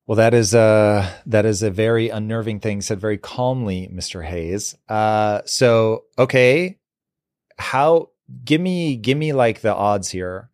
Well, 0.06 0.18
that 0.18 0.34
is 0.34 0.53
a 0.53 1.10
that 1.26 1.45
is 1.45 1.64
a 1.64 1.72
very 1.72 2.10
unnerving 2.10 2.60
thing 2.60 2.82
said 2.82 2.99
very 2.99 3.18
calmly, 3.18 3.90
Mr. 3.91 4.26
Hayes. 4.26 4.76
Uh, 4.90 5.41
so 5.45 6.03
okay, 6.20 6.78
how? 7.57 8.10
Give 8.44 8.60
me 8.60 8.98
give 8.98 9.18
me 9.18 9.32
like 9.32 9.61
the 9.61 9.74
odds 9.74 10.10
here. 10.10 10.49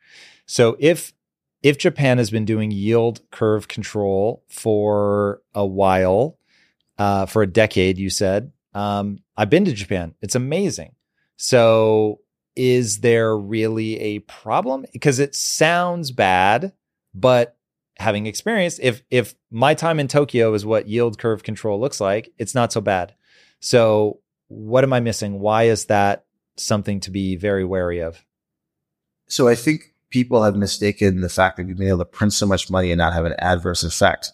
So 0.46 0.78
if 0.80 1.14
if 1.64 1.80
Japan 1.80 2.20
has 2.20 2.30
been 2.30 2.46
doing 2.46 2.70
yield 2.70 3.22
curve 3.32 3.68
control 3.68 4.44
for 4.48 5.42
a 5.56 5.66
while, 5.66 6.39
uh, 7.00 7.26
for 7.26 7.42
a 7.42 7.48
decade, 7.48 7.98
you 7.98 8.10
said. 8.10 8.52
Um, 8.74 9.20
I've 9.36 9.50
been 9.50 9.66
to 9.66 9.74
Japan. 9.74 10.14
It's 10.22 10.36
amazing. 10.36 10.96
So, 11.38 12.20
is 12.56 13.00
there 13.00 13.36
really 13.38 14.00
a 14.00 14.20
problem? 14.20 14.86
Because 14.92 15.20
it 15.20 15.34
sounds 15.34 16.12
bad, 16.12 16.74
but 17.16 17.56
having 17.98 18.26
experienced, 18.26 18.80
if 18.84 19.02
if 19.10 19.34
my 19.50 19.74
time 19.74 20.00
in 20.00 20.08
Tokyo 20.08 20.54
is 20.54 20.66
what 20.66 20.88
yield 20.88 21.18
curve 21.18 21.42
control 21.42 21.80
looks 21.80 22.02
like, 22.02 22.32
it's 22.38 22.54
not 22.54 22.74
so 22.74 22.82
bad. 22.82 23.16
So, 23.62 24.20
what 24.50 24.84
am 24.84 24.94
I 24.94 25.00
missing? 25.00 25.40
Why 25.40 25.64
is 25.64 25.86
that 25.86 26.26
something 26.58 27.00
to 27.02 27.12
be 27.12 27.38
very 27.38 27.64
wary 27.64 28.02
of? 28.02 28.24
So, 29.28 29.48
I 29.48 29.56
think 29.56 29.94
people 30.10 30.44
have 30.44 30.56
mistaken 30.56 31.22
the 31.22 31.30
fact 31.30 31.58
that 31.58 31.66
we've 31.66 31.78
been 31.78 31.88
able 31.88 32.00
to 32.00 32.06
print 32.06 32.34
so 32.34 32.46
much 32.46 32.70
money 32.70 32.92
and 32.92 33.00
not 33.00 33.14
have 33.14 33.26
an 33.26 33.36
adverse 33.40 33.84
effect. 33.84 34.34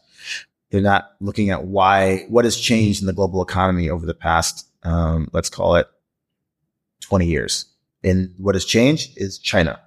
They're 0.72 0.82
not 0.82 1.12
looking 1.20 1.50
at 1.50 1.66
why, 1.66 2.26
what 2.30 2.46
has 2.46 2.58
changed 2.58 3.02
in 3.02 3.08
the 3.08 3.14
global 3.14 3.42
economy 3.42 3.90
over 3.90 4.06
the 4.06 4.14
past, 4.14 4.68
um, 4.84 5.30
let's 5.32 5.50
call 5.50 5.76
it 5.76 5.88
20 7.02 7.26
years. 7.26 7.66
And 8.04 8.34
what 8.38 8.56
has 8.56 8.66
changed 8.66 9.18
is 9.18 9.38
China. 9.40 9.80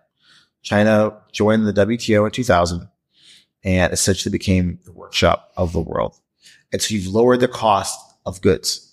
China 0.63 1.17
joined 1.33 1.67
the 1.67 1.73
WTO 1.73 2.27
in 2.27 2.33
2000 2.33 2.89
and 3.65 3.93
essentially 3.93 4.33
became 4.33 4.79
the 4.85 4.93
workshop 4.93 5.53
of 5.57 5.73
the 5.73 5.81
world. 5.81 6.17
And 6.73 6.81
so 6.81 6.95
you've 6.95 7.07
lowered 7.07 7.41
the 7.41 7.49
cost 7.49 7.99
of 8.27 8.41
goods 8.41 8.85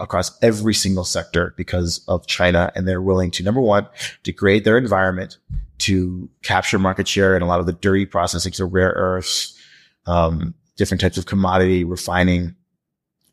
across 0.00 0.36
every 0.42 0.74
single 0.74 1.04
sector 1.04 1.54
because 1.56 2.04
of 2.08 2.26
China. 2.26 2.72
And 2.74 2.86
they're 2.86 3.02
willing 3.02 3.30
to, 3.32 3.42
number 3.42 3.60
one, 3.60 3.86
degrade 4.22 4.64
their 4.64 4.78
environment 4.78 5.38
to 5.78 6.28
capture 6.42 6.78
market 6.78 7.08
share 7.08 7.34
and 7.34 7.42
a 7.42 7.46
lot 7.46 7.60
of 7.60 7.66
the 7.66 7.72
dirty 7.72 8.06
processing, 8.06 8.52
so 8.52 8.64
rare 8.66 8.92
earths, 8.96 9.58
um, 10.06 10.54
different 10.76 11.00
types 11.00 11.18
of 11.18 11.26
commodity 11.26 11.84
refining 11.84 12.56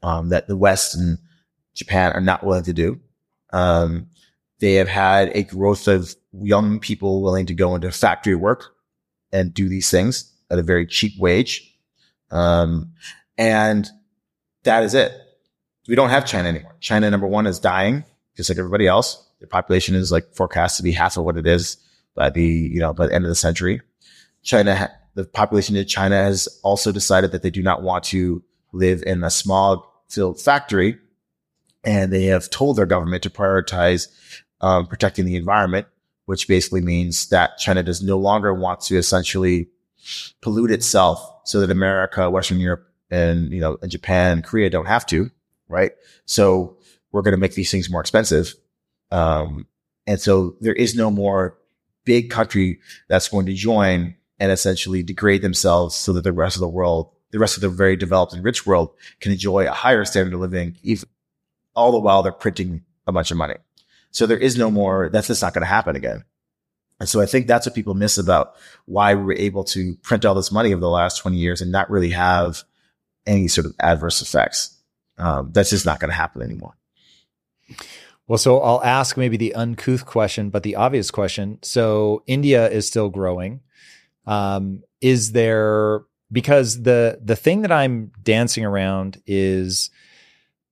um, 0.03 0.29
that 0.29 0.47
the 0.47 0.57
West 0.57 0.95
and 0.95 1.17
Japan 1.73 2.11
are 2.13 2.21
not 2.21 2.45
willing 2.45 2.63
to 2.63 2.73
do. 2.73 2.99
Um, 3.53 4.07
they 4.59 4.75
have 4.75 4.87
had 4.87 5.29
a 5.35 5.43
growth 5.43 5.87
of 5.87 6.15
young 6.33 6.79
people 6.79 7.21
willing 7.21 7.47
to 7.47 7.53
go 7.53 7.75
into 7.75 7.91
factory 7.91 8.35
work 8.35 8.73
and 9.31 9.53
do 9.53 9.67
these 9.67 9.89
things 9.89 10.31
at 10.49 10.59
a 10.59 10.63
very 10.63 10.85
cheap 10.85 11.13
wage. 11.19 11.75
Um, 12.29 12.93
and 13.37 13.89
that 14.63 14.83
is 14.83 14.93
it. 14.93 15.11
We 15.87 15.95
don't 15.95 16.09
have 16.09 16.25
China 16.25 16.47
anymore. 16.47 16.75
China, 16.79 17.09
number 17.09 17.27
one, 17.27 17.47
is 17.47 17.59
dying, 17.59 18.03
just 18.37 18.49
like 18.49 18.59
everybody 18.59 18.87
else. 18.87 19.27
Their 19.39 19.47
population 19.47 19.95
is 19.95 20.11
like 20.11 20.35
forecast 20.35 20.77
to 20.77 20.83
be 20.83 20.91
half 20.91 21.17
of 21.17 21.25
what 21.25 21.37
it 21.37 21.47
is 21.47 21.77
by 22.15 22.29
the, 22.29 22.43
you 22.43 22.79
know, 22.79 22.93
by 22.93 23.07
the 23.07 23.15
end 23.15 23.25
of 23.25 23.29
the 23.29 23.35
century. 23.35 23.81
China 24.43 24.91
the 25.15 25.25
population 25.25 25.75
in 25.75 25.85
China 25.85 26.15
has 26.15 26.47
also 26.63 26.91
decided 26.91 27.31
that 27.31 27.41
they 27.41 27.49
do 27.49 27.63
not 27.63 27.83
want 27.83 28.03
to 28.05 28.43
live 28.71 29.03
in 29.05 29.23
a 29.23 29.29
smog 29.29 29.83
filled 30.09 30.39
factory. 30.39 30.97
And 31.83 32.13
they 32.13 32.25
have 32.25 32.49
told 32.49 32.77
their 32.77 32.85
government 32.85 33.23
to 33.23 33.29
prioritize 33.29 34.07
um, 34.61 34.87
protecting 34.87 35.25
the 35.25 35.35
environment, 35.35 35.87
which 36.25 36.47
basically 36.47 36.81
means 36.81 37.29
that 37.29 37.57
China 37.57 37.83
does 37.83 38.01
no 38.01 38.17
longer 38.17 38.53
want 38.53 38.81
to 38.81 38.97
essentially 38.97 39.67
pollute 40.41 40.71
itself 40.71 41.19
so 41.45 41.59
that 41.59 41.71
America, 41.71 42.29
Western 42.29 42.59
Europe, 42.59 42.87
and, 43.09 43.51
you 43.51 43.59
know, 43.59 43.77
and 43.81 43.91
Japan 43.91 44.41
Korea 44.41 44.69
don't 44.69 44.85
have 44.85 45.05
to, 45.07 45.29
right? 45.67 45.91
So 46.25 46.77
we're 47.11 47.23
going 47.23 47.33
to 47.33 47.39
make 47.39 47.55
these 47.55 47.71
things 47.71 47.89
more 47.89 47.99
expensive. 47.99 48.53
Um, 49.11 49.67
and 50.07 50.19
so 50.19 50.55
there 50.61 50.73
is 50.73 50.95
no 50.95 51.11
more 51.11 51.57
big 52.05 52.29
country 52.29 52.79
that's 53.09 53.27
going 53.27 53.45
to 53.47 53.53
join 53.53 54.15
and 54.41 54.51
essentially 54.51 55.03
degrade 55.03 55.43
themselves 55.43 55.95
so 55.95 56.11
that 56.13 56.23
the 56.23 56.33
rest 56.33 56.55
of 56.55 56.61
the 56.61 56.67
world, 56.67 57.11
the 57.29 57.37
rest 57.37 57.57
of 57.57 57.61
the 57.61 57.69
very 57.69 57.95
developed 57.95 58.33
and 58.33 58.43
rich 58.43 58.65
world 58.65 58.89
can 59.19 59.31
enjoy 59.31 59.67
a 59.67 59.71
higher 59.71 60.03
standard 60.03 60.33
of 60.33 60.39
living, 60.39 60.75
even 60.81 61.07
all 61.75 61.91
the 61.91 61.99
while 61.99 62.23
they're 62.23 62.31
printing 62.31 62.83
a 63.05 63.11
bunch 63.11 63.29
of 63.29 63.37
money. 63.37 63.53
So 64.09 64.25
there 64.25 64.39
is 64.39 64.57
no 64.57 64.71
more, 64.71 65.09
that's 65.09 65.27
just 65.27 65.43
not 65.43 65.53
going 65.53 65.61
to 65.61 65.67
happen 65.67 65.95
again. 65.95 66.25
And 66.99 67.07
so 67.07 67.21
I 67.21 67.27
think 67.27 67.45
that's 67.45 67.67
what 67.67 67.75
people 67.75 67.93
miss 67.93 68.17
about 68.17 68.55
why 68.85 69.13
we 69.13 69.23
were 69.23 69.35
able 69.35 69.63
to 69.65 69.95
print 69.97 70.25
all 70.25 70.33
this 70.33 70.51
money 70.51 70.73
over 70.73 70.81
the 70.81 70.89
last 70.89 71.19
20 71.19 71.37
years 71.37 71.61
and 71.61 71.71
not 71.71 71.91
really 71.91 72.09
have 72.09 72.63
any 73.27 73.47
sort 73.47 73.67
of 73.67 73.75
adverse 73.79 74.23
effects. 74.23 74.75
Um, 75.19 75.51
that's 75.51 75.69
just 75.69 75.85
not 75.85 75.99
going 75.99 76.09
to 76.09 76.17
happen 76.17 76.41
anymore. 76.41 76.73
Well, 78.27 78.39
so 78.39 78.59
I'll 78.59 78.83
ask 78.83 79.17
maybe 79.17 79.37
the 79.37 79.53
uncouth 79.53 80.07
question, 80.07 80.49
but 80.49 80.63
the 80.63 80.77
obvious 80.77 81.11
question. 81.11 81.59
So 81.61 82.23
India 82.25 82.67
is 82.67 82.87
still 82.87 83.09
growing. 83.09 83.61
Um, 84.25 84.83
is 85.01 85.31
there 85.31 86.03
because 86.31 86.83
the 86.83 87.19
the 87.23 87.35
thing 87.35 87.61
that 87.61 87.71
I'm 87.71 88.11
dancing 88.21 88.65
around 88.65 89.21
is 89.25 89.89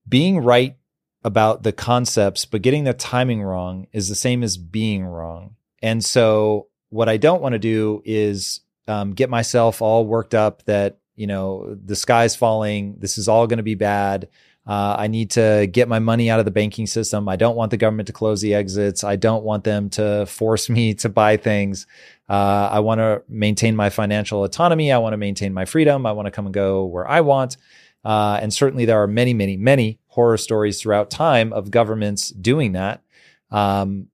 being 0.08 0.38
right 0.38 0.76
about 1.22 1.62
the 1.62 1.72
concepts, 1.72 2.44
but 2.44 2.62
getting 2.62 2.84
the 2.84 2.94
timing 2.94 3.42
wrong 3.42 3.86
is 3.92 4.08
the 4.08 4.14
same 4.14 4.42
as 4.42 4.56
being 4.56 5.04
wrong. 5.04 5.56
And 5.82 6.04
so 6.04 6.68
what 6.88 7.08
I 7.08 7.16
don't 7.18 7.42
want 7.42 7.52
to 7.52 7.58
do 7.58 8.02
is 8.04 8.60
um, 8.88 9.12
get 9.12 9.30
myself 9.30 9.82
all 9.82 10.06
worked 10.06 10.34
up 10.34 10.64
that 10.64 10.98
you 11.14 11.26
know 11.26 11.76
the 11.84 11.96
sky's 11.96 12.34
falling. 12.34 12.96
This 12.98 13.18
is 13.18 13.28
all 13.28 13.46
going 13.46 13.58
to 13.58 13.62
be 13.62 13.74
bad. 13.74 14.28
Uh, 14.66 14.94
I 14.98 15.06
need 15.06 15.32
to 15.32 15.68
get 15.70 15.88
my 15.88 15.98
money 15.98 16.30
out 16.30 16.38
of 16.38 16.44
the 16.44 16.50
banking 16.50 16.86
system. 16.86 17.28
I 17.28 17.36
don't 17.36 17.56
want 17.56 17.70
the 17.70 17.76
government 17.76 18.06
to 18.08 18.12
close 18.12 18.40
the 18.40 18.54
exits. 18.54 19.04
I 19.04 19.16
don't 19.16 19.42
want 19.42 19.64
them 19.64 19.90
to 19.90 20.26
force 20.26 20.68
me 20.70 20.94
to 20.94 21.08
buy 21.08 21.36
things. 21.36 21.86
Uh, 22.30 22.68
I 22.70 22.78
want 22.78 23.00
to 23.00 23.22
maintain 23.28 23.74
my 23.74 23.90
financial 23.90 24.44
autonomy. 24.44 24.92
I 24.92 24.98
want 24.98 25.14
to 25.14 25.16
maintain 25.16 25.52
my 25.52 25.64
freedom. 25.64 26.06
I 26.06 26.12
want 26.12 26.26
to 26.26 26.30
come 26.30 26.46
and 26.46 26.54
go 26.54 26.84
where 26.84 27.06
I 27.08 27.22
want. 27.22 27.56
Uh, 28.04 28.38
and 28.40 28.54
certainly 28.54 28.84
there 28.84 29.02
are 29.02 29.08
many, 29.08 29.34
many, 29.34 29.56
many 29.56 29.98
horror 30.06 30.36
stories 30.36 30.80
throughout 30.80 31.10
time 31.10 31.52
of 31.52 31.72
governments 31.72 32.30
doing 32.30 32.72
that. 32.72 33.02
Um, 33.50 34.06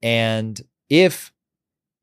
and 0.00 0.60
if 0.88 1.32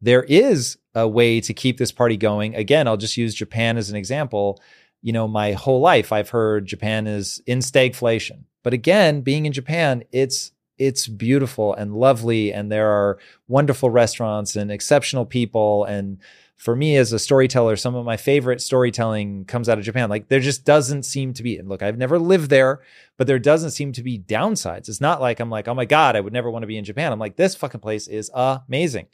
there 0.01 0.23
is 0.23 0.77
a 0.93 1.07
way 1.07 1.39
to 1.39 1.53
keep 1.53 1.77
this 1.77 1.93
party 1.93 2.17
going, 2.17 2.55
again, 2.55 2.85
I'll 2.85 2.97
just 2.97 3.15
use 3.15 3.33
Japan 3.33 3.77
as 3.77 3.89
an 3.89 3.95
example. 3.95 4.61
You 5.01 5.13
know, 5.13 5.29
my 5.29 5.53
whole 5.53 5.79
life 5.79 6.11
I've 6.11 6.29
heard 6.29 6.65
Japan 6.65 7.07
is 7.07 7.41
in 7.47 7.59
stagflation. 7.59 8.43
But 8.63 8.73
again, 8.73 9.21
being 9.21 9.45
in 9.45 9.53
Japan, 9.53 10.03
it's 10.11 10.51
it's 10.87 11.07
beautiful 11.07 11.73
and 11.73 11.95
lovely 11.95 12.51
and 12.53 12.71
there 12.71 12.89
are 12.89 13.17
wonderful 13.47 13.89
restaurants 13.89 14.55
and 14.55 14.71
exceptional 14.71 15.25
people. 15.25 15.85
And 15.85 16.17
for 16.57 16.75
me 16.75 16.95
as 16.95 17.11
a 17.11 17.19
storyteller 17.19 17.75
some 17.75 17.95
of 17.95 18.05
my 18.05 18.15
favorite 18.15 18.61
storytelling 18.61 19.45
comes 19.45 19.67
out 19.67 19.77
of 19.77 19.83
japan. 19.83 20.09
Like 20.09 20.27
there 20.29 20.39
just 20.39 20.65
doesn't 20.65 21.03
seem 21.03 21.33
to 21.33 21.43
be 21.43 21.57
and 21.57 21.67
look 21.67 21.81
i've 21.81 21.97
never 21.97 22.17
lived 22.17 22.49
there 22.49 22.81
but 23.17 23.27
there 23.27 23.39
doesn't 23.39 23.71
seem 23.71 23.91
to 23.93 24.03
be 24.03 24.19
downsides. 24.19 24.89
It's 24.89 25.01
not 25.01 25.21
like 25.21 25.39
i'm 25.39 25.49
like 25.49 25.67
oh 25.67 25.73
my 25.73 25.85
god 25.85 26.15
i 26.15 26.21
would 26.21 26.33
never 26.33 26.51
want 26.51 26.63
to 26.63 26.67
be 26.67 26.77
in 26.77 26.85
japan. 26.85 27.11
I'm 27.11 27.19
like 27.19 27.35
this 27.35 27.55
fucking 27.55 27.81
place 27.81 28.07
is 28.07 28.31
amazing. 28.33 29.07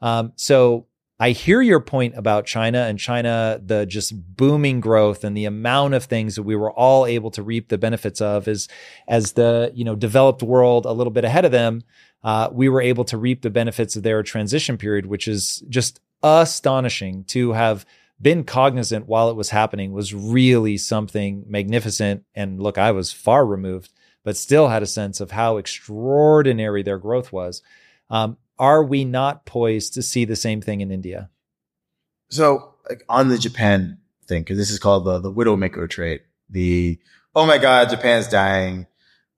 Um, 0.00 0.32
so 0.36 0.86
I 1.22 1.30
hear 1.30 1.62
your 1.62 1.78
point 1.78 2.16
about 2.16 2.46
China 2.46 2.80
and 2.80 2.98
China, 2.98 3.60
the 3.64 3.86
just 3.86 4.12
booming 4.36 4.80
growth 4.80 5.22
and 5.22 5.36
the 5.36 5.44
amount 5.44 5.94
of 5.94 6.02
things 6.02 6.34
that 6.34 6.42
we 6.42 6.56
were 6.56 6.72
all 6.72 7.06
able 7.06 7.30
to 7.30 7.44
reap 7.44 7.68
the 7.68 7.78
benefits 7.78 8.20
of 8.20 8.48
as, 8.48 8.66
as 9.06 9.34
the, 9.34 9.70
you 9.72 9.84
know, 9.84 9.94
developed 9.94 10.42
world 10.42 10.84
a 10.84 10.90
little 10.90 11.12
bit 11.12 11.24
ahead 11.24 11.44
of 11.44 11.52
them. 11.52 11.84
Uh, 12.24 12.48
we 12.50 12.68
were 12.68 12.82
able 12.82 13.04
to 13.04 13.16
reap 13.16 13.42
the 13.42 13.50
benefits 13.50 13.94
of 13.94 14.02
their 14.02 14.24
transition 14.24 14.76
period, 14.76 15.06
which 15.06 15.28
is 15.28 15.62
just 15.68 16.00
astonishing 16.24 17.22
to 17.26 17.52
have 17.52 17.86
been 18.20 18.42
cognizant 18.42 19.06
while 19.06 19.30
it 19.30 19.36
was 19.36 19.50
happening 19.50 19.92
was 19.92 20.12
really 20.12 20.76
something 20.76 21.44
magnificent. 21.46 22.24
And 22.34 22.60
look, 22.60 22.78
I 22.78 22.90
was 22.90 23.12
far 23.12 23.46
removed, 23.46 23.92
but 24.24 24.36
still 24.36 24.66
had 24.66 24.82
a 24.82 24.86
sense 24.86 25.20
of 25.20 25.30
how 25.30 25.58
extraordinary 25.58 26.82
their 26.82 26.98
growth 26.98 27.30
was. 27.30 27.62
Um, 28.10 28.38
are 28.58 28.82
we 28.82 29.04
not 29.04 29.46
poised 29.46 29.94
to 29.94 30.02
see 30.02 30.24
the 30.24 30.36
same 30.36 30.60
thing 30.60 30.80
in 30.80 30.90
India? 30.90 31.30
So, 32.30 32.74
like 32.88 33.04
on 33.08 33.28
the 33.28 33.38
Japan 33.38 33.98
thing, 34.26 34.42
because 34.42 34.58
this 34.58 34.70
is 34.70 34.78
called 34.78 35.04
the 35.04 35.18
the 35.18 35.32
widowmaker 35.32 35.88
trade. 35.88 36.20
The 36.50 36.98
oh 37.34 37.46
my 37.46 37.58
god, 37.58 37.90
Japan's 37.90 38.28
dying. 38.28 38.86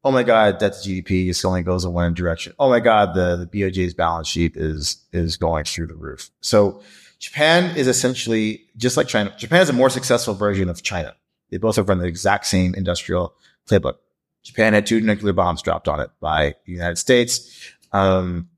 Oh 0.05 0.11
my 0.11 0.23
god, 0.23 0.59
debt 0.59 0.75
to 0.83 0.89
GDP 0.89 1.27
just 1.27 1.45
only 1.45 1.63
goes 1.63 1.85
in 1.85 1.93
one 1.93 2.15
direction. 2.15 2.53
Oh 2.59 2.69
my 2.69 2.81
god, 2.81 3.15
the 3.15 3.37
the 3.37 3.47
BOJ's 3.47 3.95
balance 3.95 4.29
sheet 4.29 4.57
is 4.57 5.05
is 5.13 5.37
going 5.37 5.65
through 5.65 5.87
the 5.89 5.95
roof. 5.95 6.31
So 6.41 6.83
Japan 7.19 7.77
is 7.77 7.89
essentially 7.89 8.65
just 8.77 8.97
like 8.97 9.09
China. 9.09 9.35
Japan 9.39 9.63
is 9.63 9.71
a 9.71 9.73
more 9.73 9.91
successful 9.91 10.35
version 10.35 10.69
of 10.69 10.83
China. 10.83 11.15
They 11.51 11.57
both 11.57 11.77
have 11.77 11.89
run 11.89 11.99
the 11.99 12.07
exact 12.07 12.47
same 12.47 12.75
industrial 12.75 13.35
playbook. 13.67 13.95
Japan 14.43 14.75
had 14.75 14.87
two 14.87 15.01
nuclear 15.01 15.33
bombs 15.33 15.63
dropped 15.63 15.89
on 15.89 16.01
it 16.01 16.11
by 16.21 16.55
the 16.67 16.73
United 16.73 16.97
States. 16.97 17.73
Um, 17.93 18.51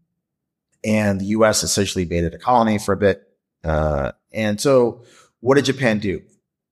and 0.86 1.20
the 1.20 1.26
U.S. 1.26 1.64
essentially 1.64 2.04
made 2.04 2.24
it 2.24 2.32
a 2.32 2.38
colony 2.38 2.78
for 2.78 2.92
a 2.92 2.96
bit. 2.96 3.28
Uh, 3.64 4.12
and 4.32 4.60
so, 4.60 5.02
what 5.40 5.56
did 5.56 5.64
Japan 5.64 5.98
do? 5.98 6.22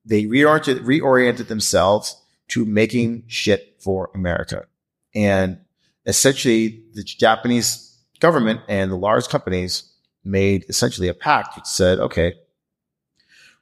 They 0.07 0.25
reoriented, 0.25 0.85
reoriented 0.85 1.49
themselves 1.49 2.17
to 2.49 2.65
making 2.65 3.25
shit 3.27 3.77
for 3.81 4.11
America, 4.15 4.67
and 5.15 5.59
essentially, 6.07 6.85
the 6.95 7.03
Japanese 7.03 7.99
government 8.21 8.61
and 8.69 8.91
the 8.91 8.97
large 8.97 9.29
companies 9.29 9.93
made 10.23 10.65
essentially 10.69 11.09
a 11.09 11.15
pact 11.15 11.57
which 11.57 11.67
said, 11.67 11.99
"Okay, 11.99 12.35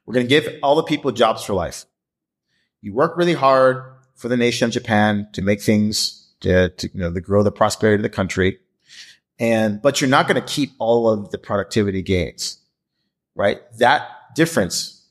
we're 0.05 0.13
going 0.13 0.27
to 0.27 0.29
give 0.29 0.47
all 0.61 0.75
the 0.75 0.83
people 0.83 1.11
jobs 1.11 1.43
for 1.43 1.53
life. 1.53 1.85
You 2.81 2.93
work 2.93 3.17
really 3.17 3.33
hard 3.33 3.83
for 4.15 4.27
the 4.27 4.37
nation 4.37 4.65
of 4.67 4.71
Japan 4.71 5.27
to 5.33 5.41
make 5.41 5.61
things 5.61 6.31
to, 6.41 6.69
to 6.69 6.89
you 6.93 6.99
know 6.99 7.11
to 7.11 7.21
grow 7.21 7.41
the 7.41 7.51
prosperity 7.51 8.01
of 8.01 8.03
the 8.03 8.15
country." 8.15 8.59
And, 9.43 9.81
but 9.81 9.99
you're 9.99 10.09
not 10.09 10.25
going 10.29 10.41
to 10.41 10.47
keep 10.47 10.71
all 10.79 11.09
of 11.09 11.31
the 11.31 11.37
productivity 11.37 12.01
gains, 12.01 12.59
right? 13.35 13.59
That 13.77 14.07
difference 14.35 15.05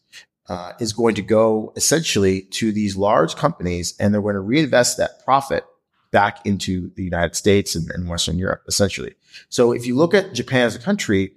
uh, 0.49 0.73
is 0.81 0.95
going 0.95 1.17
to 1.17 1.23
go 1.23 1.71
essentially 1.77 2.41
to 2.53 2.73
these 2.73 2.97
large 2.97 3.37
companies 3.37 3.95
and 4.01 4.15
they're 4.15 4.23
going 4.23 4.33
to 4.35 4.41
reinvest 4.41 4.97
that 4.97 5.23
profit 5.23 5.67
back 6.13 6.47
into 6.47 6.91
the 6.95 7.05
United 7.05 7.37
States 7.37 7.75
and, 7.75 7.91
and, 7.91 8.09
Western 8.09 8.39
Europe, 8.39 8.63
essentially. 8.67 9.15
So 9.51 9.73
if 9.73 9.87
you 9.87 9.97
look 9.97 10.15
at 10.15 10.33
Japan 10.33 10.65
as 10.65 10.75
a 10.75 10.79
country, 10.79 11.33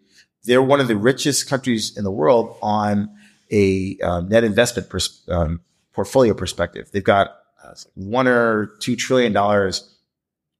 they're 0.46 0.62
one 0.62 0.80
of 0.80 0.88
the 0.88 0.96
richest 0.96 1.50
countries 1.50 1.98
in 1.98 2.06
the 2.06 2.12
world 2.12 2.58
on 2.62 3.10
a 3.52 3.98
um, 4.04 4.30
net 4.30 4.46
investment 4.46 4.90
pers- 4.90 5.22
um, 5.28 5.60
portfolio 5.92 6.34
perspective. 6.34 6.92
They've 6.94 7.04
got 7.04 7.36
uh, 7.62 7.74
one 7.96 8.30
or 8.30 8.68
two 8.80 8.96
trillion 8.96 9.34
dollars 9.34 9.94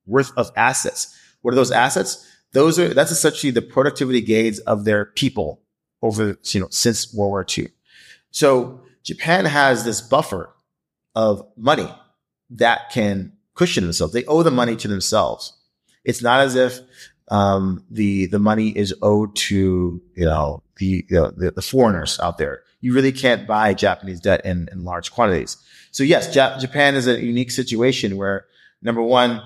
worth 0.06 0.34
of 0.36 0.52
assets 0.57 1.18
what 1.45 1.53
are 1.53 1.57
those 1.57 1.72
assets? 1.72 2.27
Those 2.53 2.80
are, 2.80 2.91
that's 2.91 3.11
essentially 3.11 3.51
the 3.51 3.61
productivity 3.61 4.19
gains 4.19 4.57
of 4.61 4.84
their 4.84 5.05
people 5.05 5.61
over, 6.01 6.39
you 6.43 6.59
know, 6.59 6.67
since 6.72 7.13
World 7.13 7.30
War 7.30 7.45
II. 7.55 7.69
So 8.31 8.81
Japan 9.03 9.45
has 9.45 9.85
this 9.85 10.01
buffer 10.01 10.49
of 11.13 11.47
money 11.55 11.88
that 12.49 12.89
can 12.91 13.34
cushion 13.53 13.84
themselves. 13.84 14.11
They 14.11 14.26
owe 14.26 14.41
the 14.41 14.49
money 14.49 14.76
to 14.76 14.88
themselves. 14.88 15.53
It's 16.03 16.23
not 16.23 16.39
as 16.39 16.55
if, 16.55 16.80
um, 17.30 17.85
the, 17.91 18.26
the 18.26 18.39
money 18.39 18.69
is 18.69 18.91
owed 19.03 19.35
to, 19.35 20.01
you 20.15 20.26
know, 20.26 20.63
the, 20.77 21.05
you 21.07 21.15
know, 21.15 21.30
the, 21.30 21.51
the, 21.51 21.61
foreigners 21.61 22.19
out 22.19 22.39
there. 22.39 22.63
You 22.81 22.93
really 22.93 23.11
can't 23.11 23.45
buy 23.45 23.76
Japanese 23.76 24.19
debt 24.19 24.43
in, 24.45 24.67
in 24.72 24.84
large 24.84 25.11
quantities. 25.11 25.57
So 25.91 26.03
yes, 26.03 26.35
Jap- 26.35 26.59
Japan 26.59 26.95
is 26.95 27.05
a 27.07 27.23
unique 27.23 27.51
situation 27.51 28.17
where 28.17 28.45
number 28.81 29.03
one, 29.03 29.43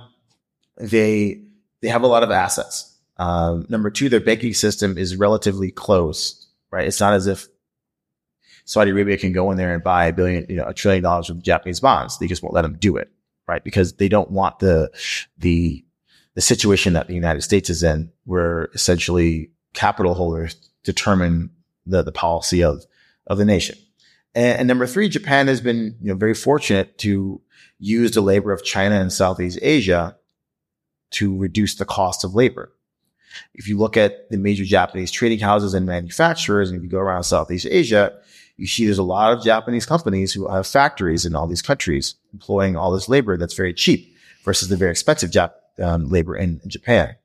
they, 0.77 1.41
they 1.81 1.87
have 1.87 2.03
a 2.03 2.07
lot 2.07 2.23
of 2.23 2.31
assets. 2.31 2.97
Um, 3.17 3.65
number 3.69 3.89
two, 3.89 4.09
their 4.09 4.19
banking 4.19 4.53
system 4.53 4.97
is 4.97 5.15
relatively 5.15 5.71
closed, 5.71 6.45
right? 6.71 6.87
It's 6.87 6.99
not 6.99 7.13
as 7.13 7.27
if 7.27 7.47
Saudi 8.65 8.91
Arabia 8.91 9.17
can 9.17 9.33
go 9.33 9.51
in 9.51 9.57
there 9.57 9.73
and 9.73 9.83
buy 9.83 10.05
a 10.05 10.13
billion, 10.13 10.45
you 10.47 10.55
know, 10.55 10.65
a 10.65 10.73
trillion 10.73 11.03
dollars 11.03 11.29
of 11.29 11.41
Japanese 11.41 11.79
bonds. 11.79 12.17
They 12.17 12.27
just 12.27 12.43
won't 12.43 12.53
let 12.53 12.61
them 12.61 12.77
do 12.77 12.97
it, 12.97 13.11
right? 13.47 13.63
Because 13.63 13.93
they 13.93 14.07
don't 14.07 14.31
want 14.31 14.59
the, 14.59 14.91
the, 15.37 15.83
the 16.35 16.41
situation 16.41 16.93
that 16.93 17.07
the 17.07 17.15
United 17.15 17.41
States 17.41 17.69
is 17.69 17.83
in, 17.83 18.11
where 18.25 18.69
essentially 18.73 19.51
capital 19.73 20.13
holders 20.13 20.55
determine 20.83 21.49
the, 21.85 22.03
the 22.03 22.11
policy 22.11 22.63
of, 22.63 22.85
of 23.27 23.37
the 23.37 23.45
nation. 23.45 23.75
And, 24.35 24.59
and 24.59 24.67
number 24.67 24.85
three, 24.85 25.09
Japan 25.09 25.47
has 25.47 25.61
been, 25.61 25.97
you 25.99 26.09
know, 26.09 26.15
very 26.15 26.35
fortunate 26.35 26.97
to 26.99 27.41
use 27.79 28.11
the 28.11 28.21
labor 28.21 28.51
of 28.51 28.63
China 28.63 28.99
and 28.99 29.11
Southeast 29.11 29.59
Asia 29.61 30.15
to 31.11 31.37
reduce 31.37 31.75
the 31.75 31.85
cost 31.85 32.23
of 32.23 32.35
labor. 32.35 32.71
If 33.53 33.67
you 33.67 33.77
look 33.77 33.95
at 33.97 34.29
the 34.29 34.37
major 34.37 34.65
Japanese 34.65 35.11
trading 35.11 35.39
houses 35.39 35.73
and 35.73 35.85
manufacturers, 35.85 36.69
and 36.69 36.77
if 36.77 36.83
you 36.83 36.89
go 36.89 36.99
around 36.99 37.23
Southeast 37.23 37.67
Asia, 37.69 38.13
you 38.57 38.67
see 38.67 38.85
there's 38.85 38.97
a 38.97 39.03
lot 39.03 39.33
of 39.33 39.43
Japanese 39.43 39.85
companies 39.85 40.33
who 40.33 40.47
have 40.47 40.67
factories 40.67 41.25
in 41.25 41.35
all 41.35 41.47
these 41.47 41.61
countries 41.61 42.15
employing 42.33 42.75
all 42.75 42.91
this 42.91 43.07
labor 43.07 43.37
that's 43.37 43.53
very 43.53 43.73
cheap 43.73 44.15
versus 44.43 44.67
the 44.67 44.75
very 44.75 44.91
expensive 44.91 45.31
Jap- 45.31 45.53
um, 45.81 46.09
labor 46.09 46.35
in, 46.35 46.59
in 46.63 46.69
Japan. 46.69 47.15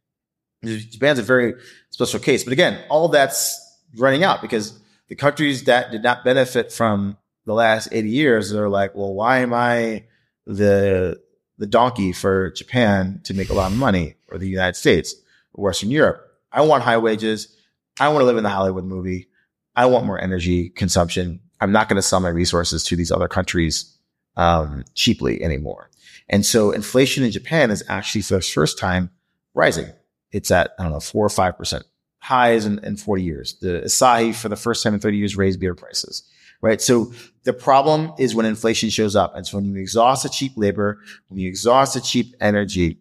Japan's 0.65 1.19
a 1.19 1.23
very 1.23 1.55
special 1.90 2.20
case. 2.20 2.44
But 2.44 2.52
again, 2.52 2.81
all 2.89 3.09
that's 3.09 3.61
running 3.97 4.24
out 4.24 4.43
because 4.43 4.78
the 5.09 5.15
countries 5.15 5.65
that 5.65 5.90
did 5.90 6.02
not 6.02 6.24
benefit 6.24 6.73
from 6.73 7.19
the 7.47 7.55
last 7.55 7.89
80 7.93 8.09
years 8.09 8.55
are 8.55 8.69
like, 8.69 8.94
well, 8.94 9.12
why 9.12 9.39
am 9.39 9.52
I 9.52 10.05
the 10.47 11.20
the 11.59 11.66
donkey 11.66 12.12
for 12.12 12.51
Japan 12.51 13.20
to 13.24 13.35
make 13.35 13.51
a 13.51 13.55
lot 13.55 13.70
of 13.70 13.78
money 13.78 14.16
or 14.31 14.39
the 14.39 14.48
United 14.48 14.76
States 14.76 15.14
or 15.52 15.64
Western 15.64 15.90
Europe. 15.90 16.26
I 16.52 16.62
want 16.62 16.82
high 16.82 16.98
wages. 16.98 17.56
I 17.98 18.09
want 18.09 18.20
to 18.20 18.26
live 18.26 18.36
in 18.36 18.44
the 18.44 18.51
Hollywood 18.51 18.85
movie. 18.85 19.28
I 19.76 19.86
want 19.86 20.06
more 20.06 20.20
energy 20.20 20.68
consumption. 20.70 21.40
I'm 21.60 21.72
not 21.72 21.89
going 21.89 21.97
to 21.97 22.02
sell 22.02 22.20
my 22.20 22.28
resources 22.28 22.85
to 22.85 22.97
these 22.97 23.12
other 23.12 23.28
countries 23.28 23.97
um, 24.36 24.85
cheaply 24.94 25.43
anymore. 25.43 25.90
And 26.28 26.44
so 26.44 26.70
inflation 26.70 27.24
in 27.24 27.31
Japan 27.31 27.70
is 27.70 27.85
actually 27.89 28.22
for 28.22 28.35
the 28.35 28.40
first 28.40 28.78
time 28.78 29.10
rising. 29.55 29.86
It's 30.32 30.51
at, 30.51 30.72
I 30.78 30.82
don't 30.82 30.93
know, 30.93 31.01
four 31.01 31.26
or 31.26 31.28
5% 31.28 31.82
highs 32.18 32.64
in, 32.64 32.82
in 32.85 32.97
40 32.97 33.22
years. 33.22 33.59
The 33.60 33.82
Asahi 33.85 34.35
for 34.35 34.48
the 34.48 34.56
first 34.56 34.82
time 34.82 34.94
in 34.94 35.01
30 35.01 35.16
years 35.16 35.36
raised 35.36 35.60
beer 35.60 35.74
prices, 35.74 36.22
right? 36.65 36.81
So 36.81 37.12
the 37.43 37.53
problem 37.53 38.12
is 38.19 38.35
when 38.35 38.47
inflation 38.47 38.89
shows 38.89 39.15
up. 39.15 39.36
And 39.36 39.47
so 39.47 39.59
when 39.59 39.66
you 39.66 39.81
exhaust 39.81 40.23
the 40.23 40.31
cheap 40.31 40.53
labor, 40.57 40.99
when 41.28 41.39
you 41.39 41.47
exhaust 41.47 41.93
the 41.93 42.01
cheap 42.01 42.35
energy, 42.41 42.99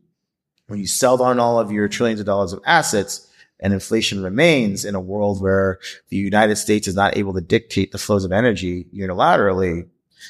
when 0.68 0.80
you 0.80 0.85
sell 0.85 1.15
down 1.15 1.40
all 1.40 1.57
of 1.60 1.72
your 1.72 1.88
trillions 1.88 2.19
of 2.19 2.26
dollars 2.26 2.52
of 2.52 2.61
assets, 2.65 3.30
and 3.61 3.72
inflation 3.72 4.22
remains 4.22 4.84
in 4.84 4.95
a 4.95 4.99
world 4.99 5.41
where 5.41 5.80
the 6.10 6.18
United 6.18 6.57
States 6.57 6.90
is 6.90 6.95
not 6.95 7.15
able 7.15 7.34
to 7.34 7.40
dictate 7.40 7.94
the 7.94 7.98
flows 7.98 8.26
of 8.26 8.34
energy 8.34 8.88
unilaterally, 8.94 9.88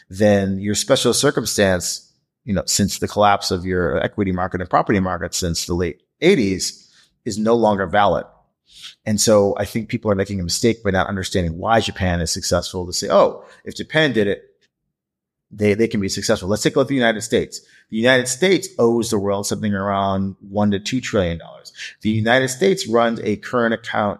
then 0.10 0.60
your 0.60 0.76
special 0.76 1.16
circumstance, 1.16 2.14
you 2.46 2.54
know, 2.54 2.62
since 2.68 3.00
the 3.00 3.08
collapse 3.08 3.50
of 3.50 3.66
your 3.66 3.98
equity 4.04 4.32
market 4.32 4.62
and 4.62 4.70
property 4.70 5.00
market 5.00 5.34
since 5.34 5.66
the 5.66 5.74
late 5.74 6.04
80s 6.22 6.88
is 7.26 7.40
no 7.40 7.56
longer 7.56 7.88
valid. 7.88 8.26
And 9.06 9.20
so 9.20 9.56
I 9.58 9.66
think 9.66 9.90
people 9.90 10.10
are 10.12 10.16
making 10.16 10.40
a 10.40 10.44
mistake 10.44 10.84
by 10.84 10.92
not 10.92 11.08
understanding 11.08 11.58
why 11.58 11.80
Japan 11.80 12.22
is 12.22 12.32
successful 12.32 12.86
to 12.86 12.94
say, 12.94 13.08
oh, 13.10 13.44
if 13.66 13.76
Japan 13.76 14.14
did 14.14 14.28
it, 14.28 14.44
they, 15.52 15.74
they 15.74 15.88
can 15.88 16.00
be 16.00 16.10
successful. 16.10 16.50
Let's 16.50 16.64
take 16.64 16.76
a 16.76 16.80
look 16.80 16.88
at 16.88 16.90
the 16.90 16.96
United 16.96 17.22
States. 17.22 17.62
The 17.90 17.98
United 17.98 18.28
States 18.28 18.70
owes 18.80 19.12
the 19.12 19.20
world 19.20 19.46
something 19.46 19.74
around 19.74 20.36
one 20.40 20.72
to 20.72 20.80
two 20.80 21.00
trillion 21.00 21.38
dollars. 21.38 21.74
The 22.02 22.10
United 22.10 22.48
States 22.48 22.88
runs 22.88 23.20
a 23.20 23.36
current 23.38 23.74
account 23.74 24.20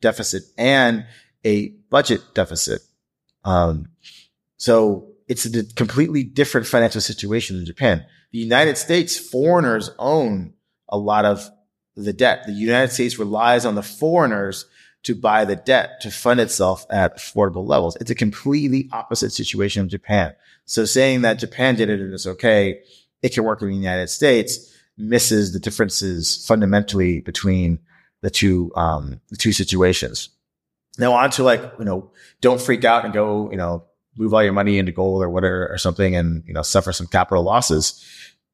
deficit 0.00 0.42
and 0.58 1.06
a 1.44 1.68
budget 1.90 2.22
deficit. 2.34 2.82
Um, 3.44 3.88
so 4.58 5.08
it's 5.26 5.46
a 5.46 5.64
completely 5.74 6.22
different 6.22 6.66
financial 6.66 7.00
situation 7.00 7.56
in 7.56 7.64
Japan. 7.64 8.04
The 8.32 8.38
United 8.38 8.76
States 8.76 9.18
foreigners 9.18 9.90
own 9.98 10.52
a 10.88 10.98
lot 10.98 11.24
of 11.24 11.48
the 12.04 12.12
debt. 12.12 12.46
The 12.46 12.52
United 12.52 12.92
States 12.92 13.18
relies 13.18 13.64
on 13.64 13.74
the 13.74 13.82
foreigners 13.82 14.66
to 15.04 15.14
buy 15.14 15.44
the 15.44 15.56
debt 15.56 16.00
to 16.00 16.10
fund 16.10 16.40
itself 16.40 16.84
at 16.90 17.16
affordable 17.16 17.66
levels. 17.66 17.96
It's 18.00 18.10
a 18.10 18.14
completely 18.14 18.88
opposite 18.92 19.32
situation 19.32 19.82
of 19.82 19.88
Japan. 19.88 20.34
So 20.64 20.84
saying 20.84 21.22
that 21.22 21.38
Japan 21.38 21.76
did 21.76 21.88
it 21.88 22.00
and 22.00 22.12
it's 22.12 22.26
okay, 22.26 22.80
it 23.22 23.32
can 23.32 23.44
work 23.44 23.62
in 23.62 23.68
the 23.68 23.74
United 23.74 24.08
States 24.08 24.74
misses 24.98 25.52
the 25.52 25.60
differences 25.60 26.44
fundamentally 26.44 27.20
between 27.20 27.78
the 28.20 28.30
two, 28.30 28.72
um, 28.74 29.20
the 29.30 29.36
two 29.36 29.52
situations. 29.52 30.30
Now 30.98 31.12
on 31.12 31.30
to 31.32 31.44
like, 31.44 31.62
you 31.78 31.84
know, 31.84 32.10
don't 32.40 32.60
freak 32.60 32.84
out 32.84 33.04
and 33.04 33.14
go, 33.14 33.48
you 33.50 33.56
know, 33.56 33.84
move 34.16 34.34
all 34.34 34.42
your 34.42 34.52
money 34.52 34.78
into 34.78 34.90
gold 34.90 35.22
or 35.22 35.30
whatever 35.30 35.68
or 35.68 35.78
something 35.78 36.16
and, 36.16 36.42
you 36.46 36.52
know, 36.52 36.62
suffer 36.62 36.92
some 36.92 37.06
capital 37.06 37.44
losses. 37.44 38.04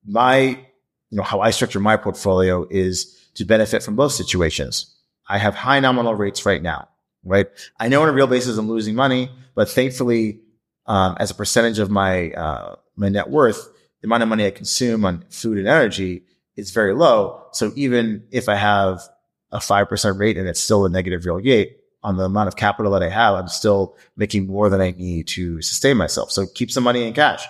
My, 0.06 0.38
you 0.38 1.16
know, 1.16 1.22
how 1.22 1.40
I 1.40 1.50
structure 1.50 1.80
my 1.80 1.96
portfolio 1.96 2.66
is 2.70 3.18
to 3.34 3.44
benefit 3.44 3.82
from 3.82 3.96
both 3.96 4.12
situations. 4.12 4.94
I 5.28 5.38
have 5.38 5.54
high 5.54 5.80
nominal 5.80 6.14
rates 6.14 6.44
right 6.46 6.62
now, 6.62 6.88
right? 7.24 7.46
I 7.78 7.88
know 7.88 8.02
on 8.02 8.08
a 8.08 8.12
real 8.12 8.26
basis 8.26 8.58
I'm 8.58 8.68
losing 8.68 8.94
money, 8.94 9.30
but 9.54 9.68
thankfully, 9.68 10.40
um, 10.86 11.16
as 11.18 11.30
a 11.30 11.34
percentage 11.34 11.78
of 11.78 11.90
my, 11.90 12.30
uh, 12.32 12.76
my 12.96 13.08
net 13.08 13.30
worth, 13.30 13.68
the 14.00 14.06
amount 14.06 14.22
of 14.22 14.28
money 14.28 14.46
I 14.46 14.50
consume 14.50 15.04
on 15.04 15.24
food 15.30 15.58
and 15.58 15.66
energy 15.66 16.24
is 16.56 16.70
very 16.70 16.94
low. 16.94 17.46
So 17.52 17.72
even 17.74 18.24
if 18.30 18.48
I 18.48 18.54
have 18.56 19.00
a 19.50 19.58
5% 19.58 20.18
rate 20.18 20.36
and 20.36 20.48
it's 20.48 20.60
still 20.60 20.84
a 20.84 20.90
negative 20.90 21.24
real 21.24 21.38
gate 21.38 21.78
on 22.02 22.16
the 22.16 22.24
amount 22.24 22.48
of 22.48 22.56
capital 22.56 22.92
that 22.92 23.02
I 23.02 23.08
have, 23.08 23.34
I'm 23.34 23.48
still 23.48 23.96
making 24.16 24.46
more 24.46 24.68
than 24.68 24.80
I 24.80 24.90
need 24.90 25.26
to 25.28 25.62
sustain 25.62 25.96
myself. 25.96 26.30
So 26.30 26.46
keep 26.46 26.70
some 26.70 26.84
money 26.84 27.06
in 27.06 27.14
cash, 27.14 27.46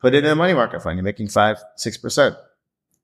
put 0.00 0.14
it 0.14 0.24
in 0.24 0.30
a 0.30 0.34
money 0.34 0.54
market 0.54 0.82
fund. 0.82 0.96
You're 0.96 1.04
making 1.04 1.28
five, 1.28 1.58
6%. 1.76 2.36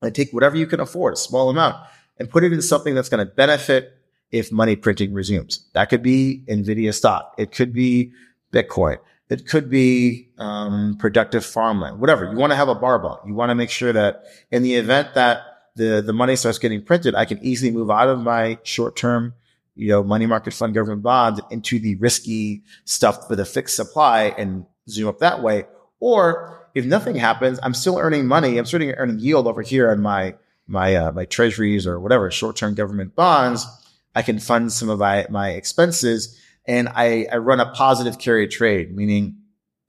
And 0.01 0.15
take 0.15 0.32
whatever 0.32 0.56
you 0.56 0.66
can 0.66 0.81
afford, 0.81 1.15
a 1.15 1.16
small 1.16 1.51
amount 1.51 1.77
and 2.19 2.31
put 2.31 2.45
it 2.45 2.53
in 2.53 2.62
something 2.62 2.95
that's 2.95 3.09
going 3.09 3.24
to 3.27 3.32
benefit 3.32 3.99
if 4.31 4.51
money 4.51 4.77
printing 4.77 5.12
resumes. 5.12 5.65
That 5.74 5.89
could 5.89 6.03
be 6.03 6.45
NVIDIA 6.49 6.93
stock. 6.93 7.35
It 7.39 7.53
could 7.53 7.73
be 7.73 8.12
Bitcoin. 8.53 8.99
It 9.31 9.49
could 9.49 9.70
be 9.70 10.28
um, 10.39 10.97
productive 10.99 11.45
farmland, 11.45 11.99
whatever. 11.99 12.31
You 12.31 12.36
want 12.36 12.53
to 12.53 12.57
have 12.57 12.69
a 12.69 12.74
barbell. 12.74 13.23
You 13.27 13.35
want 13.35 13.51
to 13.51 13.55
make 13.55 13.70
sure 13.70 13.93
that 13.93 14.24
in 14.51 14.62
the 14.62 14.74
event 14.74 15.15
that 15.15 15.43
the, 15.77 16.03
the 16.05 16.12
money 16.12 16.36
starts 16.36 16.59
getting 16.59 16.82
printed, 16.82 17.15
I 17.15 17.24
can 17.24 17.39
easily 17.43 17.70
move 17.70 17.91
out 17.91 18.09
of 18.09 18.20
my 18.20 18.59
short 18.62 18.97
term, 18.97 19.35
you 19.74 19.89
know, 19.89 20.03
money 20.05 20.27
market 20.27 20.53
fund 20.53 20.74
government 20.74 21.03
bonds 21.03 21.41
into 21.51 21.78
the 21.78 21.97
risky 21.97 22.62
stuff 22.85 23.28
with 23.31 23.41
a 23.41 23.45
fixed 23.45 23.77
supply 23.77 24.35
and 24.36 24.66
zoom 24.89 25.09
up 25.09 25.19
that 25.20 25.43
way. 25.43 25.65
Or 26.01 26.69
if 26.74 26.85
nothing 26.85 27.16
happens, 27.16 27.59
I'm 27.62 27.74
still 27.74 27.99
earning 27.99 28.27
money. 28.27 28.59
I'm 28.59 28.66
still 28.66 28.82
earning 28.82 29.19
yield 29.19 29.47
over 29.47 29.62
here 29.62 29.91
on 29.91 30.01
my 30.01 30.35
my 30.66 30.97
uh, 30.97 31.12
my 31.12 31.24
treasuries 31.24 31.86
or 31.86 32.01
whatever 32.01 32.31
short 32.31 32.57
term 32.57 32.74
government 32.74 33.15
bonds, 33.15 33.66
I 34.15 34.23
can 34.23 34.39
fund 34.39 34.73
some 34.73 34.89
of 34.89 34.99
my 34.99 35.27
my 35.31 35.51
expenses, 35.51 36.41
and 36.66 36.89
I 36.89 37.27
I 37.31 37.36
run 37.39 37.61
a 37.61 37.70
positive 37.73 38.19
carry 38.19 38.49
trade, 38.49 38.95
meaning 38.95 39.36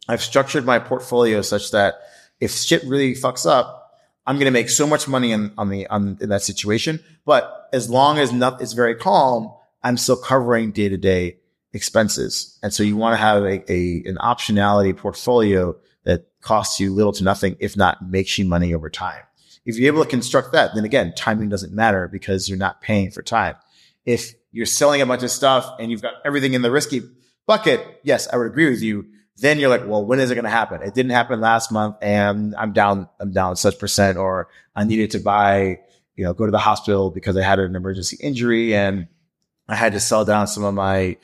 I've 0.08 0.22
structured 0.22 0.66
my 0.66 0.80
portfolio 0.80 1.42
such 1.42 1.72
that 1.72 1.96
if 2.40 2.52
shit 2.52 2.84
really 2.84 3.14
fucks 3.14 3.50
up, 3.50 3.94
I'm 4.26 4.36
going 4.36 4.46
to 4.46 4.52
make 4.52 4.70
so 4.70 4.88
much 4.88 5.08
money 5.08 5.32
in, 5.32 5.54
on 5.58 5.70
the 5.70 5.88
on 5.88 6.18
in 6.22 6.30
that 6.30 6.42
situation. 6.42 7.04
But 7.26 7.70
as 7.74 7.90
long 7.90 8.18
as 8.20 8.32
not, 8.32 8.62
it's 8.62 8.74
very 8.74 8.96
calm, 8.96 9.54
I'm 9.84 9.98
still 9.98 10.18
covering 10.18 10.72
day 10.72 10.90
to 10.90 10.98
day 10.98 11.38
expenses. 11.74 12.58
And 12.64 12.74
so 12.74 12.84
you 12.84 12.98
want 12.98 13.14
to 13.14 13.18
have 13.18 13.44
a, 13.44 13.72
a 13.72 14.04
an 14.06 14.18
optionality 14.18 14.96
portfolio 14.96 15.76
that 16.04 16.28
costs 16.42 16.80
you 16.80 16.94
little 16.94 17.14
to 17.14 17.24
nothing, 17.24 17.56
if 17.60 17.76
not 17.76 18.08
makes 18.08 18.38
you 18.38 18.46
money 18.46 18.74
over 18.74 18.90
time. 18.90 19.24
If 19.66 19.78
you're 19.78 19.94
able 19.94 20.04
to 20.04 20.10
construct 20.10 20.52
that, 20.54 20.72
then 20.76 20.86
again, 20.86 21.14
timing 21.16 21.50
doesn't 21.50 21.74
matter 21.74 22.08
because 22.08 22.48
you're 22.48 22.58
not 22.58 22.82
paying 22.82 23.12
for 23.12 23.22
time. 23.22 23.56
If 24.06 24.34
you're 24.52 24.66
selling 24.66 25.02
a 25.02 25.06
bunch 25.06 25.24
of 25.24 25.32
stuff 25.32 25.70
and 25.80 25.90
you've 25.90 26.02
got 26.02 26.14
everything 26.24 26.54
in 26.54 26.62
the 26.62 26.72
risky 26.72 27.02
bucket, 27.48 27.82
yes, 28.04 28.28
I 28.32 28.38
would 28.38 28.48
agree 28.48 28.70
with 28.70 28.82
you. 28.82 29.08
Then 29.38 29.60
you're 29.60 29.70
like, 29.70 29.86
well, 29.86 30.06
when 30.06 30.20
is 30.20 30.32
it 30.32 30.36
going 30.36 30.46
to 30.46 30.52
happen? 30.52 30.82
It 30.82 30.94
didn't 30.94 31.12
happen 31.12 31.42
last 31.42 31.72
month 31.72 31.98
and 32.02 32.56
I'm 32.56 32.72
down, 32.72 33.10
I'm 33.20 33.32
down 33.32 33.56
such 33.56 33.80
percent 33.80 34.18
or 34.18 34.48
I 34.76 34.86
needed 34.86 35.12
to 35.12 35.20
buy, 35.20 35.80
you 36.16 36.24
know, 36.24 36.34
go 36.34 36.46
to 36.46 36.52
the 36.52 36.60
hospital 36.60 37.10
because 37.10 37.36
I 37.36 37.42
had 37.42 37.60
an 37.60 37.76
emergency 37.76 38.18
injury 38.22 38.76
and 38.76 39.08
I 39.68 39.76
had 39.76 39.94
to 39.94 40.00
sell 40.00 40.24
down 40.24 40.48
some 40.48 40.64
of 40.64 40.74
my, 40.74 41.18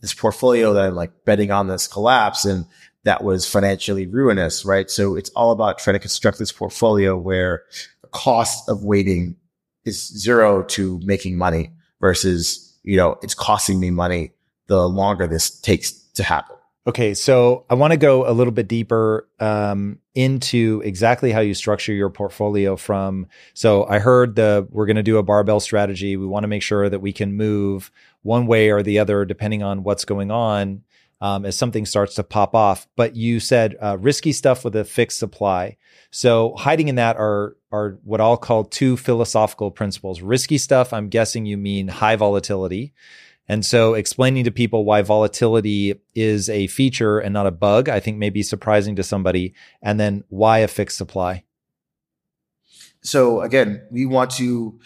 this 0.00 0.14
portfolio 0.14 0.74
that 0.74 0.84
I'm 0.84 0.94
like 0.94 1.24
betting 1.24 1.50
on 1.50 1.66
this 1.66 1.88
collapse. 1.88 2.44
And 2.44 2.66
that 3.04 3.24
was 3.24 3.46
financially 3.46 4.06
ruinous, 4.06 4.64
right? 4.64 4.90
So 4.90 5.16
it's 5.16 5.30
all 5.30 5.52
about 5.52 5.78
trying 5.78 5.94
to 5.94 6.00
construct 6.00 6.38
this 6.38 6.52
portfolio 6.52 7.16
where 7.16 7.64
the 8.02 8.08
cost 8.08 8.68
of 8.68 8.84
waiting 8.84 9.36
is 9.84 10.06
zero 10.06 10.62
to 10.64 11.00
making 11.04 11.38
money 11.38 11.72
versus, 12.00 12.78
you 12.82 12.96
know, 12.96 13.18
it's 13.22 13.34
costing 13.34 13.80
me 13.80 13.90
money 13.90 14.32
the 14.66 14.88
longer 14.88 15.26
this 15.26 15.50
takes 15.60 15.92
to 15.92 16.22
happen. 16.22 16.56
Okay, 16.86 17.12
so 17.12 17.66
I 17.68 17.74
want 17.74 17.92
to 17.92 17.98
go 17.98 18.28
a 18.28 18.32
little 18.32 18.52
bit 18.52 18.66
deeper 18.66 19.28
um, 19.38 19.98
into 20.14 20.80
exactly 20.84 21.30
how 21.30 21.40
you 21.40 21.52
structure 21.52 21.92
your 21.92 22.08
portfolio. 22.08 22.74
From 22.76 23.26
so 23.52 23.84
I 23.86 23.98
heard 23.98 24.34
the 24.34 24.66
we're 24.70 24.86
going 24.86 24.96
to 24.96 25.02
do 25.02 25.18
a 25.18 25.22
barbell 25.22 25.60
strategy. 25.60 26.16
We 26.16 26.26
want 26.26 26.44
to 26.44 26.48
make 26.48 26.62
sure 26.62 26.88
that 26.88 27.00
we 27.00 27.12
can 27.12 27.34
move 27.34 27.90
one 28.22 28.46
way 28.46 28.70
or 28.70 28.82
the 28.82 28.98
other 28.98 29.26
depending 29.26 29.62
on 29.62 29.82
what's 29.82 30.06
going 30.06 30.30
on 30.30 30.82
um, 31.20 31.44
as 31.44 31.56
something 31.56 31.86
starts 31.86 32.14
to 32.14 32.22
pop 32.22 32.54
off. 32.54 32.88
But 32.96 33.16
you 33.16 33.40
said 33.40 33.76
uh, 33.80 33.98
risky 33.98 34.32
stuff 34.32 34.64
with 34.64 34.74
a 34.76 34.84
fixed 34.84 35.18
supply. 35.18 35.76
So 36.10 36.54
hiding 36.56 36.88
in 36.88 36.96
that 36.96 37.16
are 37.16 37.56
are 37.72 37.98
what 38.02 38.20
I'll 38.20 38.36
call 38.36 38.64
two 38.64 38.96
philosophical 38.96 39.70
principles. 39.70 40.20
Risky 40.20 40.58
stuff, 40.58 40.92
I'm 40.92 41.08
guessing 41.08 41.46
you 41.46 41.56
mean 41.56 41.88
high 41.88 42.16
volatility. 42.16 42.92
And 43.48 43.66
so 43.66 43.94
explaining 43.94 44.44
to 44.44 44.50
people 44.50 44.84
why 44.84 45.02
volatility 45.02 46.00
is 46.14 46.48
a 46.48 46.68
feature 46.68 47.18
and 47.18 47.32
not 47.32 47.46
a 47.46 47.50
bug, 47.50 47.88
I 47.88 47.98
think 47.98 48.16
may 48.16 48.30
be 48.30 48.44
surprising 48.44 48.96
to 48.96 49.02
somebody. 49.02 49.54
And 49.82 49.98
then 49.98 50.22
why 50.28 50.58
a 50.58 50.68
fixed 50.68 50.96
supply? 50.96 51.44
So 53.02 53.40
again, 53.40 53.82
we 53.90 54.06
want 54.06 54.30
to 54.32 54.78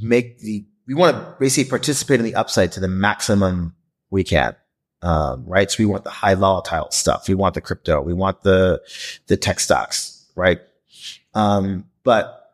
make 0.00 0.38
the, 0.38 0.64
we 0.86 0.94
want 0.94 1.16
to 1.16 1.36
basically 1.38 1.68
participate 1.68 2.20
in 2.20 2.24
the 2.24 2.34
upside 2.34 2.72
to 2.72 2.80
the 2.80 2.88
maximum 2.88 3.74
we 4.08 4.24
can 4.24 4.56
um, 5.04 5.44
right? 5.46 5.70
So 5.70 5.76
we 5.78 5.86
want 5.86 6.04
the 6.04 6.10
high 6.10 6.34
volatile 6.34 6.90
stuff. 6.90 7.28
We 7.28 7.34
want 7.34 7.54
the 7.54 7.60
crypto. 7.60 8.00
We 8.00 8.14
want 8.14 8.42
the, 8.42 8.80
the 9.26 9.36
tech 9.36 9.60
stocks, 9.60 10.26
right? 10.34 10.60
Um, 11.34 11.84
but 12.04 12.50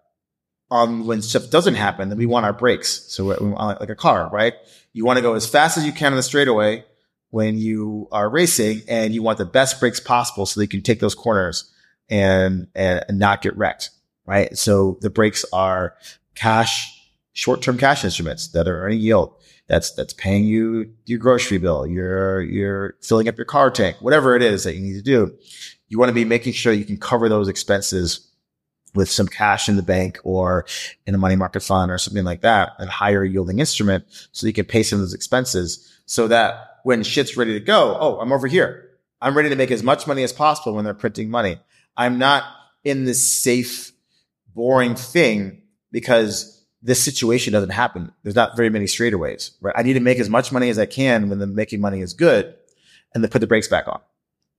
um, 0.70 1.06
when 1.06 1.22
stuff 1.22 1.48
doesn't 1.48 1.76
happen, 1.76 2.08
then 2.08 2.18
we 2.18 2.26
want 2.26 2.44
our 2.44 2.52
brakes. 2.52 3.04
So 3.08 3.24
we 3.24 3.50
want 3.50 3.80
like 3.80 3.88
a 3.88 3.94
car, 3.94 4.28
right? 4.32 4.54
You 4.92 5.04
want 5.04 5.18
to 5.18 5.22
go 5.22 5.34
as 5.34 5.46
fast 5.46 5.78
as 5.78 5.86
you 5.86 5.92
can 5.92 6.12
on 6.12 6.16
the 6.16 6.24
straightaway 6.24 6.84
when 7.30 7.56
you 7.56 8.08
are 8.10 8.28
racing 8.28 8.82
and 8.88 9.14
you 9.14 9.22
want 9.22 9.38
the 9.38 9.46
best 9.46 9.78
brakes 9.78 10.00
possible 10.00 10.44
so 10.44 10.58
that 10.58 10.64
you 10.64 10.68
can 10.68 10.82
take 10.82 10.98
those 10.98 11.14
corners 11.14 11.72
and, 12.08 12.66
and, 12.74 13.04
and 13.08 13.18
not 13.20 13.42
get 13.42 13.56
wrecked, 13.56 13.90
right? 14.26 14.58
So 14.58 14.98
the 15.02 15.10
brakes 15.10 15.44
are 15.52 15.94
cash, 16.34 17.00
short-term 17.32 17.78
cash 17.78 18.04
instruments 18.04 18.48
that 18.48 18.66
are 18.66 18.82
earning 18.82 18.98
yield 18.98 19.39
that's 19.70 19.92
that's 19.92 20.12
paying 20.12 20.44
you 20.44 20.92
your 21.06 21.20
grocery 21.20 21.58
bill, 21.58 21.86
you're 21.86 22.96
filling 23.00 23.28
up 23.28 23.38
your 23.38 23.44
car 23.44 23.70
tank, 23.70 23.96
whatever 24.00 24.34
it 24.34 24.42
is 24.42 24.64
that 24.64 24.74
you 24.74 24.80
need 24.80 24.94
to 24.94 25.02
do. 25.02 25.32
you 25.86 25.96
want 25.96 26.08
to 26.08 26.14
be 26.14 26.24
making 26.24 26.52
sure 26.52 26.72
you 26.72 26.84
can 26.84 26.96
cover 26.96 27.28
those 27.28 27.46
expenses 27.46 28.28
with 28.96 29.08
some 29.08 29.28
cash 29.28 29.68
in 29.68 29.76
the 29.76 29.82
bank 29.82 30.18
or 30.24 30.66
in 31.06 31.14
a 31.14 31.18
money 31.18 31.36
market 31.36 31.60
fund 31.60 31.92
or 31.92 31.98
something 31.98 32.24
like 32.24 32.40
that, 32.40 32.72
a 32.80 32.86
higher 32.86 33.24
yielding 33.24 33.60
instrument 33.60 34.04
so 34.32 34.48
you 34.48 34.52
can 34.52 34.64
pay 34.64 34.82
some 34.82 34.96
of 34.96 35.02
those 35.02 35.14
expenses 35.14 36.00
so 36.04 36.26
that 36.26 36.80
when 36.82 37.04
shit's 37.04 37.36
ready 37.36 37.52
to 37.52 37.64
go, 37.64 37.96
oh, 38.00 38.18
I'm 38.18 38.32
over 38.32 38.48
here. 38.48 38.88
I'm 39.22 39.36
ready 39.36 39.50
to 39.50 39.56
make 39.56 39.70
as 39.70 39.84
much 39.84 40.08
money 40.08 40.24
as 40.24 40.32
possible 40.32 40.74
when 40.74 40.84
they're 40.84 40.94
printing 40.94 41.30
money. 41.30 41.60
I'm 41.96 42.18
not 42.18 42.42
in 42.82 43.04
this 43.04 43.40
safe, 43.40 43.92
boring 44.52 44.96
thing 44.96 45.62
because 45.92 46.59
this 46.82 47.02
situation 47.02 47.52
doesn't 47.52 47.70
happen. 47.70 48.12
There's 48.22 48.34
not 48.34 48.56
very 48.56 48.70
many 48.70 48.86
straightaways, 48.86 49.52
right? 49.60 49.74
I 49.76 49.82
need 49.82 49.94
to 49.94 50.00
make 50.00 50.18
as 50.18 50.30
much 50.30 50.50
money 50.50 50.70
as 50.70 50.78
I 50.78 50.86
can 50.86 51.28
when 51.28 51.38
the 51.38 51.46
making 51.46 51.80
money 51.80 52.00
is 52.00 52.14
good 52.14 52.54
and 53.14 53.22
then 53.22 53.30
put 53.30 53.40
the 53.40 53.46
brakes 53.46 53.68
back 53.68 53.86
on, 53.86 54.00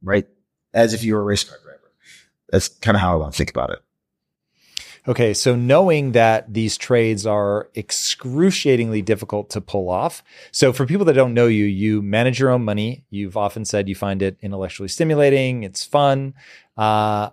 right? 0.03 0.27
As 0.73 0.93
if 0.93 1.03
you 1.03 1.15
were 1.15 1.21
a 1.21 1.25
race 1.25 1.43
car 1.43 1.57
driver. 1.63 1.91
That's 2.49 2.67
kind 2.67 2.95
of 2.95 3.01
how 3.01 3.13
I 3.13 3.15
want 3.15 3.33
to 3.33 3.37
think 3.37 3.49
about 3.49 3.71
it. 3.71 3.79
Okay, 5.07 5.33
so 5.33 5.55
knowing 5.55 6.11
that 6.11 6.53
these 6.53 6.77
trades 6.77 7.25
are 7.25 7.69
excruciatingly 7.75 9.01
difficult 9.01 9.49
to 9.51 9.61
pull 9.61 9.89
off. 9.89 10.23
So 10.51 10.71
for 10.71 10.85
people 10.85 11.05
that 11.05 11.13
don't 11.13 11.33
know 11.33 11.47
you, 11.47 11.65
you 11.65 12.03
manage 12.03 12.39
your 12.39 12.51
own 12.51 12.63
money. 12.63 13.05
You've 13.09 13.35
often 13.35 13.65
said 13.65 13.89
you 13.89 13.95
find 13.95 14.21
it 14.21 14.37
intellectually 14.41 14.89
stimulating, 14.89 15.63
it's 15.63 15.83
fun. 15.83 16.35
Uh, 16.77 17.31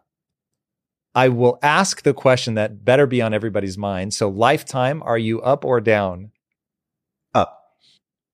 I 1.19 1.31
will 1.31 1.59
ask 1.63 2.03
the 2.03 2.15
question 2.15 2.55
that 2.55 2.85
better 2.85 3.05
be 3.05 3.21
on 3.21 3.35
everybody's 3.35 3.77
mind. 3.77 4.15
So 4.15 4.29
lifetime, 4.29 5.03
are 5.03 5.19
you 5.19 5.43
up 5.43 5.65
or 5.65 5.81
down? 5.81 6.31
Up. 7.35 7.61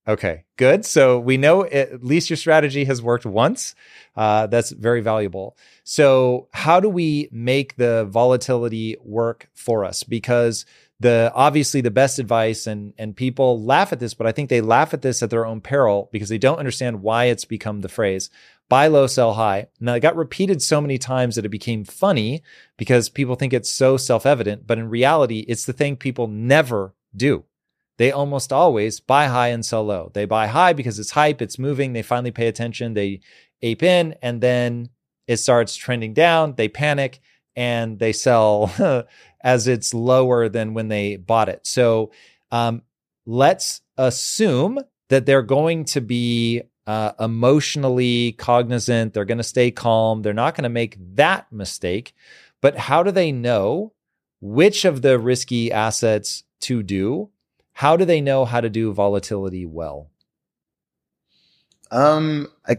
Okay, 0.06 0.44
good. 0.58 0.84
So 0.84 1.18
we 1.18 1.38
know 1.38 1.64
at 1.64 2.04
least 2.04 2.28
your 2.28 2.36
strategy 2.36 2.84
has 2.84 3.00
worked 3.00 3.24
once. 3.24 3.74
Uh, 4.14 4.48
that's 4.48 4.70
very 4.70 5.00
valuable. 5.00 5.56
So, 5.82 6.48
how 6.52 6.78
do 6.78 6.90
we 6.90 7.30
make 7.32 7.76
the 7.76 8.04
volatility 8.04 8.98
work 9.02 9.48
for 9.54 9.86
us? 9.86 10.02
Because 10.02 10.66
the 11.00 11.32
obviously 11.34 11.80
the 11.80 11.90
best 11.90 12.18
advice 12.18 12.66
and 12.66 12.92
and 12.98 13.16
people 13.16 13.62
laugh 13.64 13.94
at 13.94 13.98
this, 13.98 14.12
but 14.12 14.26
I 14.26 14.32
think 14.32 14.50
they 14.50 14.60
laugh 14.60 14.92
at 14.92 15.00
this 15.00 15.22
at 15.22 15.30
their 15.30 15.46
own 15.46 15.62
peril 15.62 16.10
because 16.12 16.28
they 16.28 16.38
don't 16.38 16.58
understand 16.58 17.02
why 17.02 17.24
it's 17.24 17.46
become 17.46 17.80
the 17.80 17.88
phrase 17.88 18.28
buy 18.68 18.86
low, 18.86 19.06
sell 19.06 19.34
high. 19.34 19.66
Now 19.80 19.94
it 19.94 20.00
got 20.00 20.16
repeated 20.16 20.62
so 20.62 20.80
many 20.80 20.98
times 20.98 21.36
that 21.36 21.44
it 21.44 21.50
became 21.50 21.84
funny 21.84 22.42
because 22.76 23.08
people 23.08 23.34
think 23.34 23.52
it's 23.52 23.70
so 23.70 23.96
self-evident, 23.96 24.66
but 24.66 24.78
in 24.78 24.88
reality, 24.88 25.40
it's 25.48 25.66
the 25.66 25.72
thing 25.72 25.96
people 25.96 26.26
never 26.26 26.94
do. 27.14 27.44
They 27.96 28.10
almost 28.10 28.52
always 28.52 28.98
buy 29.00 29.26
high 29.26 29.48
and 29.48 29.64
sell 29.64 29.84
low. 29.84 30.10
They 30.14 30.24
buy 30.24 30.48
high 30.48 30.72
because 30.72 30.98
it's 30.98 31.12
hype, 31.12 31.40
it's 31.40 31.58
moving, 31.58 31.92
they 31.92 32.02
finally 32.02 32.32
pay 32.32 32.48
attention, 32.48 32.94
they 32.94 33.20
ape 33.62 33.82
in, 33.82 34.16
and 34.20 34.40
then 34.40 34.88
it 35.26 35.36
starts 35.36 35.76
trending 35.76 36.12
down, 36.12 36.54
they 36.56 36.68
panic 36.68 37.20
and 37.56 37.98
they 37.98 38.12
sell 38.12 39.06
as 39.42 39.68
it's 39.68 39.94
lower 39.94 40.48
than 40.48 40.74
when 40.74 40.88
they 40.88 41.16
bought 41.16 41.48
it. 41.48 41.66
So 41.66 42.10
um, 42.50 42.82
let's 43.26 43.80
assume 43.96 44.80
that 45.08 45.26
they're 45.26 45.42
going 45.42 45.84
to 45.84 46.00
be 46.00 46.62
uh, 46.86 47.12
emotionally 47.18 48.32
cognizant, 48.32 49.14
they're 49.14 49.24
going 49.24 49.38
to 49.38 49.44
stay 49.44 49.70
calm, 49.70 50.22
they're 50.22 50.32
not 50.32 50.54
going 50.54 50.64
to 50.64 50.68
make 50.68 50.96
that 51.16 51.50
mistake. 51.52 52.14
But 52.60 52.76
how 52.76 53.02
do 53.02 53.10
they 53.10 53.32
know 53.32 53.92
which 54.40 54.84
of 54.84 55.02
the 55.02 55.18
risky 55.18 55.72
assets 55.72 56.44
to 56.60 56.82
do? 56.82 57.30
How 57.72 57.96
do 57.96 58.04
they 58.04 58.20
know 58.20 58.44
how 58.44 58.60
to 58.60 58.70
do 58.70 58.92
volatility 58.92 59.66
well? 59.66 60.10
Um, 61.90 62.48
I 62.66 62.78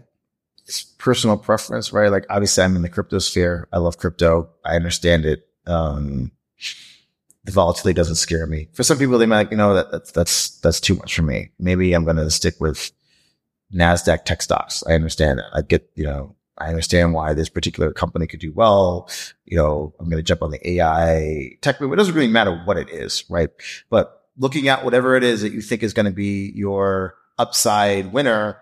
it's 0.68 0.84
personal 0.84 1.38
preference, 1.38 1.94
right? 1.94 2.10
Like 2.10 2.26
obviously 2.30 2.64
I'm 2.64 2.76
in 2.76 2.82
the 2.82 2.90
crypto 2.90 3.20
sphere. 3.20 3.68
I 3.72 3.78
love 3.78 3.98
crypto. 3.98 4.50
I 4.64 4.76
understand 4.76 5.26
it. 5.26 5.48
Um, 5.68 6.32
the 7.44 7.52
volatility 7.52 7.94
doesn't 7.94 8.16
scare 8.16 8.48
me. 8.48 8.70
For 8.74 8.82
some 8.82 8.98
people, 8.98 9.20
they 9.20 9.28
might, 9.28 9.52
you 9.52 9.58
know, 9.58 9.76
that, 9.76 9.92
that's, 9.92 10.12
that's, 10.12 10.50
that's 10.60 10.80
too 10.80 10.96
much 10.96 11.16
for 11.16 11.22
me. 11.22 11.52
Maybe 11.60 11.94
I'm 11.94 12.04
going 12.04 12.16
to 12.16 12.32
stick 12.32 12.56
with 12.60 12.92
NASDAQ 13.74 14.24
tech 14.26 14.42
stocks. 14.42 14.84
I 14.88 14.94
understand 14.94 15.40
that. 15.40 15.46
I 15.54 15.62
get, 15.62 15.90
you 15.96 16.04
know, 16.04 16.36
I 16.58 16.70
understand 16.70 17.14
why 17.14 17.34
this 17.34 17.50
particular 17.50 17.92
company 17.92 18.28
could 18.28 18.40
do 18.40 18.52
well. 18.54 19.10
You 19.46 19.58
know, 19.58 19.94
I'm 20.00 20.06
going 20.10 20.18
to 20.18 20.24
jump 20.24 20.42
on 20.42 20.52
the 20.52 20.70
AI 20.70 21.58
tech. 21.62 21.82
It 21.82 21.96
doesn't 21.96 22.16
really 22.16 22.28
matter 22.28 22.56
what 22.66 22.78
it 22.78 22.90
is, 22.90 23.26
right? 23.30 23.50
But 23.90 24.24
looking 24.38 24.68
at 24.68 24.86
whatever 24.86 25.16
it 25.16 25.24
is 25.24 25.42
that 25.42 25.52
you 25.52 25.62
think 25.62 25.84
is 25.84 25.94
going 25.94 26.06
to 26.06 26.12
be 26.12 26.52
your 26.56 27.16
upside 27.38 28.14
winner, 28.14 28.58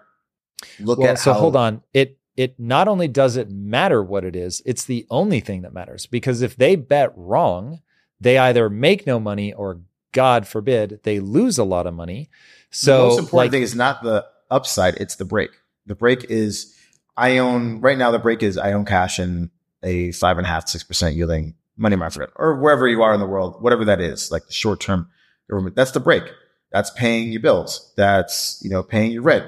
Look 0.79 0.99
well, 0.99 1.09
at 1.11 1.19
so 1.19 1.33
how- 1.33 1.39
hold 1.39 1.55
on. 1.55 1.83
It 1.93 2.17
it 2.35 2.59
not 2.59 2.87
only 2.87 3.07
does 3.07 3.37
it 3.37 3.49
matter 3.51 4.01
what 4.01 4.23
it 4.23 4.35
is, 4.35 4.61
it's 4.65 4.85
the 4.85 5.05
only 5.11 5.39
thing 5.39 5.61
that 5.61 5.73
matters 5.73 6.07
because 6.07 6.41
if 6.41 6.55
they 6.55 6.75
bet 6.75 7.11
wrong, 7.15 7.81
they 8.19 8.37
either 8.39 8.69
make 8.69 9.05
no 9.05 9.19
money 9.19 9.53
or 9.53 9.81
God 10.13 10.47
forbid 10.47 11.01
they 11.03 11.19
lose 11.19 11.57
a 11.59 11.63
lot 11.63 11.85
of 11.85 11.93
money. 11.93 12.29
So 12.71 12.97
the 12.97 13.03
most 13.03 13.19
important 13.19 13.37
like, 13.37 13.51
thing 13.51 13.61
is 13.61 13.75
not 13.75 14.01
the 14.01 14.25
upside; 14.49 14.95
it's 14.95 15.15
the 15.15 15.25
break. 15.25 15.51
The 15.85 15.95
break 15.95 16.25
is 16.25 16.75
I 17.17 17.37
own 17.37 17.81
right 17.81 17.97
now. 17.97 18.11
The 18.11 18.19
break 18.19 18.43
is 18.43 18.57
I 18.57 18.73
own 18.73 18.85
cash 18.85 19.19
in 19.19 19.51
a 19.81 20.11
five 20.11 20.37
and 20.37 20.45
a 20.45 20.49
half 20.49 20.67
six 20.67 20.83
percent 20.83 21.15
yielding 21.15 21.55
money 21.75 21.95
market 21.95 22.29
or 22.35 22.55
wherever 22.55 22.87
you 22.87 23.01
are 23.01 23.13
in 23.13 23.19
the 23.19 23.25
world, 23.25 23.61
whatever 23.61 23.85
that 23.85 23.99
is, 23.99 24.31
like 24.31 24.45
the 24.47 24.53
short 24.53 24.79
term 24.79 25.09
government. 25.49 25.75
That's 25.75 25.91
the 25.91 25.99
break. 25.99 26.23
That's 26.71 26.89
paying 26.91 27.31
your 27.31 27.41
bills. 27.41 27.93
That's 27.97 28.59
you 28.63 28.69
know 28.69 28.83
paying 28.83 29.11
your 29.11 29.23
rent 29.23 29.45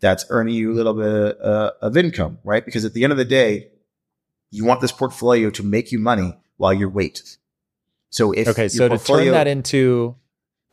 that's 0.00 0.26
earning 0.28 0.54
you 0.54 0.72
a 0.72 0.74
little 0.74 0.94
bit 0.94 1.40
uh, 1.40 1.72
of 1.80 1.96
income, 1.96 2.38
right? 2.44 2.64
Because 2.64 2.84
at 2.84 2.92
the 2.92 3.04
end 3.04 3.12
of 3.12 3.16
the 3.16 3.24
day, 3.24 3.68
you 4.50 4.64
want 4.64 4.80
this 4.80 4.92
portfolio 4.92 5.50
to 5.50 5.62
make 5.62 5.92
you 5.92 5.98
money 5.98 6.36
while 6.56 6.72
you 6.72 6.88
wait. 6.88 7.36
So 8.10 8.32
if 8.32 8.48
okay, 8.48 8.68
so 8.68 8.88
to 8.88 8.98
turn 8.98 9.30
that 9.32 9.46
into 9.46 10.16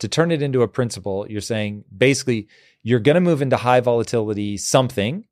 to 0.04 0.08
turn 0.08 0.30
it 0.30 0.42
into 0.42 0.60
a 0.60 0.68
principle, 0.68 1.26
you're 1.28 1.40
saying 1.40 1.84
basically 1.96 2.48
you're 2.82 3.00
going 3.00 3.14
to 3.14 3.20
move 3.20 3.40
into 3.40 3.56
high 3.56 3.80
volatility 3.80 4.58
something 4.58 5.24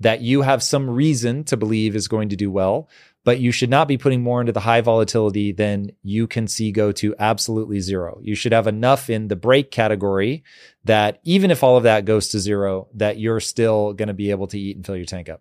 that 0.00 0.20
you 0.20 0.42
have 0.42 0.62
some 0.62 0.90
reason 0.90 1.44
to 1.44 1.56
believe 1.56 1.94
is 1.94 2.08
going 2.08 2.28
to 2.30 2.36
do 2.36 2.50
well, 2.50 2.88
but 3.24 3.38
you 3.38 3.52
should 3.52 3.70
not 3.70 3.86
be 3.86 3.96
putting 3.96 4.22
more 4.22 4.40
into 4.40 4.52
the 4.52 4.60
high 4.60 4.80
volatility 4.80 5.52
than 5.52 5.92
you 6.02 6.26
can 6.26 6.48
see 6.48 6.72
go 6.72 6.90
to 6.90 7.14
absolutely 7.20 7.78
zero. 7.78 8.18
You 8.20 8.34
should 8.34 8.52
have 8.52 8.66
enough 8.66 9.08
in 9.08 9.28
the 9.28 9.36
break 9.36 9.70
category 9.70 10.42
that 10.84 11.20
even 11.22 11.52
if 11.52 11.62
all 11.62 11.76
of 11.76 11.84
that 11.84 12.04
goes 12.04 12.28
to 12.28 12.40
zero, 12.40 12.88
that 12.94 13.18
you're 13.18 13.40
still 13.40 13.92
going 13.92 14.08
to 14.08 14.14
be 14.14 14.32
able 14.32 14.48
to 14.48 14.58
eat 14.58 14.76
and 14.76 14.84
fill 14.84 14.96
your 14.96 15.06
tank 15.06 15.28
up. 15.28 15.40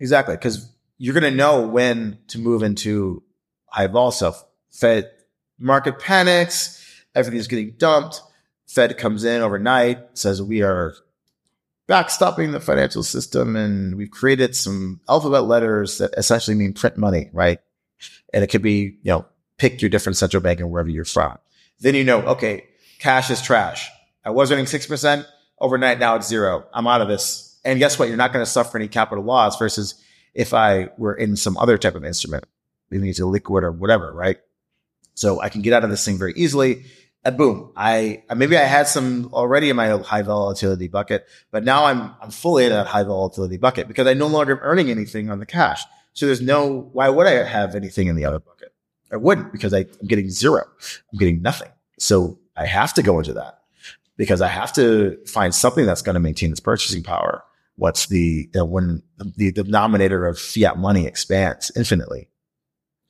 Exactly. 0.00 0.36
Cause 0.36 0.68
you're 0.98 1.14
going 1.14 1.30
to 1.30 1.36
know 1.36 1.66
when 1.66 2.18
to 2.28 2.38
move 2.38 2.64
into 2.64 3.22
high 3.66 3.86
vol 3.86 4.10
stuff. 4.10 4.44
Fed 4.72 5.10
market 5.58 5.98
panics, 5.98 6.81
everything's 7.14 7.48
getting 7.48 7.74
dumped. 7.78 8.20
Fed 8.66 8.96
comes 8.96 9.24
in 9.24 9.42
overnight, 9.42 9.98
says 10.18 10.40
we 10.40 10.62
are 10.62 10.94
backstopping 11.88 12.52
the 12.52 12.60
financial 12.60 13.02
system 13.02 13.56
and 13.56 13.96
we've 13.96 14.10
created 14.10 14.56
some 14.56 15.00
alphabet 15.08 15.44
letters 15.44 15.98
that 15.98 16.14
essentially 16.16 16.56
mean 16.56 16.72
print 16.72 16.96
money, 16.96 17.28
right? 17.32 17.58
And 18.32 18.42
it 18.42 18.48
could 18.48 18.62
be, 18.62 18.98
you 19.02 19.12
know, 19.12 19.26
pick 19.58 19.82
your 19.82 19.90
different 19.90 20.16
central 20.16 20.42
bank 20.42 20.60
and 20.60 20.70
wherever 20.70 20.88
you're 20.88 21.04
from. 21.04 21.38
Then 21.80 21.94
you 21.94 22.04
know, 22.04 22.22
okay, 22.22 22.64
cash 22.98 23.30
is 23.30 23.42
trash. 23.42 23.90
I 24.24 24.30
was 24.30 24.50
earning 24.50 24.64
6% 24.64 25.26
overnight. 25.58 25.98
Now 25.98 26.16
it's 26.16 26.28
zero. 26.28 26.64
I'm 26.72 26.86
out 26.86 27.00
of 27.00 27.08
this. 27.08 27.58
And 27.64 27.78
guess 27.78 27.98
what? 27.98 28.08
You're 28.08 28.16
not 28.16 28.32
going 28.32 28.44
to 28.44 28.50
suffer 28.50 28.78
any 28.78 28.88
capital 28.88 29.24
loss 29.24 29.58
versus 29.58 30.02
if 30.34 30.54
I 30.54 30.88
were 30.96 31.14
in 31.14 31.36
some 31.36 31.56
other 31.58 31.76
type 31.76 31.94
of 31.94 32.04
instrument, 32.04 32.44
maybe 32.90 33.10
it's 33.10 33.20
a 33.20 33.26
liquid 33.26 33.64
or 33.64 33.72
whatever, 33.72 34.12
right? 34.12 34.38
So 35.14 35.40
I 35.40 35.48
can 35.48 35.62
get 35.62 35.72
out 35.72 35.84
of 35.84 35.90
this 35.90 36.04
thing 36.04 36.18
very 36.18 36.32
easily 36.36 36.84
and 37.24 37.36
boom, 37.36 37.72
I 37.76 38.24
uh, 38.28 38.34
maybe 38.34 38.56
I 38.56 38.64
had 38.64 38.88
some 38.88 39.30
already 39.32 39.70
in 39.70 39.76
my 39.76 39.98
high 39.98 40.22
volatility 40.22 40.88
bucket, 40.88 41.26
but 41.50 41.64
now 41.64 41.84
I'm 41.84 42.14
I'm 42.20 42.30
fully 42.30 42.64
in 42.64 42.70
that 42.70 42.86
high 42.86 43.04
volatility 43.04 43.58
bucket 43.58 43.86
because 43.86 44.06
I 44.06 44.14
no 44.14 44.26
longer 44.26 44.56
am 44.56 44.58
earning 44.62 44.90
anything 44.90 45.30
on 45.30 45.38
the 45.38 45.46
cash. 45.46 45.82
So 46.14 46.26
there's 46.26 46.42
no 46.42 46.90
why 46.92 47.08
would 47.08 47.26
I 47.26 47.44
have 47.44 47.74
anything 47.74 48.08
in 48.08 48.16
the 48.16 48.24
other 48.24 48.40
bucket? 48.40 48.74
I 49.12 49.16
wouldn't 49.16 49.52
because 49.52 49.72
I, 49.72 49.80
I'm 50.00 50.06
getting 50.06 50.30
zero. 50.30 50.64
I'm 51.12 51.18
getting 51.18 51.42
nothing. 51.42 51.68
So 51.98 52.38
I 52.56 52.66
have 52.66 52.92
to 52.94 53.02
go 53.02 53.18
into 53.18 53.34
that 53.34 53.60
because 54.16 54.40
I 54.40 54.48
have 54.48 54.72
to 54.74 55.18
find 55.26 55.54
something 55.54 55.86
that's 55.86 56.02
going 56.02 56.14
to 56.14 56.20
maintain 56.20 56.50
its 56.50 56.60
purchasing 56.60 57.02
power. 57.02 57.44
What's 57.76 58.06
the 58.06 58.48
when 58.54 59.02
the 59.36 59.52
denominator 59.52 60.26
of 60.26 60.38
fiat 60.38 60.76
money 60.76 61.06
expands 61.06 61.70
infinitely? 61.76 62.28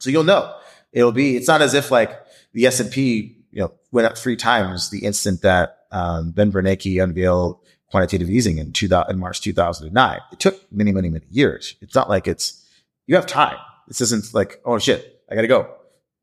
So 0.01 0.11
you'll 0.11 0.25
know 0.25 0.55
it'll 0.93 1.13
be. 1.13 1.37
It's 1.37 1.49
not 1.49 1.63
as 1.63 1.73
if 1.73 1.91
like 1.91 2.21
the 2.53 2.67
S 2.67 2.79
and 2.79 2.91
P 2.91 3.42
you 3.53 3.61
know, 3.61 3.73
went 3.93 4.07
up 4.07 4.19
three 4.19 4.37
times 4.37 4.91
the 4.91 5.05
instant 5.05 5.43
that 5.43 5.85
um, 5.93 6.33
Ben 6.33 6.51
Bernanke 6.51 7.03
unveiled 7.03 7.61
quantitative 7.91 8.31
easing 8.31 8.59
in, 8.59 8.73
two, 8.73 8.89
in 9.09 9.19
March 9.19 9.43
2009. 9.43 10.21
It 10.33 10.41
took 10.41 10.73
many, 10.73 10.91
many, 10.93 11.11
many 11.11 11.27
years. 11.31 11.77
It's 11.83 11.95
not 11.95 12.09
like 12.09 12.27
it's, 12.27 12.67
you 13.07 13.15
have 13.15 13.27
time. 13.27 13.59
This 13.87 14.01
isn't 14.01 14.33
like, 14.33 14.61
oh 14.65 14.79
shit, 14.79 15.23
I 15.31 15.35
got 15.35 15.43
to 15.43 15.49
go, 15.49 15.75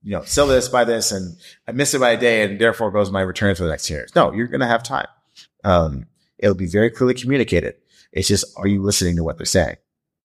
you 0.01 0.11
know, 0.11 0.23
sell 0.23 0.47
this, 0.47 0.68
buy 0.68 0.84
this, 0.84 1.11
and 1.11 1.38
I 1.68 1.72
miss 1.72 1.93
it 1.93 1.99
by 1.99 2.11
a 2.11 2.19
day, 2.19 2.41
and 2.41 2.60
therefore 2.60 2.89
goes 2.89 3.11
my 3.11 3.22
return 3.22 3.53
for 3.53 3.64
the 3.64 3.69
next 3.69 3.89
years. 3.89 4.15
No, 4.15 4.34
you're 4.34 4.47
going 4.47 4.61
to 4.61 4.68
have 4.68 4.81
time. 4.81 5.07
Um, 5.64 6.07
it'll 6.39 6.56
be 6.56 6.68
very 6.68 6.89
clearly 6.89 7.14
communicated. 7.14 7.76
It's 8.11 8.27
just, 8.27 8.45
are 8.57 8.68
you 8.68 8.81
listening 8.81 9.18
to 9.18 9.23
what 9.23 9.38
they're 9.38 9.45
saying? 9.45 9.76